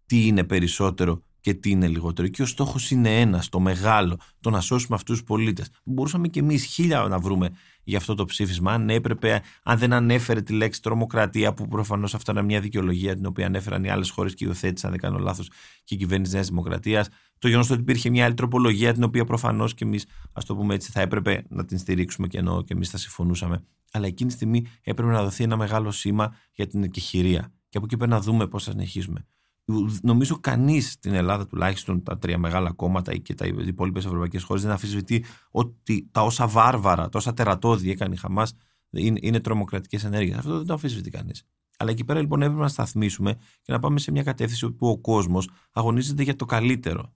τι 0.05 0.27
είναι 0.27 0.43
περισσότερο 0.43 1.23
και 1.39 1.53
τι 1.53 1.69
είναι 1.69 1.87
λιγότερο. 1.87 2.27
Και 2.27 2.41
ο 2.41 2.45
στόχος 2.45 2.91
είναι 2.91 3.19
ένας, 3.19 3.49
το 3.49 3.59
μεγάλο, 3.59 4.19
το 4.39 4.49
να 4.49 4.61
σώσουμε 4.61 4.95
αυτούς 4.95 5.17
τους 5.17 5.27
πολίτες. 5.27 5.69
Μπορούσαμε 5.83 6.27
και 6.27 6.39
εμείς 6.39 6.65
χίλια 6.65 7.01
να 7.01 7.19
βρούμε 7.19 7.49
για 7.83 7.97
αυτό 7.97 8.15
το 8.15 8.25
ψήφισμα, 8.25 8.71
αν 8.71 8.89
έπρεπε, 8.89 9.41
αν 9.63 9.77
δεν 9.77 9.93
ανέφερε 9.93 10.41
τη 10.41 10.53
λέξη 10.53 10.81
τρομοκρατία, 10.81 11.53
που 11.53 11.67
προφανώς 11.67 12.15
αυτό 12.15 12.31
είναι 12.31 12.41
μια 12.41 12.59
δικαιολογία 12.59 13.15
την 13.15 13.25
οποία 13.25 13.45
ανέφεραν 13.45 13.83
οι 13.83 13.89
άλλες 13.89 14.09
χώρες 14.09 14.33
και 14.33 14.45
υιοθέτησαν, 14.45 14.91
αν 14.91 14.99
δεν 14.99 15.09
κάνω 15.09 15.23
λάθος, 15.23 15.49
και 15.83 15.95
η 15.95 15.97
κυβέρνηση 15.97 16.33
Νέας 16.33 16.47
Δημοκρατίας. 16.47 17.07
Το 17.39 17.47
γεγονός 17.47 17.69
ότι 17.69 17.81
υπήρχε 17.81 18.09
μια 18.09 18.25
άλλη 18.25 18.33
τροπολογία, 18.33 18.93
την 18.93 19.03
οποία 19.03 19.25
προφανώς 19.25 19.73
και 19.73 19.83
εμείς, 19.83 20.05
ας 20.33 20.45
το 20.45 20.55
πούμε 20.55 20.73
έτσι, 20.73 20.91
θα 20.91 21.01
έπρεπε 21.01 21.43
να 21.49 21.65
την 21.65 21.77
στηρίξουμε 21.77 22.27
και 22.27 22.37
ενώ 22.37 22.63
και 22.63 22.73
εμείς 22.73 22.89
θα 22.89 22.97
συμφωνούσαμε. 22.97 23.63
Αλλά 23.91 24.07
εκείνη 24.07 24.29
τη 24.29 24.35
στιγμή 24.35 24.65
έπρεπε 24.83 25.11
να 25.11 25.23
δοθεί 25.23 25.43
ένα 25.43 25.57
μεγάλο 25.57 25.91
σήμα 25.91 26.35
για 26.53 26.67
την 26.67 26.83
εκεχηρία. 26.83 27.51
Και 27.69 27.77
από 27.77 27.85
εκεί 27.85 27.97
πρέπει 27.97 28.11
να 28.11 28.21
δούμε 28.21 28.47
πώς 28.47 28.63
θα 28.63 28.71
συνεχίσουμε 28.71 29.25
νομίζω 30.01 30.39
κανείς 30.39 30.91
στην 30.91 31.13
Ελλάδα, 31.13 31.47
τουλάχιστον 31.47 32.03
τα 32.03 32.17
τρία 32.17 32.37
μεγάλα 32.37 32.71
κόμματα 32.71 33.17
και 33.17 33.33
τα 33.33 33.45
υπόλοιπες 33.45 34.05
ευρωπαϊκές 34.05 34.43
χώρες, 34.43 34.63
δεν 34.63 34.71
αφισβητεί 34.71 35.25
ότι 35.51 36.09
τα 36.11 36.21
όσα 36.21 36.47
βάρβαρα, 36.47 37.09
τα 37.09 37.17
όσα 37.17 37.33
τερατώδη 37.33 37.91
έκανε 37.91 38.13
η 38.13 38.17
Χαμάς 38.17 38.53
είναι, 38.89 39.19
είναι 39.21 39.39
τρομοκρατικές 39.39 40.03
ενέργειες. 40.03 40.37
Αυτό 40.37 40.57
δεν 40.57 40.65
το 40.65 40.73
αφισβητεί 40.73 41.09
κανείς. 41.09 41.43
Αλλά 41.77 41.91
εκεί 41.91 42.03
πέρα 42.03 42.19
λοιπόν 42.19 42.41
έπρεπε 42.41 42.61
να 42.61 42.67
σταθμίσουμε 42.67 43.33
και 43.61 43.71
να 43.71 43.79
πάμε 43.79 43.99
σε 43.99 44.11
μια 44.11 44.23
κατεύθυνση 44.23 44.65
όπου 44.65 44.87
ο 44.87 44.99
κόσμος 44.99 45.49
αγωνίζεται 45.71 46.23
για 46.23 46.35
το 46.35 46.45
καλύτερο. 46.45 47.13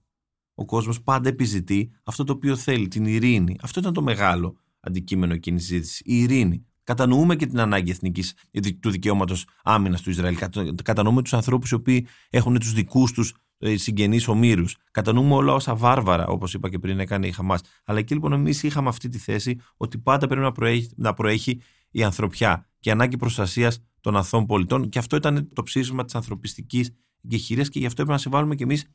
Ο 0.54 0.64
κόσμος 0.64 1.02
πάντα 1.02 1.28
επιζητεί 1.28 1.90
αυτό 2.04 2.24
το 2.24 2.32
οποίο 2.32 2.56
θέλει, 2.56 2.88
την 2.88 3.04
ειρήνη. 3.06 3.56
Αυτό 3.62 3.80
ήταν 3.80 3.92
το 3.92 4.02
μεγάλο 4.02 4.56
αντικείμενο 4.80 5.34
εκείνης 5.34 5.60
της 5.60 5.68
συζήτησης. 5.68 6.00
Η 6.04 6.20
ειρήνη. 6.20 6.66
Κατανοούμε 6.88 7.36
και 7.36 7.46
την 7.46 7.60
ανάγκη 7.60 7.90
εθνικής, 7.90 8.34
του 8.80 8.90
δικαιώματος 8.90 9.46
άμυνας 9.62 10.02
του 10.02 10.10
Ισραήλ. 10.10 10.38
Κατανοούμε 10.82 11.22
τους 11.22 11.32
ανθρώπους 11.32 11.70
οι 11.70 11.74
οποίοι 11.74 12.06
έχουν 12.30 12.58
τους 12.58 12.72
δικούς 12.72 13.12
τους 13.12 13.34
ε, 13.58 13.76
συγγενείς 13.76 14.28
ομήρους. 14.28 14.76
Κατανοούμε 14.90 15.34
όλα 15.34 15.52
όσα 15.52 15.74
βάρβαρα, 15.74 16.26
όπως 16.26 16.54
είπα 16.54 16.68
και 16.68 16.78
πριν, 16.78 17.00
έκανε 17.00 17.26
η 17.26 17.32
Χαμάς. 17.32 17.60
Αλλά 17.84 17.98
εκεί 17.98 18.14
λοιπόν 18.14 18.32
εμείς 18.32 18.62
είχαμε 18.62 18.88
αυτή 18.88 19.08
τη 19.08 19.18
θέση 19.18 19.60
ότι 19.76 19.98
πάντα 19.98 20.26
πρέπει 20.26 20.42
να 20.42 20.52
προέχει, 20.52 20.90
να 20.96 21.14
προέχει 21.14 21.60
η 21.90 22.02
ανθρωπιά 22.02 22.68
και 22.80 22.88
η 22.88 22.92
ανάγκη 22.92 23.16
προστασίας 23.16 23.84
των 24.00 24.16
αθώων 24.16 24.46
πολιτών. 24.46 24.88
Και 24.88 24.98
αυτό 24.98 25.16
ήταν 25.16 25.48
το 25.52 25.62
ψήφισμα 25.62 26.04
της 26.04 26.14
ανθρωπιστικής 26.14 26.90
εγκεχηρία 27.24 27.64
και 27.64 27.78
γι' 27.78 27.86
αυτό 27.86 28.02
έπρεπε 28.02 28.12
να 28.12 28.18
συμβάλλουμε 28.18 28.54
κι 28.54 28.62
εμείς 28.62 28.86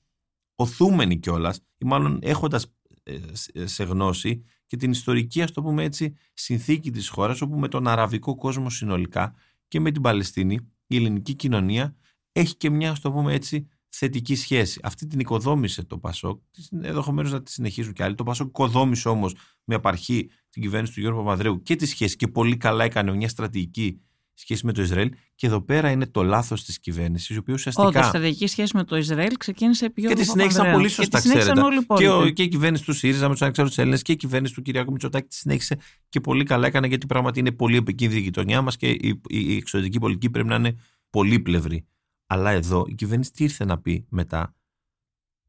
οθούμενοι 0.56 1.20
κιόλας, 1.20 1.60
ή 1.78 1.86
μάλλον 1.86 2.20
έχοντας 2.22 2.66
ε, 3.04 3.66
σε 3.66 3.84
γνώση 3.84 4.44
και 4.74 4.80
την 4.80 4.91
ιστορική, 4.91 5.41
ας 5.41 5.51
το 5.51 5.61
πούμε 5.61 5.84
έτσι, 5.84 6.15
συνθήκη 6.34 6.91
της 6.91 7.09
χώρας, 7.09 7.41
όπου 7.41 7.59
με 7.59 7.67
τον 7.67 7.88
αραβικό 7.88 8.36
κόσμο 8.36 8.69
συνολικά 8.69 9.36
και 9.67 9.80
με 9.80 9.91
την 9.91 10.01
Παλαιστίνη, 10.01 10.59
η 10.88 10.95
ελληνική 10.95 11.34
κοινωνία 11.34 11.95
έχει 12.32 12.55
και 12.55 12.69
μια, 12.69 12.91
ας 12.91 12.99
το 12.99 13.11
πούμε 13.11 13.34
έτσι, 13.34 13.67
θετική 13.89 14.36
σχέση. 14.36 14.80
Αυτή 14.84 15.07
την 15.07 15.19
οικοδόμησε 15.19 15.84
το 15.84 15.97
Πασόκ, 15.97 16.41
ενδεχομένως 16.71 17.32
να 17.32 17.43
τη 17.43 17.51
συνεχίσουν 17.51 17.93
και 17.93 18.03
άλλοι. 18.03 18.15
Το 18.15 18.24
Πασόκ 18.24 18.47
οικοδόμησε 18.47 19.09
όμως 19.09 19.36
με 19.63 19.76
απαρχή 19.76 20.30
την 20.49 20.61
κυβέρνηση 20.61 20.93
του 20.93 20.99
Γιώργου 20.99 21.24
Παπαδρέου 21.24 21.61
και 21.61 21.76
τη 21.76 21.86
σχέση 21.86 22.15
και 22.15 22.28
πολύ 22.28 22.57
καλά 22.57 22.84
έκανε 22.84 23.15
μια 23.15 23.30
στρατηγική 23.30 24.01
σχέση 24.34 24.65
με 24.65 24.71
το 24.71 24.82
Ισραήλ. 24.82 25.11
Και 25.44 25.50
εδώ 25.50 25.62
πέρα 25.62 25.91
είναι 25.91 26.06
το 26.06 26.24
λάθος 26.24 26.64
της 26.64 26.80
κυβέρνησης, 26.80 27.36
η 27.36 27.38
οποία 27.38 27.54
ουσιαστικά. 27.54 27.88
Όντως, 27.88 28.06
η 28.06 28.08
στρατηγική 28.08 28.48
σχέση 28.48 28.78
με 28.78 28.84
το 28.84 28.98
Ισραήλ 28.98 29.38
ξεκίνησε 29.38 29.89
πιο 29.89 30.10
Και 30.10 30.16
τη 30.16 30.24
συνέχισαν 30.26 30.72
πολύ 30.72 30.89
σωστά, 30.89 31.22
και 31.22 31.30
ξέρετε. 31.30 31.62
Και, 31.96 32.10
ο, 32.10 32.30
και 32.30 32.44
η 32.44 32.48
κυβέρνηση 32.48 32.84
του 32.84 32.94
ΣΥΡΙΖΑ 32.94 33.28
με 33.28 33.32
τους 33.32 33.41
ανεξάρτητους 33.41 33.80
Έλληνες 33.80 34.02
και 34.02 34.12
η 34.12 34.16
κυβέρνηση 34.16 34.54
του 34.54 34.62
Κυριάκου 34.62 34.91
Μητσοτάκη 34.91 35.28
τη 35.28 35.36
συνέχισε 35.36 35.78
και 36.10 36.20
πολύ 36.20 36.44
καλά 36.44 36.68
έκανε, 36.68 36.88
γιατί 36.88 37.06
πράγματι 37.06 37.39
είναι 37.39 37.52
πολύ 37.52 37.78
επικίνδυνη 37.78 38.20
η 38.20 38.24
γειτονιά 38.24 38.62
μας 38.62 38.78
και 38.78 38.89
η, 38.89 39.22
η, 39.28 39.39
η 39.39 39.56
εξωτερική 39.56 40.00
πολιτική 40.00 40.30
πρέπει 40.30 40.48
να 40.48 40.56
είναι 40.56 40.76
πολύπλευρη. 41.10 41.86
Αλλά 42.28 42.52
εδώ 42.52 42.86
η 42.88 42.94
κυβέρνηση 42.94 43.32
τι 43.32 43.44
ήρθε 43.44 43.66
να 43.66 43.80
πει 43.80 44.06
μετά, 44.10 44.56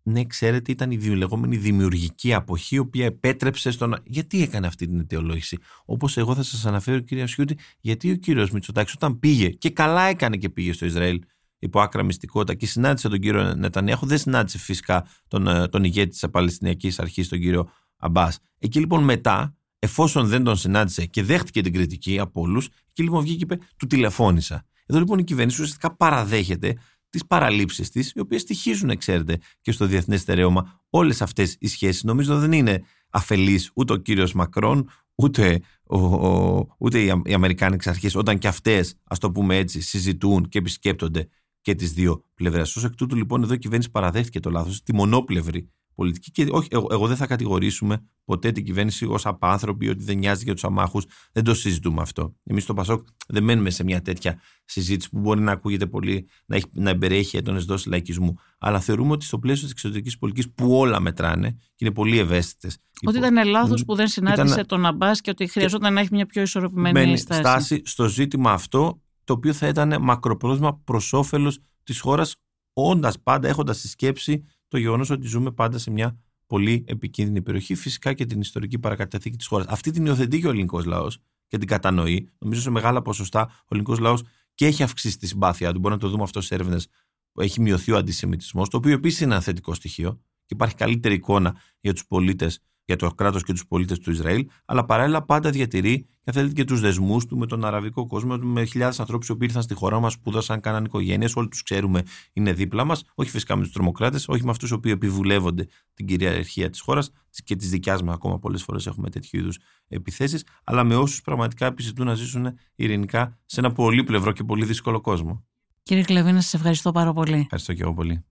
ναι, 0.07 0.25
ξέρετε, 0.25 0.73
ήταν 0.73 0.91
η 0.91 0.97
λεγόμενη 0.97 1.57
δημιουργική 1.57 2.35
αποχή, 2.35 2.75
η 2.75 2.79
οποία 2.79 3.05
επέτρεψε 3.05 3.71
στον. 3.71 3.97
Γιατί 4.05 4.43
έκανε 4.43 4.67
αυτή 4.67 4.87
την 4.87 5.01
αιτιολόγηση; 5.01 5.59
Όπως 5.85 6.17
εγώ 6.17 6.35
θα 6.35 6.43
σας 6.43 6.67
αναφέρω, 6.67 6.99
κυρία 6.99 7.27
Σιούτη, 7.27 7.59
γιατί 7.81 8.11
ο 8.11 8.15
κύριος 8.15 8.51
Μητσοτάκης 8.51 8.95
όταν 8.95 9.19
πήγε, 9.19 9.49
και 9.49 9.71
καλά 9.71 10.03
έκανε 10.03 10.37
και 10.37 10.49
πήγε 10.49 10.73
στο 10.73 10.87
Ισραήλ, 10.87 11.21
υπό 11.59 11.81
άκρα 11.81 12.03
μυστικότητα 12.03 12.55
και 12.55 12.67
συνάντησε 12.67 13.09
τον 13.09 13.19
κύριο 13.19 13.55
Νετανιάχου, 13.55 14.07
δεν 14.07 14.19
συνάντησε 14.19 14.59
φυσικά 14.59 15.07
τον, 15.29 15.47
ε, 15.47 15.69
τον 15.69 15.85
ηγέτη 15.85 16.09
της 16.09 16.25
Παλαιστινιακή 16.31 16.93
Αρχής, 16.97 17.29
τον 17.29 17.39
κύριο 17.39 17.69
Αμπάς. 17.97 18.39
Εκεί 18.59 18.79
λοιπόν 18.79 19.05
μετά, 19.05 19.57
εφόσον 19.79 20.27
δεν 20.27 20.45
τον 20.45 20.57
συνάντησε 20.57 21.07
και 21.07 21.23
δέχτηκε 21.23 21.61
την 21.61 21.73
κριτική 21.73 22.19
από 22.19 22.41
όλους, 22.41 22.69
εκεί 22.89 23.03
λοιπόν 23.03 23.23
βγήκε 23.23 23.45
και 23.45 23.55
είπε, 23.55 23.65
του 23.77 23.87
τηλεφώνησα. 23.87 24.65
Εδώ 24.87 24.99
λοιπόν 24.99 25.19
η 25.19 25.25
κυβέρνηση 25.25 25.61
ουσιαστικά 25.61 25.97
παραδέχεται 25.97 26.77
τις 27.15 27.27
παραλήψεις 27.27 27.91
της, 27.91 28.13
οι 28.15 28.21
οποίες 28.21 28.41
στοιχίζουν, 28.41 28.97
ξέρετε, 28.97 29.39
και 29.61 29.73
στο 29.73 29.87
διεθνές 29.87 30.21
στερέωμα. 30.21 30.81
Όλες 30.91 31.23
αυτές 31.23 31.57
οι 31.59 31.67
σχέσεις 31.67 32.03
νομίζω 32.03 32.39
δεν 32.39 32.53
είναι 32.53 32.85
αφελεί 33.11 33.61
ούτε 33.75 33.93
ο 33.93 33.97
κύριος 33.97 34.33
Μακρόν, 34.33 34.89
ούτε, 35.15 35.61
ο, 35.85 35.99
ο, 35.99 36.67
ούτε 36.79 37.01
οι, 37.01 37.23
οι 37.25 37.35
Αμερικάνικε 37.35 37.89
αρχέ, 37.89 38.11
όταν 38.15 38.39
και 38.39 38.49
αυτές, 38.49 38.95
ας 39.05 39.19
το 39.19 39.31
πούμε 39.31 39.57
έτσι, 39.57 39.81
συζητούν 39.81 40.49
και 40.49 40.59
επισκέπτονται 40.59 41.29
και 41.61 41.75
τις 41.75 41.93
δύο 41.93 42.25
πλευρές. 42.35 42.77
Ω 42.77 42.87
εκ 42.87 42.95
τούτου, 42.95 43.17
λοιπόν, 43.17 43.43
εδώ 43.43 43.55
η 43.55 43.59
κυβέρνηση 43.59 43.91
παραδέχτηκε 43.91 44.41
το 44.41 44.51
λάθος, 44.51 44.83
τη 44.83 44.95
μονόπλευρη 44.95 45.71
πολιτική. 45.95 46.31
Και 46.31 46.47
όχι, 46.51 46.69
εγώ, 46.71 46.87
εγώ 46.91 47.07
δεν 47.07 47.17
θα 47.17 47.27
κατηγορήσουμε 47.27 48.03
ποτέ 48.25 48.53
την 48.53 48.65
κυβέρνηση 48.65 49.05
ως 49.05 49.27
απάνθρωποι 49.27 49.89
ότι 49.89 50.05
δεν 50.05 50.19
νοιάζει 50.19 50.45
για 50.45 50.53
τους 50.53 50.65
αμάχους. 50.65 51.05
Δεν 51.33 51.45
το 51.45 51.55
συζητούμε 51.55 52.03
αυτό. 52.03 52.35
Εμείς 52.45 52.63
στο 52.63 52.75
Πασόκ 52.75 53.07
δεν 53.29 53.45
μένουμε 53.45 53.71
σε 53.71 53.85
μια 53.85 54.03
τέτοια 54.03 54.41
συζήτηση 54.65 55.11
που 55.11 55.19
μπορεί 55.19 55.41
να 55.41 55.53
ακούγεται 55.53 55.87
πολύ, 55.87 56.29
να, 56.47 56.57
έχει, 56.57 56.67
να 56.73 56.91
εμπεριέχει 56.91 57.37
έντονες 57.37 57.65
δόσεις 57.65 57.87
λαϊκισμού. 57.87 58.35
Αλλά 58.59 58.81
θεωρούμε 58.81 59.13
ότι 59.13 59.25
στο 59.25 59.39
πλαίσιο 59.39 59.63
της 59.63 59.73
εξωτερικής 59.73 60.19
πολιτικής 60.19 60.53
που 60.53 60.77
όλα 60.77 61.01
μετράνε 61.01 61.51
και 61.51 61.85
είναι 61.85 61.93
πολύ 61.95 62.19
ευαίσθητες. 62.19 62.79
Ότι 63.07 63.19
ήταν 63.19 63.49
λάθο 63.49 63.75
που 63.85 63.95
δεν 63.95 64.09
συνάντησε 64.09 64.55
ήταν... 64.55 64.67
τον 64.67 64.87
Αμπάς 64.87 65.21
και 65.21 65.31
ότι 65.31 65.47
χρειαζόταν 65.47 65.93
να 65.93 66.01
έχει 66.01 66.09
μια 66.13 66.27
πιο 66.27 66.43
ισορροπημένη 66.43 67.17
στάση. 67.17 67.41
στάση 67.41 67.83
στο 67.85 68.09
ζήτημα 68.09 68.53
αυτό, 68.53 69.03
το 69.25 69.33
οποίο 69.33 69.53
θα 69.53 69.69
ήταν 69.69 70.03
μακροπρόθεσμα 70.03 70.81
προς 70.85 71.13
όφελος 71.13 71.59
της 71.85 72.01
χώρας 72.01 72.37
όντας 72.73 73.21
πάντα 73.21 73.49
έχοντας 73.49 73.79
στη 73.79 73.89
σκέψη 73.89 74.45
το 74.75 74.81
γεγονός 74.81 75.11
ότι 75.11 75.27
ζούμε 75.27 75.51
πάντα 75.51 75.79
σε 75.79 75.91
μια 75.91 76.19
πολύ 76.47 76.85
επικίνδυνη 76.87 77.43
περιοχή, 77.43 77.75
φυσικά 77.75 78.13
και 78.13 78.27
την 78.27 78.41
ιστορική 78.41 78.79
παρακαταθήκη 78.79 79.37
της 79.37 79.47
χώρας. 79.47 79.67
Αυτή 79.67 79.91
την 79.91 80.07
υιοθετεί 80.07 80.41
και 80.41 80.47
ο 80.47 80.51
ελληνικός 80.51 80.85
λαός 80.85 81.19
και 81.47 81.59
την 81.59 81.69
κατανοεί. 81.69 82.29
Νομίζω 82.39 82.61
σε 82.61 82.71
μεγάλα 82.71 83.03
ποσοστά 83.03 83.43
ο 83.43 83.67
ελληνικός 83.69 83.99
λαός 83.99 84.23
και 84.55 84.67
έχει 84.67 84.83
αυξήσει 84.83 85.19
τη 85.19 85.27
συμπάθειά 85.27 85.73
του. 85.73 85.79
Μπορεί 85.79 85.95
να 85.95 86.01
το 86.01 86.09
δούμε 86.09 86.23
αυτό 86.23 86.41
στι 86.41 86.55
έρευνες 86.55 86.89
που 87.33 87.41
έχει 87.41 87.61
μειωθεί 87.61 87.93
ο 87.93 87.97
αντισημιτισμός, 87.97 88.69
το 88.69 88.77
οποίο 88.77 88.93
επίσης 88.93 89.21
είναι 89.21 89.33
ένα 89.33 89.43
θετικό 89.43 89.75
στοιχείο 89.75 90.21
και 90.45 90.55
υπάρχει 90.55 90.75
καλύτερη 90.75 91.15
εικόνα 91.15 91.57
για 91.81 91.93
τους 91.93 92.07
πολίτες 92.07 92.61
για 92.85 92.97
το 92.97 93.11
κράτος 93.11 93.43
και 93.43 93.53
τους 93.53 93.67
πολίτες 93.67 93.99
του 93.99 94.11
Ισραήλ, 94.11 94.47
αλλά 94.65 94.85
παράλληλα 94.85 95.23
πάντα 95.23 95.51
διατηρεί, 95.51 96.07
και 96.25 96.33
θέλετε, 96.33 96.53
και 96.53 96.65
τους 96.65 96.81
δεσμούς 96.81 97.27
του 97.27 97.39
με 97.39 97.47
τον 97.47 97.65
αραβικό 97.65 98.07
κόσμο, 98.07 98.37
με 98.37 98.65
χιλιάδες 98.65 99.01
ανθρώπους 99.01 99.27
που 99.27 99.39
ήρθαν 99.41 99.63
στη 99.63 99.75
χώρα 99.75 100.01
μας, 100.01 100.13
σπούδασαν, 100.13 100.61
κάναν 100.61 100.85
οικογένειες, 100.85 101.37
όλοι 101.37 101.49
τους 101.49 101.63
ξέρουμε 101.63 102.03
είναι 102.33 102.53
δίπλα 102.53 102.85
μας, 102.85 103.03
όχι 103.15 103.31
φυσικά 103.31 103.57
με 103.57 103.63
τους 103.63 103.73
τρομοκράτες, 103.73 104.29
όχι 104.29 104.45
με 104.45 104.51
αυτούς 104.51 104.71
οι 104.71 104.91
επιβουλεύονται 104.91 105.67
την 105.95 106.07
κυριαρχία 106.07 106.71
της 106.71 106.81
χώρας 106.81 107.11
και 107.45 107.57
της 107.57 107.71
δικιάς 107.71 108.03
μας 108.03 108.15
ακόμα 108.15 108.39
πολλές 108.39 108.63
φορές 108.63 108.87
έχουμε 108.87 109.11
τέτοιου 109.11 109.39
είδους 109.39 109.59
επιθέσεις, 109.89 110.47
αλλά 110.65 110.85
με 110.85 110.97
όσους 110.97 111.21
πραγματικά 111.21 111.67
επιζητούν 111.67 112.07
να 112.07 112.15
ζήσουν 112.15 112.59
ειρηνικά 112.75 113.39
σε 113.47 113.61
ένα 113.61 113.73
πολύ 113.73 114.05
πλευρό 114.05 114.33
και 114.33 114.45
πολύ 114.45 114.65
δύσκολο 114.65 115.01
κόσμο. 115.01 115.45
Κύριε 115.83 116.03
Κλεβίνα, 116.03 116.41
σας 116.41 116.55
ευχαριστώ 116.55 116.93
πάρα 116.93 117.13
πολύ. 117.13 117.39
Ευχαριστώ 117.39 117.73
και 117.73 117.83
εγώ 117.83 117.95
πολύ. 117.95 118.25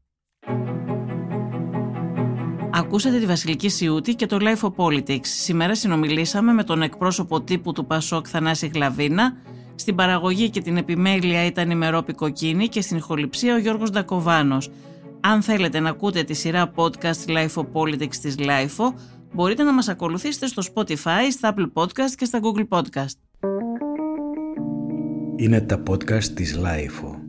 Ακούσατε 2.94 3.20
τη 3.20 3.26
Βασιλική 3.26 3.70
Σιούτη 3.70 4.16
και 4.16 4.26
το 4.26 4.38
Life 4.42 4.70
of 4.70 4.74
Politics. 4.76 5.26
Σήμερα 5.26 5.76
συνομιλήσαμε 5.76 6.54
με 6.54 6.64
τον 6.64 6.82
εκπρόσωπο 6.82 7.42
τύπου 7.42 7.72
του 7.72 7.86
Πασόκ 7.86 8.26
Θανάση 8.30 8.68
Γλαβίνα. 8.68 9.38
Στην 9.76 9.96
παραγωγή 9.96 10.50
και 10.50 10.62
την 10.62 10.78
επιμέλεια 10.78 11.46
ήταν 11.46 11.70
η 11.70 11.76
Μερόπη 11.76 12.14
Κοκκίνη 12.14 12.68
και 12.68 12.82
στην 12.82 12.98
ηχοληψία 12.98 13.56
ο 13.56 13.58
Γιώργος 13.58 13.90
Ντακοβάνος. 13.90 14.72
Αν 15.20 15.42
θέλετε 15.42 15.80
να 15.80 15.90
ακούτε 15.90 16.24
τη 16.24 16.34
σειρά 16.34 16.72
podcast 16.76 17.28
Life 17.28 17.54
of 17.54 17.66
Politics 17.74 18.16
της 18.16 18.36
Life 18.40 18.94
μπορείτε 19.34 19.64
να 19.64 19.74
μας 19.74 19.88
ακολουθήσετε 19.88 20.48
στο 20.48 20.64
Spotify, 20.74 21.32
στα 21.32 21.54
Apple 21.56 21.72
Podcast 21.74 22.12
και 22.18 22.26
στα 22.26 22.40
Google 22.44 22.68
Podcast. 22.78 23.18
Είναι 25.36 25.62
τα 25.62 25.84
podcast 25.90 26.24
της 26.24 26.60
Life 26.64 27.23